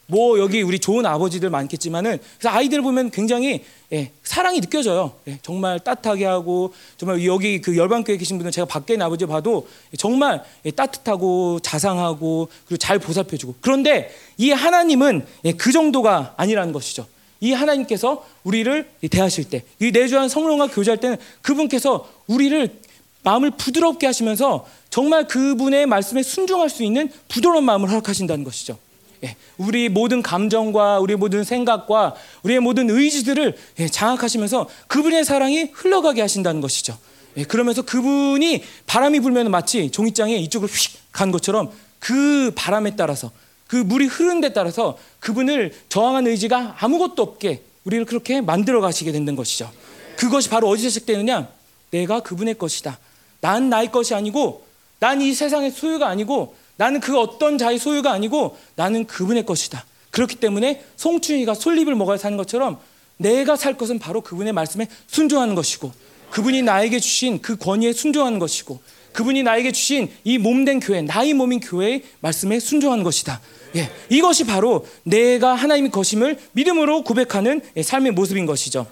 뭐 0.07 0.38
여기 0.38 0.62
우리 0.62 0.78
좋은 0.78 1.07
아버지들 1.07 1.48
많겠지만은 1.50 2.18
그래서 2.38 2.55
아이들 2.55 2.82
보면 2.82 3.11
굉장히 3.11 3.64
예, 3.92 4.11
사랑이 4.24 4.61
느껴져요. 4.61 5.12
예, 5.28 5.38
정말 5.42 5.78
따뜻하게 5.80 6.24
하고 6.24 6.72
정말 6.96 7.24
여기 7.24 7.61
그 7.61 7.76
열방교회 7.76 8.16
계신 8.16 8.38
분들 8.38 8.50
제가 8.50 8.66
밖에 8.66 8.94
있는 8.94 9.07
아버지 9.07 9.26
봐도 9.26 9.68
정말 9.98 10.42
예, 10.64 10.70
따뜻하고 10.70 11.61
자상하고 11.61 12.48
그리고 12.66 12.78
잘 12.78 12.98
보살펴주고 12.98 13.57
그런데 13.61 14.11
이 14.38 14.50
하나님은 14.50 15.26
예, 15.44 15.53
그 15.53 15.72
정도가 15.72 16.34
아니라는 16.36 16.72
것이죠. 16.72 17.07
이 17.42 17.53
하나님께서 17.53 18.24
우리를 18.44 18.88
대하실 19.11 19.50
때, 19.50 19.64
이 19.80 19.90
내주한 19.90 20.28
성령과 20.28 20.68
교제할 20.68 20.98
때는 20.98 21.16
그분께서 21.42 22.09
우리를 22.28 22.80
마음을 23.24 23.50
부드럽게 23.50 24.07
하시면서 24.07 24.64
정말 24.90 25.26
그분의 25.26 25.86
말씀에 25.86 26.22
순종할 26.22 26.70
수 26.70 26.84
있는 26.84 27.11
부드러운 27.28 27.64
마음을 27.64 27.90
허락하신다는 27.90 28.44
것이죠. 28.44 28.78
예, 29.24 29.36
우리 29.56 29.88
모든 29.88 30.22
감정과 30.22 30.98
우리 30.98 31.14
모든 31.14 31.44
생각과 31.44 32.14
우리의 32.42 32.60
모든 32.60 32.90
의지들을 32.90 33.56
예, 33.78 33.88
장악하시면서 33.88 34.68
그분의 34.88 35.24
사랑이 35.24 35.70
흘러가게 35.72 36.20
하신다는 36.20 36.60
것이죠. 36.60 36.98
예, 37.36 37.44
그러면서 37.44 37.82
그분이 37.82 38.62
바람이 38.86 39.20
불면 39.20 39.50
마치 39.50 39.90
종이장에 39.90 40.36
이쪽으로 40.36 40.70
휙간 40.70 41.30
것처럼 41.30 41.70
그 41.98 42.52
바람에 42.56 42.96
따라서 42.96 43.30
그 43.68 43.76
물이 43.76 44.06
흐르는 44.06 44.40
데 44.40 44.52
따라서 44.52 44.98
그분을 45.20 45.72
저항한 45.88 46.26
의지가 46.26 46.76
아무것도 46.80 47.22
없게 47.22 47.62
우리를 47.84 48.04
그렇게 48.04 48.40
만들어 48.40 48.80
가시게 48.80 49.12
된다는 49.12 49.36
것이죠. 49.36 49.70
그것이 50.16 50.48
바로 50.50 50.68
어디서 50.68 50.88
시작되느냐? 50.88 51.48
내가 51.90 52.20
그분의 52.20 52.58
것이다. 52.58 52.98
난 53.40 53.70
나의 53.70 53.90
것이 53.90 54.14
아니고 54.14 54.66
난 54.98 55.20
이 55.20 55.34
세상의 55.34 55.72
소유가 55.72 56.08
아니고 56.08 56.54
나는 56.76 57.00
그 57.00 57.18
어떤 57.18 57.58
자의 57.58 57.78
소유가 57.78 58.12
아니고 58.12 58.56
나는 58.76 59.06
그분의 59.06 59.46
것이다. 59.46 59.84
그렇기 60.10 60.36
때문에 60.36 60.84
송충이가 60.96 61.54
솔잎을 61.54 61.94
먹어야 61.94 62.18
사는 62.18 62.36
것처럼 62.36 62.78
내가 63.16 63.56
살 63.56 63.76
것은 63.76 63.98
바로 63.98 64.20
그분의 64.20 64.52
말씀에 64.52 64.88
순종하는 65.06 65.54
것이고 65.54 65.92
그분이 66.30 66.62
나에게 66.62 66.98
주신 66.98 67.40
그 67.40 67.56
권위에 67.56 67.92
순종하는 67.92 68.38
것이고 68.38 68.80
그분이 69.12 69.42
나에게 69.42 69.72
주신 69.72 70.10
이 70.24 70.38
몸된 70.38 70.80
교회, 70.80 71.02
나의 71.02 71.34
몸인 71.34 71.60
교회의 71.60 72.02
말씀에 72.20 72.58
순종하는 72.58 73.04
것이다. 73.04 73.40
예, 73.76 73.90
이것이 74.08 74.44
바로 74.44 74.86
내가 75.02 75.54
하나님의 75.54 75.90
것임을 75.90 76.38
믿음으로 76.52 77.04
고백하는 77.04 77.60
예, 77.76 77.82
삶의 77.82 78.12
모습인 78.12 78.46
것이죠. 78.46 78.86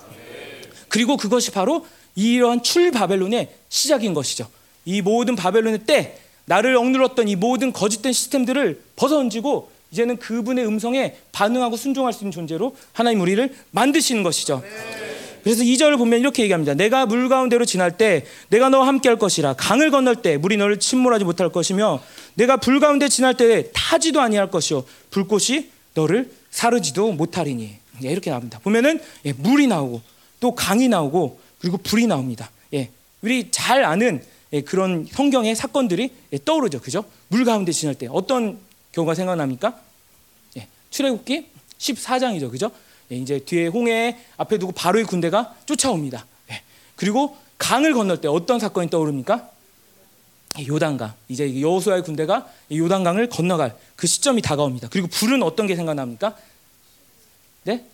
그리고 0.88 1.16
그것이 1.16 1.50
바로 1.50 1.86
이러한 2.14 2.62
출 2.62 2.90
바벨론의 2.90 3.48
시작인 3.68 4.14
것이죠. 4.14 4.48
이 4.84 5.00
모든 5.00 5.36
바벨론의 5.36 5.80
때 5.86 6.18
나를 6.50 6.76
억눌렀던 6.76 7.28
이 7.28 7.36
모든 7.36 7.72
거짓된 7.72 8.12
시스템들을 8.12 8.82
벗어던지고 8.96 9.70
이제는 9.92 10.16
그분의 10.16 10.66
음성에 10.66 11.14
반응하고 11.30 11.76
순종할 11.76 12.12
수 12.12 12.24
있는 12.24 12.32
존재로 12.32 12.74
하나님 12.92 13.20
우리를 13.20 13.54
만드시는 13.70 14.24
것이죠. 14.24 14.60
그래서 15.44 15.62
2절을 15.62 15.96
보면 15.96 16.18
이렇게 16.18 16.42
얘기합니다. 16.42 16.74
내가 16.74 17.06
물 17.06 17.28
가운데로 17.28 17.64
지날 17.66 17.96
때 17.96 18.26
내가 18.48 18.68
너와 18.68 18.88
함께 18.88 19.08
할 19.08 19.16
것이라 19.16 19.54
강을 19.54 19.92
건널 19.92 20.16
때 20.16 20.38
물이 20.38 20.56
너를 20.56 20.80
침몰하지 20.80 21.24
못할 21.24 21.50
것이며 21.50 22.02
내가 22.34 22.56
불 22.56 22.80
가운데 22.80 23.08
지날 23.08 23.36
때 23.36 23.70
타지도 23.72 24.20
아니할 24.20 24.50
것이요 24.50 24.84
불꽃이 25.10 25.68
너를 25.94 26.32
사르지도 26.50 27.12
못하리니 27.12 27.76
예, 28.02 28.08
이렇게 28.10 28.30
나옵니다. 28.30 28.58
보면은 28.64 29.00
예, 29.24 29.32
물이 29.34 29.68
나오고 29.68 30.02
또 30.40 30.56
강이 30.56 30.88
나오고 30.88 31.38
그리고 31.60 31.76
불이 31.76 32.08
나옵니다. 32.08 32.50
예, 32.74 32.90
우리 33.22 33.52
잘 33.52 33.84
아는 33.84 34.20
예, 34.20 34.39
그런 34.64 35.06
성경의 35.10 35.54
사건들이 35.54 36.10
예, 36.32 36.38
떠오르죠, 36.44 36.80
그죠? 36.80 37.04
물 37.28 37.44
가운데 37.44 37.70
지날 37.70 37.94
때 37.94 38.08
어떤 38.10 38.58
경우가 38.92 39.14
생각납니까? 39.14 39.80
예, 40.56 40.66
출애굽기 40.90 41.46
14장이죠, 41.78 42.50
그죠? 42.50 42.72
예, 43.12 43.16
이제 43.16 43.38
뒤에 43.38 43.68
홍해 43.68 44.18
앞에 44.36 44.58
두고 44.58 44.72
바로의 44.72 45.04
군대가 45.04 45.54
쫓아옵니다. 45.66 46.26
예, 46.50 46.62
그리고 46.96 47.36
강을 47.58 47.94
건널 47.94 48.20
때 48.20 48.26
어떤 48.26 48.58
사건이 48.58 48.90
떠오릅니까? 48.90 49.50
예, 50.58 50.66
요단강. 50.66 51.12
이제 51.28 51.60
여호수아의 51.60 52.02
군대가 52.02 52.48
이 52.68 52.78
요단강을 52.80 53.28
건너갈 53.28 53.76
그 53.94 54.08
시점이 54.08 54.42
다가옵니다. 54.42 54.88
그리고 54.88 55.06
불은 55.06 55.44
어떤 55.44 55.68
게 55.68 55.76
생각납니까? 55.76 56.36
네? 57.64 57.84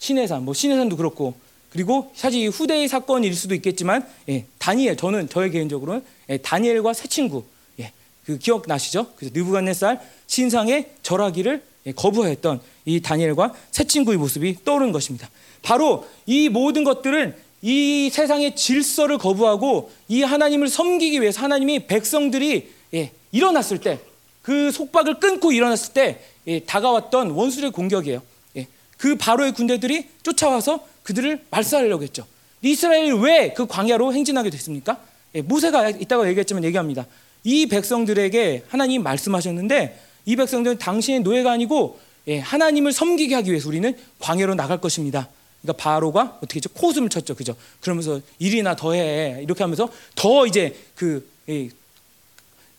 신해산. 0.00 0.44
뭐 0.44 0.54
신해산도 0.54 0.96
그렇고 0.96 1.34
그리고 1.70 2.10
사실 2.14 2.42
이 2.42 2.46
후대의 2.48 2.88
사건일 2.88 3.34
수도 3.34 3.54
있겠지만 3.54 4.06
예, 4.28 4.44
다니엘 4.58 4.96
저는 4.96 5.28
저의 5.28 5.50
개인적으로는 5.50 6.02
예, 6.28 6.36
다니엘과 6.36 6.92
새 6.92 7.08
친구 7.08 7.44
예, 7.78 7.92
그 8.24 8.38
기억 8.38 8.64
나시죠? 8.66 9.06
그래서 9.16 9.32
느부갓네살 9.34 10.00
신상의 10.26 10.90
절하기를 11.02 11.62
예, 11.86 11.92
거부했던 11.92 12.60
이 12.84 13.00
다니엘과 13.00 13.54
새 13.70 13.84
친구의 13.84 14.18
모습이 14.18 14.64
떠오르는 14.64 14.92
것입니다. 14.92 15.30
바로 15.62 16.06
이 16.26 16.48
모든 16.48 16.84
것들은 16.84 17.34
이 17.62 18.10
세상의 18.12 18.56
질서를 18.56 19.18
거부하고 19.18 19.90
이 20.08 20.22
하나님을 20.22 20.68
섬기기 20.68 21.20
위해서 21.20 21.42
하나님이 21.42 21.86
백성들이 21.86 22.70
예, 22.94 23.12
일어났을 23.32 23.78
때 23.78 24.00
그 24.42 24.70
속박을 24.72 25.20
끊고 25.20 25.52
일어났을 25.52 25.92
때 25.92 26.20
예, 26.46 26.60
다가왔던 26.60 27.30
원수의 27.30 27.70
공격이에요. 27.70 28.22
예, 28.56 28.66
그 28.96 29.16
바로의 29.16 29.52
군대들이 29.52 30.08
쫓아와서 30.22 30.86
그들을 31.02 31.44
말살하려고 31.50 32.02
했죠. 32.02 32.26
이스라엘이 32.62 33.12
왜그 33.12 33.66
광야로 33.66 34.12
행진하게 34.12 34.50
됐습니까? 34.50 35.00
예, 35.34 35.42
모세가 35.42 35.90
이따가 35.90 36.28
얘기했지만 36.28 36.64
얘기합니다. 36.64 37.06
이 37.44 37.66
백성들에게 37.66 38.64
하나님 38.68 39.02
말씀하셨는데 39.02 40.00
이 40.26 40.36
백성들은 40.36 40.78
당신의 40.78 41.20
노예가 41.20 41.52
아니고 41.52 41.98
예, 42.28 42.38
하나님을 42.38 42.92
섬기게 42.92 43.34
하기 43.36 43.50
위해서 43.50 43.68
우리는 43.68 43.96
광야로 44.18 44.54
나갈 44.54 44.80
것입니다. 44.80 45.28
그러니까 45.62 45.82
바로가 45.82 46.38
어떻게 46.38 46.56
했죠? 46.56 46.68
코웃음을 46.70 47.08
쳤죠, 47.08 47.34
그죠? 47.34 47.54
그러면서 47.80 48.20
일이나 48.38 48.76
더해 48.76 49.40
이렇게 49.42 49.62
하면서 49.62 49.90
더 50.14 50.46
이제 50.46 50.76
그, 50.94 51.28
예, 51.48 51.68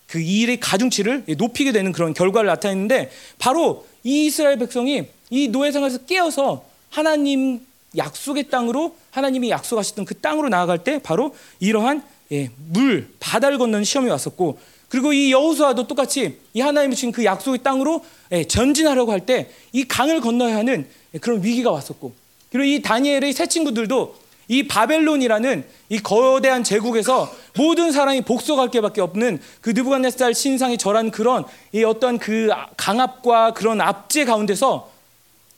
그 0.06 0.20
일의 0.20 0.60
가중치를 0.60 1.24
높이게 1.38 1.72
되는 1.72 1.92
그런 1.92 2.14
결과를 2.14 2.48
나타냈는데 2.48 3.10
바로 3.38 3.86
이 4.04 4.26
이스라엘 4.26 4.58
백성이 4.58 5.06
이 5.30 5.48
노예 5.48 5.72
생활에서 5.72 5.98
깨어서 6.06 6.64
하나님 6.90 7.64
약속의 7.96 8.48
땅으로 8.48 8.96
하나님이 9.10 9.50
약속하셨던 9.50 10.04
그 10.04 10.14
땅으로 10.18 10.48
나아갈 10.48 10.82
때 10.84 11.00
바로 11.02 11.34
이러한 11.60 12.02
예, 12.32 12.50
물 12.70 13.10
바다를 13.20 13.58
건너는 13.58 13.84
시험이 13.84 14.10
왔었고 14.10 14.58
그리고 14.88 15.12
이 15.12 15.32
여호수아도 15.32 15.86
똑같이 15.86 16.38
이 16.54 16.60
하나님이 16.60 16.94
주신 16.94 17.12
그 17.12 17.24
약속의 17.24 17.62
땅으로 17.62 18.04
예, 18.32 18.44
전진하려고 18.44 19.12
할 19.12 19.20
때 19.26 19.48
이 19.72 19.84
강을 19.84 20.20
건너야 20.20 20.56
하는 20.56 20.86
그런 21.20 21.42
위기가 21.42 21.70
왔었고 21.70 22.12
그리고 22.50 22.64
이 22.64 22.82
다니엘의 22.82 23.32
새 23.32 23.46
친구들도 23.46 24.16
이 24.48 24.66
바벨론이라는 24.68 25.64
이 25.88 25.98
거대한 26.00 26.62
제국에서 26.64 27.32
모든 27.56 27.92
사람이 27.92 28.22
복속할 28.22 28.70
게밖에 28.70 29.00
없는 29.00 29.40
그 29.62 29.70
느부갓네살 29.70 30.34
신상이 30.34 30.76
절한 30.76 31.10
그런 31.10 31.44
이 31.72 31.84
어떤 31.84 32.18
그 32.18 32.50
강압과 32.76 33.52
그런 33.54 33.80
압제 33.80 34.24
가운데서 34.26 34.90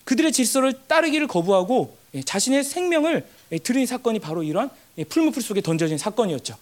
그들의 0.04 0.30
질서를 0.32 0.74
따르기를 0.86 1.26
거부하고 1.26 1.96
예, 1.96 2.03
자신의 2.22 2.64
생명을 2.64 3.26
예, 3.52 3.58
드린 3.58 3.86
사건이 3.86 4.18
바로 4.20 4.42
이러한 4.42 4.70
예, 4.98 5.04
풀무풀 5.04 5.42
속에 5.42 5.60
던져진 5.60 5.98
사건이었죠. 5.98 6.56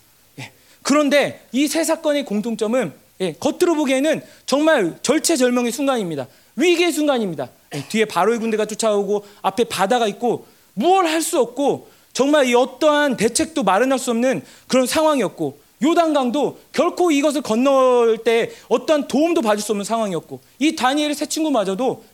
그런데 0.83 1.47
이 1.53 1.69
세 1.69 1.85
사건의 1.85 2.25
공통점은 2.25 2.93
겉으로 3.39 3.77
보기에는 3.77 4.21
정말 4.47 4.99
절체절명의 5.03 5.71
순간입니다. 5.71 6.27
위기의 6.57 6.91
순간입니다. 6.91 7.51
뒤에 7.89 8.05
바로의 8.05 8.41
군대가 8.41 8.67
쫓아오고 8.67 9.25
앞에 9.43 9.65
바다가 9.65 10.09
있고 10.09 10.47
무얼 10.75 11.07
할 11.07 11.23
수 11.23 11.39
없고 11.39 11.89
정말 12.13 12.47
이 12.47 12.55
어떠한 12.55 13.17
대책도 13.17 13.63
마련할 13.63 13.99
수 13.99 14.11
없는 14.11 14.43
그런 14.67 14.87
상황이었고 14.87 15.61
요단강도 15.85 16.59
결코 16.73 17.11
이것을 17.13 17.43
건널 17.43 18.19
때 18.25 18.51
어떠한 18.69 19.07
도움도 19.09 19.41
받을 19.43 19.63
수 19.63 19.73
없는 19.73 19.85
상황이었고 19.85 20.41
이 20.59 20.75
다니엘의 20.75 21.15
새 21.15 21.27
친구마저도 21.27 22.05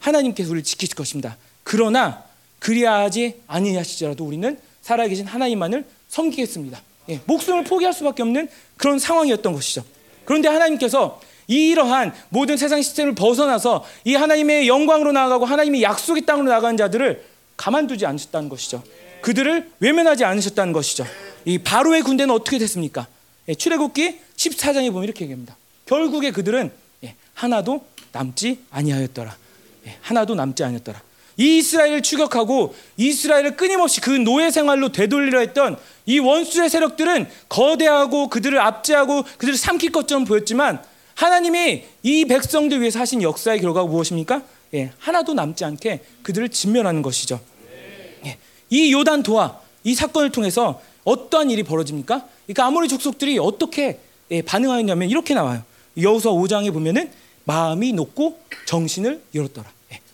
하나님께서 0.00 0.50
우리를 0.50 0.64
지키실 0.64 0.96
것입니다. 0.96 1.36
그러나 1.62 2.24
그리하지 2.60 3.40
아니하시더라도 3.46 4.24
우리는 4.24 4.56
살아계신 4.82 5.26
하나님만을 5.26 5.84
섬기겠습니다. 6.08 6.80
예, 7.08 7.20
목숨을 7.24 7.64
포기할 7.64 7.92
수밖에 7.92 8.22
없는 8.22 8.48
그런 8.76 8.98
상황이었던 8.98 9.52
것이죠. 9.52 9.84
그런데 10.24 10.48
하나님께서 10.48 11.20
이러한 11.48 12.14
모든 12.28 12.56
세상 12.56 12.80
시스템을 12.80 13.16
벗어나서 13.16 13.84
이 14.04 14.14
하나님의 14.14 14.68
영광으로 14.68 15.10
나아가고 15.10 15.44
하나님의 15.44 15.82
약속의 15.82 16.24
땅으로 16.24 16.48
나가는 16.48 16.76
자들을 16.76 17.24
가만두지 17.56 18.06
않으셨다는 18.06 18.48
것이죠. 18.48 18.82
그들을 19.22 19.70
외면하지 19.80 20.24
않으셨다는 20.24 20.72
것이죠. 20.72 21.04
이 21.44 21.58
바로의 21.58 22.02
군대는 22.02 22.32
어떻게 22.32 22.58
됐습니까? 22.58 23.06
예, 23.48 23.54
출애굽기 23.54 24.18
14장에 24.36 24.90
보면 24.92 25.04
이렇게 25.04 25.24
얘기합니다. 25.24 25.56
결국에 25.86 26.30
그들은 26.30 26.70
예, 27.04 27.14
하나도 27.34 27.84
남지 28.12 28.60
아니하였더라. 28.70 29.36
예, 29.86 29.96
하나도 30.02 30.34
남지 30.34 30.62
아니었더라. 30.62 31.02
이 31.36 31.58
이스라엘을 31.58 32.02
추격하고 32.02 32.74
이스라엘을 32.96 33.56
끊임없이 33.56 34.00
그 34.00 34.10
노예 34.10 34.50
생활로 34.50 34.92
되돌리려 34.92 35.40
했던 35.40 35.76
이 36.06 36.18
원수의 36.18 36.68
세력들은 36.68 37.28
거대하고 37.48 38.28
그들을 38.28 38.58
압제하고 38.58 39.22
그들을 39.38 39.56
삼킬 39.56 39.92
것처럼 39.92 40.24
보였지만 40.24 40.82
하나님이 41.14 41.84
이 42.02 42.24
백성들 42.24 42.80
위해서 42.80 42.98
하신 42.98 43.22
역사의 43.22 43.60
결과가 43.60 43.86
무엇입니까? 43.86 44.42
예, 44.74 44.92
하나도 44.98 45.34
남지 45.34 45.64
않게 45.64 46.00
그들을 46.22 46.48
진멸하는 46.48 47.02
것이죠. 47.02 47.40
예, 48.24 48.38
이 48.70 48.92
요단 48.92 49.22
도하 49.22 49.58
이 49.84 49.94
사건을 49.94 50.30
통해서 50.30 50.80
어떠한 51.04 51.50
일이 51.50 51.62
벌어집니까? 51.62 52.26
그러니까 52.46 52.66
아모리 52.66 52.88
족속들이 52.88 53.38
어떻게 53.38 53.98
예, 54.30 54.42
반응하였냐면 54.42 55.10
이렇게 55.10 55.34
나와요. 55.34 55.62
여호수아 55.96 56.32
5장에 56.32 56.72
보면은 56.72 57.10
마음이 57.44 57.92
높고 57.92 58.38
정신을 58.66 59.22
열었더라. 59.34 59.68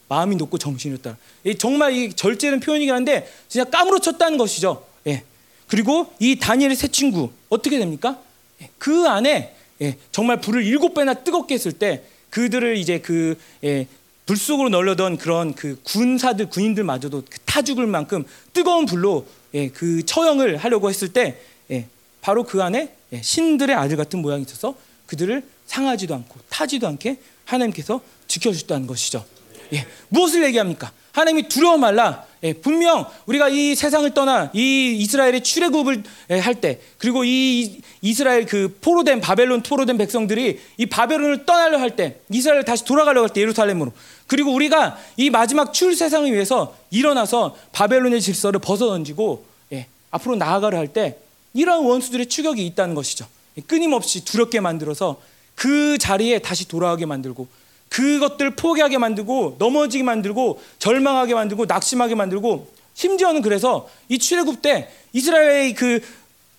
예, 0.07 0.09
마음이 0.09 0.37
높고 0.37 0.59
열었더라. 0.63 1.17
예, 1.47 1.55
정말 1.55 1.93
이 1.93 2.13
절제는 2.13 2.61
표현이긴 2.61 2.95
한데 2.95 3.31
진짜 3.49 3.69
까무러쳤다는 3.69 4.39
것이죠. 4.39 4.85
예. 5.07 5.25
그리고 5.69 6.13
이 6.19 6.39
다니엘의 6.39 6.77
새 6.77 6.89
친구 6.89 7.31
어떻게 7.49 7.79
됩니까? 7.79 8.19
예, 8.63 8.71
그 8.79 9.07
안에 9.09 9.55
예, 9.83 9.97
정말 10.13 10.41
불을 10.41 10.65
일곱 10.65 10.95
배나 10.95 11.15
뜨겁게 11.15 11.55
했을 11.55 11.73
때 11.73 12.05
그들을 12.31 12.77
이제 12.77 13.01
그 13.01 13.39
예, 13.65 13.87
불 14.25 14.37
속으로 14.37 14.69
널려던 14.69 15.19
그런 15.19 15.55
그 15.55 15.79
군사들 15.85 16.51
군인들마저도 16.51 17.25
그타 17.29 17.63
죽을 17.63 17.87
만큼 17.87 18.25
뜨거운 18.53 18.87
불로 18.87 19.27
예, 19.55 19.69
그 19.69 20.05
처형을 20.05 20.57
하려고 20.57 20.89
했을 20.89 21.13
때 21.13 21.41
예, 21.71 21.87
바로 22.21 22.45
그 22.45 22.63
안에 22.63 22.95
예, 23.13 23.23
신들의 23.23 23.75
아들 23.75 23.97
같은 23.97 24.21
모양이 24.21 24.43
있어서 24.43 24.75
그들을 25.07 25.43
상하지도 25.67 26.15
않고 26.15 26.41
타지도 26.49 26.87
않게 26.89 27.19
하나님께서 27.45 28.01
지켜주셨다는 28.27 28.87
것이죠. 28.87 29.25
예, 29.73 29.87
무엇을 30.09 30.45
얘기합니까? 30.45 30.93
하나님이 31.13 31.49
두려워 31.49 31.79
말라. 31.79 32.25
예, 32.43 32.53
분명 32.53 33.07
우리가 33.25 33.49
이 33.49 33.75
세상을 33.75 34.13
떠나 34.13 34.51
이 34.53 34.97
이스라엘의 35.01 35.43
출애굽을 35.43 36.03
예, 36.31 36.39
할때 36.39 36.81
그리고 36.99 37.25
이 37.25 37.81
이스라엘 38.03 38.45
그 38.45 38.77
포로된 38.83 39.21
바벨론 39.21 39.63
포로된 39.63 39.97
백성들이 39.97 40.61
이 40.77 40.87
바벨론을 40.87 41.47
떠나려 41.47 41.79
할 41.79 41.97
때 41.97 42.21
이스라엘 42.31 42.63
다시 42.65 42.85
돌아가려고 42.85 43.25
할 43.27 43.33
때 43.33 43.41
예루살렘으로 43.41 43.93
그리고 44.27 44.53
우리가 44.53 44.99
이 45.17 45.31
마지막 45.31 45.73
출 45.73 45.97
세상을 45.97 46.31
위해서 46.31 46.77
일어나서 46.91 47.57
바벨론의 47.73 48.21
질서를 48.21 48.61
벗어 48.61 48.89
던지고 48.89 49.47
예, 49.73 49.87
앞으로 50.11 50.37
나아가려 50.37 50.77
할 50.77 50.89
때 50.89 51.19
이러한 51.55 51.85
원수들의 51.85 52.27
추격이 52.27 52.65
있다는 52.67 52.95
것이죠. 52.95 53.27
예, 53.57 53.63
끊임없이 53.63 54.25
두렵게 54.27 54.61
만들어서 54.61 55.21
그 55.55 55.97
자리에 55.97 56.41
다시 56.41 56.69
돌아가게 56.69 57.07
만들고 57.07 57.49
그것들 57.89 58.57
포기하게 58.57 58.99
만들고 58.99 59.57
넘어지게 59.59 60.05
만들고 60.05 60.61
절망하게 60.79 61.35
만들고 61.35 61.67
낙심하게 61.67 62.15
만들고 62.15 62.69
심지어는 62.95 63.43
그래서 63.43 63.89
이 64.09 64.19
출애굽 64.19 64.63
때 64.63 64.91
이스라엘의 65.13 65.75
그 65.75 66.01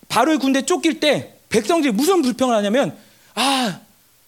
바로의 0.08 0.40
군대 0.40 0.62
쫓길 0.64 1.00
때 1.00 1.34
백성들이 1.50 1.94
무슨 1.94 2.22
불평을 2.22 2.56
하냐면 2.56 2.96
아 3.36 3.80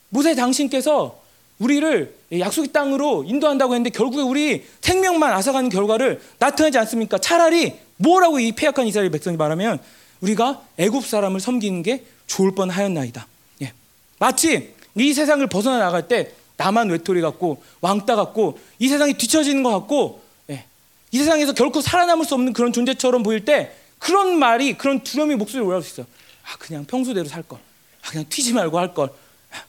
모세 0.10 0.36
당신께서 0.36 1.20
우리를 1.60 2.16
약속의 2.38 2.72
땅으로 2.72 3.24
인도한다고 3.26 3.74
했는데 3.74 3.90
결국에 3.90 4.22
우리 4.22 4.66
생명만 4.82 5.34
앗아가는 5.34 5.70
결과를 5.70 6.22
나타내지 6.40 6.78
않습니까? 6.80 7.18
차라리 7.18 7.76
뭐라고 7.98 8.40
이 8.40 8.54
폐역한 8.54 8.88
이스라엘 8.88 9.10
백성이 9.12 9.36
말하면 9.36 9.80
우리가 10.22 10.62
애굽 10.78 11.06
사람을 11.06 11.40
섬기는 11.40 11.84
게 11.84 12.06
좋을 12.28 12.54
뻔하였나이다. 12.56 13.28
예. 13.64 13.74
마치 14.20 14.74
이 14.96 15.14
세상을 15.14 15.46
벗어나 15.48 15.80
나갈 15.80 16.08
때 16.08 16.32
나만 16.60 16.90
외톨이 16.90 17.22
같고 17.22 17.64
왕따 17.80 18.16
같고 18.16 18.60
이 18.80 18.90
세상이 18.90 19.14
뒤처지는 19.14 19.64
것 19.64 19.72
같고 19.72 20.22
예. 20.50 20.66
이 21.12 21.18
세상에서 21.18 21.54
결코 21.54 21.82
살아남을 21.82 22.26
수 22.26 22.36
없는 22.36 22.54
그런 22.54 22.74
존재처럼 22.74 23.24
보일 23.24 23.46
때 23.46 23.76
그런 23.98 24.38
말이 24.38 24.78
그런 24.78 25.02
두려움이 25.04 25.36
목소리 25.36 25.64
올라올 25.64 25.82
수 25.82 25.94
있어요. 25.94 26.06
아 26.44 26.58
그냥 26.58 26.86
평소대로 26.86 27.28
살 27.30 27.44
걸. 27.44 27.60
아 28.02 28.10
그냥 28.10 28.26
튀지 28.28 28.54
말고 28.54 28.78
할 28.78 28.94
걸. 28.94 29.10
아, 29.52 29.64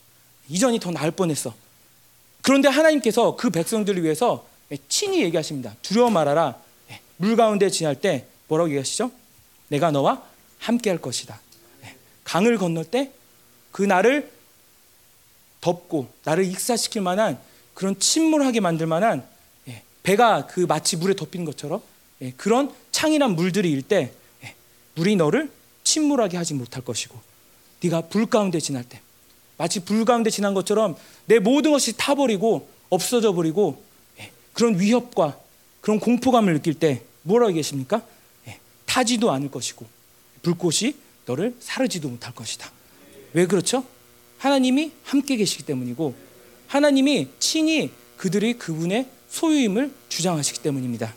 이전이 0.48 0.80
더 0.80 0.90
나을 0.90 1.12
뻔했어. 1.12 1.54
그런데 2.42 2.68
하나님께서 2.68 3.36
그 3.36 3.50
백성들을 3.50 4.02
위해서 4.02 4.46
예, 4.72 4.78
친히 4.88 5.22
얘기하십니다. 5.22 5.76
두려워 5.82 6.10
말아라. 6.10 6.56
예, 6.90 7.00
물 7.16 7.36
가운데 7.36 7.70
지날 7.70 7.94
때 7.94 8.26
뭐라고 8.48 8.68
얘기하시죠? 8.70 9.12
내가 9.68 9.92
너와 9.92 10.22
함께 10.58 10.90
할 10.90 10.98
것이다. 10.98 11.40
예, 11.84 11.94
강을 12.24 12.58
건널 12.58 12.84
때 12.84 13.12
그 13.72 13.82
나를 13.82 14.30
덮고 15.60 16.08
나를 16.24 16.44
익사시킬 16.44 17.02
만한 17.02 17.38
그런 17.74 17.98
침몰하게 17.98 18.60
만들 18.60 18.86
만한 18.86 19.26
예, 19.68 19.82
배가 20.02 20.46
그 20.46 20.60
마치 20.60 20.96
물에 20.96 21.14
덮인 21.14 21.44
것처럼 21.44 21.82
예, 22.22 22.32
그런 22.32 22.72
창이란 22.92 23.36
물들이 23.36 23.70
일때 23.70 24.12
예, 24.44 24.54
물이 24.94 25.16
너를 25.16 25.50
침몰하게 25.84 26.36
하지 26.36 26.54
못할 26.54 26.84
것이고 26.84 27.18
네가 27.82 28.02
불 28.02 28.26
가운데 28.26 28.60
지날 28.60 28.84
때 28.84 29.00
마치 29.56 29.80
불 29.80 30.04
가운데 30.04 30.30
지난 30.30 30.54
것처럼 30.54 30.96
내 31.26 31.38
모든 31.38 31.72
것이 31.72 31.96
타버리고 31.96 32.68
없어져 32.88 33.32
버리고 33.32 33.82
그런 34.52 34.78
위협과 34.78 35.38
그런 35.80 36.00
공포감을 36.00 36.54
느낄 36.54 36.74
때 36.74 37.02
뭐라고 37.22 37.52
계십니까? 37.54 38.02
타지도 38.86 39.30
않을 39.30 39.50
것이고 39.50 39.86
불꽃이 40.42 40.94
너를 41.26 41.54
사르지도 41.60 42.08
못할 42.08 42.34
것이다. 42.34 42.70
왜 43.32 43.46
그렇죠? 43.46 43.84
하나님이 44.40 44.92
함께 45.04 45.36
계시기 45.36 45.64
때문이고 45.64 46.14
하나님이 46.66 47.28
친히 47.38 47.90
그들이 48.16 48.54
그분의 48.54 49.06
소유임을 49.28 49.92
주장하시기 50.08 50.60
때문입니다. 50.60 51.14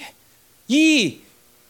예. 0.00 0.12
이 0.66 1.20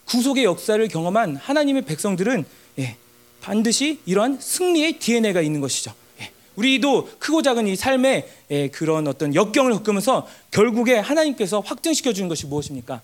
구속의 0.05 0.43
역사를 0.43 0.85
경험한 0.87 1.35
하나님의 1.35 1.83
백성들은 1.83 2.45
예, 2.79 2.97
반드시 3.41 3.99
이러한 4.07 4.39
승리의 4.41 4.97
DNA가 4.97 5.41
있는 5.41 5.61
것이죠. 5.61 5.93
예, 6.19 6.31
우리도 6.55 7.11
크고 7.19 7.43
작은 7.43 7.67
이 7.67 7.75
삶의 7.75 8.27
그런 8.71 9.07
어떤 9.07 9.35
역경을 9.35 9.71
겪으면서 9.73 10.27
결국에 10.49 10.95
하나님께서 10.97 11.59
확증시켜 11.59 12.11
주는 12.11 12.27
것이 12.27 12.47
무엇입니까? 12.47 13.01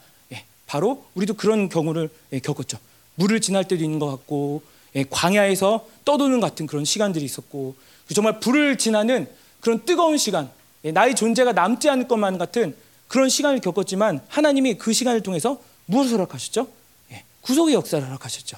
바로 0.66 1.06
우리도 1.14 1.36
그런 1.36 1.70
경우를 1.70 2.10
겪었죠. 2.44 2.80
물을 3.14 3.40
지날 3.40 3.68
때도 3.68 3.84
있는 3.84 4.00
것 4.00 4.10
같고 4.10 4.64
예, 4.64 4.75
광야에서 5.04 5.88
떠도는 6.06 6.40
같은 6.40 6.68
그런 6.68 6.86
시간들이 6.86 7.26
있었고 7.26 7.76
정말 8.14 8.40
불을 8.40 8.78
지나는 8.78 9.28
그런 9.60 9.84
뜨거운 9.84 10.18
시간, 10.18 10.50
예, 10.86 10.92
나의 10.92 11.16
존재가 11.16 11.54
남지 11.54 11.90
않을 11.90 12.08
것만 12.08 12.38
같은 12.38 12.76
그런 13.08 13.30
시간을 13.30 13.60
겪었지만 13.60 14.22
하나님이 14.28 14.76
그 14.76 14.94
시간을 14.94 15.22
통해서 15.22 15.60
무엇을 15.88 16.14
허락하셨죠? 16.14 16.68
예, 17.12 17.24
구속의 17.42 17.74
역사를 17.74 18.06
허락하셨죠. 18.06 18.58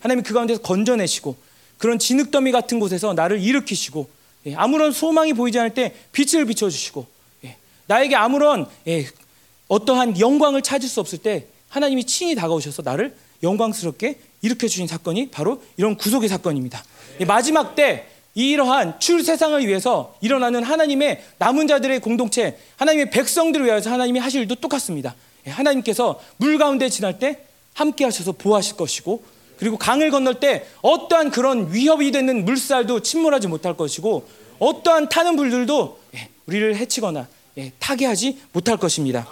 하나님이 0.00 0.22
그 0.22 0.32
가운데서 0.32 0.62
건져내시고 0.62 1.36
그런 1.78 1.98
진흙더미 1.98 2.52
같은 2.52 2.78
곳에서 2.78 3.12
나를 3.12 3.40
일으키시고 3.42 4.08
아무런 4.54 4.92
소망이 4.92 5.32
보이지 5.32 5.58
않을 5.58 5.74
때 5.74 5.94
빛을 6.12 6.44
비춰주시고 6.44 7.06
나에게 7.88 8.14
아무런 8.14 8.66
어떠한 9.68 10.20
영광을 10.20 10.62
찾을 10.62 10.88
수 10.88 11.00
없을 11.00 11.18
때 11.18 11.46
하나님이 11.68 12.04
친히 12.04 12.34
다가오셔서 12.34 12.82
나를 12.82 13.16
영광스럽게 13.42 14.20
일으켜 14.42 14.68
주신 14.68 14.86
사건이 14.86 15.30
바로 15.30 15.62
이런 15.76 15.96
구속의 15.96 16.28
사건입니다. 16.28 16.84
마지막 17.26 17.74
때 17.74 18.06
이러한 18.36 19.00
출 19.00 19.24
세상을 19.24 19.66
위해서 19.66 20.14
일어나는 20.20 20.62
하나님의 20.62 21.24
남은 21.38 21.66
자들의 21.66 22.00
공동체, 22.00 22.58
하나님의 22.76 23.10
백성들을 23.10 23.64
위해서 23.64 23.90
하나님이 23.90 24.18
하실 24.18 24.42
일도 24.42 24.56
똑같습니다. 24.56 25.14
예, 25.46 25.50
하나님께서 25.50 26.20
물 26.36 26.58
가운데 26.58 26.90
지날 26.90 27.18
때 27.18 27.40
함께 27.72 28.04
하셔서 28.04 28.32
보호하실 28.32 28.76
것이고 28.76 29.24
그리고 29.58 29.78
강을 29.78 30.10
건널 30.10 30.38
때 30.38 30.66
어떠한 30.82 31.30
그런 31.30 31.72
위협이 31.72 32.10
되는 32.10 32.44
물살도 32.44 33.00
침몰하지 33.00 33.48
못할 33.48 33.74
것이고 33.74 34.28
어떠한 34.58 35.08
타는 35.08 35.36
불들도 35.36 35.98
예, 36.16 36.28
우리를 36.44 36.76
해치거나 36.76 37.26
예, 37.56 37.72
타게 37.78 38.04
하지 38.04 38.38
못할 38.52 38.76
것입니다. 38.76 39.26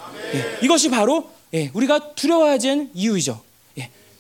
이것이 0.63 0.89
바로 0.89 1.31
우리가 1.75 2.15
두려워하지 2.15 2.71
않은 2.71 2.91
이유이죠. 2.95 3.41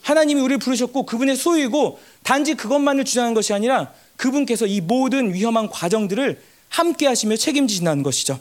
하나님이 0.04 0.40
우리를 0.40 0.58
부르셨고 0.58 1.06
그분의 1.06 1.34
소유이고 1.34 1.98
단지 2.22 2.54
그것만을 2.54 3.04
주장한 3.04 3.32
것이 3.32 3.54
아니라 3.54 3.90
그분께서 4.16 4.66
이 4.66 4.80
모든 4.80 5.32
위험한 5.32 5.70
과정들을 5.70 6.40
함께 6.68 7.06
하시며 7.06 7.36
책임지신다는 7.36 8.02
것이죠. 8.02 8.38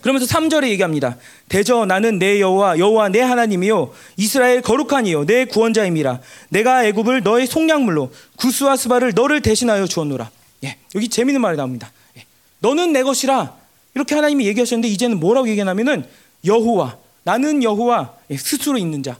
그러면서 0.00 0.26
3절에 0.26 0.68
얘기합니다. 0.70 1.16
대저 1.48 1.84
나는 1.84 2.18
내 2.18 2.40
여호와 2.40 2.78
여호와 2.78 3.10
내 3.10 3.20
하나님이요 3.20 3.92
이스라엘 4.16 4.62
거룩한 4.62 5.06
이요 5.06 5.26
내 5.26 5.44
구원자임이라 5.44 6.20
내가 6.48 6.84
애굽을 6.86 7.22
너의 7.22 7.46
속량물로 7.46 8.12
구스와 8.36 8.76
스바를 8.76 9.12
너를 9.14 9.42
대신하여 9.42 9.86
주었노라. 9.86 10.30
예, 10.64 10.78
여기 10.94 11.08
재밌는 11.08 11.40
말이 11.40 11.56
나옵니다. 11.56 11.92
예, 12.16 12.24
너는 12.60 12.92
내 12.92 13.02
것이라 13.02 13.54
이렇게 13.94 14.14
하나님이 14.14 14.46
얘기하셨는데 14.46 14.88
이제는 14.88 15.20
뭐라고 15.20 15.48
얘기하냐면은 15.48 16.06
여호와 16.46 16.96
나는 17.24 17.62
여호와 17.62 18.14
예, 18.30 18.36
스스로 18.36 18.78
있는 18.78 19.02
자 19.02 19.18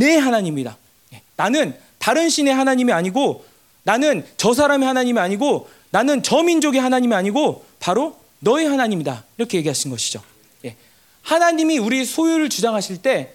내 0.00 0.16
하나님이다. 0.16 0.78
예, 1.12 1.22
나는 1.36 1.76
다른 1.98 2.30
신의 2.30 2.54
하나님이 2.54 2.92
아니고 2.92 3.44
나는 3.82 4.24
저 4.38 4.54
사람의 4.54 4.86
하나님이 4.86 5.18
아니고 5.20 5.68
나는 5.90 6.22
저 6.22 6.42
민족의 6.42 6.80
하나님이 6.80 7.14
아니고 7.14 7.64
바로 7.78 8.16
너의 8.38 8.66
하나님이다. 8.66 9.24
이렇게 9.36 9.58
얘기하신 9.58 9.90
것이죠. 9.90 10.22
예, 10.64 10.74
하나님이 11.22 11.78
우리 11.78 12.04
소유를 12.04 12.48
주장하실 12.48 13.02
때 13.02 13.34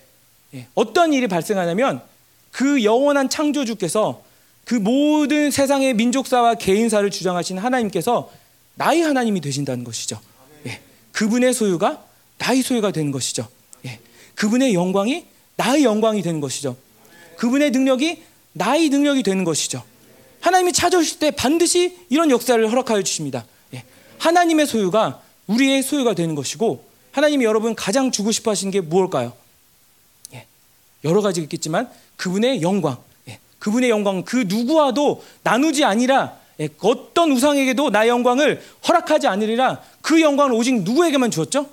예, 0.55 0.68
어떤 0.74 1.13
일이 1.13 1.28
발생하냐면 1.28 2.01
그 2.51 2.84
영원한 2.84 3.30
창조주께서 3.30 4.24
그 4.63 4.74
모든 4.74 5.51
세상의 5.51 5.93
민족사와 5.93 6.55
개인사를 6.55 7.07
주장하신 7.11 7.59
하나님께서 7.59 8.32
나의 8.74 9.03
하나님이 9.03 9.39
되신다는 9.41 9.84
것이죠. 9.84 10.20
그분의 11.11 11.53
소유가 11.53 12.03
나의 12.39 12.61
소유가 12.61 12.91
되는 12.91 13.11
것이죠. 13.11 13.47
그분의 14.34 14.74
영광이 14.74 15.26
나의 15.55 15.83
영광이 15.83 16.21
되는 16.21 16.41
것이죠. 16.41 16.75
그분의 17.37 17.71
능력이 17.71 18.23
나의 18.53 18.89
능력이 18.89 19.23
되는 19.23 19.43
것이죠. 19.43 19.83
하나님이 20.41 20.73
찾아오실 20.73 21.19
때 21.19 21.31
반드시 21.31 21.97
이런 22.09 22.29
역사를 22.29 22.71
허락하여 22.71 23.01
주십니다. 23.01 23.45
예. 23.73 23.83
하나님의 24.19 24.67
소유가 24.67 25.21
우리의 25.47 25.83
소유가 25.83 26.13
되는 26.13 26.35
것이고 26.35 26.85
하나님이 27.11 27.45
여러분 27.45 27.75
가장 27.75 28.11
주고 28.11 28.31
싶어 28.31 28.51
하시는 28.51 28.71
게 28.71 28.81
무엇일까요? 28.81 29.33
예. 30.33 30.45
여러 31.03 31.21
가지 31.21 31.41
있겠지만 31.41 31.89
그분의 32.17 32.61
영광, 32.61 32.97
예. 33.27 33.39
그분의 33.59 33.89
영광 33.89 34.23
그 34.23 34.45
누구와도 34.47 35.23
나누지 35.43 35.83
아니라 35.83 36.37
예. 36.59 36.69
어떤 36.81 37.31
우상에게도 37.31 37.89
나의 37.89 38.09
영광을 38.09 38.63
허락하지 38.87 39.27
않으리라 39.27 39.81
그 40.01 40.21
영광을 40.21 40.53
오직 40.53 40.83
누구에게만 40.83 41.31
주었죠? 41.31 41.69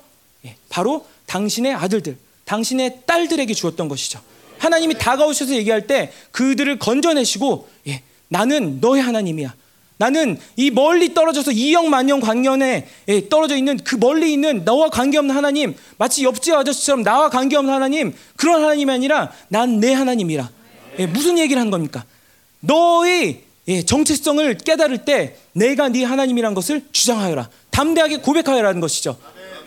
예. 0.47 0.57
바로 0.69 1.07
당신의 1.27 1.75
아들들, 1.75 2.17
당신의 2.57 2.99
딸들에게 3.07 3.55
주었던 3.55 3.89
것이죠. 3.89 4.21
하나님이 4.59 4.99
다가오셔서 4.99 5.55
얘기할 5.55 5.87
때 5.87 6.13
그들을 6.33 6.79
건져내시고 6.79 7.69
예, 7.89 8.03
나는 8.29 8.79
너의 8.81 9.01
하나님이야. 9.01 9.55
나는 9.97 10.39
이 10.57 10.71
멀리 10.71 11.15
떨어져서 11.15 11.53
2억 11.53 11.87
만년 11.87 12.21
광년에 12.21 12.89
예, 13.09 13.29
떨어져 13.31 13.57
있는 13.57 13.79
그 13.79 13.97
멀리 13.97 14.33
있는 14.33 14.65
너와 14.65 14.91
관계없는 14.91 15.35
하나님 15.35 15.75
마치 15.97 16.25
옆집 16.25 16.53
아저씨처럼 16.55 17.03
나와 17.03 17.31
관계없는 17.31 17.73
하나님 17.73 18.15
그런 18.37 18.63
하나님이 18.63 18.93
아니라 18.93 19.33
난 19.49 19.81
내 19.81 19.95
하나님이라 19.95 20.51
예, 20.99 21.07
무슨 21.07 21.39
얘기를 21.39 21.61
한 21.61 21.71
겁니까? 21.71 22.05
너의 22.61 23.45
예, 23.69 23.83
정체성을 23.83 24.59
깨달을 24.59 25.07
때 25.07 25.37
내가 25.53 25.89
네 25.89 26.05
하나님이란 26.05 26.53
것을 26.53 26.83
주장하여라 26.93 27.49
담대하게 27.71 28.19
고백하여라는 28.19 28.81
것이죠. 28.83 29.17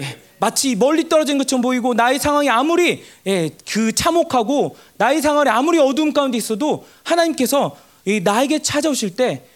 예, 0.02 0.25
마치 0.40 0.76
멀리 0.76 1.08
떨어진 1.10 1.38
것처럼 1.38 1.62
보이고 1.62 1.94
나의 1.94 2.20
상황이 2.20 2.50
아무리 2.50 3.04
예, 3.28 3.50
그 3.72 3.94
참혹하고 3.94 4.76
나의 4.98 5.22
상황이 5.22 5.50
아무리 5.50 5.80
어두움 5.80 6.14
가운데 6.14 6.38
있어도 6.38 6.86
하나님께서 7.04 7.76
이 8.06 8.22
나에게 8.22 8.62
찾아오실 8.62 9.16
때 9.16 9.56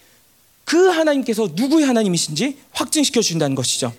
그 0.70 0.90
하나님께서 0.90 1.50
누구의 1.56 1.88
하나님이신지 1.88 2.60
확증시켜 2.74 3.24
주신다는 3.24 3.56
것이죠. 3.56 3.92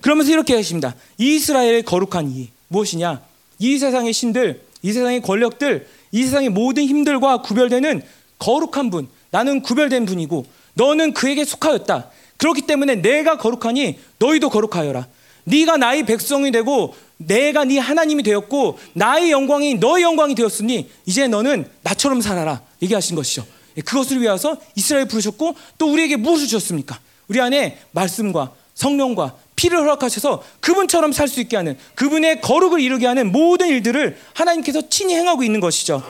그러면서 0.00 0.32
이렇게 0.32 0.54
하십니다. 0.54 0.94
이스라엘의 1.18 1.82
거룩한 1.82 2.30
이 2.30 2.48
무엇이냐? 2.68 3.20
이 3.58 3.76
세상의 3.76 4.14
신들, 4.14 4.62
이 4.80 4.92
세상의 4.94 5.20
권력들, 5.20 5.86
이 6.12 6.24
세상의 6.24 6.48
모든 6.48 6.84
힘들과 6.84 7.42
구별되는 7.42 8.00
거룩한 8.38 8.88
분. 8.88 9.08
나는 9.30 9.60
구별된 9.60 10.06
분이고 10.06 10.46
너는 10.72 11.12
그에게 11.12 11.44
속하였다. 11.44 12.08
그렇기 12.38 12.62
때문에 12.62 12.94
내가 12.94 13.36
거룩하니 13.36 13.98
너희도 14.18 14.48
거룩하여라. 14.48 15.06
네가 15.46 15.76
나의 15.76 16.04
백성이 16.04 16.50
되고 16.50 16.94
내가 17.18 17.64
네 17.64 17.78
하나님이 17.78 18.22
되었고 18.22 18.78
나의 18.92 19.30
영광이 19.30 19.76
너의 19.76 20.02
영광이 20.02 20.34
되었으니 20.34 20.90
이제 21.06 21.28
너는 21.28 21.68
나처럼 21.82 22.20
살아라. 22.20 22.60
얘기하신 22.82 23.16
것이죠. 23.16 23.46
예, 23.76 23.80
그것을 23.80 24.20
위해서 24.20 24.56
이스라엘 24.74 25.06
부르셨고 25.06 25.54
또 25.78 25.92
우리에게 25.92 26.16
무엇을 26.16 26.46
주셨습니까? 26.46 26.98
우리 27.28 27.40
안에 27.40 27.78
말씀과 27.92 28.52
성령과 28.74 29.36
피를 29.54 29.78
허락하셔서 29.78 30.42
그분처럼 30.60 31.12
살 31.12 31.28
수 31.28 31.40
있게 31.40 31.56
하는 31.56 31.78
그분의 31.94 32.42
거룩을 32.42 32.80
이루게 32.80 33.06
하는 33.06 33.32
모든 33.32 33.68
일들을 33.68 34.18
하나님께서 34.34 34.88
친히 34.90 35.14
행하고 35.14 35.42
있는 35.42 35.60
것이죠. 35.60 36.02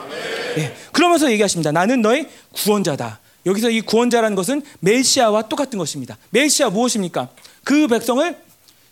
예, 0.57 0.75
그러면서 0.91 1.31
얘기하십니다. 1.31 1.71
나는 1.71 2.01
너의 2.01 2.27
구원자다. 2.53 3.19
여기서 3.45 3.69
이 3.69 3.79
구원자라는 3.81 4.35
것은 4.35 4.61
멜시아와 4.79 5.43
똑같은 5.43 5.79
것입니다. 5.79 6.17
멜시아 6.31 6.69
무엇입니까? 6.69 7.29
그 7.63 7.87
백성을 7.87 8.35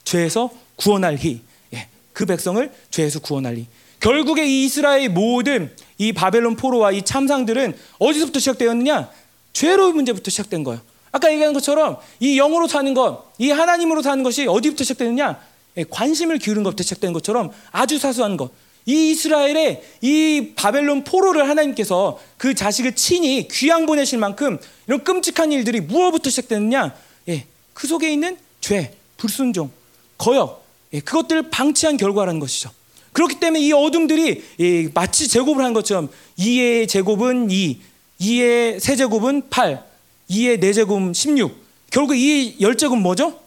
죄에서 0.05 0.49
구원할 0.77 1.17
희. 1.17 1.41
예, 1.73 1.87
그 2.13 2.25
백성을 2.25 2.71
죄에서 2.89 3.19
구원할 3.19 3.57
희. 3.57 3.67
결국에 3.99 4.45
이 4.45 4.65
이스라엘 4.65 5.09
모든 5.09 5.75
이 5.97 6.13
바벨론 6.13 6.55
포로와 6.55 6.91
이 6.91 7.01
참상들은 7.01 7.75
어디서부터 7.99 8.39
시작되었느냐? 8.39 9.09
죄로의 9.53 9.93
문제부터 9.93 10.29
시작된 10.31 10.63
거예요. 10.63 10.81
아까 11.11 11.31
얘기한 11.31 11.53
것처럼 11.53 11.97
이 12.19 12.35
영으로 12.35 12.67
사는 12.67 12.93
것, 12.93 13.31
이 13.37 13.49
하나님으로 13.49 14.01
사는 14.01 14.23
것이 14.23 14.47
어디부터 14.47 14.83
시작되느냐? 14.83 15.39
예, 15.77 15.85
관심을 15.89 16.37
기울인 16.37 16.63
것부터 16.63 16.83
시작된 16.83 17.13
것처럼 17.13 17.51
아주 17.71 17.97
사소한 17.97 18.37
것. 18.37 18.51
이 18.85 19.11
이스라엘의 19.11 19.81
이 20.01 20.51
바벨론 20.55 21.03
포로를 21.03 21.49
하나님께서 21.49 22.19
그 22.37 22.53
자식을 22.53 22.93
친히 22.95 23.47
귀양 23.47 23.87
보내실 23.87 24.19
만큼 24.19 24.59
이런 24.87 25.03
끔찍한 25.03 25.51
일들이 25.51 25.81
무엇부터 25.81 26.29
시작되느냐? 26.29 26.95
예, 27.29 27.45
그 27.73 27.87
속에 27.87 28.11
있는 28.11 28.37
죄, 28.61 28.93
불순종, 29.17 29.71
거역, 30.17 30.65
예, 30.93 30.99
그것들을 30.99 31.49
방치한 31.49 31.97
결과라는 31.97 32.39
것이죠. 32.39 32.71
그렇기 33.11 33.39
때문에 33.39 33.61
이 33.61 33.71
어둠들이 33.71 34.43
예, 34.59 34.89
마치 34.93 35.27
제곱을 35.27 35.63
한 35.63 35.73
것처럼 35.73 36.09
2의 36.37 36.87
제곱은 36.89 37.49
2, 37.49 37.81
2의 38.19 38.79
세제곱은 38.79 39.49
8, 39.49 39.83
2의 40.29 40.59
4제곱은 40.59 41.13
16. 41.13 41.65
결국 41.91 42.13
2의 42.13 42.59
10제곱은 42.59 42.99
뭐죠? 42.99 43.39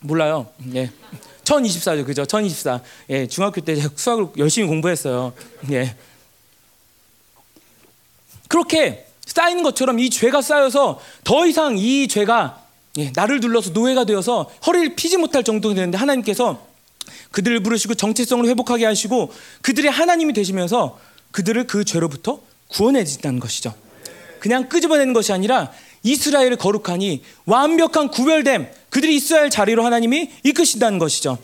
몰라요. 0.00 0.48
예. 0.74 0.90
1024죠. 1.44 2.04
그죠? 2.04 2.24
1024. 2.24 2.80
예, 3.10 3.26
중학교 3.26 3.60
때 3.60 3.76
수학을 3.94 4.28
열심히 4.36 4.66
공부했어요. 4.68 5.32
예. 5.70 5.94
그렇게 8.48 9.06
쌓이는 9.26 9.62
것처럼 9.62 9.98
이 9.98 10.10
죄가 10.10 10.42
쌓여서 10.42 11.00
더 11.24 11.46
이상 11.46 11.76
이 11.78 12.08
죄가 12.08 12.65
예, 12.98 13.12
나를 13.14 13.40
둘러서 13.40 13.70
노예가 13.70 14.04
되어서 14.04 14.50
허리를 14.66 14.94
피지 14.94 15.16
못할 15.16 15.44
정도가 15.44 15.74
되는데 15.74 15.98
하나님께서 15.98 16.66
그들을 17.30 17.60
부르시고 17.60 17.94
정체성을 17.94 18.46
회복하게 18.46 18.86
하시고 18.86 19.32
그들의 19.62 19.90
하나님이 19.90 20.32
되시면서 20.32 20.98
그들을 21.30 21.66
그 21.66 21.84
죄로부터 21.84 22.40
구원해 22.68 23.04
주신다는 23.04 23.40
것이죠. 23.40 23.74
그냥 24.40 24.68
끄집어내는 24.68 25.12
것이 25.12 25.32
아니라 25.32 25.70
이스라엘을 26.02 26.56
거룩하니 26.56 27.22
완벽한 27.44 28.08
구별됨 28.08 28.68
그들이 28.90 29.20
할 29.30 29.50
자리로 29.50 29.84
하나님이 29.84 30.30
이끄신다는 30.44 30.98
것이죠. 30.98 31.38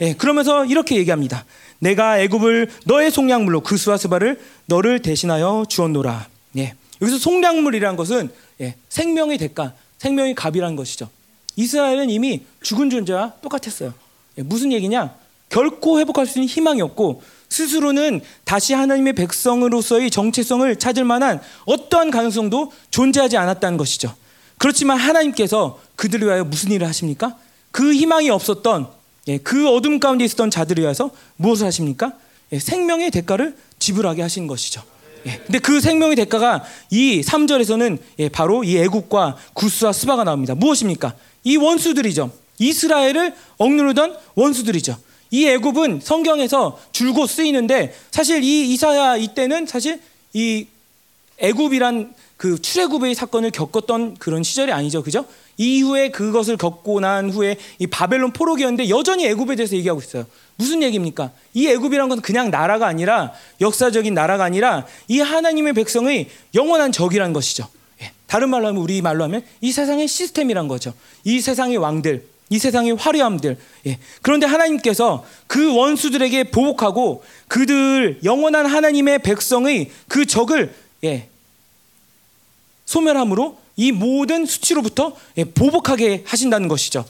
예, 0.00 0.14
그러면서 0.14 0.64
이렇게 0.64 0.96
얘기합니다. 0.96 1.44
내가 1.78 2.20
애굽을 2.20 2.70
너의 2.84 3.10
속량물로 3.10 3.62
그 3.62 3.76
수와 3.76 3.96
스바를 3.96 4.40
너를 4.66 5.00
대신하여 5.00 5.64
주었노라. 5.68 6.28
예. 6.58 6.74
여기서 7.00 7.18
속량물이라는 7.18 7.96
것은 7.96 8.30
예, 8.60 8.74
생명의 8.88 9.38
대가, 9.38 9.72
생명의 10.00 10.34
값이라는 10.34 10.76
것이죠. 10.76 11.08
이스라엘은 11.56 12.08
이미 12.08 12.42
죽은 12.62 12.88
존재와 12.88 13.34
똑같았어요. 13.42 13.92
예, 14.38 14.42
무슨 14.42 14.72
얘기냐? 14.72 15.14
결코 15.50 16.00
회복할 16.00 16.26
수 16.26 16.38
있는 16.38 16.48
희망이 16.48 16.80
없고 16.80 17.22
스스로는 17.50 18.22
다시 18.44 18.72
하나님의 18.72 19.12
백성으로서의 19.14 20.10
정체성을 20.10 20.76
찾을 20.76 21.04
만한 21.04 21.40
어떠한 21.66 22.10
가능성도 22.10 22.72
존재하지 22.90 23.36
않았다는 23.36 23.76
것이죠. 23.76 24.14
그렇지만 24.56 24.96
하나님께서 24.96 25.80
그들을 25.96 26.26
위하여 26.26 26.44
무슨 26.44 26.70
일을 26.70 26.86
하십니까? 26.86 27.36
그 27.70 27.92
희망이 27.92 28.30
없었던 28.30 28.88
예, 29.28 29.38
그 29.38 29.68
어둠 29.68 30.00
가운데 30.00 30.24
있었던 30.24 30.50
자들을 30.50 30.82
위해서 30.82 31.10
무엇을 31.36 31.66
하십니까? 31.66 32.14
예, 32.52 32.58
생명의 32.58 33.10
대가를 33.10 33.54
지불하게 33.78 34.22
하신 34.22 34.46
것이죠. 34.46 34.82
예, 35.26 35.40
근데 35.46 35.58
그 35.58 35.80
생명의 35.80 36.16
대가가 36.16 36.64
이 36.90 37.20
3절에서는 37.20 37.98
예, 38.18 38.28
바로 38.28 38.64
이 38.64 38.78
애국과 38.78 39.36
구스와 39.54 39.92
스바가 39.92 40.24
나옵니다. 40.24 40.54
무엇입니까? 40.54 41.14
이 41.44 41.56
원수들이죠. 41.56 42.30
이스라엘을 42.58 43.34
억누르던 43.58 44.16
원수들이죠. 44.34 44.96
이 45.30 45.46
애굽은 45.46 46.00
성경에서 46.02 46.78
줄곧 46.92 47.26
쓰이는데 47.26 47.94
사실 48.10 48.42
이 48.42 48.72
이사야 48.72 49.16
이때는 49.16 49.66
사실 49.66 50.00
이 50.32 50.66
애굽이란 51.38 52.14
그 52.36 52.60
출애굽의 52.60 53.14
사건을 53.14 53.50
겪었던 53.50 54.16
그런 54.18 54.42
시절이 54.42 54.72
아니죠. 54.72 55.02
그죠? 55.02 55.24
이후에 55.60 56.08
그것을 56.08 56.56
겪고 56.56 57.00
난 57.00 57.28
후에 57.28 57.56
이 57.78 57.86
바벨론 57.86 58.32
포로기였는데 58.32 58.88
여전히 58.88 59.26
애굽에 59.26 59.56
대해서 59.56 59.76
얘기하고 59.76 60.00
있어요. 60.00 60.24
무슨 60.56 60.82
얘기입니까? 60.82 61.32
이 61.52 61.68
애굽이란 61.68 62.08
것은 62.08 62.22
그냥 62.22 62.50
나라가 62.50 62.86
아니라 62.86 63.32
역사적인 63.60 64.14
나라가 64.14 64.44
아니라 64.44 64.86
이 65.08 65.20
하나님의 65.20 65.74
백성의 65.74 66.30
영원한 66.54 66.92
적이란 66.92 67.34
것이죠. 67.34 67.68
예. 68.00 68.10
다른 68.26 68.48
말로 68.48 68.68
하면 68.68 68.80
우리 68.80 69.02
말로 69.02 69.22
하면 69.24 69.42
이 69.60 69.70
세상의 69.70 70.08
시스템이란 70.08 70.66
거죠. 70.66 70.94
이 71.24 71.42
세상의 71.42 71.76
왕들, 71.76 72.24
이 72.48 72.58
세상의 72.58 72.96
화려함들. 72.96 73.58
예. 73.86 73.98
그런데 74.22 74.46
하나님께서 74.46 75.26
그 75.46 75.76
원수들에게 75.76 76.44
보복하고 76.44 77.22
그들 77.48 78.20
영원한 78.24 78.64
하나님의 78.64 79.18
백성의 79.18 79.90
그 80.08 80.24
적을 80.24 80.74
예. 81.04 81.28
소멸함으로 82.86 83.58
이 83.80 83.92
모든 83.92 84.44
수치로부터 84.44 85.16
예, 85.38 85.44
보복하게 85.44 86.22
하신다는 86.26 86.68
것이죠. 86.68 87.06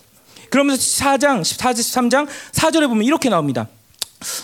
그러면서 0.50 0.82
4장, 1.04 1.42
13장 1.42 2.28
4절에 2.52 2.86
보면 2.88 3.02
이렇게 3.02 3.28
나옵니다. 3.28 3.66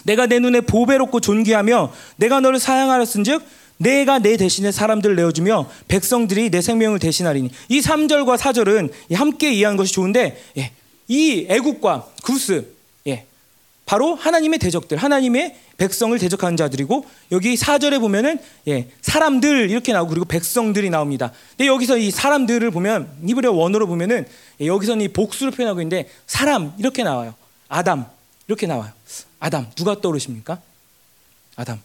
내가 0.02 0.26
내 0.26 0.40
눈에 0.40 0.60
보배롭고 0.62 1.20
존귀하며 1.20 1.92
내가 2.16 2.40
너를 2.40 2.58
사양하였은즉 2.58 3.44
내가 3.76 4.18
내 4.18 4.36
대신에 4.36 4.72
사람들을 4.72 5.14
내어주며 5.14 5.70
백성들이 5.86 6.50
내 6.50 6.62
생명을 6.62 6.98
대신하리니 6.98 7.50
이 7.68 7.80
3절과 7.80 8.38
4절은 8.38 8.90
함께 9.14 9.52
이해하는 9.52 9.76
것이 9.76 9.92
좋은데 9.92 10.42
예, 10.58 10.72
이 11.06 11.46
애국과 11.48 12.08
구스 12.24 12.54
예, 12.54 12.75
바로 13.86 14.16
하나님의 14.16 14.58
대적들, 14.58 14.98
하나님의 14.98 15.56
백성을 15.78 16.18
대적하는 16.18 16.56
자들이고 16.56 17.06
여기 17.30 17.54
4절에 17.54 18.00
보면은 18.00 18.40
예, 18.66 18.88
사람들 19.00 19.70
이렇게 19.70 19.92
나오고 19.92 20.10
그리고 20.10 20.24
백성들이 20.24 20.90
나옵니다. 20.90 21.32
근데 21.50 21.68
여기서 21.68 21.96
이 21.96 22.10
사람들을 22.10 22.68
보면 22.72 23.08
이브리어 23.26 23.52
원어로 23.52 23.86
보면은 23.86 24.26
예, 24.60 24.66
여기서는 24.66 25.04
이 25.04 25.08
복수를 25.08 25.52
표현하고 25.52 25.80
있는데 25.80 26.10
사람 26.26 26.72
이렇게 26.78 27.04
나와요. 27.04 27.34
아담 27.68 28.06
이렇게 28.48 28.66
나와요. 28.66 28.90
아담 29.38 29.70
누가 29.76 30.00
떠오르십니까? 30.00 30.60
아담. 31.54 31.80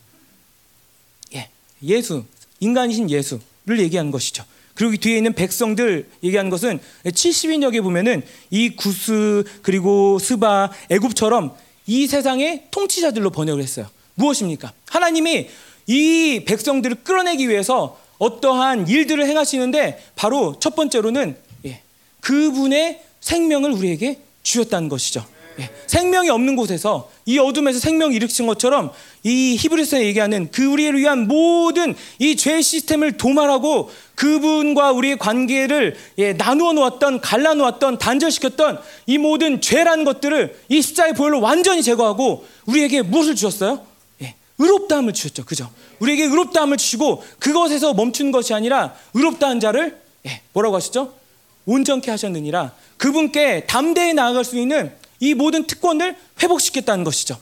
예. 1.36 1.50
예수 1.84 2.26
인간이신 2.60 3.12
예수를 3.12 3.80
얘기하는 3.80 4.10
것이죠. 4.10 4.44
그리고 4.74 4.96
뒤에 4.96 5.18
있는 5.18 5.34
백성들 5.34 6.10
얘기하는 6.24 6.50
것은 6.50 6.80
70인역에 7.06 7.84
보면은 7.84 8.24
이 8.50 8.76
구스 8.76 9.44
그리고 9.62 10.18
스바 10.18 10.72
애굽처럼 10.90 11.54
이 11.88 12.08
세상의 12.08 12.68
통치자들로 12.72 13.30
번역을 13.30 13.62
했어요. 13.62 13.88
무엇입니까? 14.16 14.72
하나님이 14.88 15.50
이 15.88 16.44
백성들을 16.46 17.04
끌어내기 17.04 17.50
위해서 17.50 18.00
어떠한 18.18 18.88
일들을 18.88 19.26
행하시는데 19.26 20.04
바로 20.16 20.56
첫 20.60 20.76
번째로는 20.76 21.36
예, 21.66 21.82
그분의 22.20 23.02
생명을 23.20 23.72
우리에게 23.72 24.20
주셨다는 24.44 24.90
것이죠. 24.90 25.26
예, 25.60 25.70
생명이 25.88 26.30
없는 26.30 26.56
곳에서 26.56 27.12
이 27.26 27.38
어둠에서 27.38 27.80
생명을 27.80 28.16
일으킨 28.16 28.48
것처럼 28.48 28.92
이 29.24 29.58
히브리서에 29.60 30.06
얘기하는 30.06 30.50
그 30.52 30.66
우리를 30.66 30.98
위한 30.98 31.28
모든 31.28 31.96
이 32.20 32.36
죄 32.36 32.62
시스템을 32.62 33.18
도말하고 33.18 33.92
그분과 34.16 34.92
우리의 34.94 35.18
관계를 35.18 35.96
예, 36.18 36.34
나누어 36.34 36.74
놓았던 36.74 37.22
갈라 37.22 37.54
놓았던 37.54 37.98
단절시켰던 37.98 38.80
이 39.08 39.18
모든 39.18 39.62
죄라는 39.62 40.06
것들을 40.06 40.58
이 40.70 40.82
십자의 40.82 41.14
보혈로 41.14 41.42
완전히 41.42 41.84
제거하고 41.84 42.46
우리에게 42.66 43.02
무엇을 43.02 43.36
주셨어요? 43.36 43.86
예, 44.22 44.36
의롭다함을 44.58 45.14
주셨죠. 45.14 45.46
그죠? 45.46 45.70
우리에게 46.00 46.24
의롭다함을 46.24 46.78
주시고 46.78 47.24
그것에서 47.40 47.94
멈춘 47.94 48.32
것이 48.32 48.54
아니라 48.54 48.96
의롭다한 49.14 49.60
자를 49.60 50.00
예, 50.26 50.42
뭐라고 50.54 50.76
하시죠? 50.78 51.14
온전케 51.66 52.10
하셨느니라 52.10 52.72
그분께 52.98 53.66
담대히 53.68 54.14
나아갈 54.14 54.44
수 54.44 54.58
있는 54.58 54.92
이 55.22 55.34
모든 55.34 55.66
특권을 55.66 56.16
회복시켰다는 56.42 57.06
것이죠. 57.06 57.38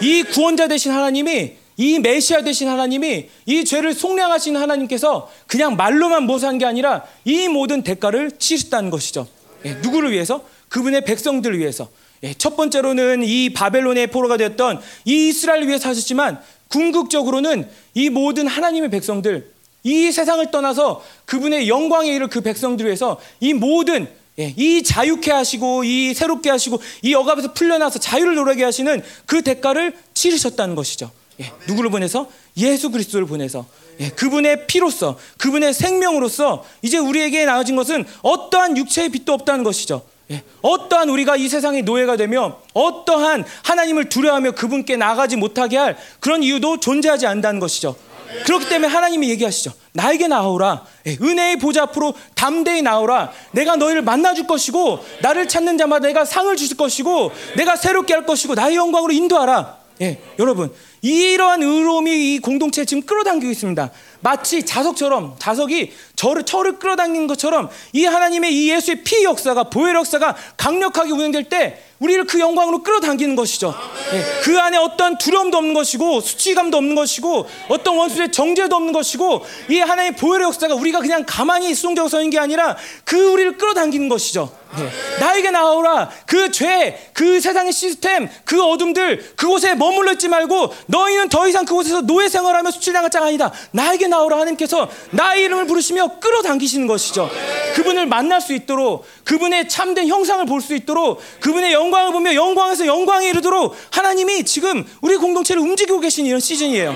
이 0.00 0.22
구원자 0.22 0.68
되신 0.68 0.92
하나님이 0.92 1.52
이 1.76 1.98
메시아 1.98 2.42
되신 2.42 2.68
하나님이 2.68 3.28
이 3.46 3.64
죄를 3.64 3.92
속량하신 3.92 4.56
하나님께서 4.56 5.30
그냥 5.46 5.76
말로만 5.76 6.24
모사한 6.24 6.58
게 6.58 6.64
아니라 6.64 7.04
이 7.24 7.48
모든 7.48 7.82
대가를 7.82 8.32
치셨다는 8.38 8.90
것이죠. 8.90 9.28
예, 9.64 9.74
누구를 9.74 10.12
위해서? 10.12 10.44
그분의 10.68 11.04
백성들을 11.04 11.58
위해서. 11.58 11.88
예, 12.22 12.34
첫 12.34 12.56
번째로는 12.56 13.22
이 13.22 13.50
바벨론의 13.52 14.08
포로가 14.08 14.36
되었던 14.36 14.80
이 15.04 15.28
이스라엘을 15.28 15.68
위해서 15.68 15.88
하셨지만 15.88 16.40
궁극적으로는 16.68 17.68
이 17.94 18.10
모든 18.10 18.46
하나님의 18.46 18.90
백성들 18.90 19.52
이 19.84 20.10
세상을 20.12 20.50
떠나서 20.50 21.02
그분의 21.24 21.68
영광에 21.68 22.12
이를 22.12 22.26
그 22.28 22.40
백성들을 22.40 22.88
위해서 22.88 23.20
이 23.40 23.54
모든 23.54 24.08
예, 24.38 24.54
이 24.56 24.82
자유케 24.82 25.32
하시고 25.32 25.84
이 25.84 26.14
새롭게 26.14 26.50
하시고 26.50 26.80
이 27.02 27.14
억압에서 27.14 27.52
풀려나서 27.52 27.98
자유를 27.98 28.36
노래게 28.36 28.64
하시는 28.64 29.02
그 29.26 29.42
대가를 29.42 29.96
치르셨다는 30.14 30.74
것이죠. 30.74 31.10
예, 31.40 31.52
누구를 31.66 31.90
보내서 31.90 32.28
예수 32.56 32.90
그리스도를 32.90 33.26
보내서 33.26 33.66
예, 34.00 34.10
그분의 34.10 34.66
피로서 34.66 35.18
그분의 35.38 35.74
생명으로서 35.74 36.64
이제 36.82 36.98
우리에게 36.98 37.44
나아진 37.44 37.74
것은 37.76 38.04
어떠한 38.22 38.76
육체의 38.76 39.08
빛도 39.10 39.32
없다는 39.32 39.64
것이죠. 39.64 40.02
예, 40.30 40.42
어떠한 40.62 41.08
우리가 41.08 41.36
이 41.36 41.48
세상의 41.48 41.82
노예가 41.82 42.16
되며 42.16 42.60
어떠한 42.74 43.44
하나님을 43.64 44.08
두려워하며 44.08 44.52
그분께 44.52 44.96
나가지 44.96 45.36
못하게 45.36 45.78
할 45.78 45.96
그런 46.20 46.42
이유도 46.42 46.78
존재하지 46.78 47.26
않는다는 47.26 47.60
것이죠. 47.60 47.96
그렇기 48.44 48.68
때문에 48.68 48.88
하나님이 48.88 49.30
얘기하시죠. 49.30 49.72
나에게 49.92 50.28
나오라. 50.28 50.84
예, 51.06 51.16
은혜의 51.20 51.56
보좌 51.58 51.82
앞으로 51.82 52.14
담대히 52.34 52.82
나오라. 52.82 53.32
내가 53.52 53.76
너희를 53.76 54.02
만나줄 54.02 54.46
것이고 54.46 55.04
나를 55.22 55.48
찾는 55.48 55.78
자마다 55.78 56.06
내가 56.06 56.24
상을 56.24 56.54
주실 56.56 56.76
것이고 56.76 57.32
내가 57.56 57.76
새롭게 57.76 58.14
할 58.14 58.26
것이고 58.26 58.54
나의 58.54 58.76
영광으로 58.76 59.12
인도하라. 59.12 59.78
예, 60.00 60.20
여러분 60.38 60.72
이러한 61.08 61.62
의로움이 61.62 62.34
이 62.34 62.38
공동체에 62.40 62.84
지금 62.84 63.02
끌어당기고 63.02 63.50
있습니다. 63.50 63.90
마치 64.20 64.64
자석처럼 64.64 65.36
자석이 65.38 65.92
저를 66.16 66.44
저를 66.44 66.78
끌어당기는 66.78 67.26
것처럼 67.28 67.70
이 67.92 68.04
하나님의 68.04 68.52
이 68.52 68.70
예수의 68.70 69.04
피 69.04 69.22
역사가 69.24 69.70
보혈 69.70 69.94
역사가 69.94 70.36
강력하게 70.56 71.12
운영될 71.12 71.44
때 71.44 71.84
우리를 72.00 72.26
그 72.26 72.38
영광으로 72.38 72.82
끌어당기는 72.82 73.34
것이죠. 73.34 73.74
예, 74.12 74.22
그 74.42 74.58
안에 74.58 74.76
어떤 74.76 75.18
두려움도 75.18 75.58
없는 75.58 75.74
것이고 75.74 76.20
수치감도 76.20 76.76
없는 76.76 76.94
것이고 76.94 77.48
어떤 77.68 77.96
원수의 77.96 78.30
정죄도 78.30 78.76
없는 78.76 78.92
것이고 78.92 79.44
이 79.68 79.78
하나님의 79.80 80.16
보혈의 80.16 80.46
역사가 80.46 80.74
우리가 80.76 81.00
그냥 81.00 81.24
가만히 81.26 81.74
수동적으로 81.74 82.08
서는 82.08 82.30
게 82.30 82.38
아니라 82.38 82.76
그 83.04 83.32
우리를 83.32 83.56
끌어당기는 83.58 84.08
것이죠. 84.08 84.52
예, 84.78 85.18
나에게 85.20 85.50
나오라 85.50 86.10
그 86.26 86.52
죄, 86.52 87.10
그 87.14 87.40
세상의 87.40 87.72
시스템, 87.72 88.28
그 88.44 88.62
어둠들 88.62 89.34
그곳에 89.34 89.74
머물러 89.74 90.12
있지 90.12 90.28
말고 90.28 90.72
너 90.86 90.97
희는 91.06 91.28
더 91.28 91.46
이상 91.46 91.64
그곳에서 91.64 92.00
노예 92.00 92.28
생활하며 92.28 92.70
수치당할 92.70 93.10
자가 93.10 93.26
아니다. 93.26 93.52
나에게 93.70 94.08
나오라 94.08 94.36
하나님께서 94.36 94.88
나의 95.10 95.44
이름을 95.44 95.66
부르시며 95.66 96.18
끌어당기시는 96.18 96.86
것이죠. 96.86 97.30
그분을 97.74 98.06
만날 98.06 98.40
수 98.40 98.52
있도록 98.54 99.04
그분의 99.24 99.68
참된 99.68 100.08
형상을 100.08 100.44
볼 100.46 100.58
수 100.60 100.74
있도록 100.74 101.20
그분의 101.40 101.72
영광을 101.72 102.12
보며 102.12 102.34
영광에서 102.34 102.86
영광에 102.86 103.28
이르도록 103.28 103.76
하나님이 103.90 104.44
지금 104.44 104.84
우리 105.00 105.16
공동체를 105.16 105.62
움직이고 105.62 106.00
계신 106.00 106.26
이런 106.26 106.40
시즌이에요. 106.40 106.94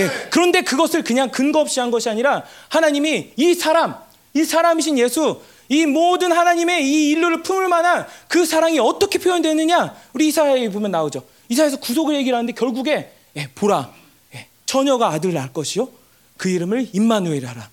예, 0.00 0.10
그런데 0.30 0.62
그것을 0.62 1.04
그냥 1.04 1.30
근거 1.30 1.60
없이 1.60 1.80
한 1.80 1.90
것이 1.90 2.08
아니라 2.08 2.42
하나님이 2.68 3.32
이 3.36 3.54
사람, 3.54 3.94
이 4.34 4.44
사람이신 4.44 4.98
예수 4.98 5.40
이 5.68 5.86
모든 5.86 6.32
하나님의 6.32 6.84
이 6.86 7.10
인류를 7.10 7.42
품을 7.42 7.68
만한 7.68 8.06
그 8.28 8.44
사랑이 8.44 8.78
어떻게 8.78 9.18
표현되느냐 9.18 9.94
우리 10.12 10.28
이사야에 10.28 10.68
보면 10.70 10.90
나오죠. 10.90 11.22
이사야에서 11.48 11.78
구속을 11.78 12.14
얘기를 12.16 12.36
하는데 12.36 12.52
결국에 12.52 13.12
예, 13.36 13.48
보라 13.54 13.92
예, 14.34 14.46
처녀가 14.66 15.08
아들을 15.08 15.34
낳을 15.34 15.52
것이요 15.52 15.88
그 16.36 16.48
이름을 16.48 16.90
임마누엘 16.92 17.46
하라. 17.46 17.70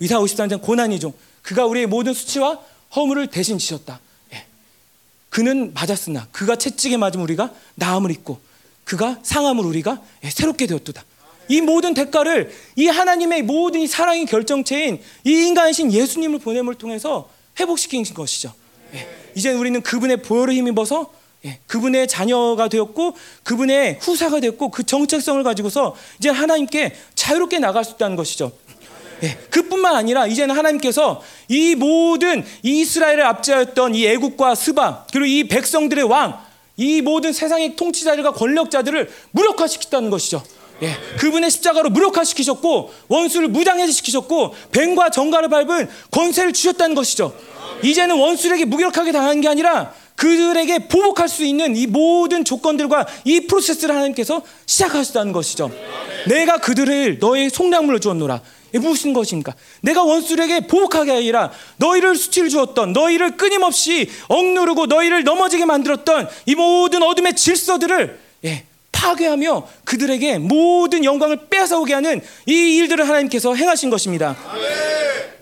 이사 0.00 0.18
53장 0.18 0.60
고난이 0.62 1.00
종 1.00 1.12
그가 1.42 1.66
우리의 1.66 1.86
모든 1.86 2.14
수치와 2.14 2.60
허물을 2.94 3.28
대신 3.28 3.58
지셨다. 3.58 4.00
예. 4.34 4.46
그는 5.28 5.72
맞았으나 5.74 6.28
그가 6.32 6.56
채찍에 6.56 6.96
맞으면 6.96 7.24
우리가 7.24 7.52
나음을 7.74 8.10
입고 8.10 8.40
그가 8.84 9.18
상함을 9.22 9.64
우리가 9.64 10.02
예, 10.24 10.30
새롭게 10.30 10.66
되었도다. 10.66 11.04
이 11.48 11.60
모든 11.60 11.94
대가를 11.94 12.52
이 12.76 12.86
하나님의 12.86 13.42
모든 13.42 13.80
이 13.80 13.86
사랑의 13.86 14.26
결정체인 14.26 15.02
이 15.24 15.30
인간이신 15.30 15.92
예수님을 15.92 16.38
보냄을 16.38 16.76
통해서 16.76 17.30
회복시킨 17.58 18.04
것이죠. 18.04 18.54
예. 18.94 19.08
이제 19.34 19.52
우리는 19.52 19.80
그분의 19.82 20.22
보혈을 20.22 20.54
힘입어서 20.54 21.12
예, 21.44 21.58
그분의 21.66 22.06
자녀가 22.06 22.68
되었고 22.68 23.16
그분의 23.42 23.98
후사가 24.00 24.40
되었고 24.40 24.70
그 24.70 24.84
정체성을 24.84 25.42
가지고서 25.42 25.96
이제 26.18 26.28
하나님께 26.28 26.94
자유롭게 27.14 27.58
나갈 27.58 27.84
수 27.84 27.92
있다는 27.92 28.16
것이죠. 28.16 28.52
예, 29.24 29.38
그뿐만 29.50 29.96
아니라 29.96 30.26
이제는 30.26 30.56
하나님께서 30.56 31.22
이 31.48 31.74
모든 31.74 32.44
이스라엘을 32.62 33.24
압제하였던 33.24 33.94
이 33.94 34.06
애국과 34.06 34.54
스바 34.54 35.06
그리고 35.12 35.26
이 35.26 35.48
백성들의 35.48 36.04
왕, 36.04 36.38
이 36.76 37.02
모든 37.02 37.32
세상의 37.32 37.76
통치자들과 37.76 38.32
권력자들을 38.32 39.10
무력화시켰다는 39.32 40.10
것이죠. 40.10 40.42
예, 40.82 40.96
그분의 41.18 41.50
십자가로 41.50 41.90
무력화시키셨고 41.90 42.92
원수를 43.08 43.48
무장해시키셨고 43.48 44.54
뱀과 44.72 45.10
정갈을 45.10 45.48
밟은 45.48 45.88
권세를 46.10 46.52
주셨다는 46.52 46.94
것이죠. 46.94 47.34
이제는 47.84 48.16
원수에게 48.16 48.64
무력하게 48.64 49.12
당하는 49.12 49.40
게 49.40 49.48
아니라 49.48 49.92
그들에게 50.22 50.86
보복할 50.86 51.28
수 51.28 51.44
있는 51.44 51.74
이 51.74 51.88
모든 51.88 52.44
조건들과 52.44 53.08
이 53.24 53.40
프로세스를 53.48 53.92
하나님께서 53.92 54.42
시작하셨다는 54.66 55.32
것이죠. 55.32 55.72
내가 56.28 56.58
그들을 56.58 57.18
너의 57.18 57.50
속량물로 57.50 57.98
주었노라. 57.98 58.40
무슨 58.74 59.14
것입니까? 59.14 59.52
내가 59.80 60.04
원수에게 60.04 60.68
보복하게 60.68 61.10
아니라 61.10 61.50
너희를 61.78 62.14
수치를 62.14 62.50
주었던 62.50 62.92
너희를 62.92 63.36
끊임없이 63.36 64.08
억누르고 64.28 64.86
너희를 64.86 65.24
넘어지게 65.24 65.64
만들었던 65.64 66.28
이 66.46 66.54
모든 66.54 67.02
어둠의 67.02 67.34
질서들을 67.34 68.20
예, 68.44 68.64
파괴하며 68.92 69.66
그들에게 69.82 70.38
모든 70.38 71.04
영광을 71.04 71.48
빼앗아오게 71.50 71.94
하는 71.94 72.20
이 72.46 72.76
일들을 72.76 73.08
하나님께서 73.08 73.56
행하신 73.56 73.90
것입니다. 73.90 74.36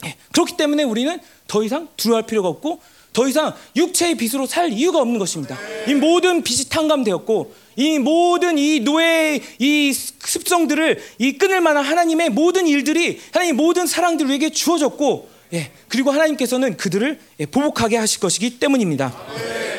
예, 0.07 0.17
그렇기 0.33 0.57
때문에 0.57 0.85
우리는 0.85 1.21
더 1.47 1.63
이상 1.63 1.89
두려워할 1.99 2.25
필요가 2.25 2.49
없고 2.49 2.81
더 3.13 3.27
이상 3.27 3.55
육체의 3.77 4.17
빛으로 4.17 4.47
살 4.47 4.73
이유가 4.73 5.01
없는 5.01 5.19
것입니다. 5.19 5.59
이 5.89 5.95
모든 5.95 6.43
빛이 6.43 6.69
탕감되었고 6.69 7.55
이 7.77 7.99
모든 7.99 8.59
이 8.59 8.81
노예의 8.81 9.43
이 9.59 9.93
습성들을 9.93 11.03
이 11.19 11.33
끊을 11.33 11.61
만한 11.61 11.85
하나님의 11.85 12.31
모든 12.31 12.67
일들이 12.67 13.21
하나님 13.33 13.57
모든 13.57 13.87
사랑들 13.87 14.27
우리에게 14.27 14.51
주어졌고 14.51 15.29
예, 15.53 15.73
그리고 15.89 16.13
하나님께서는 16.13 16.77
그들을 16.77 17.19
예, 17.41 17.47
보복하게 17.47 17.97
하실 17.97 18.21
것이기 18.21 18.59
때문입니다. 18.61 19.13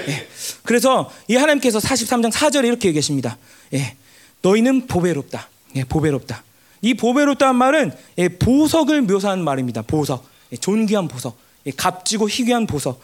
예, 0.10 0.28
그래서 0.64 1.10
이 1.28 1.36
하나님께서 1.36 1.80
43장 1.80 2.32
4절에 2.32 2.66
이렇게 2.66 2.90
얘기하십니다. 2.90 3.38
예, 3.74 3.96
너희는 4.42 4.88
보배롭다. 4.88 5.50
예, 5.76 5.84
보배롭다. 5.86 6.44
이 6.82 6.94
보배롭다는 6.96 7.56
말은 7.56 7.94
예, 8.18 8.28
보석을 8.28 9.04
묘사하는 9.04 9.44
말입니다. 9.44 9.84
보석, 9.84 10.26
예, 10.52 10.58
존귀한 10.58 11.08
보석, 11.08 11.38
예, 11.66 11.72
값지고 11.72 12.28
희귀한 12.28 12.68
보석. 12.68 13.00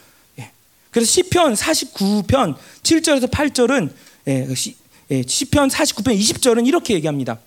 그래서 0.90 1.10
시편 1.10 1.54
49편 1.54 2.56
7절에서 2.82 3.30
8절은 3.30 3.90
예, 4.28 4.54
시, 4.54 4.76
예, 5.10 5.22
시편 5.26 5.68
49편 5.68 6.18
20절은 6.18 6.66
이렇게 6.66 6.94
얘기합니다. 6.94 7.38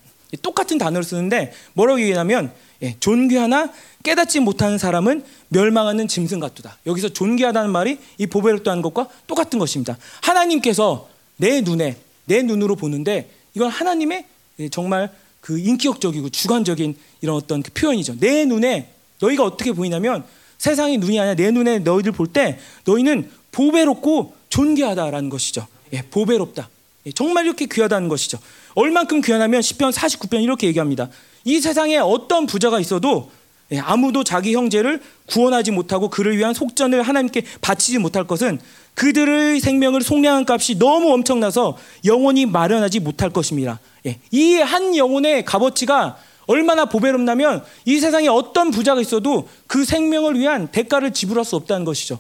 똑같은 0.42 0.78
단어를 0.78 1.04
쓰는데 1.04 1.54
뭐라고 1.74 2.00
얘기하냐면 2.02 2.54
예, 2.82 2.96
존귀하나 3.00 3.72
깨닫지 4.04 4.40
못하는 4.40 4.78
사람은 4.78 5.24
멸망하는 5.50 6.08
짐승 6.08 6.40
같도다. 6.40 6.78
여기서 6.86 7.10
존귀하다는 7.10 7.70
말이 7.72 8.00
이 8.18 8.28
보배롭다는 8.28 8.82
것과 8.82 9.08
똑같은 9.28 9.60
것입니다. 9.60 9.98
하나님께서 10.22 11.10
내 11.38 11.62
눈에 11.62 11.98
내 12.26 12.42
눈으로 12.42 12.76
보는데 12.76 13.30
이건 13.54 13.70
하나님의 13.70 14.26
예, 14.60 14.70
정말 14.70 15.12
그 15.42 15.60
인격적이고 15.60 16.30
주관적인 16.30 16.96
이런 17.22 17.36
어떤 17.36 17.62
그 17.62 17.72
표현이죠. 17.74 18.20
내 18.20 18.46
눈에 18.46 18.90
너희가 19.20 19.44
어떻게 19.44 19.72
보이냐면 19.72 20.24
세상의 20.62 21.00
눈이 21.00 21.20
아니라 21.20 21.34
내 21.34 21.50
눈에 21.50 21.80
너희들 21.80 22.12
볼때 22.12 22.60
너희는 22.86 23.32
보배롭고 23.52 24.36
존귀하다라는 24.50 25.30
것이죠. 25.30 25.66
예, 25.92 26.04
보배롭다. 26.04 26.70
예, 27.08 27.12
정말 27.12 27.46
이렇게 27.46 27.66
귀하다는 27.66 28.08
것이죠. 28.10 28.38
얼만큼 28.76 29.22
귀하냐면 29.22 29.62
10편 29.62 29.92
49편 29.92 30.44
이렇게 30.44 30.68
얘기합니다. 30.68 31.10
이 31.46 31.60
세상에 31.60 31.98
어떤 31.98 32.46
부자가 32.46 32.80
있어도 32.80 33.32
예, 33.72 33.80
아무도 33.80 34.24
자기 34.24 34.54
형제를 34.54 35.02
구원하지 35.26 35.72
못하고 35.72 36.12
그를 36.12 36.38
위한 36.38 36.54
속전을 36.54 37.02
하나님께 37.02 37.44
바치지 37.62 37.98
못할 37.98 38.28
것은 38.28 38.60
그들의 38.94 39.60
생명을 39.62 40.02
속량한 40.02 40.46
값이 40.48 40.78
너무 40.78 41.12
엄청나서 41.12 41.76
영원히 42.06 42.46
마련하지 42.46 43.00
못할 43.00 43.32
것입니다. 43.32 43.80
예, 44.06 44.20
이한 44.30 44.96
영혼의 44.96 45.44
값어치가 45.44 46.18
얼마나 46.52 46.86
보배롭냐면 46.86 47.64
이 47.86 48.00
세상에 48.00 48.28
어떤 48.28 48.72
부자가 48.72 49.00
있어도 49.00 49.48
그 49.68 49.86
생명을 49.86 50.38
위한 50.38 50.68
대가를 50.68 51.14
지불할 51.14 51.46
수 51.46 51.56
없다는 51.56 51.86
것이죠. 51.86 52.20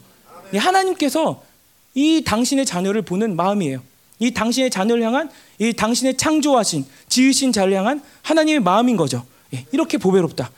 예, 0.53 0.57
하나님께서 0.57 1.43
이 1.93 2.23
당신의 2.25 2.65
자녀를 2.65 3.01
보는 3.01 3.35
마음이에요. 3.35 3.81
이 4.19 4.31
당신의 4.31 4.69
자녀를 4.69 5.03
향한 5.03 5.29
이 5.59 5.73
당신의 5.73 6.15
창조하신 6.15 6.85
지으신 7.09 7.51
자를 7.51 7.73
향한 7.73 8.01
하나님의 8.21 8.61
마음인 8.61 8.95
거죠. 8.95 9.25
예, 9.53 9.65
이렇게 9.73 9.97
보배롭다. 9.97 10.49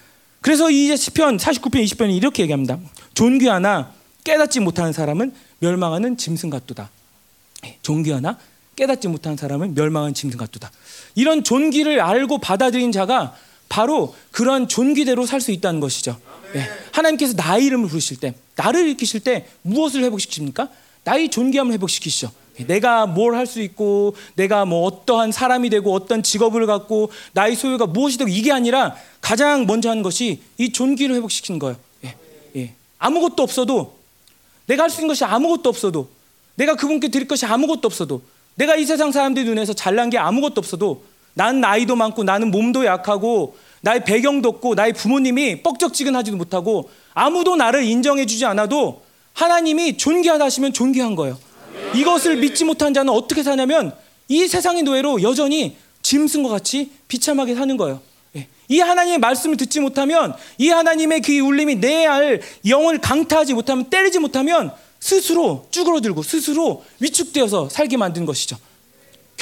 그래서 0.41 0.69
이제 0.69 0.95
시편 0.95 1.37
49편 1.37 1.83
20편이 1.83 2.15
이렇게 2.15 2.43
얘기합니다. 2.43 2.77
존귀하나 3.15 3.91
깨닫지 4.23 4.59
못하는 4.59 4.93
사람은 4.93 5.33
멸망하는 5.59 6.17
짐승 6.17 6.51
같도다. 6.51 6.91
예, 7.65 7.77
존귀하나 7.81 8.37
깨닫지 8.75 9.07
못하는 9.07 9.35
사람은 9.35 9.73
멸망하는 9.73 10.13
짐승 10.13 10.37
같도다. 10.37 10.71
이런 11.15 11.43
존귀를 11.43 12.01
알고 12.01 12.37
받아들인 12.37 12.91
자가 12.91 13.35
바로 13.73 14.13
그런 14.31 14.67
존귀대로 14.67 15.25
살 15.25 15.41
수 15.41 15.51
있다는 15.51 15.79
것이죠. 15.79 16.15
예, 16.55 16.69
하나님께서 16.91 17.33
나의 17.35 17.65
이름을 17.65 17.89
부르실 17.89 18.17
때, 18.19 18.35
나를 18.55 18.81
일으키실 18.81 19.21
때 19.21 19.47
무엇을 19.63 20.01
회복시킵니까? 20.03 20.69
나의 21.03 21.29
존귀함을 21.29 21.73
회복시키시죠. 21.73 22.31
내가 22.67 23.07
뭘 23.07 23.33
할 23.33 23.47
수 23.47 23.61
있고 23.61 24.15
내가 24.35 24.63
뭐 24.65 24.85
어떠한 24.85 25.31
사람이 25.31 25.71
되고 25.71 25.91
어떤 25.91 26.21
직업을 26.21 26.67
갖고 26.67 27.09
나의 27.33 27.55
소유가 27.55 27.87
무엇이 27.87 28.19
되고 28.19 28.29
이게 28.29 28.51
아니라 28.51 28.95
가장 29.21 29.65
먼저 29.65 29.89
하는 29.89 30.03
것이 30.03 30.43
이 30.59 30.71
존귀를 30.71 31.15
회복시키는 31.15 31.57
거예요. 31.57 31.75
예, 32.05 32.15
예. 32.55 32.73
아무것도 32.99 33.41
없어도 33.41 33.97
내가 34.67 34.83
할 34.83 34.91
수 34.91 35.01
있는 35.01 35.07
것이 35.07 35.25
아무것도 35.25 35.67
없어도 35.67 36.09
내가 36.53 36.75
그분께 36.75 37.07
드릴 37.07 37.27
것이 37.27 37.47
아무것도 37.47 37.87
없어도 37.87 38.21
내가 38.53 38.75
이 38.75 38.85
세상 38.85 39.11
사람들 39.11 39.45
눈에서 39.45 39.73
잘난 39.73 40.11
게 40.11 40.19
아무것도 40.19 40.59
없어도 40.59 41.03
나는 41.34 41.61
나이도 41.61 41.95
많고 41.95 42.23
나는 42.23 42.51
몸도 42.51 42.85
약하고 42.85 43.57
나의 43.81 44.03
배경도 44.05 44.49
없고 44.49 44.76
나의 44.76 44.93
부모님이 44.93 45.61
뻑적지근하지도 45.64 46.38
못하고 46.38 46.89
아무도 47.14 47.55
나를 47.55 47.84
인정해주지 47.84 48.45
않아도 48.45 49.01
하나님이 49.34 49.97
존귀하다 49.97 50.45
하시면 50.45 50.73
존귀한 50.73 51.15
거예요. 51.15 51.38
이것을 51.95 52.38
믿지 52.38 52.64
못한 52.65 52.93
자는 52.93 53.11
어떻게 53.11 53.43
사냐면 53.43 53.93
이 54.27 54.47
세상의 54.47 54.84
노예로 54.84 55.22
여전히 55.22 55.76
짐승과 56.01 56.49
같이 56.49 56.91
비참하게 57.07 57.55
사는 57.55 57.76
거예요. 57.77 58.01
예. 58.35 58.47
이 58.69 58.80
하나님의 58.80 59.19
말씀을 59.19 59.57
듣지 59.57 59.80
못하면 59.80 60.34
이 60.57 60.69
하나님의 60.69 61.22
그 61.22 61.38
울림이 61.39 61.76
내 61.76 62.05
알 62.05 62.41
영을 62.68 62.99
강타하지 62.99 63.53
못하면 63.53 63.85
때리지 63.89 64.19
못하면 64.19 64.72
스스로 64.99 65.68
쭈그러들고 65.72 66.23
스스로 66.23 66.84
위축되어서 66.99 67.69
살게 67.69 67.97
만든 67.97 68.26
것이죠. 68.26 68.57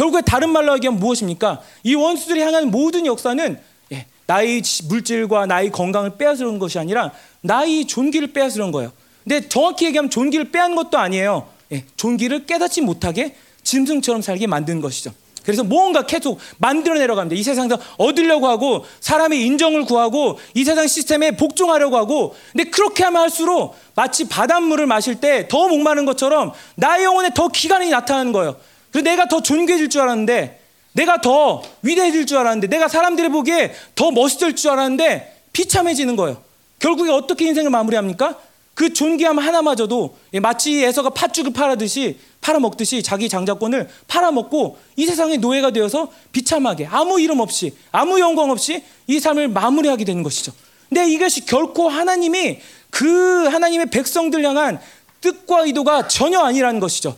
결국에 0.02 0.22
다른 0.22 0.50
말로 0.50 0.74
얘기하면 0.74 1.00
무엇입니까? 1.00 1.62
이 1.84 1.94
원수들이 1.94 2.42
향하는 2.42 2.72
모든 2.72 3.06
역사는 3.06 3.60
예, 3.92 4.06
나의 4.26 4.64
물질과 4.90 5.46
나의 5.46 5.70
건강을 5.72 6.18
빼앗으려는 6.18 6.58
것이 6.58 6.80
아니라 6.80 7.12
나의 7.42 7.86
존귀를 7.86 8.34
빼앗으려는 8.34 8.72
거예요. 8.72 8.92
근데 9.24 9.48
정확히 9.48 9.86
얘기하면 9.86 10.10
존귀를 10.10 10.52
빼앗는 10.52 10.76
것도 10.76 10.98
아니에요. 10.98 11.48
예, 11.72 11.86
존귀를 11.98 12.48
깨닫지 12.48 12.82
못하게 12.82 13.36
짐승처럼 13.62 14.24
살게 14.24 14.48
만든 14.48 14.82
것이죠. 14.82 15.14
그래서 15.44 15.64
뭔가 15.64 16.08
계속 16.08 16.40
만들어내려고 16.58 17.20
합니다. 17.20 17.40
이 17.40 17.44
세상에서 17.44 17.78
얻으려고 17.98 18.48
하고 18.48 18.84
사람의 19.02 19.46
인정을 19.46 19.86
구하고 19.86 20.40
이 20.56 20.64
세상 20.64 20.88
시스템에 20.88 21.38
복종하려고 21.38 21.98
하고 21.98 22.36
근데 22.52 22.72
그렇게 22.72 23.04
하면 23.04 23.22
할수록 23.22 23.76
마치 23.94 24.28
바닷물을 24.28 24.88
마실 24.88 25.20
때 25.20 25.48
더 25.48 25.68
목마른 25.68 26.06
것처럼 26.06 26.54
나의 26.76 27.04
영혼에 27.04 27.30
더 27.36 27.50
기간이 27.50 27.90
나타나는 27.92 28.32
거예요. 28.32 28.56
그래서 28.92 29.04
내가 29.04 29.28
더 29.28 29.42
존귀해질 29.42 29.90
줄 29.90 30.02
알았는데 30.02 30.60
내가 30.94 31.22
더 31.22 31.62
위대해질 31.82 32.26
줄 32.26 32.38
알았는데 32.38 32.68
내가 32.68 32.88
사람들이 32.88 33.30
보기에 33.30 33.74
더 33.96 34.12
멋있을 34.12 34.56
줄 34.56 34.72
알았는데 34.72 35.44
비참해지는 35.54 36.16
거예요. 36.16 36.42
결국에 36.80 37.12
어떻게 37.12 37.48
인생을 37.48 37.70
마무리합니까? 37.70 38.38
그 38.74 38.94
존귀함 38.94 39.38
하나마저도 39.38 40.18
마치 40.42 40.84
에서가 40.84 41.10
팥죽을 41.12 41.54
팔아듯이 41.54 42.18
팔아먹듯이 42.42 43.04
자기 43.04 43.30
장자권을 43.30 43.90
팔아먹고 44.08 44.80
이 44.96 45.06
세상의 45.06 45.38
노예가 45.38 45.72
되어서 45.72 46.12
비참하게 46.32 46.88
아무 46.88 47.20
이름 47.20 47.40
없이 47.40 47.76
아무 47.92 48.20
영광 48.20 48.50
없이 48.50 48.84
이 49.08 49.20
삶을 49.20 49.50
마무리하게 49.50 50.06
되는 50.06 50.24
것이죠. 50.24 50.54
근데 50.90 51.10
이것이 51.10 51.46
결코 51.46 51.90
하나님이 51.90 52.60
그 52.90 53.48
하나님의 53.48 53.92
백성들 53.92 54.44
향한 54.44 54.80
뜻과 55.22 55.66
의도가 55.66 56.08
전혀 56.08 56.40
아니라는 56.40 56.80
것이죠. 56.80 57.16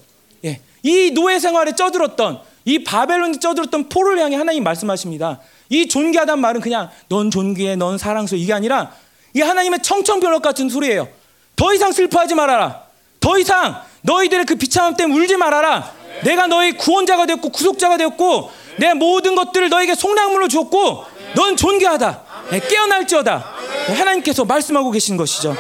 예. 0.85 0.89
이 0.89 1.11
노예 1.11 1.39
생활에 1.39 1.73
쩌들었던 1.75 2.41
이 2.65 2.83
바벨론에 2.83 3.39
쩌들었던 3.39 3.89
포를 3.89 4.19
향해 4.19 4.35
하나님 4.35 4.63
말씀하십니다. 4.63 5.39
이 5.69 5.87
존귀하단 5.87 6.39
말은 6.39 6.61
그냥 6.61 6.89
넌 7.09 7.31
존귀해, 7.31 7.75
넌 7.75 7.97
사랑스러워 7.97 8.41
이게 8.41 8.53
아니라 8.53 8.91
이 9.33 9.41
하나님의 9.41 9.79
청천벽력 9.81 10.41
같은 10.41 10.69
소리예요. 10.69 11.07
더 11.55 11.73
이상 11.73 11.91
슬퍼하지 11.91 12.35
말아라. 12.35 12.83
더 13.19 13.37
이상 13.37 13.81
너희들의 14.01 14.45
그 14.45 14.55
비참함 14.55 14.95
때문에 14.95 15.19
울지 15.19 15.37
말아라. 15.37 15.91
내가 16.23 16.47
너희 16.47 16.73
구원자가 16.73 17.25
되었고 17.25 17.49
구속자가 17.49 17.97
되었고 17.97 18.51
내 18.77 18.93
모든 18.93 19.35
것들을 19.35 19.69
너에게 19.69 19.95
속량물로 19.95 20.47
주었고 20.47 21.05
넌 21.35 21.55
존귀하다. 21.55 22.23
네, 22.51 22.59
깨어날지어다. 22.59 23.45
네, 23.87 23.93
하나님께서 23.93 24.45
말씀하고 24.45 24.91
계신 24.91 25.17
것이죠. 25.17 25.55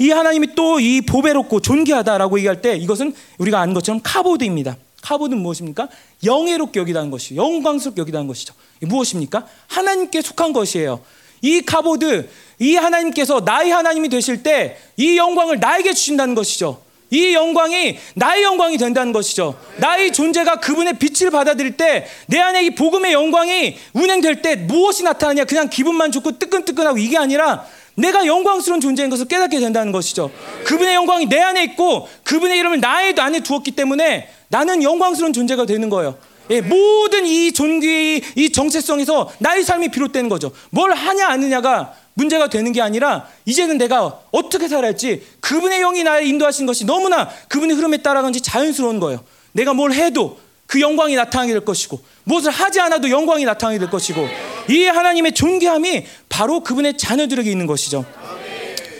네. 0.00 0.06
이 0.06 0.10
하나님이 0.10 0.54
또 0.54 0.80
이 0.80 1.02
보배롭고 1.02 1.60
존귀하다라고 1.60 2.38
얘기할 2.38 2.62
때 2.62 2.74
이것은 2.76 3.14
우리가 3.38 3.60
아는 3.60 3.74
것처럼 3.74 4.00
카보드입니다. 4.02 4.76
카보드는 5.02 5.42
무엇입니까? 5.42 5.88
영예롭게 6.24 6.80
여기다는 6.80 7.10
것이 7.10 7.36
영광스럽게 7.36 8.00
여기다는 8.00 8.26
것이죠. 8.26 8.54
무엇입니까? 8.80 9.46
하나님께 9.68 10.22
속한 10.22 10.52
것이에요. 10.52 11.00
이 11.42 11.62
카보드, 11.62 12.28
이 12.58 12.76
하나님께서 12.76 13.40
나의 13.40 13.70
하나님이 13.70 14.08
되실 14.08 14.42
때 14.42 14.78
이 14.96 15.16
영광을 15.16 15.58
나에게 15.60 15.92
주신다는 15.94 16.34
것이죠. 16.34 16.82
이 17.10 17.34
영광이 17.34 17.98
나의 18.14 18.42
영광이 18.44 18.78
된다는 18.78 19.12
것이죠. 19.12 19.58
나의 19.78 20.12
존재가 20.12 20.60
그분의 20.60 20.98
빛을 20.98 21.30
받아들일 21.30 21.76
때 21.76 22.06
내 22.26 22.38
안에 22.38 22.64
이 22.66 22.70
복음의 22.74 23.12
영광이 23.12 23.76
운행될 23.94 24.42
때 24.42 24.56
무엇이 24.56 25.02
나타나냐? 25.02 25.44
그냥 25.44 25.68
기분만 25.68 26.12
좋고 26.12 26.38
뜨끈뜨끈하고 26.38 26.98
이게 26.98 27.18
아니라 27.18 27.66
내가 28.00 28.26
영광스러운 28.26 28.80
존재인 28.80 29.10
것을 29.10 29.26
깨닫게 29.26 29.60
된다는 29.60 29.92
것이죠. 29.92 30.30
그분의 30.64 30.94
영광이 30.94 31.26
내 31.26 31.38
안에 31.40 31.64
있고 31.64 32.08
그분의 32.24 32.58
이름을 32.58 32.80
나의 32.80 33.14
안에 33.18 33.40
두었기 33.40 33.72
때문에 33.72 34.28
나는 34.48 34.82
영광스러운 34.82 35.32
존재가 35.32 35.66
되는 35.66 35.88
거예요. 35.90 36.16
예, 36.50 36.60
모든 36.60 37.26
이 37.26 37.52
존귀, 37.52 38.22
이 38.34 38.52
정체성에서 38.52 39.30
나의 39.38 39.62
삶이 39.62 39.90
비롯되는 39.90 40.28
거죠. 40.28 40.50
뭘 40.70 40.92
하냐 40.92 41.28
아느냐가 41.28 41.94
문제가 42.14 42.48
되는 42.48 42.72
게 42.72 42.82
아니라 42.82 43.28
이제는 43.44 43.78
내가 43.78 44.20
어떻게 44.32 44.66
살아야 44.66 44.88
할지 44.88 45.22
그분의 45.40 45.80
영이 45.80 46.02
나를 46.02 46.26
인도하신 46.26 46.66
것이 46.66 46.84
너무나 46.84 47.28
그분의 47.48 47.76
흐름에 47.76 47.98
따라간지 47.98 48.40
자연스러운 48.40 48.98
거예요. 48.98 49.20
내가 49.52 49.74
뭘 49.74 49.92
해도 49.92 50.38
그 50.70 50.80
영광이 50.80 51.16
나타나게 51.16 51.52
될 51.52 51.64
것이고 51.64 52.00
무엇을 52.22 52.52
하지 52.52 52.78
않아도 52.78 53.10
영광이 53.10 53.44
나타나게 53.44 53.80
될 53.80 53.90
것이고 53.90 54.28
이 54.68 54.84
하나님의 54.84 55.32
존귀함이 55.32 56.06
바로 56.28 56.60
그분의 56.60 56.96
자녀들에게 56.96 57.50
있는 57.50 57.66
것이죠. 57.66 58.04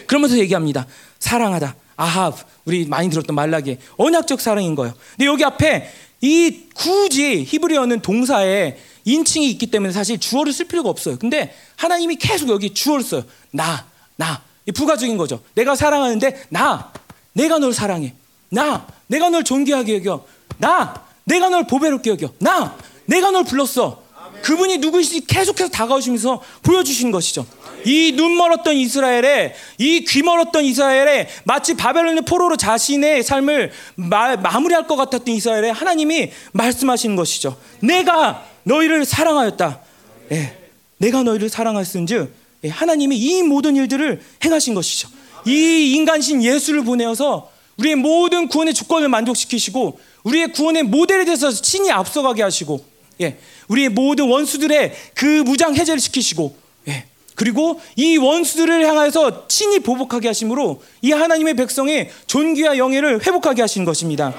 그러면서 0.09 0.36
얘기합니다. 0.38 0.88
사랑하다. 1.20 1.76
아합 1.94 2.34
우리 2.64 2.86
많이 2.86 3.09
들었던 3.09 3.36
말라기 3.36 3.78
언약적 3.98 4.40
사랑인 4.40 4.74
거예요. 4.74 4.94
근데 5.12 5.26
여기 5.26 5.44
앞에 5.44 5.88
이 6.20 6.64
굳이 6.74 7.44
히브리어는 7.44 8.01
동사에 8.01 8.76
인칭이 9.05 9.48
있기 9.51 9.68
때문에 9.68 9.92
사실 9.92 10.18
주어를 10.18 10.52
쓸 10.52 10.66
필요가 10.66 10.90
없어요. 10.90 11.18
근데 11.20 11.55
하나님이 11.76 12.16
계속 12.16 12.48
여기 12.48 12.74
주어를 12.74 13.05
써요. 13.05 13.22
나, 13.52 13.86
나. 14.16 14.42
부가적인 14.74 15.16
거죠. 15.16 15.40
내가 15.55 15.76
사랑하는데 15.76 16.47
나, 16.48 16.92
내가 17.32 17.60
널 17.60 17.72
사랑해. 17.72 18.14
나, 18.48 18.88
내가 19.06 19.30
널 19.30 19.44
존귀하게 19.44 19.98
여겨. 19.98 20.26
나, 20.59 21.09
내가 21.24 21.48
널 21.48 21.66
보배롭게 21.66 22.10
여겨. 22.10 22.32
나, 22.38 22.76
내가 23.06 23.30
널 23.30 23.44
불렀어. 23.44 24.02
그분이 24.42 24.78
누구인지 24.78 25.26
계속해서 25.26 25.68
다가오시면서 25.70 26.42
보여주신 26.62 27.10
것이죠. 27.10 27.47
이 27.84 28.12
눈 28.16 28.36
멀었던 28.36 28.74
이스라엘에 28.74 29.55
이 29.78 30.05
귀 30.05 30.22
멀었던 30.22 30.64
이스라엘에 30.64 31.28
마치 31.44 31.74
바벨론의 31.74 32.24
포로로 32.26 32.56
자신의 32.56 33.22
삶을 33.22 33.72
마, 33.97 34.36
무리할 34.36 34.86
것 34.86 34.97
같았던 34.97 35.34
이스라엘에 35.34 35.70
하나님이 35.70 36.30
말씀하시는 36.52 37.16
것이죠. 37.16 37.56
내가 37.80 38.44
너희를 38.64 39.05
사랑하였다. 39.05 39.80
예, 40.32 40.56
내가 40.98 41.22
너희를 41.22 41.48
사랑하였은즉 41.48 42.34
예, 42.64 42.68
하나님이 42.68 43.16
이 43.16 43.42
모든 43.42 43.76
일들을 43.76 44.20
행하신 44.44 44.74
것이죠. 44.74 45.09
이 45.47 45.92
인간신 45.94 46.42
예수를 46.42 46.84
보내어서 46.84 47.51
우리의 47.78 47.97
모든 47.97 48.48
구원의 48.48 48.74
조건을 48.74 49.09
만족시키시고 49.09 49.98
우리의 50.24 50.52
구원의 50.52 50.84
모델에 50.84 51.24
대해서 51.24 51.51
친히 51.51 51.90
앞서가게 51.90 52.42
하시고 52.42 52.84
예, 53.20 53.38
우리의 53.68 53.90
모든 53.90 54.28
원수들의 54.28 54.94
그 55.14 55.24
무장 55.24 55.74
해제를 55.74 56.01
시키시고 56.01 56.56
예, 56.88 57.05
그리고 57.34 57.80
이 57.97 58.16
원수들을 58.16 58.86
향하여서 58.86 59.48
친히 59.48 59.78
보복하게 59.80 60.28
하심으로 60.28 60.82
이 61.02 61.12
하나님의 61.12 61.55
백성의 61.55 62.10
존귀와 62.26 62.76
영예를 62.76 63.26
회복하게 63.26 63.62
하신 63.62 63.84
것입니다. 63.84 64.34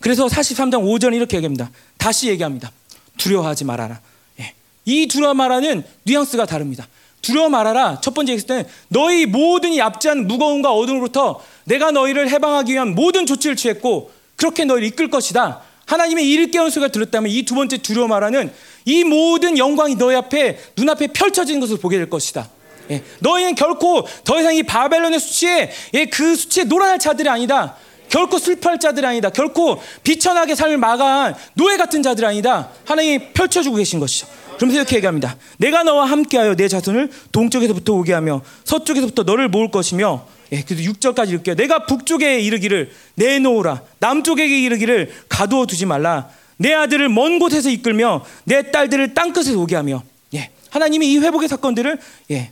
그래서 0.00 0.26
43장 0.26 0.82
5절 0.82 1.14
이렇게 1.14 1.36
얘기합니다. 1.36 1.70
다시 1.98 2.28
얘기합니다. 2.28 2.70
두려워하지 3.16 3.64
말아라. 3.64 4.00
예. 4.40 4.54
이 4.84 5.08
두려워 5.08 5.34
말하는 5.34 5.84
뉘앙스가 6.04 6.46
다릅니다. 6.46 6.86
두려워 7.22 7.48
말아라. 7.48 8.00
첫 8.00 8.14
번째 8.14 8.32
얘기했을 8.32 8.46
때는 8.46 8.64
너희 8.88 9.26
모든 9.26 9.72
이 9.72 9.80
압제한 9.80 10.26
무거움과 10.26 10.72
어둠으로부터 10.72 11.40
내가 11.64 11.90
너희를 11.90 12.30
해방하기 12.30 12.72
위한 12.72 12.94
모든 12.94 13.26
조치를 13.26 13.56
취했고 13.56 14.10
그렇게 14.36 14.64
너희를 14.64 14.86
이끌 14.86 15.10
것이다. 15.10 15.62
하나님의 15.86 16.28
이를 16.28 16.50
깨운 16.50 16.70
소리가 16.70 16.90
들렸다면 16.92 17.30
이 17.30 17.42
두 17.44 17.54
번째 17.54 17.78
두려워 17.78 18.06
말하는 18.08 18.52
이 18.84 19.04
모든 19.04 19.56
영광이 19.58 19.96
너희 19.96 20.14
앞에 20.16 20.58
눈앞에 20.76 21.08
펼쳐진 21.08 21.58
것을 21.60 21.78
보게 21.78 21.96
될 21.96 22.08
것이다. 22.10 22.48
예. 22.90 23.02
너희는 23.20 23.54
결코 23.56 24.06
더 24.24 24.38
이상 24.40 24.54
이 24.54 24.62
바벨론의 24.62 25.18
수치에 25.18 25.70
예, 25.94 26.04
그 26.06 26.36
수치에 26.36 26.64
놀아날 26.64 26.98
자들이 27.00 27.28
아니다. 27.28 27.76
결코 28.08 28.38
슬퍼할 28.38 28.78
자들이 28.78 29.04
아니다. 29.04 29.30
결코 29.30 29.80
비천하게 30.04 30.54
삶을 30.54 30.78
마감한 30.78 31.34
노예 31.54 31.76
같은 31.76 32.02
자들이 32.04 32.24
아니다. 32.26 32.68
하나님이 32.84 33.32
펼쳐주고 33.32 33.76
계신 33.76 33.98
것이죠. 33.98 34.28
그러면서 34.56 34.80
이렇게 34.80 34.96
얘기합니다. 34.96 35.36
내가 35.58 35.82
너와 35.82 36.06
함께하여 36.06 36.54
내 36.54 36.68
자손을 36.68 37.10
동쪽에서부터 37.32 37.92
오게 37.94 38.12
하며 38.12 38.42
서쪽에서부터 38.64 39.22
너를 39.22 39.48
모을 39.48 39.70
것이며 39.70 40.26
예, 40.52 40.62
그래서 40.62 40.90
6절까지 40.90 41.34
읽게요. 41.34 41.56
내가 41.56 41.86
북쪽에 41.86 42.40
이르기를 42.40 42.92
내놓으라. 43.14 43.82
남쪽에 43.98 44.46
이르기를 44.46 45.12
가두어 45.28 45.66
두지 45.66 45.86
말라. 45.86 46.28
내 46.56 46.72
아들을 46.72 47.08
먼 47.08 47.38
곳에서 47.38 47.68
이끌며 47.68 48.24
내 48.44 48.70
딸들을 48.70 49.14
땅끝에서 49.14 49.58
오게 49.58 49.76
하며 49.76 50.02
예, 50.34 50.50
하나님이 50.70 51.12
이 51.12 51.18
회복의 51.18 51.48
사건들을 51.48 51.98
예, 52.30 52.50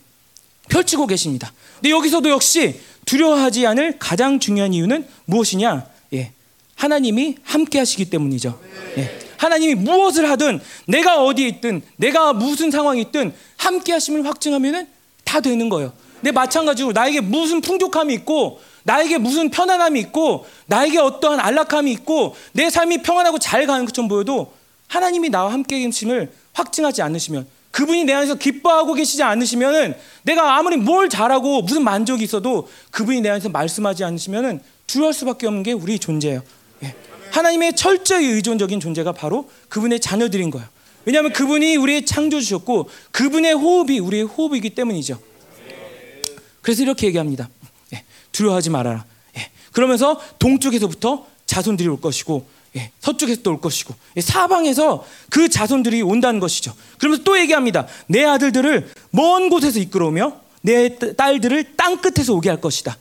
펼치고 0.69 1.07
계십니다. 1.07 1.53
근데 1.77 1.91
여기서도 1.91 2.31
역시 2.31 2.81
두려워하지 3.05 3.67
않을 3.67 3.99
가장 3.99 4.39
중요한 4.39 4.73
이유는 4.73 5.07
무엇이냐? 5.27 5.87
예. 6.15 6.33
하나님이 6.75 7.37
함께 7.43 7.79
하시기 7.79 8.11
때문이죠. 8.11 8.59
예. 8.99 9.24
하나님이 9.45 9.75
무엇을 9.75 10.31
하든 10.31 10.61
내가 10.87 11.23
어디에 11.23 11.47
있든 11.49 11.83
내가 11.97 12.33
무슨 12.33 12.71
상황이 12.71 13.01
있든 13.03 13.35
함께 13.57 13.93
하심을 13.93 14.27
확증하면은 14.27 14.87
다 15.25 15.41
되는 15.41 15.69
거예요. 15.69 15.93
근데 16.17 16.33
마찬가지로 16.33 16.93
나에게 16.93 17.21
무슨 17.21 17.61
풍족함이 17.61 18.15
있고 18.15 18.61
나에게 18.85 19.19
무슨 19.19 19.51
편안함이 19.51 20.01
있고 20.01 20.47
나에게 20.67 20.99
어떠한 20.99 21.41
안락함이 21.41 21.93
있고 21.93 22.35
내 22.53 22.71
삶이 22.71 23.03
평안하고 23.03 23.39
잘 23.39 23.67
가는 23.67 23.85
것처럼 23.85 24.09
보여도 24.09 24.53
하나님이 24.89 25.29
나와 25.29 25.53
함께 25.53 25.81
계심을 25.81 26.33
확증하지 26.53 27.03
않으시면 27.03 27.47
그분이 27.73 28.05
내 28.05 28.13
안에서 28.13 28.37
기뻐하고 28.37 28.95
계시지 28.95 29.23
않으시면은 29.23 29.97
내가 30.23 30.57
아무리 30.57 30.77
뭘 30.77 31.09
잘하고 31.09 31.63
무슨 31.63 31.83
만족이 31.83 32.23
있어도 32.23 32.69
그분이 32.93 33.21
내 33.21 33.31
안에서 33.31 33.49
말씀하지 33.49 34.05
않으시면은 34.05 34.61
두려울 34.87 35.13
수밖에 35.13 35.47
없는 35.47 35.63
게 35.63 35.73
우리 35.73 35.99
존재예요. 35.99 36.43
예. 36.85 36.95
하나님의 37.35 37.75
철저히 37.75 38.27
의존적인 38.27 38.79
존재가 38.79 39.11
바로 39.11 39.51
그분의 39.69 39.99
자녀들인 39.99 40.51
거예요. 40.51 40.69
왜냐하면 41.05 41.33
그분이 41.33 41.75
우리의 41.77 42.07
창조주셨고 42.07 42.89
그분의 43.11 43.55
호흡이 43.55 43.99
우리의 43.99 44.23
호흡이기 44.23 44.71
때문이죠. 44.71 45.19
그래서 46.63 46.83
이렇게 46.83 47.09
얘기합니다. 47.09 47.51
예. 47.93 48.05
두려워하지 48.31 48.71
말아라. 48.71 49.05
예. 49.37 49.51
그러면서 49.73 50.21
동쪽에서부터 50.39 51.27
자손들이 51.45 51.89
올 51.89 52.01
것이고 52.01 52.47
예, 52.77 52.93
서쪽에서 53.01 53.43
또올 53.43 53.61
것이고 53.61 53.95
예, 54.17 54.21
사방에서 54.21 55.05
그 55.29 55.49
자손들이 55.49 56.03
온다는 56.03 56.39
것이죠. 56.39 56.73
그러면서 56.99 57.25
또 57.25 57.37
얘기합니다. 57.39 57.89
내 58.07 58.25
아들들을 58.25 58.91
먼 59.11 59.51
곳에서 59.51 59.81
이끌어오며 59.81 60.41
내 60.63 60.97
딸들을 60.97 61.75
땅 61.77 61.99
끝에서 61.99 62.33
오게 62.33 62.49
할 62.49 62.61
것이다. 62.61 62.97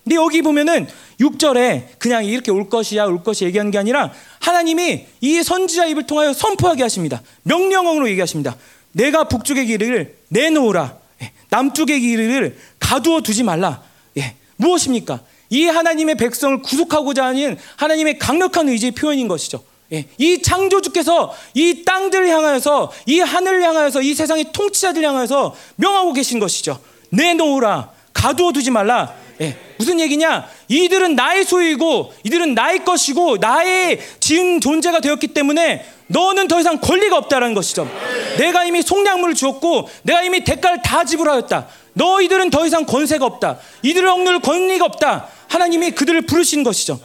예. 0.00 0.04
근데 0.04 0.16
여기 0.16 0.42
보면은 0.42 0.88
6절에 1.20 1.98
그냥 1.98 2.24
이렇게 2.24 2.50
올 2.50 2.68
것이야 2.68 3.04
올 3.04 3.22
것이 3.22 3.44
얘기하는 3.44 3.70
게 3.70 3.78
아니라 3.78 4.12
하나님이 4.40 5.06
이 5.20 5.42
선지자 5.42 5.86
입을 5.86 6.06
통하여 6.06 6.32
선포하게 6.32 6.82
하십니다. 6.82 7.22
명령어로 7.42 8.08
얘기하십니다. 8.10 8.56
내가 8.92 9.24
북쪽의 9.24 9.66
길을 9.66 10.16
내놓으라. 10.28 10.96
예. 11.22 11.32
남쪽의 11.50 12.00
길을 12.00 12.58
가두어 12.78 13.20
두지 13.20 13.42
말라. 13.42 13.82
예. 14.16 14.36
무엇입니까? 14.56 15.20
이 15.50 15.64
하나님의 15.66 16.16
백성을 16.16 16.62
구속하고자 16.62 17.24
하는 17.24 17.58
하나님의 17.76 18.18
강력한 18.18 18.68
의지의 18.68 18.92
표현인 18.92 19.28
것이죠. 19.28 19.62
예, 19.92 20.06
이 20.18 20.40
창조주께서 20.40 21.34
이 21.54 21.82
땅들을 21.84 22.28
향하여서 22.28 22.92
이 23.06 23.18
하늘을 23.18 23.62
향하여서 23.62 24.02
이 24.02 24.14
세상의 24.14 24.52
통치자들 24.52 25.02
향하여서 25.02 25.54
명하고 25.76 26.12
계신 26.12 26.38
것이죠. 26.38 26.80
내놓으라, 27.10 27.90
가두어 28.12 28.52
두지 28.52 28.70
말라. 28.70 29.12
예, 29.40 29.56
무슨 29.80 29.98
얘기냐? 29.98 30.46
이들은 30.68 31.16
나의 31.16 31.42
소유이고 31.46 32.12
이들은 32.24 32.52
나의 32.54 32.84
것이고 32.84 33.38
나의 33.38 33.98
지은 34.20 34.60
존재가 34.60 35.00
되었기 35.00 35.28
때문에 35.28 35.86
너는 36.06 36.48
더 36.48 36.60
이상 36.60 36.78
권리가 36.82 37.16
없다라는 37.16 37.54
것이죠. 37.54 37.88
내가 38.36 38.64
이미 38.64 38.82
속량물을 38.82 39.34
주었고 39.34 39.88
내가 40.02 40.22
이미 40.22 40.44
대가를 40.44 40.82
다 40.82 41.02
지불하였다. 41.04 41.66
너희들은 41.94 42.50
더 42.50 42.66
이상 42.66 42.84
권세가 42.84 43.24
없다. 43.24 43.58
이들을 43.82 44.06
억누를 44.06 44.40
권리가 44.40 44.84
없다. 44.84 45.28
하나님이 45.48 45.92
그들을 45.92 46.26
부르신 46.26 46.62
것이죠. 46.62 47.00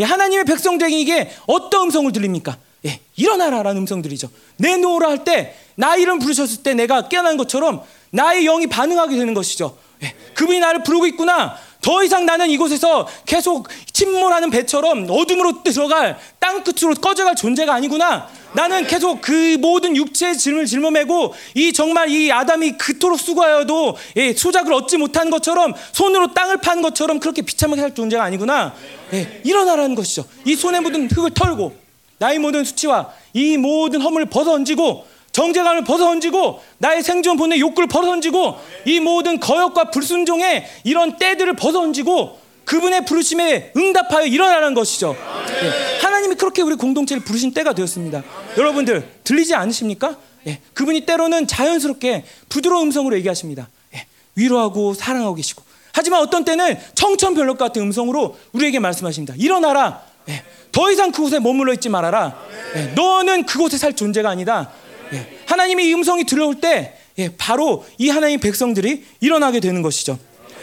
예, 0.00 0.04
하나님의 0.04 0.46
백성들에게 0.46 1.30
어떤 1.46 1.82
음성을 1.82 2.10
들립니까? 2.10 2.56
예, 2.86 3.00
일어나라라는 3.16 3.82
음성들이죠. 3.82 4.30
내놓으라 4.56 5.10
할 5.10 5.24
때 5.24 5.54
나 5.74 5.94
이름 5.94 6.18
부르셨을 6.18 6.64
때 6.64 6.74
내가 6.74 7.08
깨어난 7.08 7.36
것처럼 7.36 7.82
나의 8.10 8.44
영이 8.46 8.66
반응하게 8.66 9.16
되는 9.16 9.32
것이죠. 9.32 9.76
예, 10.02 10.12
그분이 10.34 10.58
나를 10.58 10.82
부르고 10.82 11.06
있구나. 11.06 11.56
더 11.88 12.04
이상 12.04 12.26
나는 12.26 12.50
이곳에서 12.50 13.08
계속 13.24 13.66
침몰하는 13.94 14.50
배처럼 14.50 15.06
어둠으로 15.08 15.62
들어갈 15.62 16.18
땅 16.38 16.62
끝으로 16.62 16.94
꺼져갈 16.94 17.34
존재가 17.34 17.72
아니구나. 17.72 18.28
나는 18.52 18.86
계속 18.86 19.22
그 19.22 19.56
모든 19.58 19.96
육체의 19.96 20.36
짐을 20.36 20.66
짊어매고 20.66 21.32
이 21.54 21.72
정말 21.72 22.10
이 22.10 22.30
아담이 22.30 22.72
그토록 22.72 23.18
수고하여도 23.18 23.96
예, 24.16 24.34
수작을 24.34 24.70
얻지 24.74 24.98
못한 24.98 25.30
것처럼 25.30 25.72
손으로 25.92 26.34
땅을 26.34 26.58
판 26.58 26.82
것처럼 26.82 27.20
그렇게 27.20 27.40
비참하게 27.40 27.80
살 27.80 27.94
존재가 27.94 28.22
아니구나. 28.22 28.74
예, 29.14 29.40
일어나라는 29.44 29.94
것이죠. 29.94 30.26
이 30.44 30.56
손에 30.56 30.80
묻은 30.80 31.08
흙을 31.10 31.30
털고 31.30 31.74
나의 32.18 32.38
모든 32.38 32.64
수치와 32.64 33.14
이 33.32 33.56
모든 33.56 34.02
허물을 34.02 34.26
벗어 34.26 34.50
던지고 34.50 35.06
정제감을 35.32 35.84
벗어 35.84 36.04
던지고 36.06 36.62
나의 36.78 37.02
생존 37.02 37.36
본의 37.36 37.60
욕구를 37.60 37.88
벗어 37.88 38.06
던지고 38.06 38.56
이 38.84 39.00
모든 39.00 39.38
거역과 39.38 39.90
불순종의 39.90 40.66
이런 40.84 41.16
때들을 41.16 41.54
벗어 41.54 41.80
던지고 41.80 42.38
그분의 42.64 43.06
부르심에 43.06 43.72
응답하여 43.76 44.26
일어나라는 44.26 44.74
것이죠. 44.74 45.16
예. 45.62 46.00
하나님이 46.00 46.34
그렇게 46.34 46.60
우리 46.60 46.74
공동체를 46.74 47.22
부르신 47.24 47.54
때가 47.54 47.72
되었습니다. 47.72 48.22
여러분들 48.58 49.08
들리지 49.24 49.54
않으십니까? 49.54 50.16
예. 50.46 50.60
그분이 50.74 51.06
때로는 51.06 51.46
자연스럽게 51.46 52.24
부드러운 52.50 52.88
음성으로 52.88 53.16
얘기하십니다. 53.16 53.68
예. 53.94 54.06
위로하고 54.34 54.92
사랑하고 54.92 55.34
계시고. 55.36 55.62
하지만 55.92 56.20
어떤 56.20 56.44
때는 56.44 56.78
청천벽력 56.94 57.56
같은 57.56 57.80
음성으로 57.80 58.36
우리에게 58.52 58.80
말씀하십니다. 58.80 59.34
일어나라. 59.38 60.02
예. 60.28 60.42
더 60.70 60.90
이상 60.90 61.10
그곳에 61.10 61.38
머물러 61.40 61.72
있지 61.72 61.88
말아라. 61.88 62.38
예. 62.76 62.82
너는 62.94 63.46
그곳에 63.46 63.78
살 63.78 63.96
존재가 63.96 64.28
아니다. 64.28 64.70
예. 65.12 65.38
하나님의 65.46 65.92
음성이 65.94 66.24
들어올 66.24 66.56
때 66.56 66.94
예, 67.18 67.30
바로 67.36 67.84
이 67.98 68.10
하나님 68.10 68.40
백성들이 68.40 69.04
일어나게 69.20 69.60
되는 69.60 69.82
것이죠. 69.82 70.18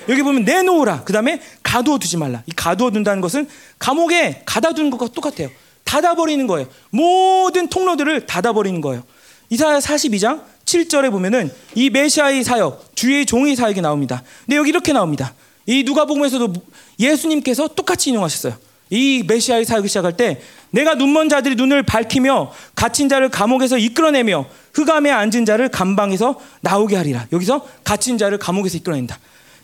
여기 0.08 0.22
보면 0.22 0.46
내놓으라. 0.46 1.04
그 1.04 1.14
다음에 1.14 1.42
가두어 1.64 1.98
두지 1.98 2.18
말라. 2.18 2.44
이 2.46 2.52
가두어 2.52 2.92
둔다는 2.92 3.22
것은 3.22 3.48
감옥에 3.80 4.44
가다 4.46 4.74
두는 4.74 4.92
것과 4.92 5.08
똑같아요. 5.08 5.50
닫아버리는 5.84 6.46
거예요. 6.48 6.68
모든 6.90 7.68
통로들을 7.68 8.26
닫아버리는 8.26 8.80
거예요. 8.82 9.04
이사야 9.50 9.80
42장 9.80 10.44
7절에 10.66 11.12
보면은 11.12 11.52
이 11.76 11.90
메시아의 11.90 12.44
사역, 12.44 12.96
주의 12.96 13.26
종의 13.26 13.56
사역이 13.56 13.82
나옵니다. 13.82 14.24
근데 14.46 14.58
여기 14.58 14.70
이렇게 14.70 14.94
나옵니다. 14.94 15.34
이 15.68 15.84
누가복음에서도 15.84 16.54
예수님께서 17.00 17.68
똑같이 17.70 18.10
인용하셨어요. 18.10 18.56
이 18.96 19.24
메시아의 19.28 19.66
사역을 19.66 19.90
시작할 19.90 20.16
때 20.16 20.42
내가 20.72 20.96
눈먼 20.96 21.30
자들이 21.30 21.56
눈을 21.56 21.84
밝히며 21.84 22.52
갇힌 22.76 23.10
자를 23.10 23.30
감옥에서 23.30 23.78
이끌어내며 23.78 24.46
흑암에 24.74 25.12
앉은 25.12 25.46
자를 25.46 25.70
감방에서 25.70 26.40
나오게 26.62 26.96
하리라. 26.96 27.28
여기서 27.32 27.68
갇힌 27.84 28.18
자를 28.18 28.38
감옥에서 28.38 28.78
이끌어낸다. 28.78 29.20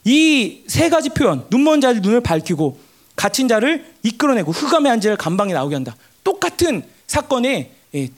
이 0.05 0.63
세 0.67 0.89
가지 0.89 1.09
표현, 1.09 1.45
눈먼 1.49 1.79
자들 1.81 2.01
눈을 2.01 2.21
밝히고 2.21 2.79
갇힌 3.15 3.47
자를 3.47 3.85
이끌어내고 4.03 4.51
흑암에 4.51 4.89
앉은 4.89 5.01
자를 5.01 5.17
감방에 5.17 5.53
나오게 5.53 5.75
한다. 5.75 5.95
똑같은 6.23 6.83
사건의 7.07 7.71
예, 7.95 8.09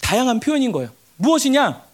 다양한 0.00 0.40
표현인 0.40 0.72
거예요. 0.72 0.90
무엇이냐? 1.16 1.85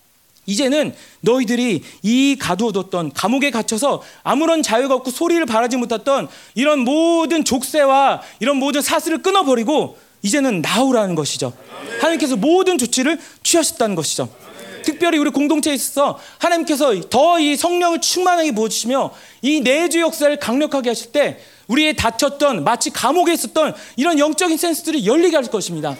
이제는 0.47 0.95
너희들이 1.21 1.83
이 2.03 2.37
가두어뒀던 2.39 3.13
감옥에 3.13 3.51
갇혀서 3.51 4.03
아무런 4.23 4.63
자유가 4.63 4.95
없고 4.95 5.11
소리를 5.11 5.45
바라지 5.47 5.77
못했던 5.77 6.29
이런 6.55 6.81
모든 6.81 7.45
족쇄와 7.45 8.23
이런 8.41 8.57
모든 8.57 8.83
사슬을 8.83 9.23
끊어버리고 9.23 9.99
이제는 10.23 10.63
나오라는 10.63 11.15
것이죠. 11.15 11.53
하나님께서 12.01 12.37
모든 12.37 12.79
조치를 12.79 13.19
취하셨다는 13.43 13.95
것이죠. 13.97 14.29
특별히 14.85 15.19
우리 15.19 15.31
공동체에 15.31 15.75
있어서 15.75 16.19
하나님께서 16.39 16.93
더 17.09 17.39
이 17.39 17.57
성령을 17.57 18.01
충만하게 18.01 18.53
부어주시며 18.53 19.13
이 19.43 19.61
내주 19.61 20.01
역사를 20.01 20.37
강력하게 20.39 20.91
하실 20.91 21.13
때 21.13 21.39
우리의 21.73 21.97
닫혔던 21.97 22.65
마치 22.65 22.91
감옥에 22.91 23.33
있었던 23.33 23.75
이런 23.97 24.19
영적인 24.19 24.57
센스들이 24.57 25.07
열리게 25.07 25.37
할 25.37 25.45
것입니다. 25.47 25.97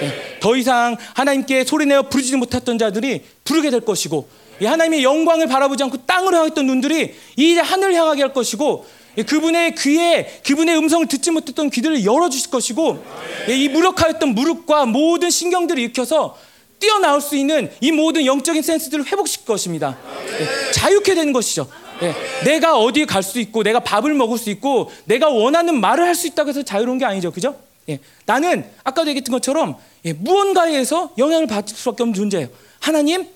네, 0.00 0.38
더 0.40 0.56
이상 0.56 0.96
하나님께 1.14 1.64
소리내어 1.64 2.02
부르지 2.02 2.36
못했던 2.36 2.78
자들이 2.78 3.22
부르게 3.44 3.70
될 3.70 3.80
것이고 3.80 4.28
하나님의 4.62 5.02
영광을 5.02 5.48
바라보지 5.48 5.82
않고 5.82 6.06
땅으로 6.06 6.36
향했던 6.36 6.66
눈들이 6.66 7.14
이제 7.36 7.60
하늘 7.60 7.94
향하게 7.94 8.22
할 8.22 8.32
것이고 8.32 8.86
그분의 9.26 9.74
귀에 9.76 10.40
그분의 10.44 10.76
음성을 10.76 11.06
듣지 11.08 11.30
못했던 11.30 11.70
귀들을 11.70 12.04
열어주실 12.04 12.50
것이고 12.50 13.04
이 13.48 13.68
무력하였던 13.68 14.34
무릎과 14.34 14.86
모든 14.86 15.30
신경들을 15.30 15.82
익혀서 15.84 16.38
뛰어나올 16.78 17.20
수 17.22 17.36
있는 17.36 17.70
이 17.80 17.90
모든 17.90 18.26
영적인 18.26 18.62
센스들을 18.62 19.06
회복시킬 19.06 19.46
것입니다. 19.46 19.96
네, 20.26 20.72
자유케 20.72 21.14
되는 21.14 21.32
것이죠. 21.32 21.66
네, 22.00 22.14
내가 22.44 22.78
어디에 22.78 23.04
갈 23.04 23.22
수 23.22 23.40
있고 23.40 23.62
내가 23.62 23.80
밥을 23.80 24.14
먹을 24.14 24.38
수 24.38 24.50
있고 24.50 24.90
내가 25.04 25.28
원하는 25.28 25.80
말을 25.80 26.04
할 26.04 26.14
수 26.14 26.26
있다고 26.26 26.48
해서 26.50 26.62
자유로운 26.62 26.98
게 26.98 27.04
아니죠. 27.04 27.30
그죠? 27.30 27.56
예, 27.88 27.98
나는 28.24 28.64
아까도 28.84 29.08
얘기했던 29.10 29.32
것처럼 29.32 29.76
예, 30.04 30.12
무언가에서 30.12 31.12
영향을 31.18 31.46
받을 31.46 31.74
수밖에 31.76 32.02
없는 32.02 32.14
존재예요. 32.14 32.48
하나님 32.80 33.26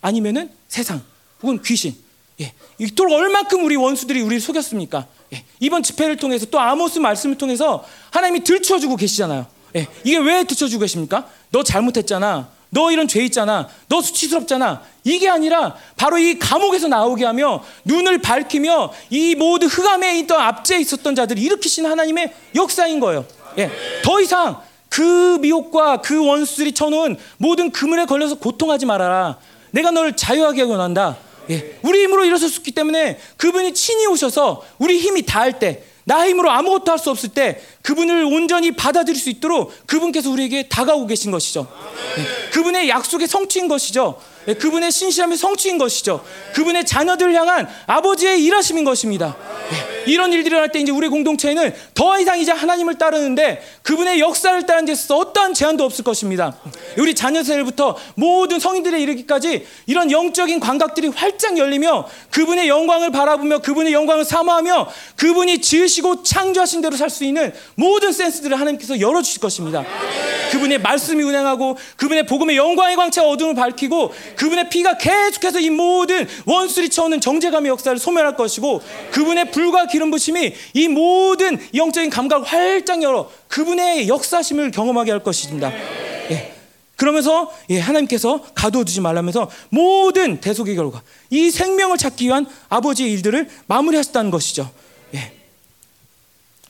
아니면은 0.00 0.50
세상 0.68 1.02
혹은 1.42 1.60
귀신. 1.62 1.94
예, 2.40 2.52
이토록 2.78 3.12
얼만큼 3.14 3.64
우리 3.64 3.76
원수들이 3.76 4.20
우리를 4.20 4.40
속였습니까? 4.40 5.06
예, 5.32 5.44
이번 5.60 5.82
집회를 5.82 6.16
통해서 6.16 6.46
또 6.46 6.60
아모스 6.60 6.98
말씀을 6.98 7.38
통해서 7.38 7.84
하나님이 8.10 8.44
들춰주고 8.44 8.96
계시잖아요. 8.96 9.46
예, 9.76 9.86
이게 10.04 10.18
왜 10.18 10.44
들춰주고 10.44 10.80
계십니까? 10.80 11.28
너 11.50 11.62
잘못했잖아. 11.62 12.48
너 12.76 12.92
이런 12.92 13.08
죄 13.08 13.24
있잖아. 13.24 13.66
너 13.88 14.02
수치스럽잖아. 14.02 14.82
이게 15.02 15.30
아니라 15.30 15.74
바로 15.96 16.18
이 16.18 16.38
감옥에서 16.38 16.88
나오게 16.88 17.24
하며 17.24 17.64
눈을 17.86 18.18
밝히며 18.18 18.92
이 19.08 19.34
모든 19.34 19.66
흑암에 19.66 20.18
있던 20.18 20.38
압제에 20.38 20.80
있었던 20.80 21.14
자들을 21.14 21.42
일으키신 21.42 21.86
하나님의 21.86 22.34
역사인 22.54 23.00
거예요. 23.00 23.24
예. 23.56 23.70
더 24.02 24.20
이상 24.20 24.60
그 24.90 25.38
미혹과 25.40 26.02
그 26.02 26.26
원수들이 26.26 26.72
쳐놓은 26.72 27.16
모든 27.38 27.70
그물에 27.70 28.04
걸려서 28.04 28.34
고통하지 28.34 28.84
말아라. 28.84 29.38
내가 29.70 29.90
너를 29.90 30.14
자유하게 30.14 30.60
원한다. 30.60 31.16
예. 31.48 31.78
우리 31.80 32.02
힘으로 32.02 32.26
일어설 32.26 32.50
수 32.50 32.58
있기 32.58 32.72
때문에 32.72 33.18
그분이 33.38 33.72
친히 33.72 34.06
오셔서 34.06 34.62
우리 34.76 34.98
힘이 34.98 35.22
닿을 35.22 35.58
때, 35.58 35.82
나 36.08 36.26
힘으로 36.26 36.50
아무것도 36.50 36.92
할 36.92 36.98
수 36.98 37.10
없을 37.10 37.28
때 37.30 37.60
그분을 37.82 38.24
온전히 38.24 38.72
받아들일 38.72 39.18
수 39.20 39.28
있도록 39.28 39.72
그분께서 39.86 40.30
우리에게 40.30 40.68
다가오고 40.68 41.08
계신 41.08 41.30
것이죠. 41.32 41.66
예. 42.18 42.50
그분의 42.50 42.88
약속의 42.88 43.26
성취인 43.28 43.66
것이죠. 43.68 44.18
예. 44.48 44.54
그분의 44.54 44.92
신실함의 44.92 45.36
성취인 45.38 45.78
것이죠. 45.78 46.24
그분의 46.54 46.86
자녀들을 46.86 47.34
향한 47.34 47.68
아버지의 47.86 48.42
일하심인 48.44 48.84
것입니다. 48.84 49.36
예. 49.72 49.96
이런 50.06 50.32
일들이 50.32 50.52
일어날 50.52 50.70
때 50.70 50.78
이제 50.78 50.92
우리 50.92 51.08
공동체에는 51.08 51.74
더 51.94 52.20
이상 52.20 52.38
이제 52.38 52.52
하나님을 52.52 52.96
따르는데 52.96 53.60
그분의 53.82 54.20
역사를 54.20 54.64
따르는 54.64 54.86
데 54.86 54.92
있어서 54.92 55.16
어떠한 55.18 55.52
제한도 55.52 55.84
없을 55.84 56.04
것입니다. 56.04 56.56
우리 56.96 57.12
자녀 57.14 57.42
세대부터 57.42 57.96
모든 58.14 58.60
성인들에 58.60 59.00
이르기까지 59.00 59.66
이런 59.86 60.12
영적인 60.12 60.60
감각들이 60.60 61.08
활짝 61.08 61.58
열리며 61.58 62.08
그분의 62.30 62.68
영광을 62.68 63.10
바라보며 63.10 63.58
그분의 63.58 63.92
영광을 63.92 64.24
사모하며 64.24 64.88
그분이 65.16 65.60
지으시고 65.60 66.22
창조하신 66.22 66.82
대로 66.82 66.96
살 66.96 67.06
수 67.16 67.24
있는 67.24 67.52
모든 67.76 68.12
센스들을 68.12 68.58
하나님께서 68.58 69.00
열어주실 69.00 69.40
것입니다. 69.40 69.84
그분의 70.50 70.80
말씀이 70.80 71.22
운행하고 71.22 71.78
그분의 71.96 72.26
복음의 72.26 72.56
영광의 72.56 72.96
광채가 72.96 73.26
어둠을 73.28 73.54
밝히고 73.54 74.12
그분의 74.36 74.70
피가 74.70 74.98
계속해서 74.98 75.60
이 75.60 75.70
모든 75.70 76.26
원수리 76.44 76.88
쳐오는 76.88 77.20
정제감의 77.20 77.70
역사를 77.70 77.98
소멸할 77.98 78.36
것이고 78.36 78.82
그분의 79.10 79.50
불과 79.50 79.86
기름 79.86 80.10
부심이 80.10 80.52
이 80.74 80.88
모든 80.88 81.58
영적인 81.74 82.10
감각을 82.10 82.46
활짝 82.46 83.02
열어 83.02 83.30
그분의 83.48 84.08
역사심을 84.08 84.70
경험하게 84.70 85.10
할 85.10 85.22
것입니다. 85.22 85.72
예. 86.30 86.54
그러면서 86.96 87.52
예, 87.70 87.78
하나님께서 87.78 88.42
가둬두지 88.54 89.00
말라면서 89.00 89.50
모든 89.68 90.40
대속의 90.40 90.76
결과 90.76 91.02
이 91.30 91.50
생명을 91.50 91.98
찾기 91.98 92.26
위한 92.26 92.46
아버지의 92.68 93.12
일들을 93.12 93.48
마무리하셨다는 93.66 94.30
것이죠. 94.30 94.70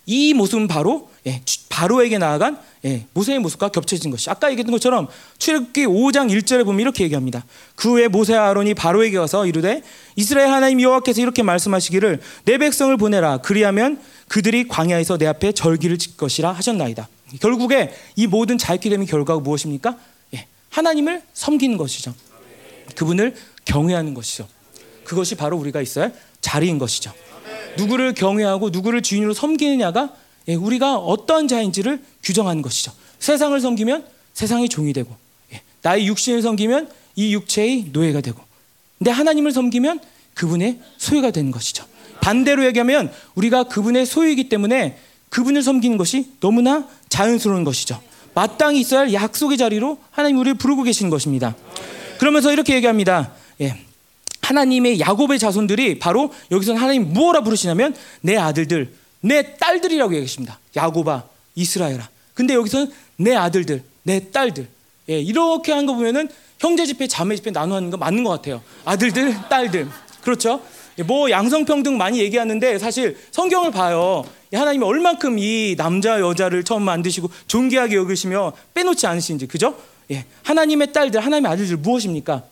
예. 0.09 0.13
이 0.13 0.35
모습은 0.35 0.69
바로 0.69 1.11
예, 1.27 1.43
바로에게 1.69 2.19
나아간 2.19 2.59
예, 2.85 3.05
모세의 3.13 3.41
모습과 3.41 3.69
겹쳐진 3.69 4.11
것이 4.11 4.31
아까 4.31 4.51
얘기했던 4.51 4.73
것처럼 4.73 5.09
출애굽기 5.39 5.87
5장 5.87 6.31
1절에 6.31 6.65
보면 6.65 6.81
이렇게 6.81 7.05
얘기합니다. 7.05 7.45
그 7.75 7.91
후에 7.91 8.09
모세와 8.09 8.49
아론이 8.51 8.75
바로에게 8.75 9.19
가서 9.19 9.47
이르되 9.47 9.83
이스라엘 10.15 10.49
하나님 10.49 10.81
여호와께서 10.81 11.21
이렇게 11.21 11.43
말씀하시기를 11.43 12.21
내 12.45 12.59
백성을 12.59 12.97
보내라 12.97 13.39
그리하면 13.39 14.01
그들이 14.29 14.69
광야에서 14.69 15.19
내 15.19 15.27
앞에 15.27 15.53
절기를 15.53 15.99
질 15.99 16.17
것이라 16.17 16.53
하셨나이다. 16.53 17.09
결국에 17.41 17.93
이 18.15 18.27
모든 18.27 18.57
자유케 18.57 18.89
됨의 18.89 19.07
결과가 19.07 19.41
무엇입니까? 19.41 19.99
예, 20.35 20.47
하나님을 20.71 21.23
섬기는 21.35 21.77
것이죠. 21.77 22.15
그분을 22.95 23.35
경외하는 23.65 24.15
것이죠. 24.15 24.47
그것이 25.05 25.35
바로 25.35 25.57
우리가 25.57 25.83
있어야 25.83 26.07
할 26.07 26.15
자리인 26.41 26.79
것이죠. 26.79 27.13
누구를 27.77 28.15
경외하고 28.15 28.71
누구를 28.71 29.03
주인으로 29.03 29.35
섬기느냐가 29.35 30.13
예, 30.49 30.55
우리가 30.55 30.97
어떤 30.97 31.49
자인지를 31.49 32.03
규정하는 32.23 32.63
것이죠. 32.63 32.93
세상을 33.19 33.59
섬기면 33.61 34.07
세상의 34.35 34.69
종이 34.69 34.93
되고 34.93 35.15
예, 35.53 35.61
나의 35.83 36.07
육신을 36.07 36.43
섬기면 36.43 36.91
이 37.17 37.35
육체의 37.35 37.87
노예가 37.93 38.21
되고 38.21 38.41
근데 38.99 39.11
하나님을 39.11 39.53
섬기면 39.53 40.01
그분의 40.35 40.79
소유가 40.99 41.31
되는 41.31 41.51
것이죠. 41.51 41.85
반대로 42.21 42.65
얘기하면 42.67 43.13
우리가 43.35 43.65
그분의 43.65 44.07
소유이기 44.07 44.49
때문에 44.49 44.99
그분을 45.31 45.63
섬기는 45.63 45.97
것이 45.97 46.33
너무나 46.41 46.89
자연스러운 47.09 47.65
것이죠. 47.65 48.01
마땅히 48.35 48.81
있어야 48.81 49.01
할 49.01 49.13
약속의 49.13 49.57
자리로 49.57 49.99
하나님 50.11 50.39
우리를 50.39 50.59
부르고 50.59 50.83
계시는 50.83 51.11
것입니다. 51.11 51.57
그러면서 52.19 52.53
이렇게 52.53 52.75
얘기합니다. 52.75 53.33
예. 53.61 53.86
하나님의 54.51 55.01
야곱의 55.01 55.39
자손들이 55.39 55.99
바로 55.99 56.33
여기서 56.53 56.75
하나님 56.75 57.13
무엇라 57.13 57.41
부르시냐면 57.43 57.95
내 58.21 58.37
아들들, 58.37 58.93
내 59.21 59.57
딸들이라고 59.57 60.15
얘기하십니다. 60.15 60.59
야곱아, 60.77 61.25
이스라엘아. 61.57 62.09
근데 62.35 62.55
여기서는 62.55 62.93
내 63.17 63.35
아들들, 63.35 63.83
내 64.05 64.31
딸들. 64.31 64.69
예, 65.09 65.21
이렇게 65.21 65.73
한 65.73 65.87
거 65.87 65.95
보면은 65.95 66.29
형제 66.59 66.87
집회, 66.87 67.07
자매 67.07 67.35
집회 67.37 67.51
나누는 67.51 67.91
거 67.91 67.97
맞는 67.97 68.23
것 68.25 68.31
같아요. 68.31 68.63
아들들, 68.85 69.35
딸들. 69.49 69.89
그렇죠? 70.23 70.61
예, 70.99 71.03
뭐 71.03 71.29
양성평등 71.31 71.97
많이 71.97 72.21
얘기하는데 72.21 72.79
사실 72.79 73.17
성경을 73.33 73.73
봐요. 73.73 74.25
하나님이 74.53 74.85
얼만큼 74.85 75.39
이 75.41 75.75
남자 75.77 76.21
여자를 76.21 76.63
처음 76.63 76.83
만드시고 76.83 77.31
존귀하게 77.49 77.97
여기시며 77.97 78.53
빼놓지 78.75 79.07
않으신지 79.09 79.47
그죠? 79.49 79.77
예, 80.13 80.25
하나님의 80.45 80.93
딸들, 80.93 81.21
하나님의 81.21 81.51
아들들 81.51 81.77
무엇입니까? 81.79 82.45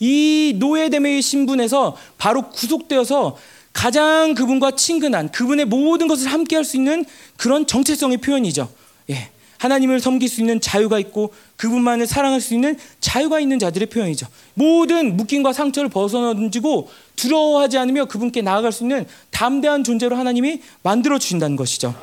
이 0.00 0.54
노예됨의 0.56 1.22
신분에서 1.22 1.96
바로 2.18 2.50
구속되어서 2.50 3.36
가장 3.72 4.34
그분과 4.34 4.72
친근한 4.72 5.30
그분의 5.30 5.66
모든 5.66 6.08
것을 6.08 6.28
함께 6.32 6.56
할 6.56 6.64
수 6.64 6.76
있는 6.76 7.04
그런 7.36 7.66
정체성의 7.66 8.18
표현이죠. 8.18 8.68
예. 9.10 9.30
하나님을 9.58 10.00
섬길 10.00 10.28
수 10.28 10.40
있는 10.40 10.60
자유가 10.60 10.98
있고 10.98 11.32
그분만을 11.56 12.06
사랑할 12.06 12.40
수 12.40 12.54
있는 12.54 12.78
자유가 13.00 13.40
있는 13.40 13.58
자들의 13.58 13.88
표현이죠. 13.88 14.26
모든 14.54 15.16
묶임과 15.16 15.52
상처를 15.52 15.90
벗어던지고 15.90 16.88
두려워하지 17.16 17.78
않으며 17.78 18.04
그분께 18.06 18.42
나아갈 18.42 18.72
수 18.72 18.84
있는 18.84 19.06
담대한 19.30 19.84
존재로 19.84 20.16
하나님이 20.16 20.62
만들어 20.82 21.18
주신다는 21.18 21.56
것이죠. 21.56 21.94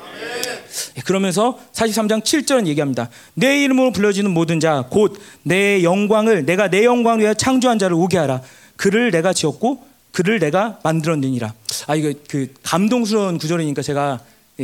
예, 0.97 1.01
그러면서 1.01 1.57
43장 1.73 2.21
7절은 2.21 2.67
얘기합니다. 2.67 3.09
내 3.33 3.63
이름으로 3.63 3.91
불려지는 3.91 4.31
모든 4.31 4.59
자 4.59 4.83
곧 4.91 5.13
내 5.43 5.83
영광을 5.83 6.45
내가 6.45 6.69
내 6.69 6.83
영광을 6.83 7.19
위하여 7.21 7.33
창조한 7.33 7.79
자를 7.79 7.95
오게 7.95 8.17
하라. 8.17 8.41
그를 8.75 9.11
내가 9.11 9.31
지었고 9.31 9.85
그를 10.11 10.39
내가 10.39 10.79
만들었느니라. 10.83 11.53
아 11.87 11.95
이거 11.95 12.13
그 12.29 12.53
감동스러운 12.63 13.37
구절이니까 13.37 13.81
제가 13.81 14.19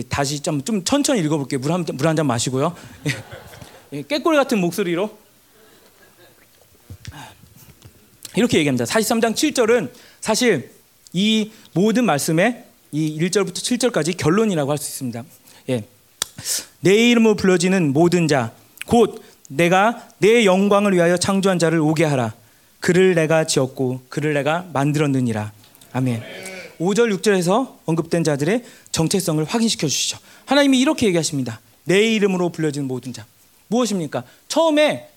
다시 0.09 0.39
좀, 0.41 0.63
좀 0.63 0.83
천천히 0.83 1.19
읽어볼게요. 1.21 1.59
물 1.59 1.71
한 1.71 1.83
물 1.85 2.07
한 2.07 2.15
잔 2.15 2.25
마시고요. 2.27 2.75
예, 3.93 4.01
깨꼬리 4.03 4.37
같은 4.37 4.59
목소리로 4.59 5.17
이렇게 8.35 8.57
얘기합니다. 8.59 8.85
43장 8.85 9.33
7절은 9.33 9.91
사실 10.21 10.71
이 11.13 11.51
모든 11.73 12.05
말씀의 12.05 12.63
이 12.93 13.19
1절부터 13.19 13.55
7절까지 13.55 14.17
결론이라고 14.17 14.71
할 14.71 14.77
수 14.77 14.89
있습니다. 14.89 15.23
예. 15.69 15.83
내 16.79 16.95
이름으로 17.09 17.35
불러지는 17.35 17.91
모든 17.93 18.27
자, 18.27 18.53
곧 18.85 19.21
내가 19.49 20.07
내 20.19 20.45
영광을 20.45 20.93
위하여 20.93 21.17
창조한 21.17 21.59
자를 21.59 21.79
오게 21.79 22.05
하라. 22.05 22.33
그를 22.79 23.13
내가 23.13 23.45
지었고 23.45 24.01
그를 24.09 24.33
내가 24.33 24.65
만들었느니라. 24.73 25.51
아멘. 25.91 26.50
5절 26.81 27.15
6절에서 27.19 27.77
언급된 27.85 28.23
자들의 28.23 28.63
정체성을 28.91 29.43
확인시켜 29.45 29.87
주시죠. 29.87 30.17
하나님이 30.45 30.79
이렇게 30.79 31.05
얘기하십니다. 31.05 31.61
내 31.83 32.13
이름으로 32.15 32.49
불려지는 32.49 32.87
모든 32.87 33.13
자. 33.13 33.25
무엇입니까? 33.67 34.23
처음에 34.47 35.07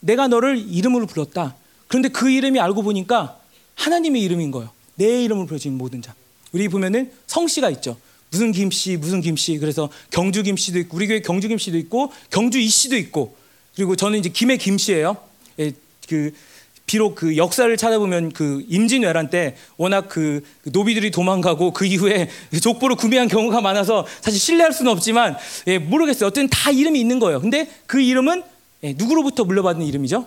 내가 0.00 0.28
너를 0.28 0.58
이름으로 0.58 1.06
불렀다. 1.06 1.56
그런데 1.88 2.10
그 2.10 2.30
이름이 2.30 2.60
알고 2.60 2.82
보니까 2.82 3.40
하나님의 3.74 4.22
이름인 4.22 4.50
거예요. 4.50 4.70
내 4.96 5.24
이름으로 5.24 5.46
불려지는 5.46 5.78
모든 5.78 6.02
자. 6.02 6.14
우리 6.52 6.68
보면은 6.68 7.10
성씨가 7.26 7.70
있죠. 7.70 7.96
무슨 8.30 8.52
김씨, 8.52 8.96
무슨 8.98 9.20
김씨. 9.22 9.58
그래서 9.58 9.88
경주 10.10 10.42
김씨도 10.42 10.78
있고 10.80 10.96
우리 10.96 11.06
교회 11.06 11.20
경주 11.20 11.48
김씨도 11.48 11.78
있고 11.78 12.12
경주 12.30 12.58
이씨도 12.58 12.96
있고 12.96 13.36
그리고 13.74 13.96
저는 13.96 14.18
이제 14.18 14.28
김해 14.28 14.56
김씨예요. 14.58 15.16
예, 15.58 15.72
그 16.06 16.32
비록 16.86 17.14
그 17.14 17.36
역사를 17.36 17.74
찾아보면 17.76 18.32
그 18.32 18.64
임진왜란 18.68 19.30
때 19.30 19.56
워낙 19.76 20.08
그 20.08 20.42
노비들이 20.64 21.10
도망가고 21.10 21.72
그 21.72 21.86
이후에 21.86 22.28
족보를 22.62 22.96
구매한 22.96 23.28
경우가 23.28 23.60
많아서 23.60 24.06
사실 24.20 24.38
신뢰할 24.38 24.72
수는 24.72 24.92
없지만 24.92 25.36
예, 25.66 25.78
모르겠어요. 25.78 26.28
어쨌든 26.28 26.48
다 26.48 26.70
이름이 26.70 27.00
있는 27.00 27.18
거예요. 27.18 27.40
근데 27.40 27.70
그 27.86 28.00
이름은 28.00 28.42
예, 28.84 28.94
누구로부터 28.96 29.44
물려받은 29.44 29.82
이름이죠? 29.82 30.26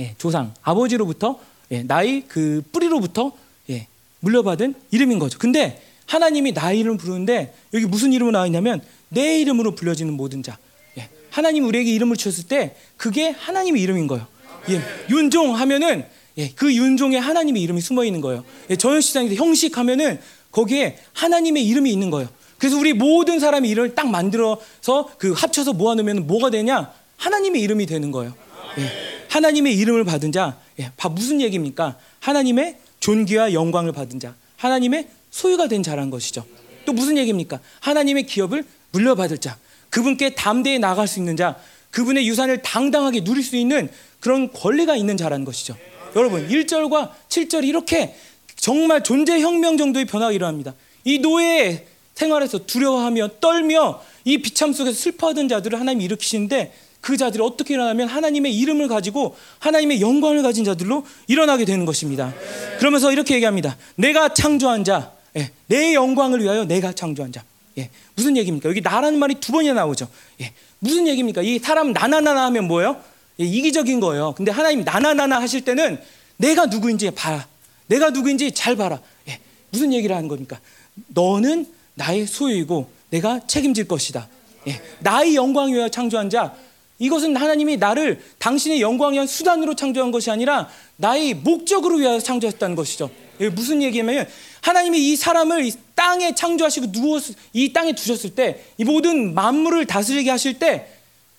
예, 0.00 0.14
조상 0.18 0.52
아버지로부터 0.62 1.38
예, 1.70 1.82
나의 1.84 2.24
그 2.26 2.62
뿌리로부터 2.72 3.32
예, 3.70 3.86
물려받은 4.20 4.74
이름인 4.90 5.20
거죠. 5.20 5.38
근데 5.38 5.80
하나님이 6.06 6.52
나의 6.52 6.80
이름을 6.80 6.98
부르는데 6.98 7.54
여기 7.72 7.86
무슨 7.86 8.12
이름으로 8.12 8.32
나와 8.32 8.46
있냐면 8.46 8.82
내 9.08 9.40
이름으로 9.40 9.76
불려지는 9.76 10.14
모든 10.14 10.42
자. 10.42 10.58
예, 10.98 11.08
하나님 11.30 11.66
우리에게 11.66 11.92
이름을 11.92 12.16
주셨을 12.16 12.48
때 12.48 12.74
그게 12.96 13.30
하나님의 13.30 13.80
이름인 13.80 14.08
거예요. 14.08 14.26
예, 14.70 14.80
윤종 15.10 15.56
하면은 15.56 16.04
예, 16.38 16.50
그 16.50 16.74
윤종에 16.74 17.18
하나님의 17.18 17.62
이름이 17.62 17.80
숨어 17.80 18.04
있는 18.04 18.20
거예요. 18.20 18.44
예, 18.70 18.76
전시장에서 18.76 19.34
형식 19.34 19.76
하면은 19.78 20.20
거기에 20.50 20.98
하나님의 21.12 21.66
이름이 21.66 21.90
있는 21.90 22.10
거예요. 22.10 22.28
그래서 22.58 22.76
우리 22.78 22.92
모든 22.92 23.40
사람의 23.40 23.70
이름을 23.70 23.94
딱 23.94 24.08
만들어서 24.08 25.10
그 25.18 25.32
합쳐서 25.32 25.72
모아놓으면 25.72 26.26
뭐가 26.26 26.50
되냐? 26.50 26.92
하나님의 27.16 27.60
이름이 27.62 27.86
되는 27.86 28.10
거예요. 28.12 28.34
예, 28.78 28.88
하나님의 29.28 29.76
이름을 29.76 30.04
받은 30.04 30.32
자, 30.32 30.58
예, 30.78 30.92
무슨 31.10 31.40
얘기입니까? 31.40 31.98
하나님의 32.20 32.78
존귀와 33.00 33.52
영광을 33.52 33.92
받은 33.92 34.20
자, 34.20 34.34
하나님의 34.56 35.08
소유가 35.30 35.66
된 35.66 35.82
자란 35.82 36.10
것이죠. 36.10 36.44
또 36.84 36.92
무슨 36.92 37.18
얘기입니까? 37.18 37.58
하나님의 37.80 38.26
기업을 38.26 38.64
물려받을 38.92 39.38
자, 39.38 39.58
그분께 39.90 40.34
담대히 40.34 40.78
나갈 40.78 41.08
수 41.08 41.18
있는 41.18 41.36
자, 41.36 41.56
그분의 41.92 42.26
유산을 42.26 42.62
당당하게 42.62 43.22
누릴 43.22 43.44
수 43.44 43.56
있는 43.56 43.88
그런 44.18 44.52
권리가 44.52 44.96
있는 44.96 45.16
자라는 45.16 45.44
것이죠. 45.44 45.76
여러분, 46.16 46.48
1절과 46.48 47.10
7절이 47.28 47.68
이렇게 47.68 48.14
정말 48.56 49.02
존재 49.02 49.40
혁명 49.40 49.76
정도의 49.76 50.04
변화가 50.04 50.32
일어납니다. 50.32 50.74
이 51.04 51.18
노예 51.18 51.86
생활에서 52.14 52.66
두려워하며 52.66 53.40
떨며 53.40 54.02
이 54.24 54.38
비참 54.38 54.72
속에서 54.72 54.96
슬퍼하던 54.96 55.48
자들을 55.48 55.78
하나님이 55.78 56.04
일으키시는데 56.04 56.72
그 57.00 57.16
자들이 57.16 57.42
어떻게 57.42 57.74
일어나면 57.74 58.08
하나님의 58.08 58.56
이름을 58.56 58.86
가지고 58.88 59.36
하나님의 59.58 60.00
영광을 60.00 60.42
가진 60.42 60.64
자들로 60.64 61.04
일어나게 61.26 61.64
되는 61.64 61.84
것입니다. 61.84 62.32
그러면서 62.78 63.12
이렇게 63.12 63.34
얘기합니다. 63.34 63.76
내가 63.96 64.32
창조한 64.32 64.84
자, 64.84 65.12
예, 65.36 65.50
내 65.66 65.94
영광을 65.94 66.40
위하여 66.42 66.64
내가 66.64 66.92
창조한 66.92 67.32
자. 67.32 67.42
예, 67.78 67.90
무슨 68.14 68.36
얘기입니까? 68.36 68.68
여기 68.68 68.80
나라는 68.80 69.18
말이 69.18 69.34
두 69.34 69.52
번이나 69.52 69.74
나오죠. 69.74 70.08
예, 70.40 70.52
무슨 70.78 71.08
얘기입니까? 71.08 71.42
이 71.42 71.58
사람 71.58 71.92
나나나나 71.92 72.44
하면 72.46 72.66
뭐예요? 72.66 73.00
예, 73.40 73.44
이기적인 73.44 74.00
거예요. 74.00 74.34
근데 74.36 74.50
하나님 74.50 74.84
나나나나 74.84 75.40
하실 75.40 75.62
때는 75.64 76.00
내가 76.36 76.66
누구인지 76.66 77.10
봐라. 77.12 77.46
내가 77.86 78.10
누구인지 78.10 78.52
잘 78.52 78.76
봐라. 78.76 79.00
예, 79.28 79.38
무슨 79.70 79.92
얘기를 79.92 80.14
하는 80.14 80.28
겁니까? 80.28 80.60
너는 81.08 81.66
나의 81.94 82.26
소유이고 82.26 82.90
내가 83.10 83.46
책임질 83.46 83.88
것이다. 83.88 84.28
예, 84.68 84.80
나의 85.00 85.34
영광 85.34 85.72
위하여 85.72 85.88
창조한 85.88 86.30
자. 86.30 86.54
이것은 86.98 87.34
하나님이 87.36 87.78
나를 87.78 88.22
당신의 88.38 88.80
영광 88.80 89.12
위한 89.12 89.26
수단으로 89.26 89.74
창조한 89.74 90.12
것이 90.12 90.30
아니라 90.30 90.68
나의 90.96 91.34
목적으로 91.34 91.96
위하여 91.96 92.20
창조했다는 92.20 92.76
것이죠. 92.76 93.10
예, 93.40 93.48
무슨 93.48 93.82
얘기냐면 93.82 94.28
하나님이 94.62 95.10
이 95.10 95.16
사람을 95.16 95.66
이 95.66 95.72
땅에 95.94 96.34
창조하시고 96.34 96.92
누워 96.92 97.20
이 97.52 97.72
땅에 97.72 97.94
두셨을 97.94 98.34
때 98.34 98.64
이 98.78 98.84
모든 98.84 99.34
만물을 99.34 99.84
다스리게 99.86 100.30
하실 100.30 100.58
때 100.58 100.88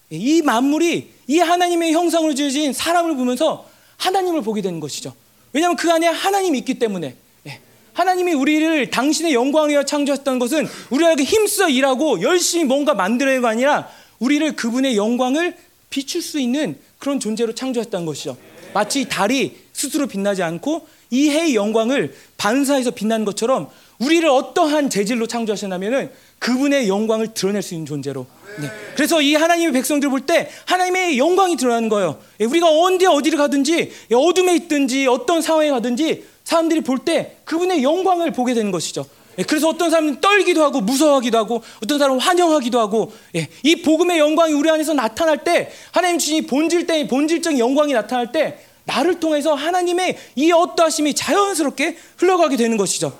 이 0.10 0.42
만물이 0.44 1.10
이 1.28 1.40
하나님의 1.40 1.94
형상으로 1.94 2.36
지어진 2.36 2.72
사람을 2.72 3.16
보면서 3.16 3.68
하나님을 3.98 4.42
보게 4.44 4.62
되는 4.62 4.80
것이죠. 4.80 5.14
왜냐하면 5.54 5.76
그 5.76 5.92
안에 5.92 6.08
하나님이 6.08 6.60
있기 6.60 6.76
때문에 6.76 7.16
예, 7.48 7.60
하나님이 7.94 8.34
우리를 8.34 8.90
당신의 8.92 9.34
영광이여 9.34 9.86
창조했다는 9.86 10.40
것은 10.40 10.68
우리에게 10.92 11.24
힘써 11.24 11.70
일하고 11.70 12.22
열심히 12.22 12.66
뭔가 12.66 12.94
만들어야가 12.94 13.50
아니라 13.50 13.90
우리를 14.20 14.56
그분의 14.56 14.98
영광을 14.98 15.58
비출 15.90 16.22
수 16.22 16.40
있는 16.40 16.78
그런 17.00 17.20
존재로 17.20 17.56
창조했다는 17.56 18.06
것이죠. 18.06 18.38
마치 18.74 19.08
달이 19.08 19.58
스스로 19.74 20.08
빛나지 20.08 20.44
않고 20.44 20.88
이 21.14 21.30
해의 21.30 21.54
영광을 21.54 22.16
반사해서 22.38 22.90
빛나는 22.90 23.24
것처럼 23.24 23.70
우리를 24.00 24.28
어떠한 24.28 24.90
재질로 24.90 25.28
창조하셨냐면은 25.28 26.10
그분의 26.40 26.90
영광을 26.90 27.36
드러낼 27.36 27.62
수 27.62 27.76
있는 27.76 27.86
존재로. 27.86 28.26
네. 28.60 28.68
그래서 28.96 29.22
이 29.22 29.36
하나님의 29.36 29.74
백성들 29.74 30.10
볼 30.10 30.22
때 30.26 30.50
하나님의 30.66 31.20
영광이 31.20 31.56
드러나는 31.56 31.88
거예요. 31.90 32.18
예, 32.40 32.46
우리가 32.46 32.68
언제 32.68 33.06
어디를 33.06 33.38
가든지 33.38 33.92
예, 34.12 34.16
어둠에 34.16 34.56
있든지 34.56 35.06
어떤 35.08 35.44
상황에 35.44 35.70
가든지 35.70 36.26
사람들이 36.44 36.82
볼 36.82 37.06
때 37.06 37.38
그분의 37.46 37.84
영광을 37.84 38.32
보게 38.32 38.56
되는 38.56 38.72
것이죠. 38.72 39.06
예, 39.38 39.44
그래서 39.44 39.70
어떤 39.70 39.92
사람은 39.92 40.20
떨기도 40.20 40.64
하고 40.64 40.82
무서워하기도 40.82 41.38
하고 41.38 41.62
어떤 41.84 42.00
사람은 42.00 42.20
환영하기도 42.22 42.80
하고 42.80 43.14
이 43.62 43.76
복음의 43.84 44.18
영광이 44.18 44.54
우리 44.54 44.68
안에서 44.72 44.94
나타날 44.96 45.44
때 45.44 45.70
하나님 45.92 46.18
주신 46.18 46.48
본질 46.48 46.88
때 46.88 47.08
본질적인 47.08 47.60
영광이 47.60 47.94
나타날 47.94 48.32
때 48.32 48.58
나를 48.86 49.20
통해서 49.20 49.54
하나님의 49.54 50.18
이 50.36 50.52
어떠하심이 50.52 51.14
자연스럽게 51.14 51.98
흘러가게 52.18 52.58
되는 52.58 52.78
것이죠. 52.78 53.18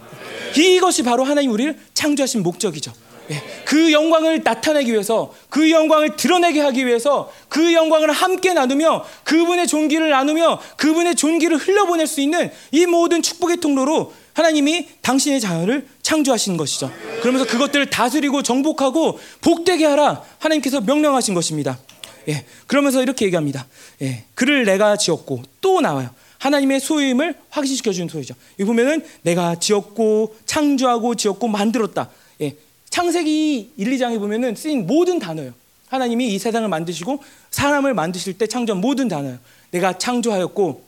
이것이 0.56 1.04
바로 1.04 1.24
하나님 1.24 1.52
우리를 1.52 1.78
창조하신 1.94 2.44
목적이죠. 2.44 2.92
예, 3.32 3.42
그 3.64 3.94
영광을 3.94 4.42
나타내기 4.44 4.92
위해서 4.92 5.34
그 5.50 5.72
영광을 5.72 6.18
드러내게 6.18 6.60
하기 6.60 6.86
위해서 6.86 7.32
그 7.48 7.74
영광을 7.74 8.12
함께 8.12 8.54
나누며 8.54 9.06
그분의 9.24 9.68
존귀를 9.68 10.10
나누며 10.10 10.60
그분의 10.76 11.16
존귀를 11.16 11.58
흘려보낼 11.58 12.06
수 12.06 12.20
있는 12.20 12.52
이 12.72 12.86
모든 12.86 13.22
축복의 13.22 13.58
통로로 13.58 14.14
하나님이 14.34 14.90
당신의 15.02 15.40
자연을 15.40 15.88
창조하신 16.02 16.58
것이죠. 16.58 16.92
그러면서 17.22 17.46
그것들을 17.48 17.90
다스리고 17.90 18.44
정복하고 18.44 19.20
복되게 19.42 19.86
하라 19.86 20.24
하나님께서 20.40 20.82
명령하신 20.82 21.34
것입니다. 21.34 21.78
예, 22.28 22.46
그러면서 22.68 23.02
이렇게 23.02 23.26
얘기합니다. 23.26 23.68
예, 24.02 24.24
그를 24.36 24.66
내가 24.66 24.98
지었고 24.98 25.44
또 25.62 25.82
나와요. 25.82 26.10
하나님의 26.40 26.80
소유임을 26.80 27.36
확신시켜 27.50 27.94
주는 27.94 28.10
소리죠. 28.10 28.36
이 28.60 28.64
보면은 28.64 29.06
내가 29.22 29.56
지었고 29.56 30.36
창조하고 30.46 31.16
지었고 31.16 31.48
만들었다. 31.48 32.10
예, 32.42 32.56
창세기 32.90 33.74
1, 33.78 33.92
2장에 33.92 34.20
보면은 34.20 34.56
쓰인 34.56 34.86
모든 34.86 35.20
단어예요. 35.20 35.54
하나님이 35.88 36.34
이 36.34 36.40
세상을 36.40 36.68
만드시고 36.68 37.24
사람을 37.52 37.94
만드실 37.94 38.38
때 38.38 38.48
창조한 38.48 38.82
모든 38.82 39.08
단어예요. 39.08 39.38
내가 39.72 39.98
창조하였고 39.98 40.84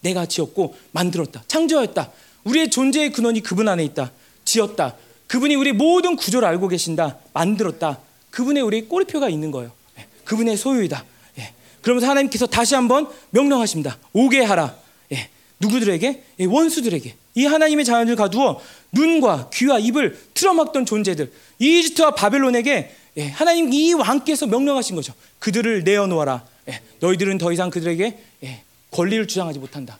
내가 0.00 0.26
지었고 0.26 0.76
만들었다. 0.92 1.42
창조하였다. 1.48 2.10
우리의 2.44 2.70
존재의 2.70 3.12
근원이 3.12 3.40
그분 3.42 3.68
안에 3.68 3.84
있다. 3.84 4.12
지었다. 4.44 4.94
그분이 5.26 5.56
우리 5.56 5.72
모든 5.72 6.16
구조를 6.16 6.46
알고 6.48 6.68
계신다. 6.68 7.18
만들었다. 7.32 7.98
그분의 8.30 8.62
우리 8.62 8.82
꼬리표가 8.82 9.28
있는 9.28 9.50
거예요. 9.50 9.72
예, 10.26 10.28
그분의 10.28 10.56
소유이다. 10.56 11.04
예, 11.38 11.52
그러면서 11.82 12.08
하나님께서 12.08 12.46
다시 12.46 12.74
한번 12.74 13.08
명령하십니다. 13.30 13.98
오게 14.12 14.42
하라. 14.42 14.74
누구들에게? 15.58 16.22
예, 16.40 16.44
원수들에게. 16.44 17.14
이 17.36 17.46
하나님의 17.46 17.86
자연을 17.86 18.14
가두어 18.14 18.60
눈과 18.92 19.48
귀와 19.54 19.78
입을 19.78 20.18
틀어막던 20.34 20.84
존재들. 20.84 21.32
이집트와 21.58 22.10
바벨론에게 22.10 22.94
예, 23.16 23.28
하나님 23.28 23.72
이 23.72 23.94
왕께서 23.94 24.46
명령하신 24.46 24.96
거죠. 24.96 25.14
그들을 25.38 25.84
내어놓아라. 25.84 26.44
예, 26.68 26.80
너희들은 27.00 27.38
더 27.38 27.52
이상 27.52 27.70
그들에게 27.70 28.18
권리를 28.90 29.26
주장하지 29.26 29.58
못한다. 29.58 29.98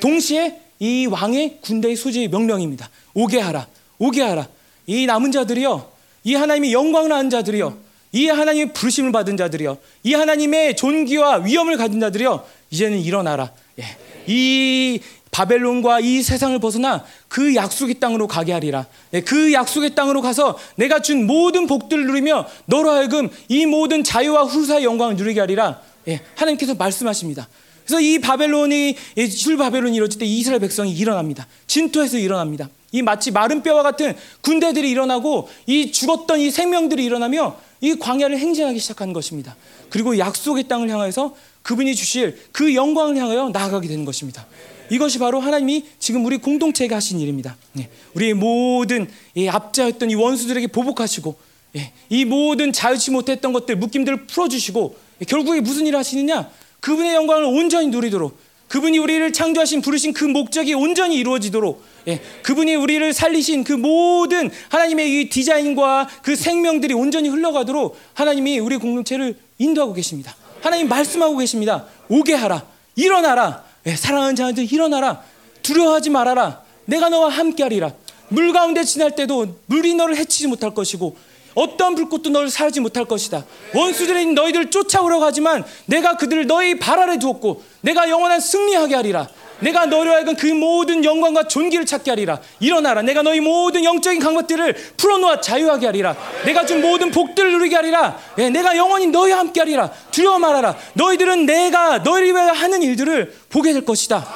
동시에 0.00 0.60
이 0.80 1.06
왕의 1.06 1.58
군대의 1.60 1.94
소지의 1.94 2.28
명령입니다. 2.28 2.90
오게 3.14 3.38
하라. 3.38 3.68
오게 3.98 4.22
하라. 4.22 4.48
이 4.86 5.06
남은 5.06 5.30
자들이요. 5.30 5.92
이 6.24 6.34
하나님의 6.34 6.72
영광을 6.72 7.12
아는 7.12 7.30
자들이요. 7.30 7.78
이 8.12 8.28
하나님의 8.28 8.72
부르심을 8.72 9.12
받은 9.12 9.36
자들이요. 9.36 9.78
이 10.04 10.14
하나님의 10.14 10.76
존귀와 10.76 11.38
위엄을 11.38 11.76
가진 11.76 12.00
자들이요. 12.00 12.44
이제는 12.70 13.00
일어나라. 13.00 13.50
예. 13.78 13.84
이 14.26 15.00
바벨론과 15.30 16.00
이 16.00 16.22
세상을 16.22 16.58
벗어나 16.58 17.04
그 17.28 17.54
약속의 17.54 18.00
땅으로 18.00 18.26
가게 18.26 18.52
하리라. 18.52 18.86
예, 19.12 19.20
그 19.20 19.52
약속의 19.52 19.94
땅으로 19.94 20.22
가서 20.22 20.58
내가 20.76 21.00
준 21.00 21.26
모든 21.26 21.66
복들을 21.66 22.06
누리며 22.06 22.46
너로 22.66 22.90
하여금 22.90 23.28
이 23.48 23.66
모든 23.66 24.02
자유와 24.02 24.44
후사의 24.44 24.84
영광을 24.84 25.16
누리게 25.16 25.40
하리라. 25.40 25.80
예, 26.08 26.20
하나님께서 26.34 26.74
말씀하십니다. 26.74 27.48
그래서 27.84 28.00
이 28.00 28.18
바벨론이 28.18 28.96
줄 29.36 29.56
바벨론이 29.56 29.96
이루어질 29.96 30.18
때 30.18 30.26
이스라엘 30.26 30.60
백성이 30.60 30.92
일어납니다. 30.92 31.46
진토에서 31.66 32.18
일어납니다. 32.18 32.68
이 32.92 33.02
마치 33.02 33.30
마른 33.30 33.62
뼈와 33.62 33.82
같은 33.82 34.14
군대들이 34.40 34.90
일어나고 34.90 35.48
이 35.66 35.92
죽었던 35.92 36.40
이 36.40 36.50
생명들이 36.50 37.04
일어나며 37.04 37.56
이 37.80 37.96
광야를 37.96 38.38
행진하기 38.38 38.78
시작하는 38.78 39.12
것입니다. 39.12 39.56
그리고 39.90 40.18
약속의 40.18 40.68
땅을 40.68 40.88
향해서 40.88 41.34
그분이 41.62 41.94
주실 41.94 42.38
그 42.52 42.74
영광을 42.74 43.16
향하여 43.16 43.50
나아가게 43.50 43.88
되는 43.88 44.04
것입니다. 44.04 44.46
이것이 44.90 45.18
바로 45.18 45.38
하나님이 45.40 45.84
지금 45.98 46.24
우리 46.24 46.38
공동체가 46.38 46.96
하신 46.96 47.20
일입니다. 47.20 47.56
네. 47.74 47.90
우리의 48.14 48.34
모든 48.34 49.08
앞자였던 49.50 50.10
이 50.10 50.14
원수들에게 50.14 50.68
보복하시고 50.68 51.36
예. 51.76 51.92
이 52.08 52.24
모든 52.24 52.72
자유치 52.72 53.10
못했던 53.10 53.52
것들 53.52 53.76
묶임들을 53.76 54.26
풀어주시고 54.26 54.96
결국에 55.28 55.60
무슨 55.60 55.86
일을 55.86 55.98
하시느냐? 55.98 56.50
그분의 56.80 57.14
영광을 57.14 57.44
온전히 57.44 57.88
누리도록 57.88 58.38
그분이 58.68 58.98
우리를 58.98 59.32
창조하신 59.32 59.80
부르신 59.80 60.12
그 60.12 60.24
목적이 60.24 60.74
온전히 60.74 61.16
이루어지도록 61.16 61.82
예, 62.06 62.20
그분이 62.42 62.74
우리를 62.74 63.12
살리신 63.12 63.64
그 63.64 63.72
모든 63.72 64.50
하나님의 64.68 65.20
이 65.20 65.28
디자인과 65.28 66.08
그 66.22 66.36
생명들이 66.36 66.94
온전히 66.94 67.28
흘러가도록 67.28 67.98
하나님이 68.14 68.58
우리 68.58 68.76
공동체를 68.76 69.36
인도하고 69.58 69.94
계십니다. 69.94 70.36
하나님 70.60 70.88
말씀하고 70.88 71.36
계십니다. 71.38 71.86
오게 72.08 72.34
하라. 72.34 72.64
일어나라. 72.96 73.64
예, 73.86 73.96
사랑하는 73.96 74.36
자들 74.36 74.70
일어나라. 74.72 75.22
두려워하지 75.62 76.10
말아라. 76.10 76.62
내가 76.84 77.08
너와 77.08 77.28
함께하리라. 77.28 77.92
물 78.28 78.52
가운데 78.52 78.84
지날 78.84 79.14
때도 79.14 79.58
물이 79.66 79.94
너를 79.94 80.16
해치지 80.16 80.46
못할 80.46 80.74
것이고 80.74 81.16
어떤 81.58 81.96
불꽃도 81.96 82.30
너를 82.30 82.50
사르지 82.50 82.78
못할 82.78 83.04
것이다. 83.04 83.44
원수들이 83.74 84.26
너희들 84.26 84.70
쫓아오려고 84.70 85.24
하지만 85.24 85.64
내가 85.86 86.16
그들을 86.16 86.46
너희 86.46 86.78
발 86.78 87.00
아래 87.00 87.18
두었고 87.18 87.64
내가 87.80 88.08
영원한 88.08 88.38
승리하게 88.38 88.94
하리라. 88.94 89.28
내가 89.60 89.86
너로 89.86 90.12
하여금 90.12 90.36
그 90.36 90.46
모든 90.46 91.04
영광과 91.04 91.48
존귀를 91.48 91.84
찾게 91.86 92.10
하리라. 92.10 92.40
일어나라. 92.60 93.02
내가 93.02 93.22
너희 93.22 93.40
모든 93.40 93.84
영적인 93.84 94.20
강것들을 94.20 94.74
풀어놓아 94.96 95.40
자유하게 95.40 95.86
하리라. 95.86 96.16
내가 96.44 96.64
준 96.64 96.80
모든 96.80 97.10
복들을 97.10 97.52
누리게 97.52 97.74
하리라. 97.76 98.18
예, 98.38 98.50
내가 98.50 98.76
영원히 98.76 99.06
너희와 99.08 99.38
함께 99.38 99.60
하리라. 99.60 99.90
두려워 100.10 100.38
말아라. 100.38 100.76
너희들은 100.94 101.46
내가 101.46 101.98
너희를 101.98 102.28
위하여 102.28 102.52
하는 102.52 102.82
일들을 102.82 103.34
보게 103.48 103.72
될 103.72 103.84
것이다. 103.84 104.26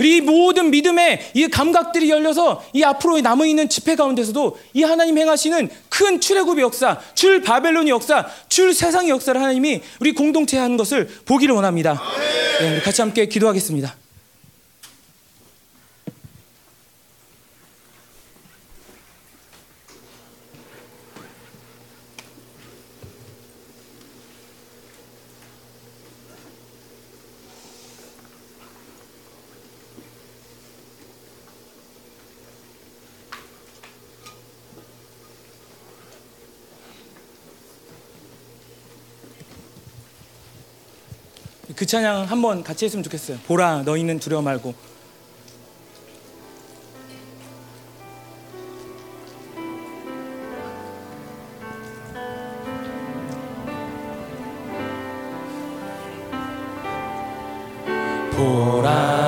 예, 0.00 0.06
이 0.06 0.20
모든 0.20 0.70
믿음의 0.70 1.30
이 1.34 1.48
감각들이 1.48 2.10
열려서 2.10 2.62
이 2.72 2.82
앞으로 2.82 3.20
남아 3.20 3.46
있는 3.46 3.68
집회 3.68 3.94
가운데서도 3.96 4.58
이 4.74 4.82
하나님 4.82 5.16
행하시는 5.16 5.68
큰 5.88 6.20
출애굽의 6.20 6.62
역사, 6.62 6.98
출 7.14 7.42
바벨론의 7.42 7.88
역사, 7.90 8.26
출 8.48 8.74
세상의 8.74 9.10
역사를 9.10 9.40
하나님이 9.40 9.80
우리 10.00 10.12
공동체 10.12 10.58
하는 10.58 10.76
것을 10.76 11.08
보기를 11.24 11.54
원합니다. 11.54 12.00
예, 12.62 12.80
같이 12.80 13.00
함께 13.00 13.26
기도하겠습니다. 13.26 14.03
그 41.84 41.86
찬양 41.86 42.30
한번 42.30 42.64
같이 42.64 42.86
했으면 42.86 43.02
좋겠어요. 43.02 43.36
보라, 43.46 43.82
너희는 43.82 44.18
두려워 44.18 44.40
말고. 44.40 44.72
보라. 58.34 59.23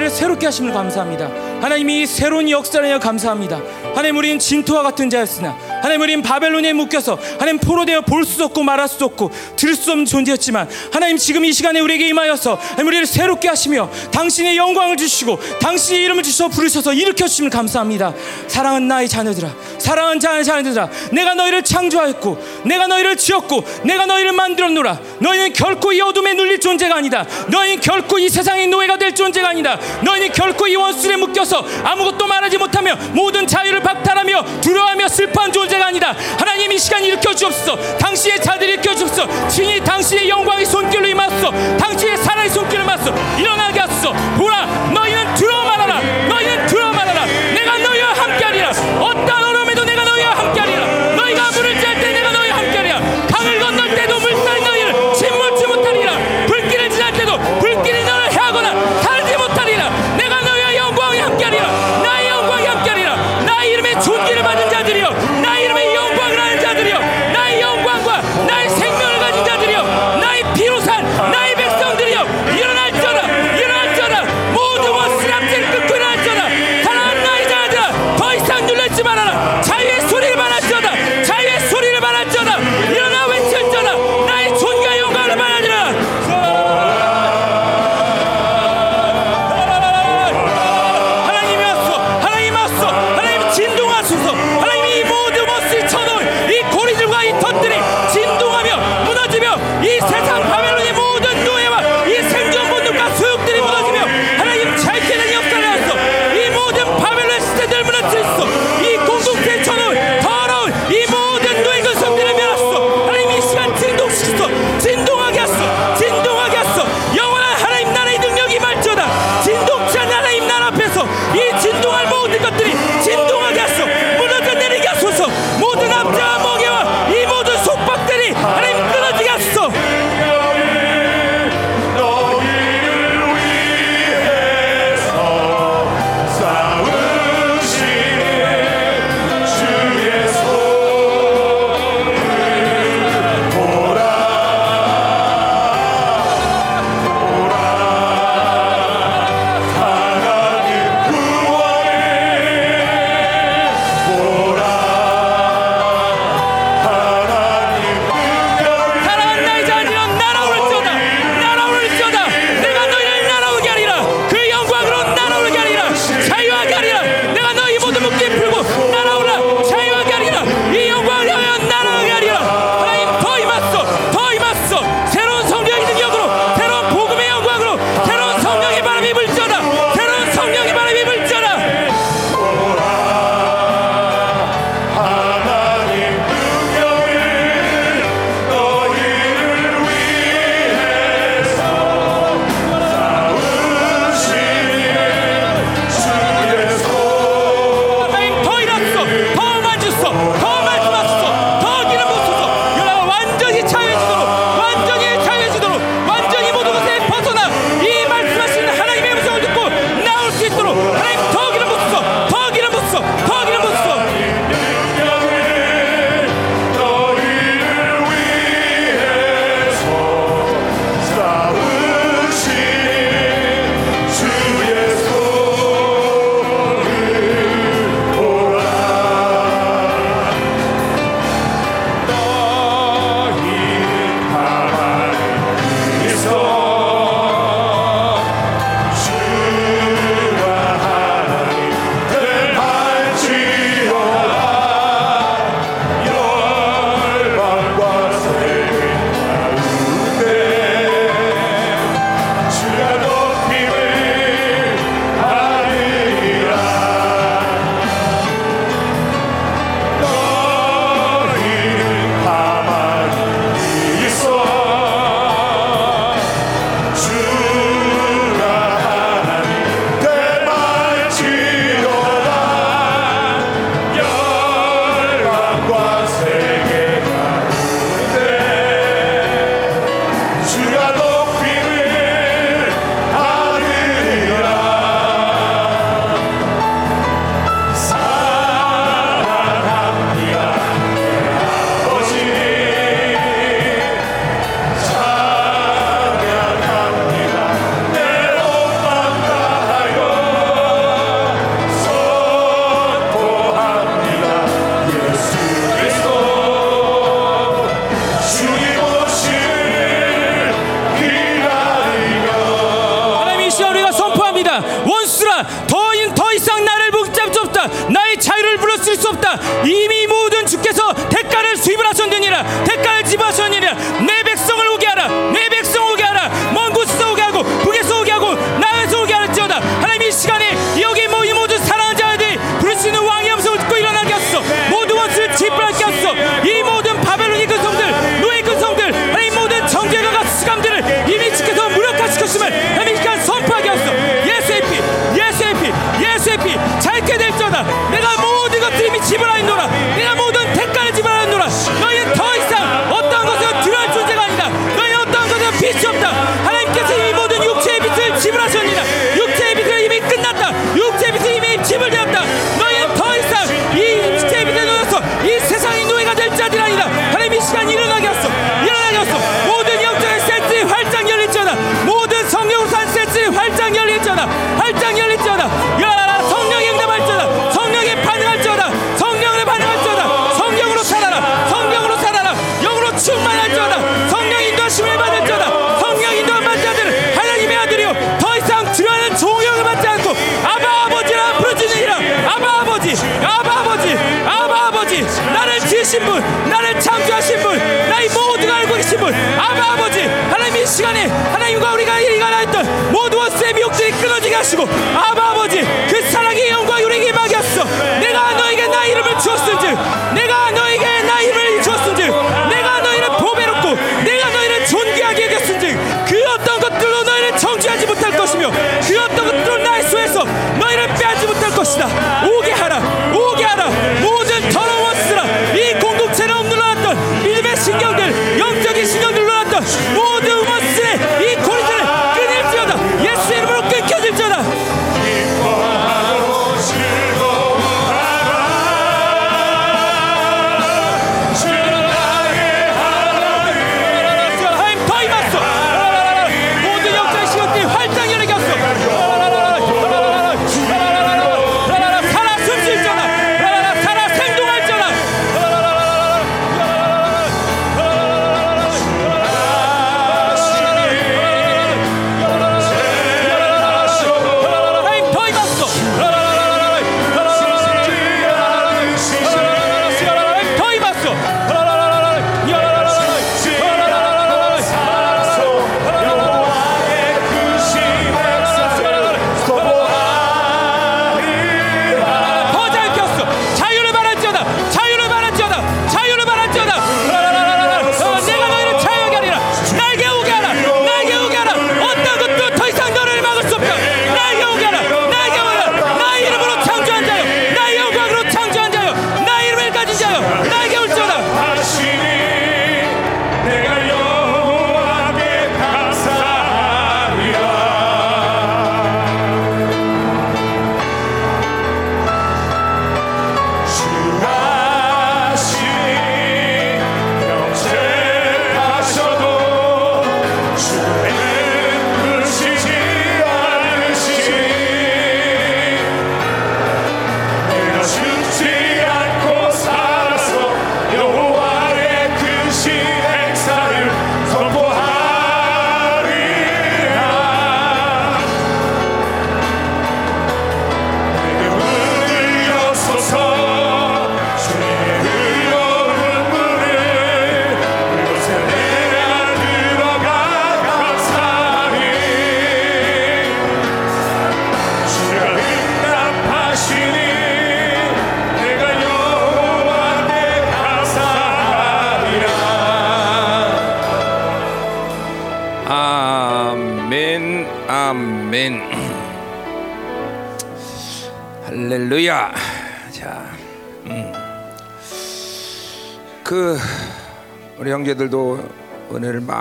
시대를 0.00 0.10
새롭게 0.10 0.46
하심을 0.46 0.72
감사합니다. 0.72 1.30
하나님이 1.60 2.06
새로운 2.06 2.48
역사를 2.48 2.98
감사합니다. 2.98 3.60
하나님 3.94 4.16
우리는 4.16 4.38
진토와 4.38 4.82
같은 4.82 5.10
자였으나 5.10 5.56
하나님 5.82 6.00
우리는 6.00 6.22
바벨론에 6.22 6.72
묶여서 6.72 7.18
하나님 7.38 7.58
포로 7.58 7.84
되어 7.84 8.00
볼 8.00 8.24
수 8.24 8.44
없고 8.44 8.62
말할 8.62 8.86
수 8.88 9.04
없고 9.04 9.30
들을 9.56 9.74
수 9.74 9.90
없는 9.90 10.06
존재였지만 10.06 10.68
하나님 10.92 11.16
지금 11.16 11.44
이 11.44 11.52
시간에 11.52 11.80
우리에게 11.80 12.08
임하여서 12.08 12.54
하나님 12.54 12.86
우리를 12.86 13.06
새롭게 13.06 13.48
하시며 13.48 13.90
당신의 14.12 14.56
영광을 14.56 14.96
주시고 14.96 15.38
당신의 15.60 16.02
이름을 16.04 16.22
주셔 16.22 16.48
부르셔서 16.48 16.92
일으켜 16.94 17.26
주심을 17.26 17.50
감사합니다. 17.50 18.14
사랑은 18.46 18.88
나의 18.88 19.08
자녀들아 19.08 19.48
사랑은 19.78 20.20
자의 20.20 20.44
자녀들아 20.44 20.88
내가 21.12 21.34
너희를 21.34 21.62
창조하였고 21.62 22.62
내가 22.64 22.86
너희를 22.86 23.16
지었고 23.16 23.64
내가 23.82 24.06
너희를 24.06 24.32
만들었노라 24.32 25.00
너희는 25.18 25.52
결코 25.52 25.92
이어 25.92 26.09
시험에 26.30 26.34
눌릴 26.34 26.60
존재가 26.60 26.96
아니다. 26.96 27.24
너희는 27.48 27.80
결코 27.80 28.18
이 28.18 28.28
세상의 28.28 28.68
노예가 28.68 28.96
될 28.96 29.14
존재가 29.14 29.50
아니다. 29.50 29.78
너희는 30.02 30.32
결코 30.32 30.66
이 30.66 30.76
원수에 30.76 31.16
묶여서 31.16 31.64
아무것도 31.84 32.26
말하지 32.26 32.58
못하며 32.58 32.96
모든 33.12 33.46
자유를 33.46 33.80
박탈하며 33.80 34.60
두려워하며 34.60 35.08
슬퍼한 35.08 35.52
존재가 35.52 35.86
아니다. 35.86 36.14
하나님 36.38 36.72
이 36.72 36.78
시간 36.78 37.04
일으켜 37.04 37.34
주옵소서. 37.34 37.98
당신의 37.98 38.42
자들 38.42 38.68
일으켜 38.68 38.94
주옵소서. 38.94 39.48
친히 39.48 39.82
당신의 39.82 40.28
영광의 40.28 40.66
손길로 40.66 41.06
임하소서. 41.06 41.76
당신의 41.78 42.16
사랑의 42.18 42.50
손길로 42.50 42.82
임하소서. 42.82 43.14
일어나게 43.38 43.80
하소서. 43.80 44.12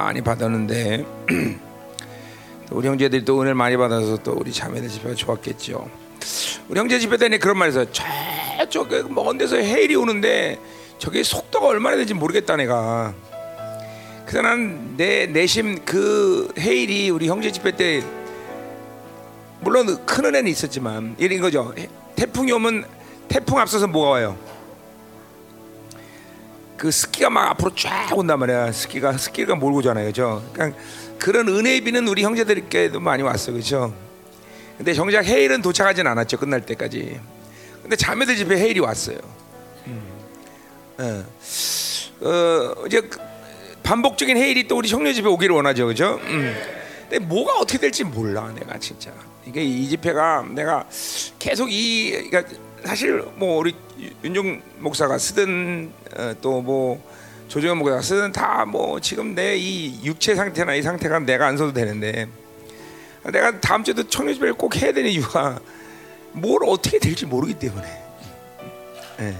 많이 0.09 0.21
받았는데 0.21 1.05
우리 2.71 2.87
형제들이 2.87 3.25
또 3.25 3.35
은혜를 3.41 3.53
많이 3.53 3.77
받아서 3.77 4.17
또 4.17 4.31
우리 4.33 4.51
자매들 4.51 4.89
집회가 4.89 5.13
좋았겠죠. 5.13 5.87
우리 6.67 6.79
형제 6.79 6.97
집회 6.97 7.15
때는 7.17 7.37
그런 7.39 7.57
말에서 7.59 7.85
저쪽 7.91 8.89
그 8.89 9.07
먼 9.07 9.37
데서 9.37 9.57
헤일이 9.57 9.95
오는데 9.95 10.57
저게 10.97 11.21
속도가 11.21 11.67
얼마나 11.67 11.95
되는지 11.95 12.15
모르겠다 12.15 12.55
내가. 12.55 13.13
그래서 14.25 14.41
난 14.41 14.95
내 14.97 15.27
내심 15.27 15.85
그 15.85 16.51
헤일이 16.57 17.11
우리 17.11 17.27
형제 17.27 17.51
집회 17.51 17.71
때 17.75 18.03
물론 19.61 20.03
큰 20.07 20.25
은혜는 20.25 20.49
있었지만 20.49 21.17
이런 21.19 21.39
거죠. 21.39 21.71
태풍이 22.15 22.51
오면 22.51 22.83
태풍 23.27 23.59
앞서서 23.59 23.85
뭐가 23.85 24.09
와요? 24.09 24.35
스키가 27.29 27.31
막 27.31 27.49
앞으로 27.51 27.73
쫙 27.75 28.17
온단 28.17 28.39
말이야. 28.39 28.71
스키가 28.71 29.17
스키가 29.17 29.55
몰고 29.55 29.79
오잖아요, 29.79 30.07
그죠? 30.07 30.43
그러니까 30.51 30.77
그런 31.19 31.47
은혜의 31.47 31.81
비는 31.81 32.07
우리 32.07 32.23
형제들께도 32.23 32.99
많이 32.99 33.23
왔어, 33.23 33.51
그죠? 33.51 33.93
근데 34.77 34.93
정작 34.93 35.25
헤일은 35.25 35.61
도착하진 35.61 36.07
않았죠, 36.07 36.37
끝날 36.37 36.65
때까지. 36.65 37.19
근데 37.81 37.95
자매들 37.95 38.35
집에 38.35 38.57
헤일이 38.57 38.79
왔어요. 38.79 39.17
음. 39.87 40.01
어. 40.97 41.25
어, 42.21 42.85
이제 42.87 43.09
반복적인 43.83 44.35
헤일이 44.35 44.67
또 44.67 44.77
우리 44.77 44.89
형제 44.89 45.13
집에 45.13 45.27
오기를 45.29 45.55
원하죠, 45.55 45.87
그죠? 45.87 46.19
음. 46.23 46.55
근데 47.09 47.19
뭐가 47.25 47.53
어떻게 47.59 47.77
될지 47.79 48.03
몰라, 48.03 48.51
내가 48.53 48.77
진짜. 48.79 49.11
이게 49.45 49.63
이 49.63 49.87
집회가 49.87 50.45
내가 50.49 50.85
계속 51.39 51.71
이 51.71 52.11
그러니까 52.29 52.43
사실 52.85 53.23
뭐 53.35 53.57
우리 53.57 53.75
윤종 54.23 54.61
목사가 54.79 55.17
쓰던 55.17 55.91
어, 56.17 56.33
또뭐 56.41 57.08
조정현 57.49 58.01
쓰든 58.01 58.31
다뭐 58.31 58.99
지금 59.01 59.35
내 59.35 59.57
이 59.57 59.99
육체 60.03 60.35
상태나 60.35 60.75
이 60.75 60.81
상태가 60.81 61.19
내가 61.19 61.47
안 61.47 61.57
써도 61.57 61.73
되는데 61.73 62.27
내가 63.23 63.59
다음 63.59 63.83
주에도 63.83 64.07
청년 64.07 64.33
집회를 64.35 64.53
꼭 64.53 64.75
해야 64.77 64.93
되는 64.93 65.09
이유가 65.09 65.59
뭘 66.31 66.61
어떻게 66.65 66.99
될지 66.99 67.25
모르기 67.25 67.55
때문에. 67.55 67.87
예. 69.19 69.35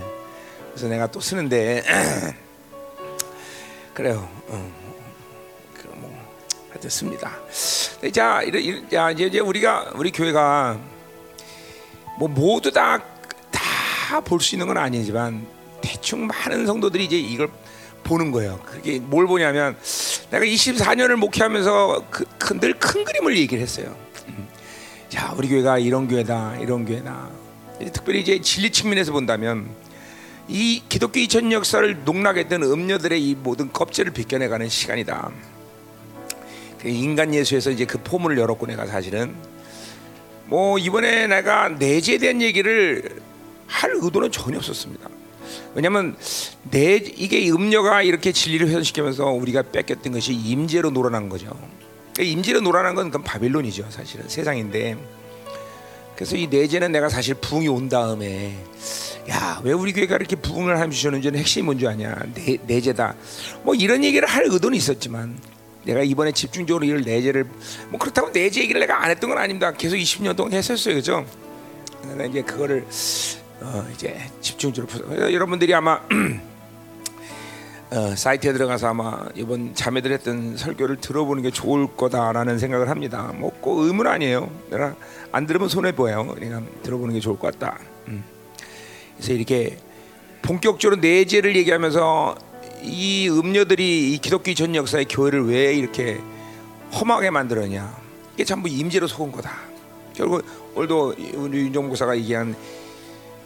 그래서 0.72 0.88
내가 0.88 1.08
또 1.08 1.20
쓰는데 1.20 1.84
그래요. 3.94 4.28
어. 4.48 4.72
그뭐 5.76 6.28
하여튼 6.70 6.90
씁니다. 6.90 7.38
자, 8.12 8.42
자 8.92 9.12
이제 9.12 9.40
우리가 9.40 9.92
우리 9.96 10.12
교회가 10.12 10.80
뭐 12.18 12.28
모두 12.28 12.72
다 12.72 13.00
다 13.52 14.20
볼 14.22 14.42
수 14.42 14.56
있는 14.56 14.66
건 14.66 14.78
아니지만 14.78 15.46
대충 15.82 16.26
많은 16.26 16.66
성도들이 16.66 17.06
이제 17.06 17.16
이걸 17.16 17.48
보는 18.04 18.32
거예요. 18.32 18.60
그게 18.66 19.00
뭘 19.00 19.28
보냐면 19.28 19.78
내가 20.32 20.46
24년을 20.46 21.16
목회하면서 21.16 22.06
그, 22.10 22.54
늘큰 22.54 23.04
그림을 23.04 23.38
얘기를 23.38 23.62
했어요. 23.62 23.96
음. 24.28 24.48
자, 25.10 25.34
우리 25.38 25.48
교회가 25.48 25.80
이런 25.80 26.08
교회다, 26.08 26.58
이런 26.58 26.86
교회다. 26.86 27.30
특별히 27.94 28.22
이제 28.22 28.42
진리 28.42 28.72
측면에서 28.72 29.12
본다면 29.12 29.70
이 30.48 30.82
기독교 30.90 31.20
2000 31.20 31.52
역사를 31.52 32.04
농락했던 32.04 32.64
음녀들의 32.64 33.24
이 33.24 33.36
모든 33.36 33.72
껍질을 33.72 34.12
벗겨내가는 34.12 34.68
시간이다. 34.68 35.32
그 36.82 36.88
인간 36.88 37.34
예수에서 37.34 37.72
이제 37.72 37.86
그 37.86 38.00
포문을 38.00 38.38
열었고 38.38 38.66
내가 38.66 38.86
사실은 38.88 39.36
뭐 40.46 40.80
이번에 40.80 41.28
내가 41.28 41.70
내재에 41.70 42.42
얘기를 42.42 43.22
할 43.68 43.92
의도는 44.02 44.32
전혀 44.32 44.58
없었습니다. 44.58 45.19
왜냐하면 45.76 46.18
내 46.72 46.96
이게 46.96 47.50
음녀가 47.50 48.02
이렇게 48.02 48.32
진리를 48.32 48.68
훼손시키면서 48.68 49.26
우리가 49.26 49.64
뺏겼던 49.64 50.14
것이 50.14 50.34
임재로 50.34 50.92
놀아난 50.92 51.30
거죠. 51.30 51.48
그러니까 52.14 52.24
임재로 52.24 52.62
놀아난 52.62 52.96
건 52.96 53.08
그건 53.08 53.24
바빌론이죠, 53.24 53.86
사실은. 53.90 54.28
세상인데. 54.28 54.98
그래서 56.16 56.36
이 56.36 56.48
내재는 56.48 56.92
내가 56.92 57.08
사실 57.08 57.34
부흥이 57.36 57.68
온 57.70 57.88
다음에 57.88 58.58
야 59.30 59.50
왜 59.64 59.74
우리 59.74 59.94
교회가 59.94 60.16
이렇게 60.16 60.36
부흥을 60.36 60.76
하면 60.76 60.92
주셨는지는 60.92 61.40
핵심이 61.40 61.64
뭔지 61.64 61.88
아냐. 61.88 62.16
내, 62.34 62.58
내재다. 62.66 63.16
뭐 63.64 63.76
이런 63.76 64.04
얘기를 64.04 64.28
할 64.28 64.46
의도는 64.46 64.78
있었지만 64.78 65.38
내가 65.84 66.02
이번에 66.04 66.32
집중적으로 66.32 66.86
이를 66.86 67.02
내재를 67.02 67.46
뭐 67.90 68.00
그렇다고 68.00 68.30
내재 68.30 68.62
얘기를 68.62 68.80
내가 68.82 69.04
안 69.04 69.10
했던 69.12 69.30
건 69.30 69.40
아닙니다. 69.40 69.72
계속 69.74 69.96
20년 69.96 70.36
동안 70.36 70.54
했었어요. 70.54 70.96
그죠? 70.96 71.26
내가 72.08 72.26
이제 72.26 72.42
그거를 72.42 72.86
어 73.62 73.86
이제 73.94 74.20
집중적으로 74.42 75.34
여러분들이 75.34 75.74
아마 75.74 76.00
어, 77.92 78.16
사이트에 78.16 78.54
들어가서 78.54 78.90
아마 78.90 79.18
이번 79.34 79.74
자매들 79.74 80.12
했던 80.12 80.56
설교를 80.56 80.98
들어보는 80.98 81.42
게 81.42 81.50
좋을 81.50 81.88
거다라는 81.98 82.60
생각을 82.60 82.88
합니다. 82.90 83.34
뭐꼭 83.36 83.80
의문 83.80 84.06
아니에요. 84.06 84.50
내가 84.70 84.96
안 85.32 85.48
들으면 85.48 85.70
손해 85.70 85.92
보여요. 85.94 86.28
그러니까 86.36 86.62
들어보는 86.84 87.16
게 87.16 87.20
좋을 87.20 87.40
것 87.40 87.52
같다. 87.52 87.80
음. 88.08 88.24
그래서 89.18 89.34
이렇게 89.34 89.78
본격적으로 90.44 91.02
내재를 91.02 91.56
얘기하면서 91.56 92.38
이 92.84 93.28
음녀들이 93.28 94.14
이 94.14 94.18
기독교 94.20 94.54
전 94.54 94.76
역사의 94.76 95.06
교회를 95.06 95.48
왜 95.48 95.74
이렇게 95.74 96.20
험하게 96.94 97.32
만들었냐? 97.32 97.98
이게 98.36 98.46
전부 98.46 98.70
임재로 98.70 99.08
속은 99.08 99.32
거다. 99.32 99.52
결국 100.14 100.46
오늘도 100.76 101.16
우리 101.36 101.58
윤정 101.60 101.88
목사가 101.88 102.16
얘기한 102.16 102.56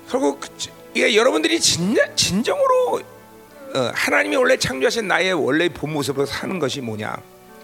결국 0.10 0.40
그- 0.40 0.50
이게 0.94 1.16
여러분들이 1.16 1.60
진, 1.60 1.96
진정으로 2.16 3.02
어, 3.76 3.92
하나님이 3.96 4.36
원래 4.36 4.56
창조하신 4.58 5.08
나의 5.08 5.34
원래 5.34 5.68
본 5.70 5.94
모습으로 5.94 6.26
사는 6.28 6.60
것이 6.60 6.82
뭐냐? 6.82 7.16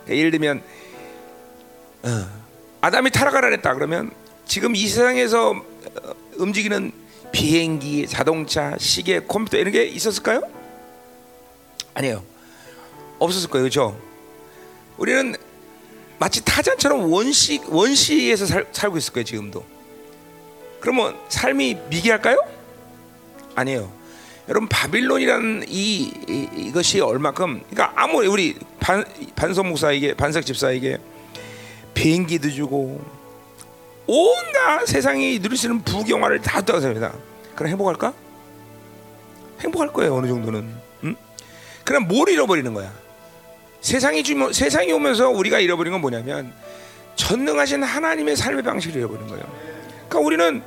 그러니까 0.05 0.15
예를 0.17 0.31
들면 0.31 0.63
어, 2.03 2.25
아담이 2.81 3.11
타락하라 3.11 3.49
했다 3.49 3.73
그러면 3.75 4.11
지금 4.47 4.75
이 4.75 4.87
세상에서 4.87 5.51
어, 5.51 6.13
움직이는 6.37 6.91
비행기, 7.31 8.07
자동차, 8.07 8.75
시계, 8.79 9.19
컴퓨터 9.19 9.57
이런 9.57 9.71
게 9.71 9.83
있었을까요? 9.85 10.41
아니에요. 11.93 12.23
없었을 13.19 13.49
거예요, 13.49 13.63
그렇죠? 13.63 13.99
우리는 14.97 15.35
마치 16.17 16.43
타잔처럼 16.43 17.11
원시 17.11 17.61
원시에서 17.67 18.47
살, 18.47 18.65
살고 18.71 18.97
있을 18.97 19.13
거예요, 19.13 19.25
지금도. 19.25 19.63
그러면 20.79 21.17
삶이 21.29 21.77
미개할까요? 21.89 22.37
아니에요. 23.55 23.91
여러분 24.47 24.67
바빌론이라는 24.67 25.65
이, 25.67 26.11
이 26.27 26.49
이것이 26.55 26.99
얼마큼 27.01 27.61
그러니까 27.69 27.93
아무리 27.95 28.27
우리 28.27 28.55
반 28.79 29.05
반석 29.35 29.67
목사에게 29.67 30.15
반석 30.15 30.43
집사에게 30.45 30.97
비행기도 31.93 32.49
주고 32.49 32.99
온갖 34.07 34.87
세상이 34.87 35.39
누릴 35.39 35.55
수 35.55 35.67
있는 35.67 35.83
부경화를 35.83 36.41
다 36.41 36.59
줬다고 36.61 36.79
생각합니다. 36.79 37.23
그럼 37.55 37.69
행복할까? 37.71 38.13
행복할 39.59 39.93
거예요 39.93 40.15
어느 40.15 40.27
정도는. 40.27 40.73
응? 41.03 41.15
그럼 41.83 42.07
뭘 42.07 42.29
잃어버리는 42.29 42.73
거야? 42.73 42.91
세상이 43.81 44.23
주면 44.23 44.51
세상이 44.51 44.91
오면서 44.91 45.29
우리가 45.29 45.59
잃어버린 45.59 45.91
건 45.91 46.01
뭐냐면 46.01 46.51
전능하신 47.15 47.83
하나님의 47.83 48.35
삶의 48.35 48.63
방식을 48.63 48.97
잃어버린 48.97 49.27
거예요. 49.27 49.43
그러니까 50.09 50.19
우리는 50.19 50.63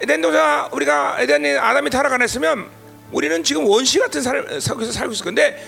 에덴 0.00 0.22
동산 0.22 0.68
우리가 0.72 1.16
에덴이 1.20 1.58
아담이 1.58 1.90
타락 1.90 2.12
안 2.12 2.22
했으면 2.22 2.66
우리는 3.10 3.42
지금 3.44 3.66
원시 3.66 3.98
같은 3.98 4.22
삶 4.22 4.60
속에서 4.60 4.92
살고 4.92 5.12
있을 5.12 5.24
건데 5.24 5.62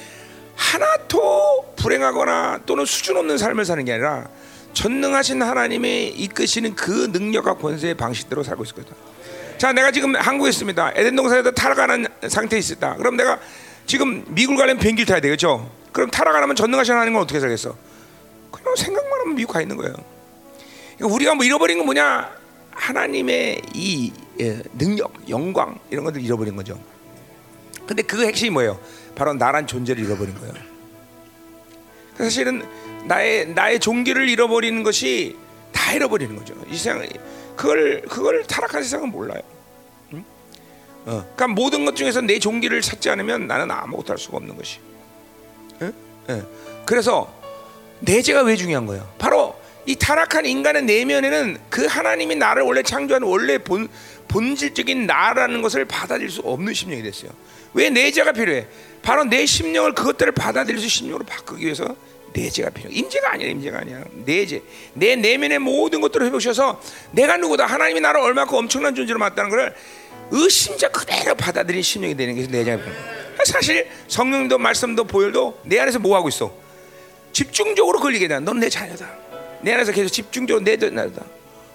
하나도 0.57 1.75
불행하거나 1.77 2.61
또는 2.65 2.85
수준 2.85 3.17
없는 3.17 3.39
삶을 3.39 3.65
사는 3.65 3.85
게 3.85 3.93
아니라 3.93 4.29
전능하신 4.73 5.43
하나님이 5.43 6.09
이끄시는 6.09 6.75
그 6.75 7.11
능력과 7.13 7.55
권세의 7.55 7.95
방식대로 7.95 8.43
살고 8.43 8.65
있을 8.65 8.75
거다. 8.77 8.95
자, 9.59 9.73
내가 9.73 9.91
지금 9.91 10.17
한국에 10.17 10.51
있습니다. 10.51 10.93
에덴 10.97 11.15
동산에서 11.15 11.51
타락하는 11.53 12.07
상태에 12.29 12.59
있다. 12.59 12.97
그럼 12.97 13.17
내가 13.17 13.39
지금 13.87 14.25
미국 14.29 14.57
가려면 14.57 14.81
비행기를 14.81 15.07
타야 15.07 15.21
되겠죠. 15.21 15.71
그럼 15.93 16.11
타락 16.11 16.35
안 16.35 16.43
하면 16.43 16.57
전능하신 16.57 16.95
하나님은 16.95 17.21
어떻게 17.21 17.39
살겠어? 17.39 17.77
그냥 18.51 18.75
생각만 18.77 19.21
하면 19.21 19.35
미국 19.37 19.53
가 19.53 19.61
있는 19.61 19.77
거예요. 19.77 19.95
그러니까 20.97 21.15
우리가 21.15 21.35
뭐 21.35 21.45
잃어버린 21.45 21.79
건 21.79 21.87
뭐냐? 21.87 22.44
하나님의 22.75 23.63
이 23.75 24.13
예, 24.41 24.63
능력, 24.77 25.13
영광 25.29 25.79
이런 25.91 26.05
것들 26.05 26.21
잃어버린 26.21 26.57
거죠. 26.57 26.79
근데 27.87 28.03
그 28.03 28.25
핵심이 28.27 28.51
뭐예요? 28.51 28.81
바로 29.15 29.35
나란 29.35 29.67
존재를 29.67 30.03
잃어버린 30.05 30.35
거예요. 30.35 30.55
사실은 32.17 32.63
나의 33.07 33.49
나의 33.49 33.81
종기를 33.81 34.29
잃어버리는 34.29 34.83
것이 34.83 35.37
다 35.73 35.93
잃어버리는 35.93 36.35
거죠. 36.37 36.55
이 36.69 36.77
세상 36.77 37.07
그걸 37.57 38.03
그걸 38.03 38.45
타락한 38.45 38.83
세상은 38.83 39.11
몰라요. 39.11 39.41
응? 40.13 40.25
어, 41.07 41.11
그러니까 41.35 41.49
모든 41.49 41.85
것 41.85 41.95
중에서 41.97 42.21
내 42.21 42.39
종기를 42.39 42.81
찾지 42.81 43.11
않으면 43.11 43.47
나는 43.47 43.71
아무것도 43.71 44.13
할 44.13 44.19
수가 44.19 44.39
없는 44.39 44.57
것이. 44.57 44.81
예? 45.83 45.93
예. 46.31 46.43
그래서 46.87 47.33
내재가 48.01 48.43
왜 48.43 48.57
중요한 48.57 48.87
거예요? 48.87 49.09
바로 49.19 49.57
이 49.87 49.97
타락한 49.97 50.47
인간의 50.47 50.85
내면에는 50.85 51.59
그 51.69 51.87
하나님이 51.87 52.37
나를 52.37 52.63
원래 52.63 52.83
창조한 52.83 53.23
원래 53.23 53.59
본 53.59 53.89
본질적인 54.29 55.07
나라는 55.07 55.63
것을 55.63 55.85
받아들일 55.85 56.31
수 56.31 56.41
없는 56.41 56.73
심령이 56.75 57.03
됐어요. 57.03 57.31
왜 57.75 57.91
내재가 57.91 58.33
필요해? 58.33 58.67
바로 59.03 59.25
내 59.25 59.45
심령을 59.45 59.95
그것들을 59.95 60.33
받아들일 60.33 60.81
수 60.81 60.89
심령으로 60.89 61.25
바꾸기 61.25 61.65
위해서 61.65 61.95
내재가 62.33 62.71
필요해. 62.71 62.95
임재가 62.95 63.33
아니야, 63.33 63.49
임재가 63.49 63.79
아니야. 63.81 64.03
내재. 64.25 64.63
내 64.95 65.15
내면의 65.17 65.59
모든 65.59 66.01
것들을 66.01 66.27
회복시켜서 66.27 66.81
내가 67.13 67.37
누구다. 67.37 67.67
하나님이 67.67 68.01
나를 68.01 68.21
얼마큼 68.21 68.57
엄청난 68.57 68.95
존재로 68.95 69.19
맞다는 69.19 69.51
것을 69.51 69.75
의심자 70.31 70.89
그대로 70.89 71.35
받아들인 71.35 71.83
심령이 71.83 72.17
되는 72.17 72.35
게 72.35 72.47
내재가 72.47 72.83
필요해. 72.83 72.99
사실 73.45 73.89
성령도 74.09 74.59
말씀도 74.59 75.05
보혈도 75.05 75.61
내 75.65 75.79
안에서 75.79 75.99
뭐 75.99 76.17
하고 76.17 76.29
있어? 76.29 76.53
집중적으로 77.33 78.01
걸리게 78.01 78.29
돼. 78.29 78.41
넌내 78.41 78.69
자녀다. 78.69 79.24
내 79.65 79.73
안에서 79.73 79.93
계속 79.93 80.11
집중적으로 80.11 80.63
내 80.63 80.77
자녀다. 80.77 81.25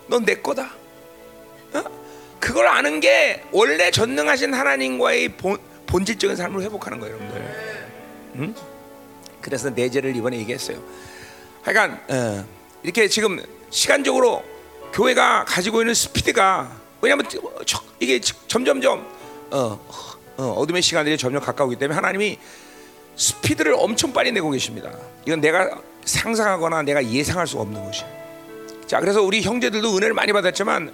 넌 0.07 0.23
내 0.23 0.35
거다. 0.35 0.71
어? 1.73 1.83
그걸 2.39 2.67
아는 2.67 2.99
게 2.99 3.43
원래 3.51 3.89
전능하신 3.89 4.53
하나님과의 4.53 5.29
본, 5.29 5.57
본질적인 5.87 6.35
삶을 6.35 6.61
회복하는 6.61 6.99
거예요, 6.99 7.15
여러분들. 7.15 7.55
응? 8.35 8.55
그래서 9.41 9.71
내재를 9.71 10.15
이번에 10.15 10.37
얘기했어요. 10.37 10.77
하여간 11.63 11.99
어, 12.09 12.45
이렇게 12.83 13.07
지금 13.07 13.41
시간적으로 13.71 14.43
교회가 14.93 15.45
가지고 15.45 15.81
있는 15.81 15.93
스피드가 15.95 16.71
왜냐하면 17.01 17.27
저- 17.65 17.81
이게 17.99 18.19
점점점 18.19 19.05
어, 19.51 19.79
어, 20.37 20.65
둠의 20.67 20.81
시간들이 20.83 21.17
점점 21.17 21.41
가까우기 21.41 21.75
때문에 21.77 21.95
하나님이 21.95 22.37
스피드를 23.15 23.73
엄청 23.77 24.13
빨리 24.13 24.31
내고 24.31 24.51
계십니다. 24.51 24.91
이건 25.25 25.41
내가 25.41 25.81
상상하거나 26.09 26.81
내가 26.83 27.05
예상할 27.05 27.47
수 27.47 27.59
없는 27.59 27.83
것이에요. 27.83 28.09
자, 28.87 28.99
그래서 28.99 29.21
우리 29.21 29.41
형제들도 29.41 29.95
은혜를 29.95 30.13
많이 30.13 30.33
받았지만 30.33 30.91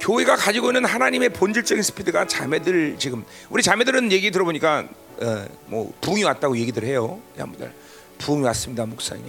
교회가 0.00 0.36
가지고 0.36 0.68
있는 0.68 0.84
하나님의 0.84 1.30
본질적인 1.30 1.82
스피드가 1.82 2.26
자매들 2.26 2.96
지금 2.98 3.24
우리 3.50 3.62
자매들은 3.62 4.12
얘기 4.12 4.30
들어보니까 4.30 4.84
어, 5.20 5.46
뭐 5.66 5.92
부흥이 6.00 6.24
왔다고 6.24 6.56
얘기들 6.58 6.84
해요. 6.84 7.20
여러분들 7.36 7.72
부흥이 8.18 8.42
왔습니다, 8.44 8.84
목사님. 8.86 9.24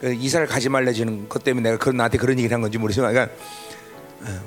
그 0.00 0.12
이사를 0.14 0.46
가지 0.46 0.68
말래지는 0.68 1.28
것 1.28 1.44
때문에 1.44 1.70
내가 1.70 1.78
그런 1.78 1.96
나한테 1.96 2.18
그런 2.18 2.38
얘기를 2.38 2.54
한 2.54 2.62
건지 2.62 2.78
모르지만, 2.78 3.12
그러니까 3.12 3.34
어, 4.22 4.40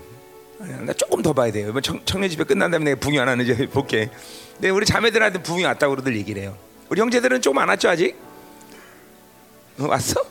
나 0.81 0.93
조금 0.93 1.21
더 1.21 1.33
봐야 1.33 1.51
돼요. 1.51 1.69
이번 1.69 1.81
청, 1.81 1.99
청년 2.05 2.29
집회 2.29 2.43
끝난 2.43 2.71
다음에 2.71 2.85
내가 2.85 2.99
부흥이 2.99 3.19
안 3.19 3.27
하는지 3.27 3.53
볼게. 3.67 4.09
근데 4.53 4.69
우리 4.69 4.85
자매들한테 4.85 5.43
부흥이 5.43 5.63
왔다고 5.65 5.91
그러들 5.95 6.15
얘기를 6.17 6.41
해요. 6.41 6.57
우리 6.89 7.01
형제들은 7.01 7.41
조금 7.41 7.57
안 7.59 7.69
왔죠 7.69 7.89
아직? 7.89 8.15
어, 9.79 9.87
왔어? 9.87 10.21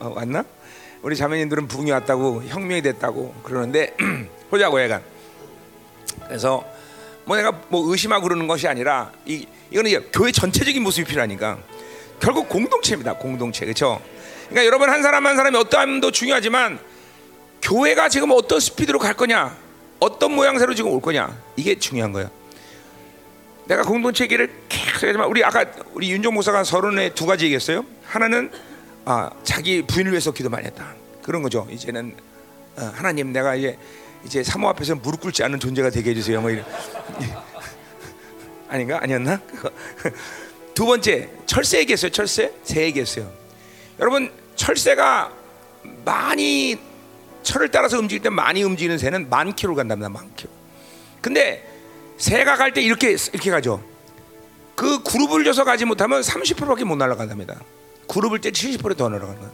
어, 0.00 0.12
왔나? 0.16 0.44
우리 1.02 1.16
자매님들은 1.16 1.68
부흥이 1.68 1.90
왔다고 1.92 2.42
혁명이 2.44 2.82
됐다고 2.82 3.34
그러는데 3.42 3.94
보자고 4.50 4.82
얘가. 4.82 5.00
그래서 6.26 6.64
뭐 7.24 7.36
내가 7.36 7.52
뭐 7.68 7.90
의심하고 7.90 8.24
그러는 8.24 8.46
것이 8.46 8.66
아니라 8.66 9.12
이 9.24 9.46
이거는 9.70 9.90
이제 9.90 10.08
교회 10.12 10.32
전체적인 10.32 10.82
모습이 10.82 11.08
필요하니까 11.08 11.58
결국 12.20 12.48
공동체입니다. 12.48 13.14
공동체 13.14 13.64
그렇죠? 13.64 14.00
그러니까 14.48 14.66
여러분 14.66 14.90
한 14.90 15.02
사람 15.02 15.26
한 15.26 15.36
사람이 15.36 15.56
어떠함도 15.56 16.10
중요하지만 16.10 16.78
교회가 17.62 18.08
지금 18.08 18.32
어떤 18.32 18.58
스피드로 18.58 18.98
갈 18.98 19.14
거냐, 19.14 19.56
어떤 20.00 20.34
모양새로 20.34 20.74
지금 20.74 20.90
올 20.90 21.00
거냐 21.00 21.36
이게 21.56 21.78
중요한 21.78 22.12
거예요. 22.12 22.30
내가 23.66 23.82
공동체 23.82 24.24
얘기를 24.24 24.52
계속 24.68 25.06
하지만 25.06 25.28
우리 25.28 25.44
아까 25.44 25.64
우리 25.94 26.10
윤종 26.10 26.34
목사가 26.34 26.64
서론에 26.64 27.14
두 27.14 27.26
가지 27.26 27.44
얘기했어요. 27.44 27.84
하나는 28.04 28.50
아, 29.04 29.30
자기 29.42 29.82
부인을 29.82 30.12
위해서 30.12 30.30
기도 30.32 30.48
많이 30.48 30.66
했다. 30.66 30.94
그런 31.22 31.42
거죠. 31.42 31.66
이제는 31.70 32.14
어, 32.76 32.90
하나님 32.94 33.32
내가 33.32 33.54
이제 33.54 33.78
이제 34.24 34.42
사모 34.42 34.68
앞에서 34.68 34.94
무릎 34.96 35.20
꿇지 35.20 35.42
않는 35.42 35.58
존재가 35.58 35.90
되게 35.90 36.10
해주세요. 36.10 36.40
뭐 36.40 36.50
이런 36.50 36.64
아닌가 38.68 39.00
아니었나? 39.02 39.40
두 40.74 40.86
번째 40.86 41.28
철새 41.46 41.80
얘기했어요. 41.80 42.10
철새 42.10 42.52
새 42.62 42.82
얘기했어요. 42.82 43.30
여러분 43.98 44.32
철새가 44.56 45.32
많이 46.04 46.78
철을 47.42 47.70
따라서 47.70 47.98
움직일 47.98 48.22
때 48.22 48.28
많이 48.30 48.62
움직이는 48.62 48.98
새는 48.98 49.28
만 49.28 49.54
킬로 49.54 49.74
간답니다. 49.74 50.08
만 50.08 50.32
킬로. 50.36 50.50
근데 51.20 51.68
새가 52.18 52.56
갈 52.56 52.72
때 52.72 52.80
이렇게 52.80 53.10
이렇게 53.32 53.50
가죠. 53.50 53.82
그 54.76 55.02
그룹을 55.02 55.44
줘서 55.44 55.64
가지 55.64 55.84
못하면 55.84 56.22
30%밖에 56.22 56.84
못 56.84 56.96
날아간답니다. 56.96 57.60
그룹을 58.12 58.40
때 58.40 58.50
70%더 58.50 59.08
날아가는 59.08 59.40
거예요. 59.40 59.52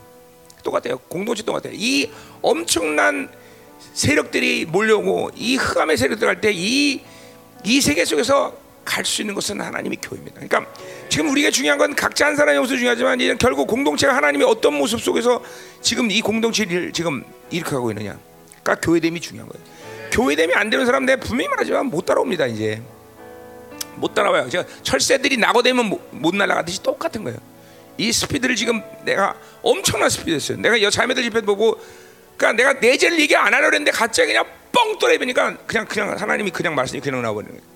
똑같아요. 0.64 0.98
공동체 1.08 1.44
똑같아요. 1.44 1.72
이 1.76 2.10
엄청난 2.42 3.28
세력들이 3.94 4.66
몰려오고 4.66 5.30
이 5.36 5.54
흑암의 5.56 5.96
세력들 5.96 6.26
갈 6.26 6.40
때 6.40 6.50
이 6.52 7.00
이 7.64 7.80
세계 7.80 8.04
속에서 8.04 8.56
갈 8.84 9.04
수 9.04 9.20
있는 9.22 9.34
것은 9.34 9.60
하나님의 9.60 9.98
교회입니다. 10.00 10.40
그러니까 10.40 10.72
지금 11.08 11.28
우리가 11.30 11.50
중요한 11.50 11.78
건 11.78 11.94
각자 11.94 12.26
한 12.26 12.36
사람의 12.36 12.60
모습 12.60 12.78
중요하지만 12.78 13.20
이제 13.20 13.36
결국 13.38 13.66
공동체가 13.66 14.16
하나님의 14.16 14.46
어떤 14.48 14.74
모습 14.74 15.00
속에서 15.00 15.42
지금 15.82 16.10
이 16.10 16.20
공동체를 16.20 16.92
지금 16.92 17.22
일으켜가고 17.50 17.90
있느냐. 17.92 18.18
그러니까 18.62 18.74
교회됨이 18.86 19.20
중요한 19.20 19.48
거예요. 19.48 19.64
교회됨이 20.10 20.54
안 20.54 20.70
되는 20.70 20.86
사람 20.86 21.04
내가 21.04 21.20
분명히 21.20 21.48
말하지만 21.48 21.86
못 21.86 22.06
따라옵니다. 22.06 22.46
이제 22.46 22.80
못 23.96 24.14
따라와요. 24.14 24.48
제가 24.48 24.64
철새들이 24.82 25.36
낙오되면 25.36 25.84
못, 25.86 26.00
못 26.12 26.34
날아가듯이 26.34 26.82
똑같은 26.82 27.24
거예요. 27.24 27.38
이 27.98 28.12
스피드를 28.12 28.56
지금 28.56 28.80
내가 29.04 29.34
엄청난 29.62 30.08
스피드였어요. 30.08 30.58
내가 30.58 30.80
여 30.80 30.88
자매들 30.88 31.22
집회 31.24 31.40
보고 31.40 31.78
그러니까 32.36 32.62
내가 32.62 32.80
내재를 32.80 33.20
얘기 33.20 33.36
안 33.36 33.52
하려고 33.52 33.74
했는데 33.74 33.90
갑자기 33.90 34.28
그냥 34.28 34.46
뻥 34.72 34.98
떨어지니까 34.98 35.56
그냥 35.66 35.86
그냥 35.86 36.16
하나님이 36.16 36.50
그냥 36.50 36.74
말씀이 36.74 37.00
그냥 37.00 37.22
나와버리는 37.22 37.54
거예요. 37.54 37.68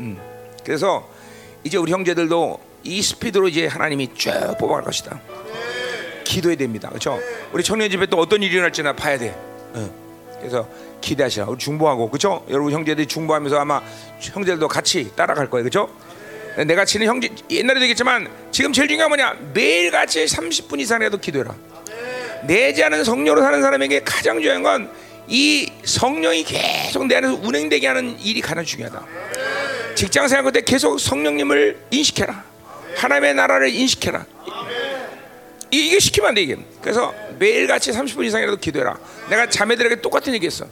음. 0.00 0.20
그래서 0.62 1.08
이제 1.64 1.78
우리 1.78 1.90
형제들도 1.90 2.60
이 2.84 3.02
스피드로 3.02 3.48
이제 3.48 3.66
하나님이 3.66 4.14
쭉 4.14 4.30
뽑아갈 4.58 4.84
것이다. 4.84 5.20
기도해야 6.24 6.56
됩니다. 6.56 6.88
그렇죠? 6.90 7.18
우리 7.52 7.64
청년 7.64 7.90
집에 7.90 8.06
또 8.06 8.18
어떤 8.18 8.42
일이 8.42 8.52
일어날지나 8.52 8.92
봐야 8.92 9.18
돼. 9.18 9.30
어. 9.74 9.90
그래서 10.38 10.68
기대하시라. 11.00 11.46
우리 11.46 11.58
중보하고 11.58 12.08
그렇죠? 12.10 12.44
여러분 12.50 12.72
형제들이 12.72 13.06
중보하면서 13.06 13.58
아마 13.58 13.82
형제들도 14.20 14.68
같이 14.68 15.10
따라갈 15.16 15.48
거예요. 15.50 15.64
그렇죠? 15.64 15.90
내가 16.66 16.84
치는 16.84 17.06
형제 17.06 17.28
옛날에도 17.50 17.82
얘기했지만 17.82 18.28
지금 18.50 18.72
제일 18.72 18.88
중요한 18.88 19.10
건 19.10 19.18
뭐냐? 19.18 19.36
매일 19.54 19.90
같이 19.90 20.24
30분 20.24 20.80
이상이라도 20.80 21.18
기도해라. 21.18 21.54
내지 22.44 22.82
않은 22.84 23.04
성령으로 23.04 23.42
사는 23.42 23.60
사람에게 23.62 24.00
가장 24.04 24.40
중요한 24.40 24.62
건 24.62 25.10
이 25.32 25.70
성령이 25.84 26.42
계속 26.42 27.06
내 27.06 27.14
안에서 27.14 27.34
운행되게 27.40 27.86
하는 27.86 28.18
일이 28.18 28.40
가장 28.40 28.64
중요하다. 28.64 29.06
직장 29.94 30.26
생활할 30.26 30.50
때 30.52 30.60
계속 30.60 30.98
성령님을 30.98 31.78
인식해라. 31.92 32.42
하나님의 32.96 33.34
나라를 33.34 33.68
인식해라. 33.68 34.26
이- 35.70 35.86
이게 35.86 36.00
시키면 36.00 36.30
안돼 36.30 36.42
이게. 36.42 36.56
그래서 36.82 37.14
매일 37.38 37.68
같이 37.68 37.92
30분 37.92 38.24
이상이라도 38.24 38.56
기도해라. 38.56 38.98
내가 39.28 39.48
자매들에게 39.48 40.00
똑같은 40.00 40.34
얘기했어. 40.34 40.66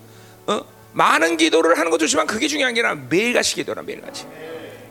어? 0.48 0.60
많은 0.93 1.36
기도를 1.36 1.78
하는 1.78 1.93
것도 1.93 2.01
좋지만 2.06 2.27
그게 2.27 2.48
중요한 2.48 2.74
게 2.74 2.81
아니라 2.81 3.01
매일 3.09 3.32
같이 3.35 3.55
기도라 3.55 3.82
매일 3.82 4.01
같이. 4.01 4.27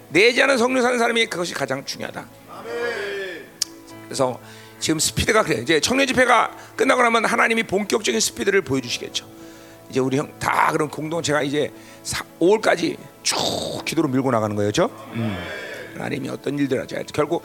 내지 0.10 0.42
않은 0.44 0.58
성령 0.58 0.82
사는 0.84 0.98
사람이 0.98 1.26
그것이 1.28 1.54
가장 1.54 1.84
중요하다. 1.86 2.26
그래서 4.06 4.40
지금 4.80 5.00
스피드가 5.00 5.44
그래. 5.44 5.62
이제 5.62 5.80
청년 5.80 6.08
집회가 6.08 6.52
끝나고 6.76 7.02
나면 7.02 7.26
하나님이 7.26 7.64
본격적인 7.64 8.20
스피드를 8.20 8.62
보여주시겠죠. 8.62 9.26
이제 9.90 10.00
우리 10.00 10.18
형 10.18 10.32
다 10.40 10.72
그런 10.72 10.90
공동체가 10.90 11.42
이제 11.42 11.72
5월까지 12.40 12.98
쭉 13.24 13.38
기도로 13.86 14.08
밀고 14.10 14.32
나가는 14.32 14.56
거예요, 14.56 14.72
죠 14.72 14.90
하나님이 15.94 16.30
어떤 16.30 16.58
일들 16.60 16.80
하죠. 16.82 16.98
결국 17.14 17.44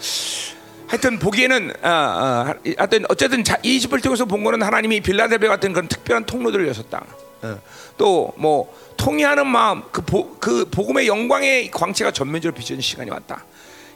하여튼 0.86 1.18
보기에는 1.18 1.72
아, 1.82 1.88
아, 1.88 2.54
하여튼 2.76 3.04
어쨌든 3.08 3.42
자, 3.44 3.56
이 3.62 3.80
집을 3.80 4.00
통해서 4.00 4.24
본 4.24 4.44
거는 4.44 4.62
하나님이 4.62 5.00
빌라델베 5.00 5.48
같은 5.48 5.72
그런 5.72 5.88
특별한 5.88 6.26
통로들을 6.26 6.68
여셨다. 6.68 7.04
어. 7.42 7.60
또 8.02 8.32
뭐 8.36 8.74
통회하는 8.96 9.46
마음, 9.46 9.82
그, 9.92 10.02
보, 10.02 10.36
그 10.38 10.64
복음의 10.64 11.06
영광의 11.06 11.70
광채가 11.70 12.10
전면적으로 12.10 12.56
비춰진 12.56 12.80
시간이 12.80 13.10
왔다. 13.10 13.44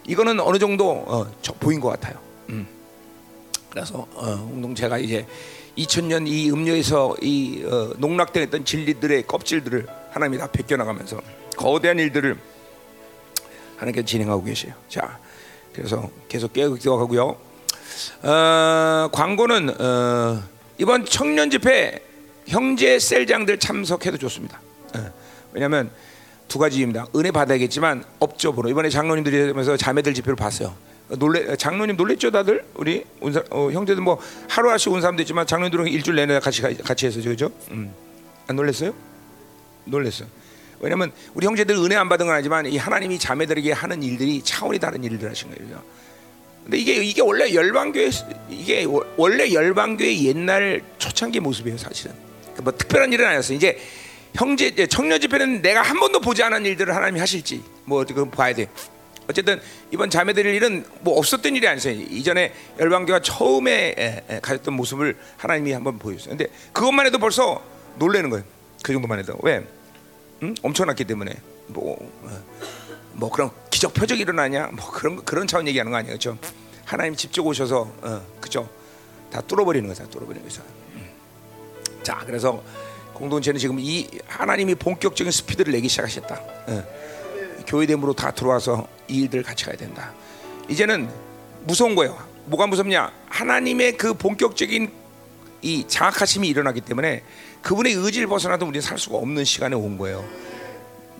이거는 0.07 0.39
어느 0.41 0.59
정도 0.59 0.91
어, 0.91 1.27
저, 1.43 1.53
보인 1.55 1.81
것 1.81 1.89
같아요. 1.91 2.19
음. 2.51 2.67
그래서 3.69 4.07
어, 4.15 4.37
공동체가 4.37 4.99
이제 4.99 5.27
2000년 5.77 6.27
이 6.29 6.51
음료에서 6.51 7.17
이 7.21 7.65
어, 7.65 7.95
농락되었던 7.99 8.65
진리들의 8.65 9.27
껍질들을 9.27 9.87
하나님이 10.11 10.39
다 10.39 10.47
벗겨나가면서 10.47 11.21
거대한 11.57 11.99
일들을 11.99 12.37
하나님께 13.77 14.05
진행하고 14.05 14.45
계세요. 14.45 14.75
자, 14.89 15.19
그래서 15.73 16.09
계속 16.29 16.53
깨우기도 16.53 16.99
하고요. 16.99 17.37
어, 18.23 19.09
광고는 19.13 19.81
어, 19.81 20.43
이번 20.79 21.05
청년 21.05 21.51
집회 21.51 22.06
형제 22.47 22.99
셀장들 22.99 23.59
참석해도 23.59 24.19
좋습니다. 24.19 24.61
어, 24.95 25.13
왜냐하면 25.53 25.91
두 26.49 26.59
가지입니다. 26.59 27.07
은혜 27.17 27.31
받아야겠지만 27.31 28.05
업적으로 28.21 28.69
이번에 28.69 28.89
장로님들이 28.89 29.49
하면서 29.49 29.77
자매들 29.77 30.15
집회를 30.15 30.37
봤어요. 30.37 30.75
놀래 31.09 31.57
장로님 31.57 31.97
놀랬죠 31.97 32.33
다들 32.33 32.65
우리 32.75 33.05
온 33.21 33.33
사, 33.33 33.41
어, 33.51 33.71
형제들 33.71 34.03
뭐 34.03 34.21
하루 34.49 34.71
하씩 34.71 34.91
온 34.93 35.01
사람도 35.01 35.23
있지만 35.23 35.47
장로님들은 35.47 35.87
일주일 35.87 36.17
내내 36.17 36.41
같이 36.41 36.63
가- 36.63 36.73
같이 36.83 37.07
해서 37.07 37.21
그죠? 37.23 37.51
음. 37.71 37.93
안 38.49 38.57
놀랬어요? 38.57 38.93
놀랬어요. 39.85 40.29
왜냐면 40.81 41.13
우리 41.35 41.47
형제들 41.47 41.77
은혜 41.77 41.95
안 41.97 42.09
받은 42.09 42.27
건 42.27 42.35
아니지만 42.35 42.67
이 42.67 42.77
하나님이 42.77 43.19
자매들에게 43.19 43.73
하는 43.73 44.03
일들이 44.03 44.43
차원이 44.43 44.79
다른 44.79 45.03
일들 45.05 45.31
하신 45.31 45.55
거예요. 45.55 45.83
근데 46.65 46.79
이게 46.79 46.95
이게 46.97 47.23
원래 47.23 47.55
열방교회 47.55 48.11
이게 48.51 48.85
워- 48.85 49.07
원래 49.17 49.53
열방교회 49.53 50.23
옛날 50.25 50.83
초창기 50.99 51.39
모습이에요 51.41 51.79
사실은. 51.79 52.15
그뭐 52.57 52.73
특별한 52.73 53.13
일은 53.13 53.27
아니었어요. 53.27 53.57
이제 53.57 53.79
형제 54.35 54.87
청년 54.87 55.21
집회는 55.21 55.63
내가 55.63 55.83
한 55.83 55.99
번도 55.99 56.21
보지 56.21 56.43
않은 56.43 56.65
일들을 56.67 56.95
하나님이 56.95 57.21
하실지 57.21 57.63
뭐 57.85 58.05
그건 58.05 58.31
봐야 58.31 58.55
돼. 58.55 58.69
어쨌든 59.29 59.61
이번 59.91 60.09
자매들 60.11 60.47
일은 60.47 60.85
뭐 61.01 61.19
없었던 61.19 61.57
일이 61.57 61.67
아니었어요. 61.67 61.95
이전에 61.95 62.53
열방교가 62.79 63.21
처음에 63.21 64.25
가졌던 64.43 64.75
모습을 64.75 65.17
하나님이 65.37 65.73
한번 65.73 65.99
보여줬어요. 65.99 66.37
근데 66.37 66.53
그것만 66.73 67.07
해도 67.07 67.19
벌써 67.19 67.63
놀라는 67.99 68.31
거예요. 68.31 68.45
그 68.83 68.93
정도만 68.93 69.19
해도 69.19 69.37
왜? 69.43 69.67
응? 70.43 70.55
엄청났기 70.63 71.05
때문에 71.05 71.35
뭐, 71.69 71.97
어, 72.23 72.45
뭐 73.15 73.31
그런 73.31 73.51
기적 73.71 73.95
표적이 73.95 74.23
일어나냐 74.23 74.69
뭐 74.73 74.91
그런 74.91 75.25
그런 75.25 75.47
차원 75.47 75.67
얘기하는 75.67 75.91
거 75.91 75.99
아니에요, 75.99 76.19
그렇죠? 76.19 76.39
하나님 76.85 77.17
직접 77.17 77.45
오셔서 77.45 77.91
어, 78.03 78.27
그죠? 78.41 78.69
다 79.33 79.41
뚫어버리는 79.41 79.89
거죠, 79.89 80.09
뚫어버리는 80.09 80.47
거죠. 80.47 80.63
음. 82.07 82.19
자, 82.19 82.23
그래서 82.25 82.63
공동체는 83.15 83.59
지금 83.59 83.81
이 83.81 84.07
하나님이 84.27 84.77
본격적인 84.77 85.33
스피드를 85.33 85.73
내기 85.73 85.89
시작하셨다. 85.89 86.41
어. 86.69 86.85
교회됨으로 87.67 88.13
다 88.13 88.31
들어와서 88.31 88.87
이 89.09 89.23
일들 89.23 89.43
같이 89.43 89.65
가야 89.65 89.77
된다. 89.77 90.13
이제는 90.69 91.09
무서운 91.65 91.97
거예요. 91.97 92.17
뭐가 92.45 92.69
무섭냐? 92.69 93.11
하나님의 93.29 93.97
그 93.97 94.15
본격적인 94.15 94.93
이 95.63 95.85
장악하심이 95.89 96.47
일어나기 96.47 96.81
때문에 96.81 97.25
그분의 97.63 97.95
의지를 97.95 98.29
벗어나도 98.29 98.67
우리는 98.67 98.81
살 98.81 98.99
수가 98.99 99.17
없는 99.17 99.45
시간에 99.45 99.75
온 99.75 99.99
거예요. 99.99 100.25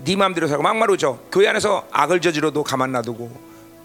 네 0.05 0.15
마음대로 0.15 0.47
살고 0.47 0.63
막말로죠. 0.63 1.27
교회 1.33 1.49
안에서 1.49 1.89
악을 1.91 2.21
저지러도 2.21 2.63
가만 2.63 2.93
놔두고 2.93 3.33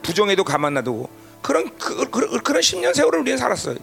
부정해도 0.03 0.43
가만 0.43 0.75
놔두고 0.75 1.09
그런 1.41 1.75
그, 1.79 2.09
그, 2.11 2.41
그런 2.41 2.61
10년 2.61 2.93
세월을 2.93 3.21
우리는 3.21 3.37
살았어요. 3.37 3.77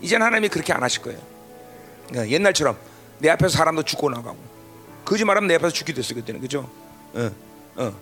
이제는 0.00 0.26
하나님이 0.26 0.48
그렇게 0.48 0.72
안 0.72 0.82
하실 0.82 1.02
거예요. 1.02 1.33
어, 2.16 2.26
옛날처럼 2.26 2.76
내 3.18 3.30
앞에서 3.30 3.56
사람도 3.56 3.82
죽고 3.84 4.10
나가고 4.10 4.36
거짓말하면 5.04 5.48
내 5.48 5.54
앞에서 5.54 5.70
죽기도 5.70 6.00
했어 6.00 6.14
그때는 6.14 6.40
그죠? 6.40 6.68
어, 7.14 7.30
어. 7.76 7.94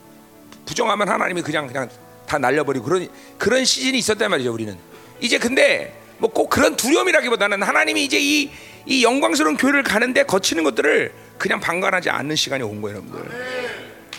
부정하면 0.66 1.08
하나님이 1.08 1.42
그냥 1.42 1.66
그냥 1.66 1.88
다 2.26 2.38
날려버리고 2.38 2.84
그런 2.84 3.08
그런 3.38 3.64
시즌이 3.64 3.98
있었단 3.98 4.30
말이죠 4.30 4.52
우리는. 4.52 4.76
이제 5.20 5.38
근데 5.38 5.98
뭐 6.18 6.30
꼭 6.30 6.48
그런 6.50 6.76
두려움이라기보다는 6.76 7.62
하나님이 7.62 8.04
이제 8.04 8.18
이, 8.20 8.50
이 8.86 9.02
영광스러운 9.04 9.56
교회를 9.56 9.82
가는데 9.82 10.22
거치는 10.22 10.62
것들을 10.64 11.12
그냥 11.36 11.58
방관하지 11.58 12.10
않는 12.10 12.36
시간이 12.36 12.62
온 12.62 12.80
거예요, 12.80 12.98
여러분들. 12.98 13.30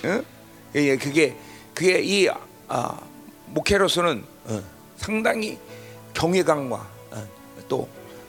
응? 0.05 0.26
예, 0.76 0.81
예, 0.81 0.97
그게 0.97 1.35
그게 1.73 2.01
이 2.01 2.27
아, 2.68 2.99
목회로서는 3.47 4.23
어, 4.45 4.61
상당히 4.97 5.57
경외감과 6.14 6.76
어, 6.76 6.84
또 6.84 6.93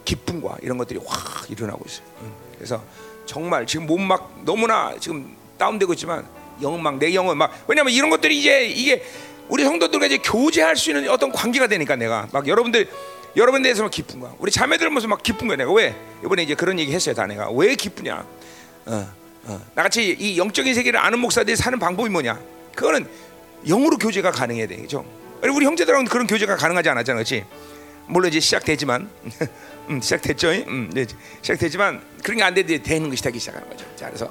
기쁨과 0.05 0.57
이런 0.63 0.79
것들이 0.79 1.01
확 1.05 1.51
일어나고 1.51 1.85
있어요. 1.87 2.07
응. 2.23 2.33
그래서 2.57 2.83
정말 3.27 3.67
지금 3.67 3.87
몸 3.87 4.01
막 4.07 4.41
너무나 4.45 4.95
지금 5.01 5.35
다운되고 5.59 5.93
있지만 5.95 6.27
영은 6.63 6.83
막내 6.83 7.15
영은 7.15 7.37
막 7.37 7.53
왜냐면 7.67 7.93
이런 7.93 8.11
것들이 8.11 8.39
이제 8.39 8.67
이게 8.67 9.03
우리 9.49 9.65
성도들과 9.65 10.07
이제 10.07 10.19
교제할 10.19 10.77
수 10.77 10.91
있는 10.91 11.09
어떤 11.09 11.33
관계가 11.33 11.67
되니까 11.67 11.97
내가 11.97 12.29
막 12.33 12.47
여러분들 12.47 12.89
여러분 13.37 13.63
대해서 13.63 13.83
막 13.83 13.91
기쁜 13.91 14.21
거야. 14.21 14.33
우리 14.39 14.51
자매들 14.51 14.89
모습 14.91 15.09
막 15.09 15.23
기쁜 15.23 15.49
거야. 15.49 15.57
내가 15.57 15.73
왜 15.73 15.95
이번에 16.25 16.43
이제 16.43 16.55
그런 16.55 16.79
얘기 16.79 16.93
했어요. 16.93 17.15
다 17.15 17.27
내가 17.27 17.51
왜 17.51 17.75
기쁘냐? 17.75 18.25
어, 18.87 19.15
어. 19.45 19.61
나같이 19.75 20.17
이 20.19 20.39
영적인 20.39 20.73
세계를 20.75 21.01
아는 21.01 21.19
목사들이 21.19 21.57
사는 21.57 21.79
방법이 21.79 22.09
뭐냐? 22.11 22.39
그거는 22.75 23.09
영으로 23.67 23.97
교제가 23.99 24.31
가능해야 24.31 24.67
되겠죠. 24.67 25.05
우리 25.43 25.67
형제들하고는 25.67 26.09
그런 26.11 26.27
교제가 26.27 26.57
가능하지 26.57 26.89
않았잖아, 26.91 27.17
그렇지? 27.17 27.45
물론 28.07 28.29
이제 28.31 28.41
시작되지만, 28.41 29.11
음, 29.91 30.01
시작됐죠, 30.01 30.51
음, 30.51 30.91
네, 30.93 31.07
시작되지만 31.43 32.03
그런 32.23 32.39
게안 32.39 32.55
되는데 32.55 32.83
되는 32.83 33.11
것이 33.11 33.23
되기 33.23 33.39
시작하는 33.39 33.69
거죠. 33.69 33.85
자, 33.97 34.07
그래서 34.07 34.31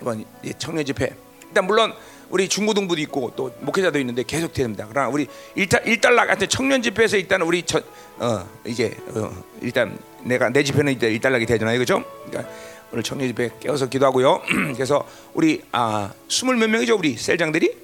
이번 0.00 0.24
청년 0.58 0.84
집회 0.84 1.10
일단 1.48 1.66
물론 1.66 1.92
우리 2.30 2.48
중고등부도 2.48 3.00
있고 3.02 3.32
또 3.36 3.54
목회자도 3.60 3.98
있는데 3.98 4.22
계속 4.22 4.52
됩니다. 4.52 4.86
그러나 4.88 5.08
우리 5.08 5.26
일단 5.54 5.84
일단락 5.84 6.28
같은 6.28 6.48
청년 6.48 6.80
집회에서 6.82 7.16
일단 7.16 7.42
우리 7.42 7.62
저, 7.64 7.82
어, 8.18 8.48
이제 8.64 8.96
어, 9.08 9.30
일단 9.60 9.98
내가 10.22 10.48
내 10.48 10.62
집회는 10.64 10.92
이제 10.94 11.08
일단락이 11.08 11.44
되잖아요, 11.46 11.76
그렇죠? 11.78 12.02
그러니까 12.26 12.50
오늘 12.90 13.02
청년 13.02 13.28
집회 13.28 13.50
깨어서 13.60 13.88
기도하고요. 13.88 14.40
그래서 14.74 15.06
우리 15.34 15.62
아 15.72 16.12
스물 16.28 16.56
몇 16.56 16.70
명이죠, 16.70 16.96
우리 16.96 17.16
셀장들이 17.16 17.76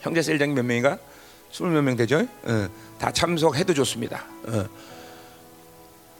형제 0.00 0.22
셀장이 0.22 0.52
몇 0.54 0.64
명인가? 0.64 0.98
스물 1.52 1.72
몇 1.72 1.82
명 1.82 1.96
되죠? 1.96 2.26
어, 2.44 2.68
다 2.98 3.12
참석해도 3.12 3.72
좋습니다. 3.74 4.24
어. 4.46 4.66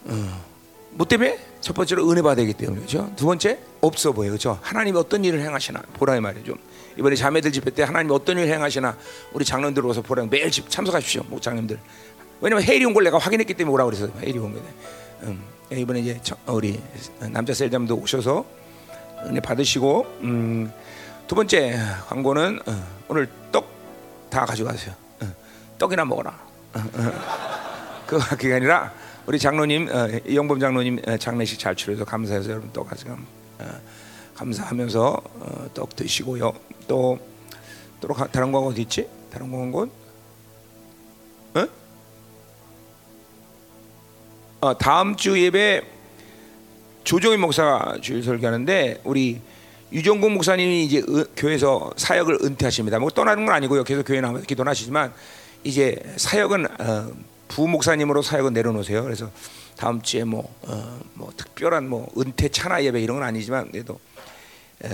어. 0.05 0.45
뭐 0.91 1.07
때문에? 1.07 1.39
첫 1.61 1.75
번째로 1.75 2.11
은혜 2.11 2.23
받아야 2.23 2.47
되기 2.47 2.55
때문에 2.55 2.79
그렇죠? 2.79 3.13
두 3.17 3.27
번째 3.27 3.59
없어 3.81 4.13
보여 4.13 4.31
그렇죠? 4.31 4.59
하나님이 4.63 4.99
어떤 4.99 5.25
일을 5.25 5.41
행하시나 5.41 5.83
보라 5.95 6.17
이 6.17 6.21
말이죠. 6.21 6.55
이번에 6.97 7.15
자매들 7.15 7.53
집회 7.53 7.71
때 7.71 7.83
하나님이 7.83 8.13
어떤 8.15 8.39
일을 8.39 8.53
행하시나 8.53 8.97
우리 9.33 9.45
장로들 9.45 9.85
오서 9.85 10.03
보라 10.03 10.27
매일 10.27 10.51
집 10.51 10.69
참석하십시오 10.71 11.25
목장님들. 11.29 11.79
왜냐면 12.41 12.65
헤일이 12.65 12.85
온걸 12.85 13.05
내가 13.05 13.19
확인했기 13.19 13.55
때문에 13.55 13.75
오라 13.75 13.85
그래서 13.85 14.09
헤일이 14.21 14.39
온 14.39 14.53
거네. 14.53 14.65
음, 15.25 15.43
이번에 15.73 16.01
이제 16.01 16.21
저, 16.23 16.37
우리 16.47 16.81
남자 17.21 17.53
셀장도 17.53 17.97
오셔서 17.97 18.45
은혜 19.27 19.41
받으시고 19.41 20.07
음, 20.23 20.73
두 21.27 21.35
번째 21.35 21.79
광고는 22.09 22.61
어, 22.67 22.87
오늘 23.09 23.29
떡 23.53 23.79
다 24.31 24.45
가져가세요. 24.45 24.95
어, 25.23 25.27
떡이나 25.79 26.05
먹어라. 26.05 26.31
어, 26.75 26.79
어. 26.79 27.13
그 28.07 28.19
그게 28.19 28.55
아니라 28.55 28.93
우리 29.29 29.39
장로님 29.39 29.89
어, 29.91 30.09
영범 30.33 30.59
장로님 30.59 31.01
어, 31.07 31.19
장례식 31.19 31.59
잘 31.59 31.77
치러서 31.77 32.03
감사해서 32.07 32.49
여러분 32.49 32.71
또 32.73 32.83
가서 32.83 33.11
어, 33.11 33.65
감사하면서 34.35 35.23
어, 35.35 35.69
떡 35.75 35.95
드시고요. 35.95 36.51
또, 36.87 37.19
또 38.01 38.09
가- 38.09 38.27
다른 38.29 38.51
광고 38.51 38.69
어디 38.69 38.81
있지? 38.81 39.07
다른 39.31 39.53
광고? 39.53 39.83
어? 41.55 41.67
어, 44.63 44.79
다음 44.79 45.15
주 45.15 45.39
예배 45.39 45.83
조정희 47.05 47.37
목사가 47.37 47.99
주일 48.01 48.23
설교하는데 48.23 49.03
우리 49.05 49.43
유정국 49.93 50.33
목사님이 50.33 50.87
이제 50.87 51.03
은- 51.07 51.27
교회에서 51.37 51.93
사역을 51.99 52.39
은퇴하십니다. 52.45 52.99
뭐 52.99 53.11
떠나는 53.11 53.45
건 53.45 53.55
아니고요. 53.57 53.85
계속 53.85 54.05
교회 54.05 54.23
나와서 54.23 54.47
기도는 54.47 54.71
하시지만 54.71 55.13
이제 55.65 56.01
사역은 56.17 56.81
어, 56.81 57.11
부목사님으로 57.49 58.23
사역은 58.23 58.53
내려놓으세요. 58.53 59.03
그래서 59.03 59.31
다음 59.77 60.03
주에 60.03 60.25
뭐, 60.25 60.55
어, 60.63 61.01
뭐 61.15 61.33
특별한 61.37 61.89
뭐 61.89 62.11
은퇴 62.19 62.49
찬화 62.49 62.85
예배 62.85 63.01
이런 63.01 63.19
건 63.19 63.27
아니지만 63.27 63.71
그래도 63.71 63.99
에, 64.85 64.89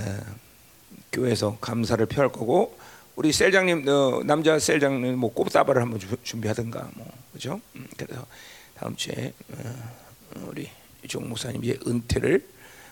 교회에서 1.13 1.59
감사를 1.61 2.05
표할 2.07 2.31
거고 2.33 2.79
우리 3.17 3.33
셀장님 3.33 3.87
어, 3.89 4.23
남자 4.25 4.59
셀장님 4.59 5.19
뭐 5.19 5.33
꽃다발을 5.33 5.81
한번 5.83 6.01
주- 6.01 6.17
준비하든가 6.23 6.91
뭐 6.95 7.07
그죠? 7.33 7.61
음, 7.77 7.87
그래서 7.97 8.27
다음 8.75 8.97
주에 8.97 9.33
어, 9.53 10.47
우리 10.49 10.69
종 11.09 11.29
목사님 11.29 11.63
이제 11.65 11.79
은퇴를 11.87 12.47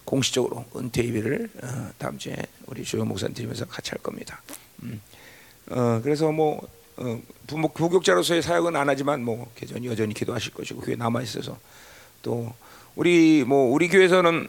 공식적으로 0.04 0.64
은퇴 0.76 1.04
예배를 1.04 1.50
어, 1.62 1.90
다음 1.98 2.18
주에 2.18 2.36
우리 2.66 2.84
조영 2.84 3.08
목사님 3.08 3.34
드리면서 3.34 3.64
같이 3.66 3.90
할 3.90 3.98
겁니다. 3.98 4.42
음. 4.82 5.00
어, 5.70 6.00
그래서 6.02 6.30
뭐 6.32 6.60
어, 6.96 7.20
부모 7.52 7.68
부교육자로서의 7.68 8.42
사역은 8.42 8.74
안 8.76 8.88
하지만 8.88 9.22
뭐 9.22 9.52
여전히 9.62 9.86
여전히 9.86 10.14
기도하실 10.14 10.54
것이고 10.54 10.80
교회 10.80 10.96
남아 10.96 11.22
있어서 11.22 11.58
또 12.22 12.52
우리 12.96 13.44
뭐 13.44 13.72
우리 13.72 13.88
교회에서는 13.88 14.48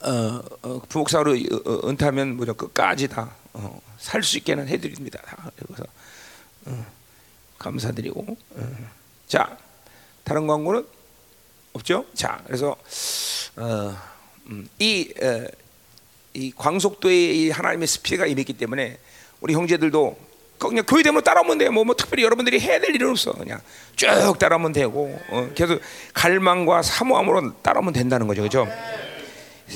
어, 0.00 0.40
어, 0.62 0.82
부목사로 0.88 1.32
어, 1.32 1.70
어, 1.70 1.88
은퇴하면 1.88 2.36
무조건 2.36 2.68
끝까지 2.68 3.08
다 3.08 3.42
살 3.98 4.22
수 4.22 4.36
있게는 4.38 4.68
해드립니다. 4.68 5.20
다. 5.22 5.50
그래서 5.56 5.84
어, 6.66 6.86
감사드리고 7.58 8.36
어. 8.56 8.90
자 9.28 9.56
다른 10.24 10.46
광고는 10.46 10.86
없죠? 11.72 12.06
자 12.14 12.42
그래서 12.46 12.76
어, 13.56 13.96
음, 14.46 14.68
이, 14.78 15.12
어, 15.22 15.46
이 16.34 16.52
광속도에 16.56 17.14
이 17.14 17.50
하나님의 17.50 17.86
스피드가 17.86 18.26
임했기 18.26 18.54
때문에 18.54 18.98
우리 19.40 19.54
형제들도 19.54 20.18
그냥 20.68 20.84
교회 20.86 21.02
되면 21.02 21.22
따라오면 21.22 21.58
돼요. 21.58 21.72
뭐, 21.72 21.84
뭐 21.84 21.94
특별히 21.94 22.24
여러분들이 22.24 22.60
해야 22.60 22.80
될 22.80 22.94
일은 22.94 23.10
없어. 23.10 23.32
그냥 23.32 23.60
쭉 23.96 24.38
따라오면 24.38 24.72
되고 24.72 25.18
어, 25.30 25.50
계속 25.54 25.80
갈망과 26.14 26.82
사모함으로 26.82 27.60
따라오면 27.62 27.92
된다는 27.92 28.26
거죠, 28.26 28.42
그렇죠? 28.42 28.68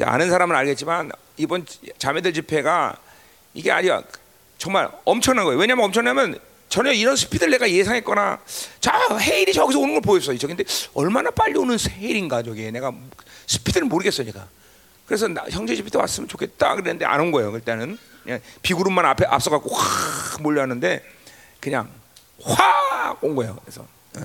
아는 0.05 0.31
사람은 0.31 0.55
알겠지만 0.57 1.11
이번 1.39 1.65
자매들 1.99 2.33
집회가 2.35 2.97
이게 3.55 3.71
아니야 3.73 4.03
정말 4.59 4.89
엄청난 5.05 5.45
거예요. 5.45 5.59
왜냐면 5.59 5.85
엄청나면 5.87 6.39
전혀 6.69 6.91
이런 6.93 7.17
스피드를 7.17 7.53
내가 7.53 7.71
예상했거나 7.71 8.41
자 8.81 9.01
헤일이 9.19 9.53
저기서 9.53 9.79
오는 9.79 9.95
걸 9.95 10.03
보였어요. 10.03 10.37
저기 10.37 10.55
근데 10.55 10.65
얼마나 10.95 11.31
빨리 11.31 11.57
오는 11.57 11.77
헤일인가 11.79 12.43
저게 12.43 12.71
내가 12.71 12.93
스피드를 13.47 13.87
모르겠어 13.87 14.25
내가. 14.25 14.49
그래서 15.07 15.29
나, 15.29 15.45
형제 15.51 15.75
집회 15.77 15.89
때 15.89 15.99
왔으면 15.99 16.29
좋겠다 16.29 16.75
그랬는데 16.75 17.05
안 17.05 17.21
온 17.21 17.31
거예요. 17.31 17.55
일단은 17.55 17.97
비구름만 18.63 19.05
앞에 19.07 19.25
앞서 19.27 19.51
갖고 19.51 19.75
확 19.75 20.43
몰려왔는데 20.43 21.03
그냥 21.61 21.89
확 22.43 23.19
온 23.23 23.35
거예요. 23.37 23.57
그래서 23.65 23.87
어. 24.19 24.21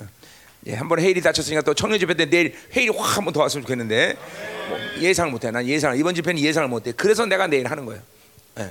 예, 0.67 0.75
한번 0.75 0.99
헤일이 0.99 1.21
다쳤으니까 1.21 1.61
또 1.61 1.73
청년 1.73 1.97
집회 1.99 2.13
때 2.13 2.25
내일 2.29 2.55
헤일이 2.75 2.89
확 2.89 3.17
한 3.17 3.23
번 3.25 3.33
더 3.33 3.39
왔으면 3.41 3.63
좋겠는데 3.63 4.17
뭐 4.69 4.79
예상을 4.99 5.31
못해. 5.31 5.49
난 5.51 5.65
예상 5.67 5.97
이번 5.97 6.13
집회는 6.15 6.41
예상을 6.41 6.67
못해. 6.67 6.91
그래서 6.91 7.25
내가 7.25 7.47
내일 7.47 7.69
하는 7.69 7.85
거예요. 7.85 8.01
예. 8.59 8.63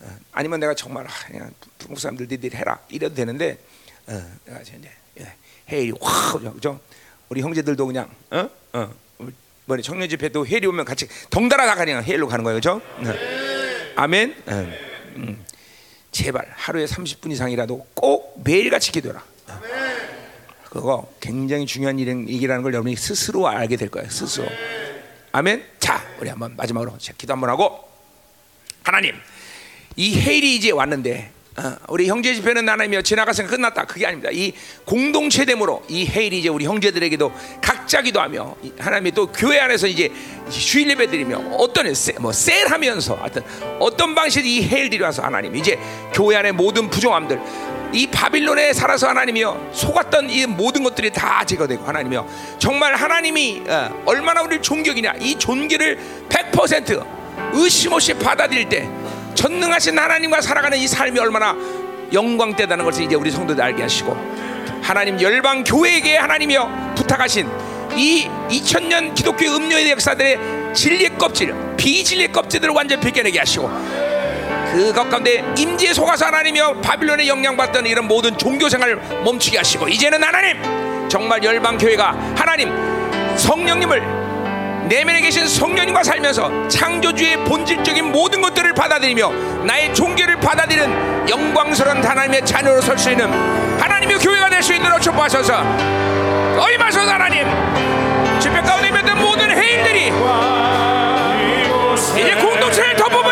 어, 0.00 0.16
아니면 0.32 0.60
내가 0.60 0.74
정말 0.74 1.04
아, 1.06 1.10
그냥 1.26 1.52
중국 1.78 2.00
사람들 2.00 2.26
니들 2.30 2.54
해라 2.54 2.78
이래도 2.88 3.14
되는데 3.14 3.58
어, 4.06 4.32
내가 4.46 4.60
이제 4.60 4.80
예, 5.20 5.32
헤일이 5.70 5.92
확 6.00 6.40
그죠? 6.54 6.80
우리 7.28 7.42
형제들도 7.42 7.86
그냥 7.86 8.08
어, 8.30 8.48
어, 8.72 8.92
뭐니 9.66 9.82
청년 9.82 10.08
집회도 10.08 10.46
헤일이 10.46 10.66
오면 10.66 10.84
같이 10.84 11.06
덩달아 11.28 11.66
다 11.66 11.74
그냥 11.74 12.02
헤일로 12.02 12.28
가는 12.28 12.42
거예요, 12.44 12.56
그죠? 12.56 12.80
네. 13.00 13.12
아멘. 13.96 14.34
어, 14.46 14.72
음. 15.16 15.44
제발 16.12 16.46
하루에 16.54 16.86
30분 16.86 17.30
이상이라도 17.32 17.86
꼭 17.94 18.40
매일같이 18.44 18.92
기도해라. 18.92 19.22
그거 20.70 21.12
굉장히 21.20 21.66
중요한 21.66 21.98
일이라는 21.98 22.62
걸 22.62 22.72
여러분이 22.72 22.96
스스로 22.96 23.48
알게 23.48 23.76
될 23.76 23.88
거예요. 23.90 24.08
스스로. 24.08 24.46
아멘. 25.32 25.64
자, 25.78 26.04
우리 26.20 26.28
한번 26.28 26.54
마지막으로 26.56 26.96
기도 27.18 27.32
한번 27.32 27.50
하고 27.50 27.88
하나님 28.82 29.14
이 29.96 30.18
헤일이 30.18 30.56
이제 30.56 30.70
왔는데 30.70 31.30
어, 31.32 31.39
우리 31.88 32.08
형제 32.08 32.34
집회는 32.34 32.68
하나님이여 32.68 33.02
지나갔으니까 33.02 33.56
끝났다. 33.56 33.84
그게 33.84 34.06
아닙니다. 34.06 34.30
이 34.32 34.52
공동체됨으로 34.84 35.82
이 35.88 36.06
헤일이 36.06 36.38
이제 36.38 36.48
우리 36.48 36.64
형제들에게도 36.64 37.32
각자 37.60 38.02
기도하며 38.02 38.56
이 38.62 38.72
하나님이 38.78 39.12
또 39.12 39.26
교회 39.26 39.58
안에서 39.60 39.86
이제 39.86 40.12
주일 40.48 40.90
예배 40.90 41.08
드리며 41.08 41.38
어떤 41.56 41.92
세, 41.94 42.12
뭐 42.20 42.32
셀하면서 42.32 43.14
하여튼 43.16 43.42
어떤 43.78 44.14
방식의 44.14 44.56
이 44.56 44.68
헤일들이 44.68 45.02
와서 45.02 45.22
하나님 45.22 45.54
이제 45.56 45.78
교회 46.12 46.36
안의 46.36 46.52
모든 46.52 46.88
부정함들 46.90 47.40
이 47.92 48.06
바빌론에 48.06 48.72
살아서 48.72 49.08
하나님이여 49.08 49.70
속았던 49.72 50.30
이 50.30 50.46
모든 50.46 50.84
것들이 50.84 51.10
다 51.10 51.44
제거되고 51.44 51.84
하나님이여 51.84 52.26
정말 52.58 52.94
하나님이 52.94 53.62
어, 53.68 54.02
얼마나 54.06 54.42
우리를 54.42 54.62
존경이냐 54.62 55.14
이 55.20 55.36
존귀를 55.36 55.98
100% 56.28 57.20
의심 57.52 57.92
없이 57.92 58.14
받아들일 58.14 58.68
때 58.68 58.88
전능하신 59.34 59.98
하나님과 59.98 60.40
살아가는 60.40 60.76
이 60.78 60.86
삶이 60.86 61.18
얼마나 61.18 61.56
영광되다는 62.12 62.84
것을 62.84 63.04
이제 63.04 63.14
우리 63.14 63.30
성도들 63.30 63.62
알게 63.62 63.82
하시고 63.82 64.16
하나님 64.82 65.20
열방 65.20 65.64
교회에게 65.64 66.16
하나님이여 66.16 66.94
부탁하신 66.96 67.48
이 67.96 68.28
2000년 68.48 69.14
기독교 69.14 69.46
음료의 69.46 69.90
역사들의 69.90 70.74
진리의 70.74 71.18
껍질, 71.18 71.54
비진리의 71.76 72.32
껍질들을 72.32 72.72
완전히 72.72 73.00
벗겨내게 73.00 73.38
하시고 73.38 73.70
그것 74.72 75.08
가운데 75.08 75.44
임지에 75.58 75.92
속아서 75.92 76.26
하나님이여 76.26 76.80
바빌론에 76.80 77.26
영향받던 77.26 77.86
이런 77.86 78.06
모든 78.06 78.36
종교 78.38 78.68
생활을 78.68 78.96
멈추게 79.24 79.58
하시고 79.58 79.88
이제는 79.88 80.22
하나님 80.22 81.08
정말 81.08 81.42
열방 81.42 81.76
교회가 81.76 82.12
하나님 82.36 82.70
성령님을 83.36 84.19
내면에 84.90 85.20
계신 85.20 85.46
성령님과 85.46 86.02
살면서 86.02 86.66
창조주의 86.66 87.36
본질적인 87.44 88.10
모든 88.10 88.42
것들을 88.42 88.72
받아들이며 88.74 89.30
나의 89.64 89.94
종교를 89.94 90.40
받아들이는 90.40 91.28
영광스러운 91.28 92.02
하나님의 92.04 92.44
자녀로 92.44 92.80
설 92.80 92.98
수 92.98 93.08
있는 93.08 93.30
하나님의 93.80 94.18
교회가 94.18 94.50
될 94.50 94.60
수 94.64 94.74
있도록 94.74 95.00
축복하셔서. 95.00 95.62
어이마소서 96.58 97.08
하나님. 97.08 97.46
집회 98.40 98.60
가운데 98.60 98.88
있는 98.88 99.16
모든 99.18 99.48
해인들이 99.56 100.08
이제 102.18 102.34
공동체를 102.34 102.96
덮어버 102.96 103.29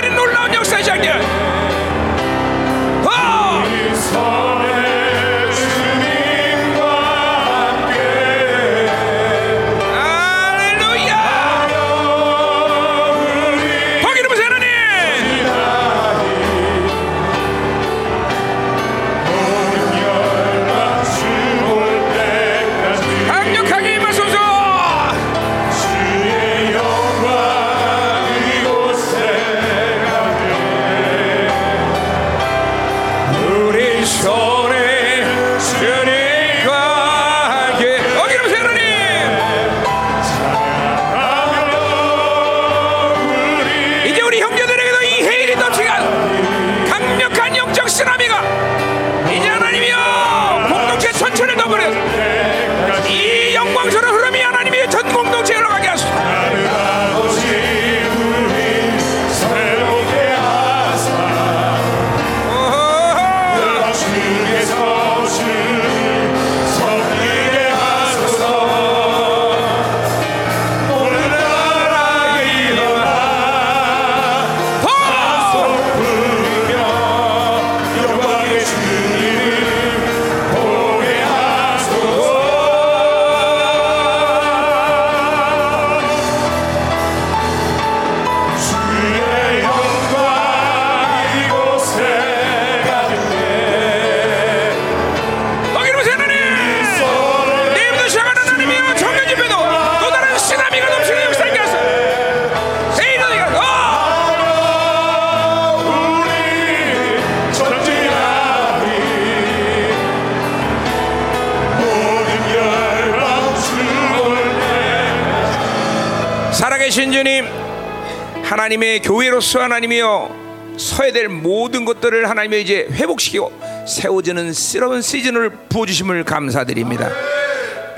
하나님의 118.68 119.00
교회로서 119.00 119.62
하나님이여 119.62 120.76
서야 120.76 121.12
될 121.12 121.28
모든 121.28 121.86
것들을 121.86 122.28
하나님이 122.28 122.60
이제 122.60 122.86
회복시키고 122.90 123.50
세워지는 123.88 124.52
새로운 124.52 125.00
시즌을 125.00 125.50
부어주심을 125.70 126.24
감사드립니다. 126.24 127.10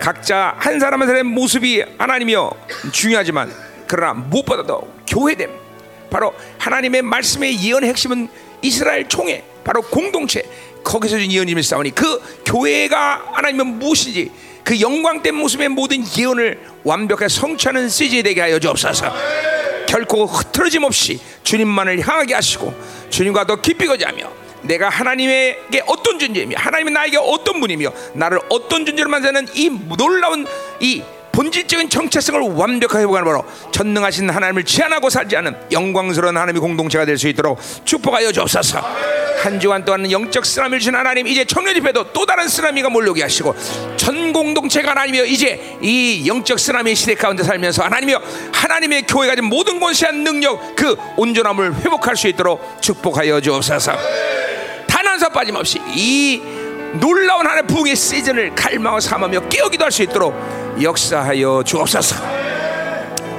각자 0.01 0.55
한 0.59 0.78
사람 0.78 1.01
한 1.01 1.09
사람의 1.09 1.32
모습이 1.32 1.82
하나님이여 1.98 2.52
중요하지만 2.92 3.52
그러나 3.88 4.14
무엇보다도 4.14 4.94
교회됨. 5.09 5.51
바로 6.09 6.32
하나님의 6.59 7.02
말씀의 7.02 7.60
예언의 7.60 7.90
핵심은 7.90 8.28
이스라엘 8.62 9.09
총회 9.09 9.42
바로 9.64 9.82
공동체 9.82 10.44
거기서 10.84 11.18
준 11.18 11.32
예언임을 11.32 11.64
싸우니 11.64 11.90
그 11.97 12.20
교회가 12.44 13.30
하나님은 13.32 13.78
무엇인지 13.78 14.30
그 14.62 14.80
영광된 14.80 15.34
모습의 15.34 15.68
모든 15.68 16.05
예언을 16.16 16.60
완벽하게 16.84 17.28
성취하는 17.28 17.88
시즌이 17.88 18.22
되게 18.22 18.40
하여 18.40 18.59
주옵소서 18.59 19.12
결코 19.91 20.25
흐트러짐 20.25 20.85
없이 20.85 21.19
주님만을 21.43 22.07
향하게 22.07 22.35
하시고 22.35 22.73
주님과 23.11 23.45
더 23.45 23.61
깊이 23.61 23.87
거지하며 23.87 24.31
내가 24.62 24.89
하나님에게 24.89 25.83
어떤 25.89 26.17
존재이며 26.17 26.57
하나님은 26.57 26.93
나에게 26.93 27.17
어떤 27.17 27.59
분이며 27.59 27.93
나를 28.12 28.39
어떤 28.51 28.87
존재로 28.87 29.11
만드는 29.11 29.49
이 29.55 29.69
놀라운 29.99 30.47
이 30.79 31.03
본질적인 31.33 31.89
정체성을 31.91 32.41
완벽하게 32.53 33.03
회복하는 33.03 33.25
바로 33.25 33.45
전능하신 33.73 34.31
하나님을 34.31 34.65
제한하고 34.65 35.11
살지 35.11 35.37
않은 35.37 35.57
영광스러운 35.73 36.37
하나님의 36.37 36.61
공동체가 36.61 37.05
될 37.05 37.19
수 37.19 37.27
있도록 37.27 37.59
축복하여 37.85 38.31
주옵소서 38.31 39.10
한 39.43 39.59
주간 39.59 39.85
동안 39.85 40.11
영적 40.11 40.45
쓰나미를 40.45 40.81
주신 40.81 40.95
하나님 40.95 41.27
이제 41.27 41.45
청년 41.45 41.75
집회도 41.75 42.12
또 42.12 42.27
다른 42.27 42.47
쓰나미가 42.47 42.91
몰려오게 42.91 43.23
하시고 43.23 43.55
전 43.97 44.33
공동체가 44.33 44.91
하나님이여 44.91 45.25
이제 45.25 45.79
이 45.81 46.25
영적 46.27 46.59
쓰나미 46.59 46.95
시대 46.95 47.15
가운데 47.15 47.43
살면서 47.43 47.83
하나님이여 47.85 48.21
하나님의 48.53 49.03
교회가 49.03 49.33
가진 49.33 49.47
모든 49.47 49.81
권세한 49.81 50.23
능력 50.25 50.77
그 50.77 50.95
온전함을 51.17 51.77
회복할 51.81 52.17
수 52.17 52.29
있도록 52.29 52.81
축복하여 52.83 53.41
주옵소서. 53.41 53.93
단 54.87 55.07
한 55.07 55.19
사 55.19 55.29
빠짐없이 55.29 55.81
이 55.95 56.41
놀라운 57.01 57.47
하나의 57.47 57.67
부흥의 57.67 57.97
시즌을 57.97 58.55
갈망하고 58.55 59.01
삼으며 59.01 59.49
깨우기도 59.49 59.85
할 59.85 59.91
수 59.91 60.03
있도록 60.03 60.35
역사하여 60.83 61.62
주옵소서. 61.65 62.17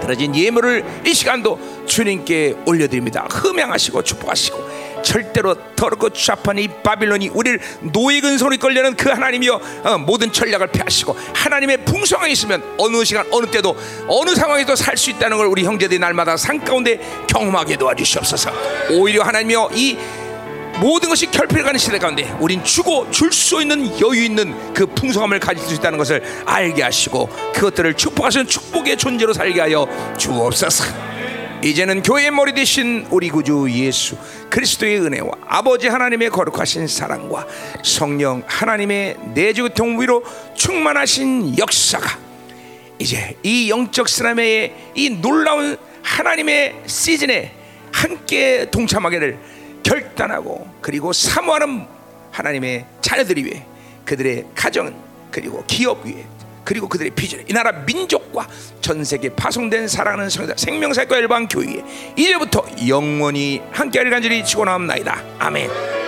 들어진 0.01 0.35
예물을 0.35 0.83
이 1.05 1.13
시간도 1.13 1.85
주님께 1.87 2.55
올려드립니다. 2.65 3.27
흠양하시고 3.29 4.03
축복하시고 4.03 4.80
절대로 5.01 5.55
더럽고 5.75 6.09
추잡한 6.11 6.57
이 6.57 6.67
바빌론이 6.83 7.29
우리를 7.29 7.59
노예 7.93 8.19
근손이 8.21 8.57
걸려는 8.57 8.95
그 8.95 9.09
하나님이여 9.09 9.61
어, 9.83 9.97
모든 9.97 10.31
전략을 10.31 10.67
폐하시고 10.67 11.15
하나님의 11.33 11.85
풍성함이 11.85 12.31
있으면 12.33 12.63
어느 12.77 13.03
시간 13.03 13.25
어느 13.31 13.45
때도 13.47 13.75
어느 14.07 14.35
상황에도 14.35 14.75
살 14.75 14.95
수 14.97 15.09
있다는 15.09 15.37
걸 15.37 15.47
우리 15.47 15.63
형제들이 15.63 15.99
날마다 15.99 16.37
산 16.37 16.63
가운데 16.63 16.99
경험하게 17.27 17.75
도와주시옵소서. 17.77 18.51
오히려 18.91 19.23
하나님이여 19.23 19.69
이 19.73 19.97
모든 20.79 21.09
것이 21.09 21.29
결핍해가는 21.29 21.79
시대 21.79 21.97
가운데 21.99 22.35
우린 22.39 22.63
주고 22.63 23.09
줄 23.11 23.31
수 23.31 23.61
있는 23.61 23.87
여유 23.99 24.23
있는 24.23 24.73
그 24.73 24.85
풍성함을 24.85 25.39
가질 25.39 25.63
수 25.63 25.73
있다는 25.75 25.97
것을 25.97 26.23
알게 26.45 26.83
하시고 26.83 27.27
그것들을 27.53 27.93
축복하시는 27.95 28.47
축복의 28.47 28.97
존재로 28.97 29.33
살게 29.33 29.59
하여 29.61 29.87
주옵소서 30.17 30.83
이제는 31.63 32.01
교회의 32.01 32.31
머리 32.31 32.53
되신 32.53 33.05
우리 33.11 33.29
구주 33.29 33.67
예수 33.69 34.17
그리스도의 34.49 34.99
은혜와 35.01 35.29
아버지 35.45 35.87
하나님의 35.87 36.31
거룩하신 36.31 36.87
사랑과 36.87 37.45
성령 37.83 38.43
하나님의 38.47 39.17
내주 39.35 39.69
동위로 39.69 40.23
충만하신 40.55 41.59
역사가 41.59 42.17
이제 42.97 43.37
이 43.43 43.69
영적 43.69 44.09
쓰나미의 44.09 44.73
이 44.95 45.09
놀라운 45.21 45.77
하나님의 46.01 46.81
시즌에 46.87 47.53
함께 47.91 48.67
동참하기를 48.71 49.37
결단하고 49.83 50.67
그리고 50.81 51.13
사모하는 51.13 51.85
하나님의 52.31 52.85
자녀들이 53.01 53.45
위해 53.45 53.65
그들의 54.05 54.47
가정 54.55 54.95
그리고 55.29 55.63
기업 55.67 56.05
위에 56.05 56.25
그리고 56.63 56.87
그들의 56.87 57.11
비전 57.11 57.43
이 57.47 57.53
나라 57.53 57.71
민족과 57.71 58.47
전 58.81 59.03
세계 59.03 59.29
파송된 59.29 59.87
사랑하는 59.87 60.29
성자 60.29 60.55
생명사과 60.57 61.17
일반 61.17 61.47
교회에 61.47 61.83
이제부터 62.15 62.63
영원히 62.87 63.61
함께하리 63.71 64.09
간절히 64.09 64.43
치고 64.43 64.65
나옵나이다 64.65 65.23
아멘. 65.39 66.00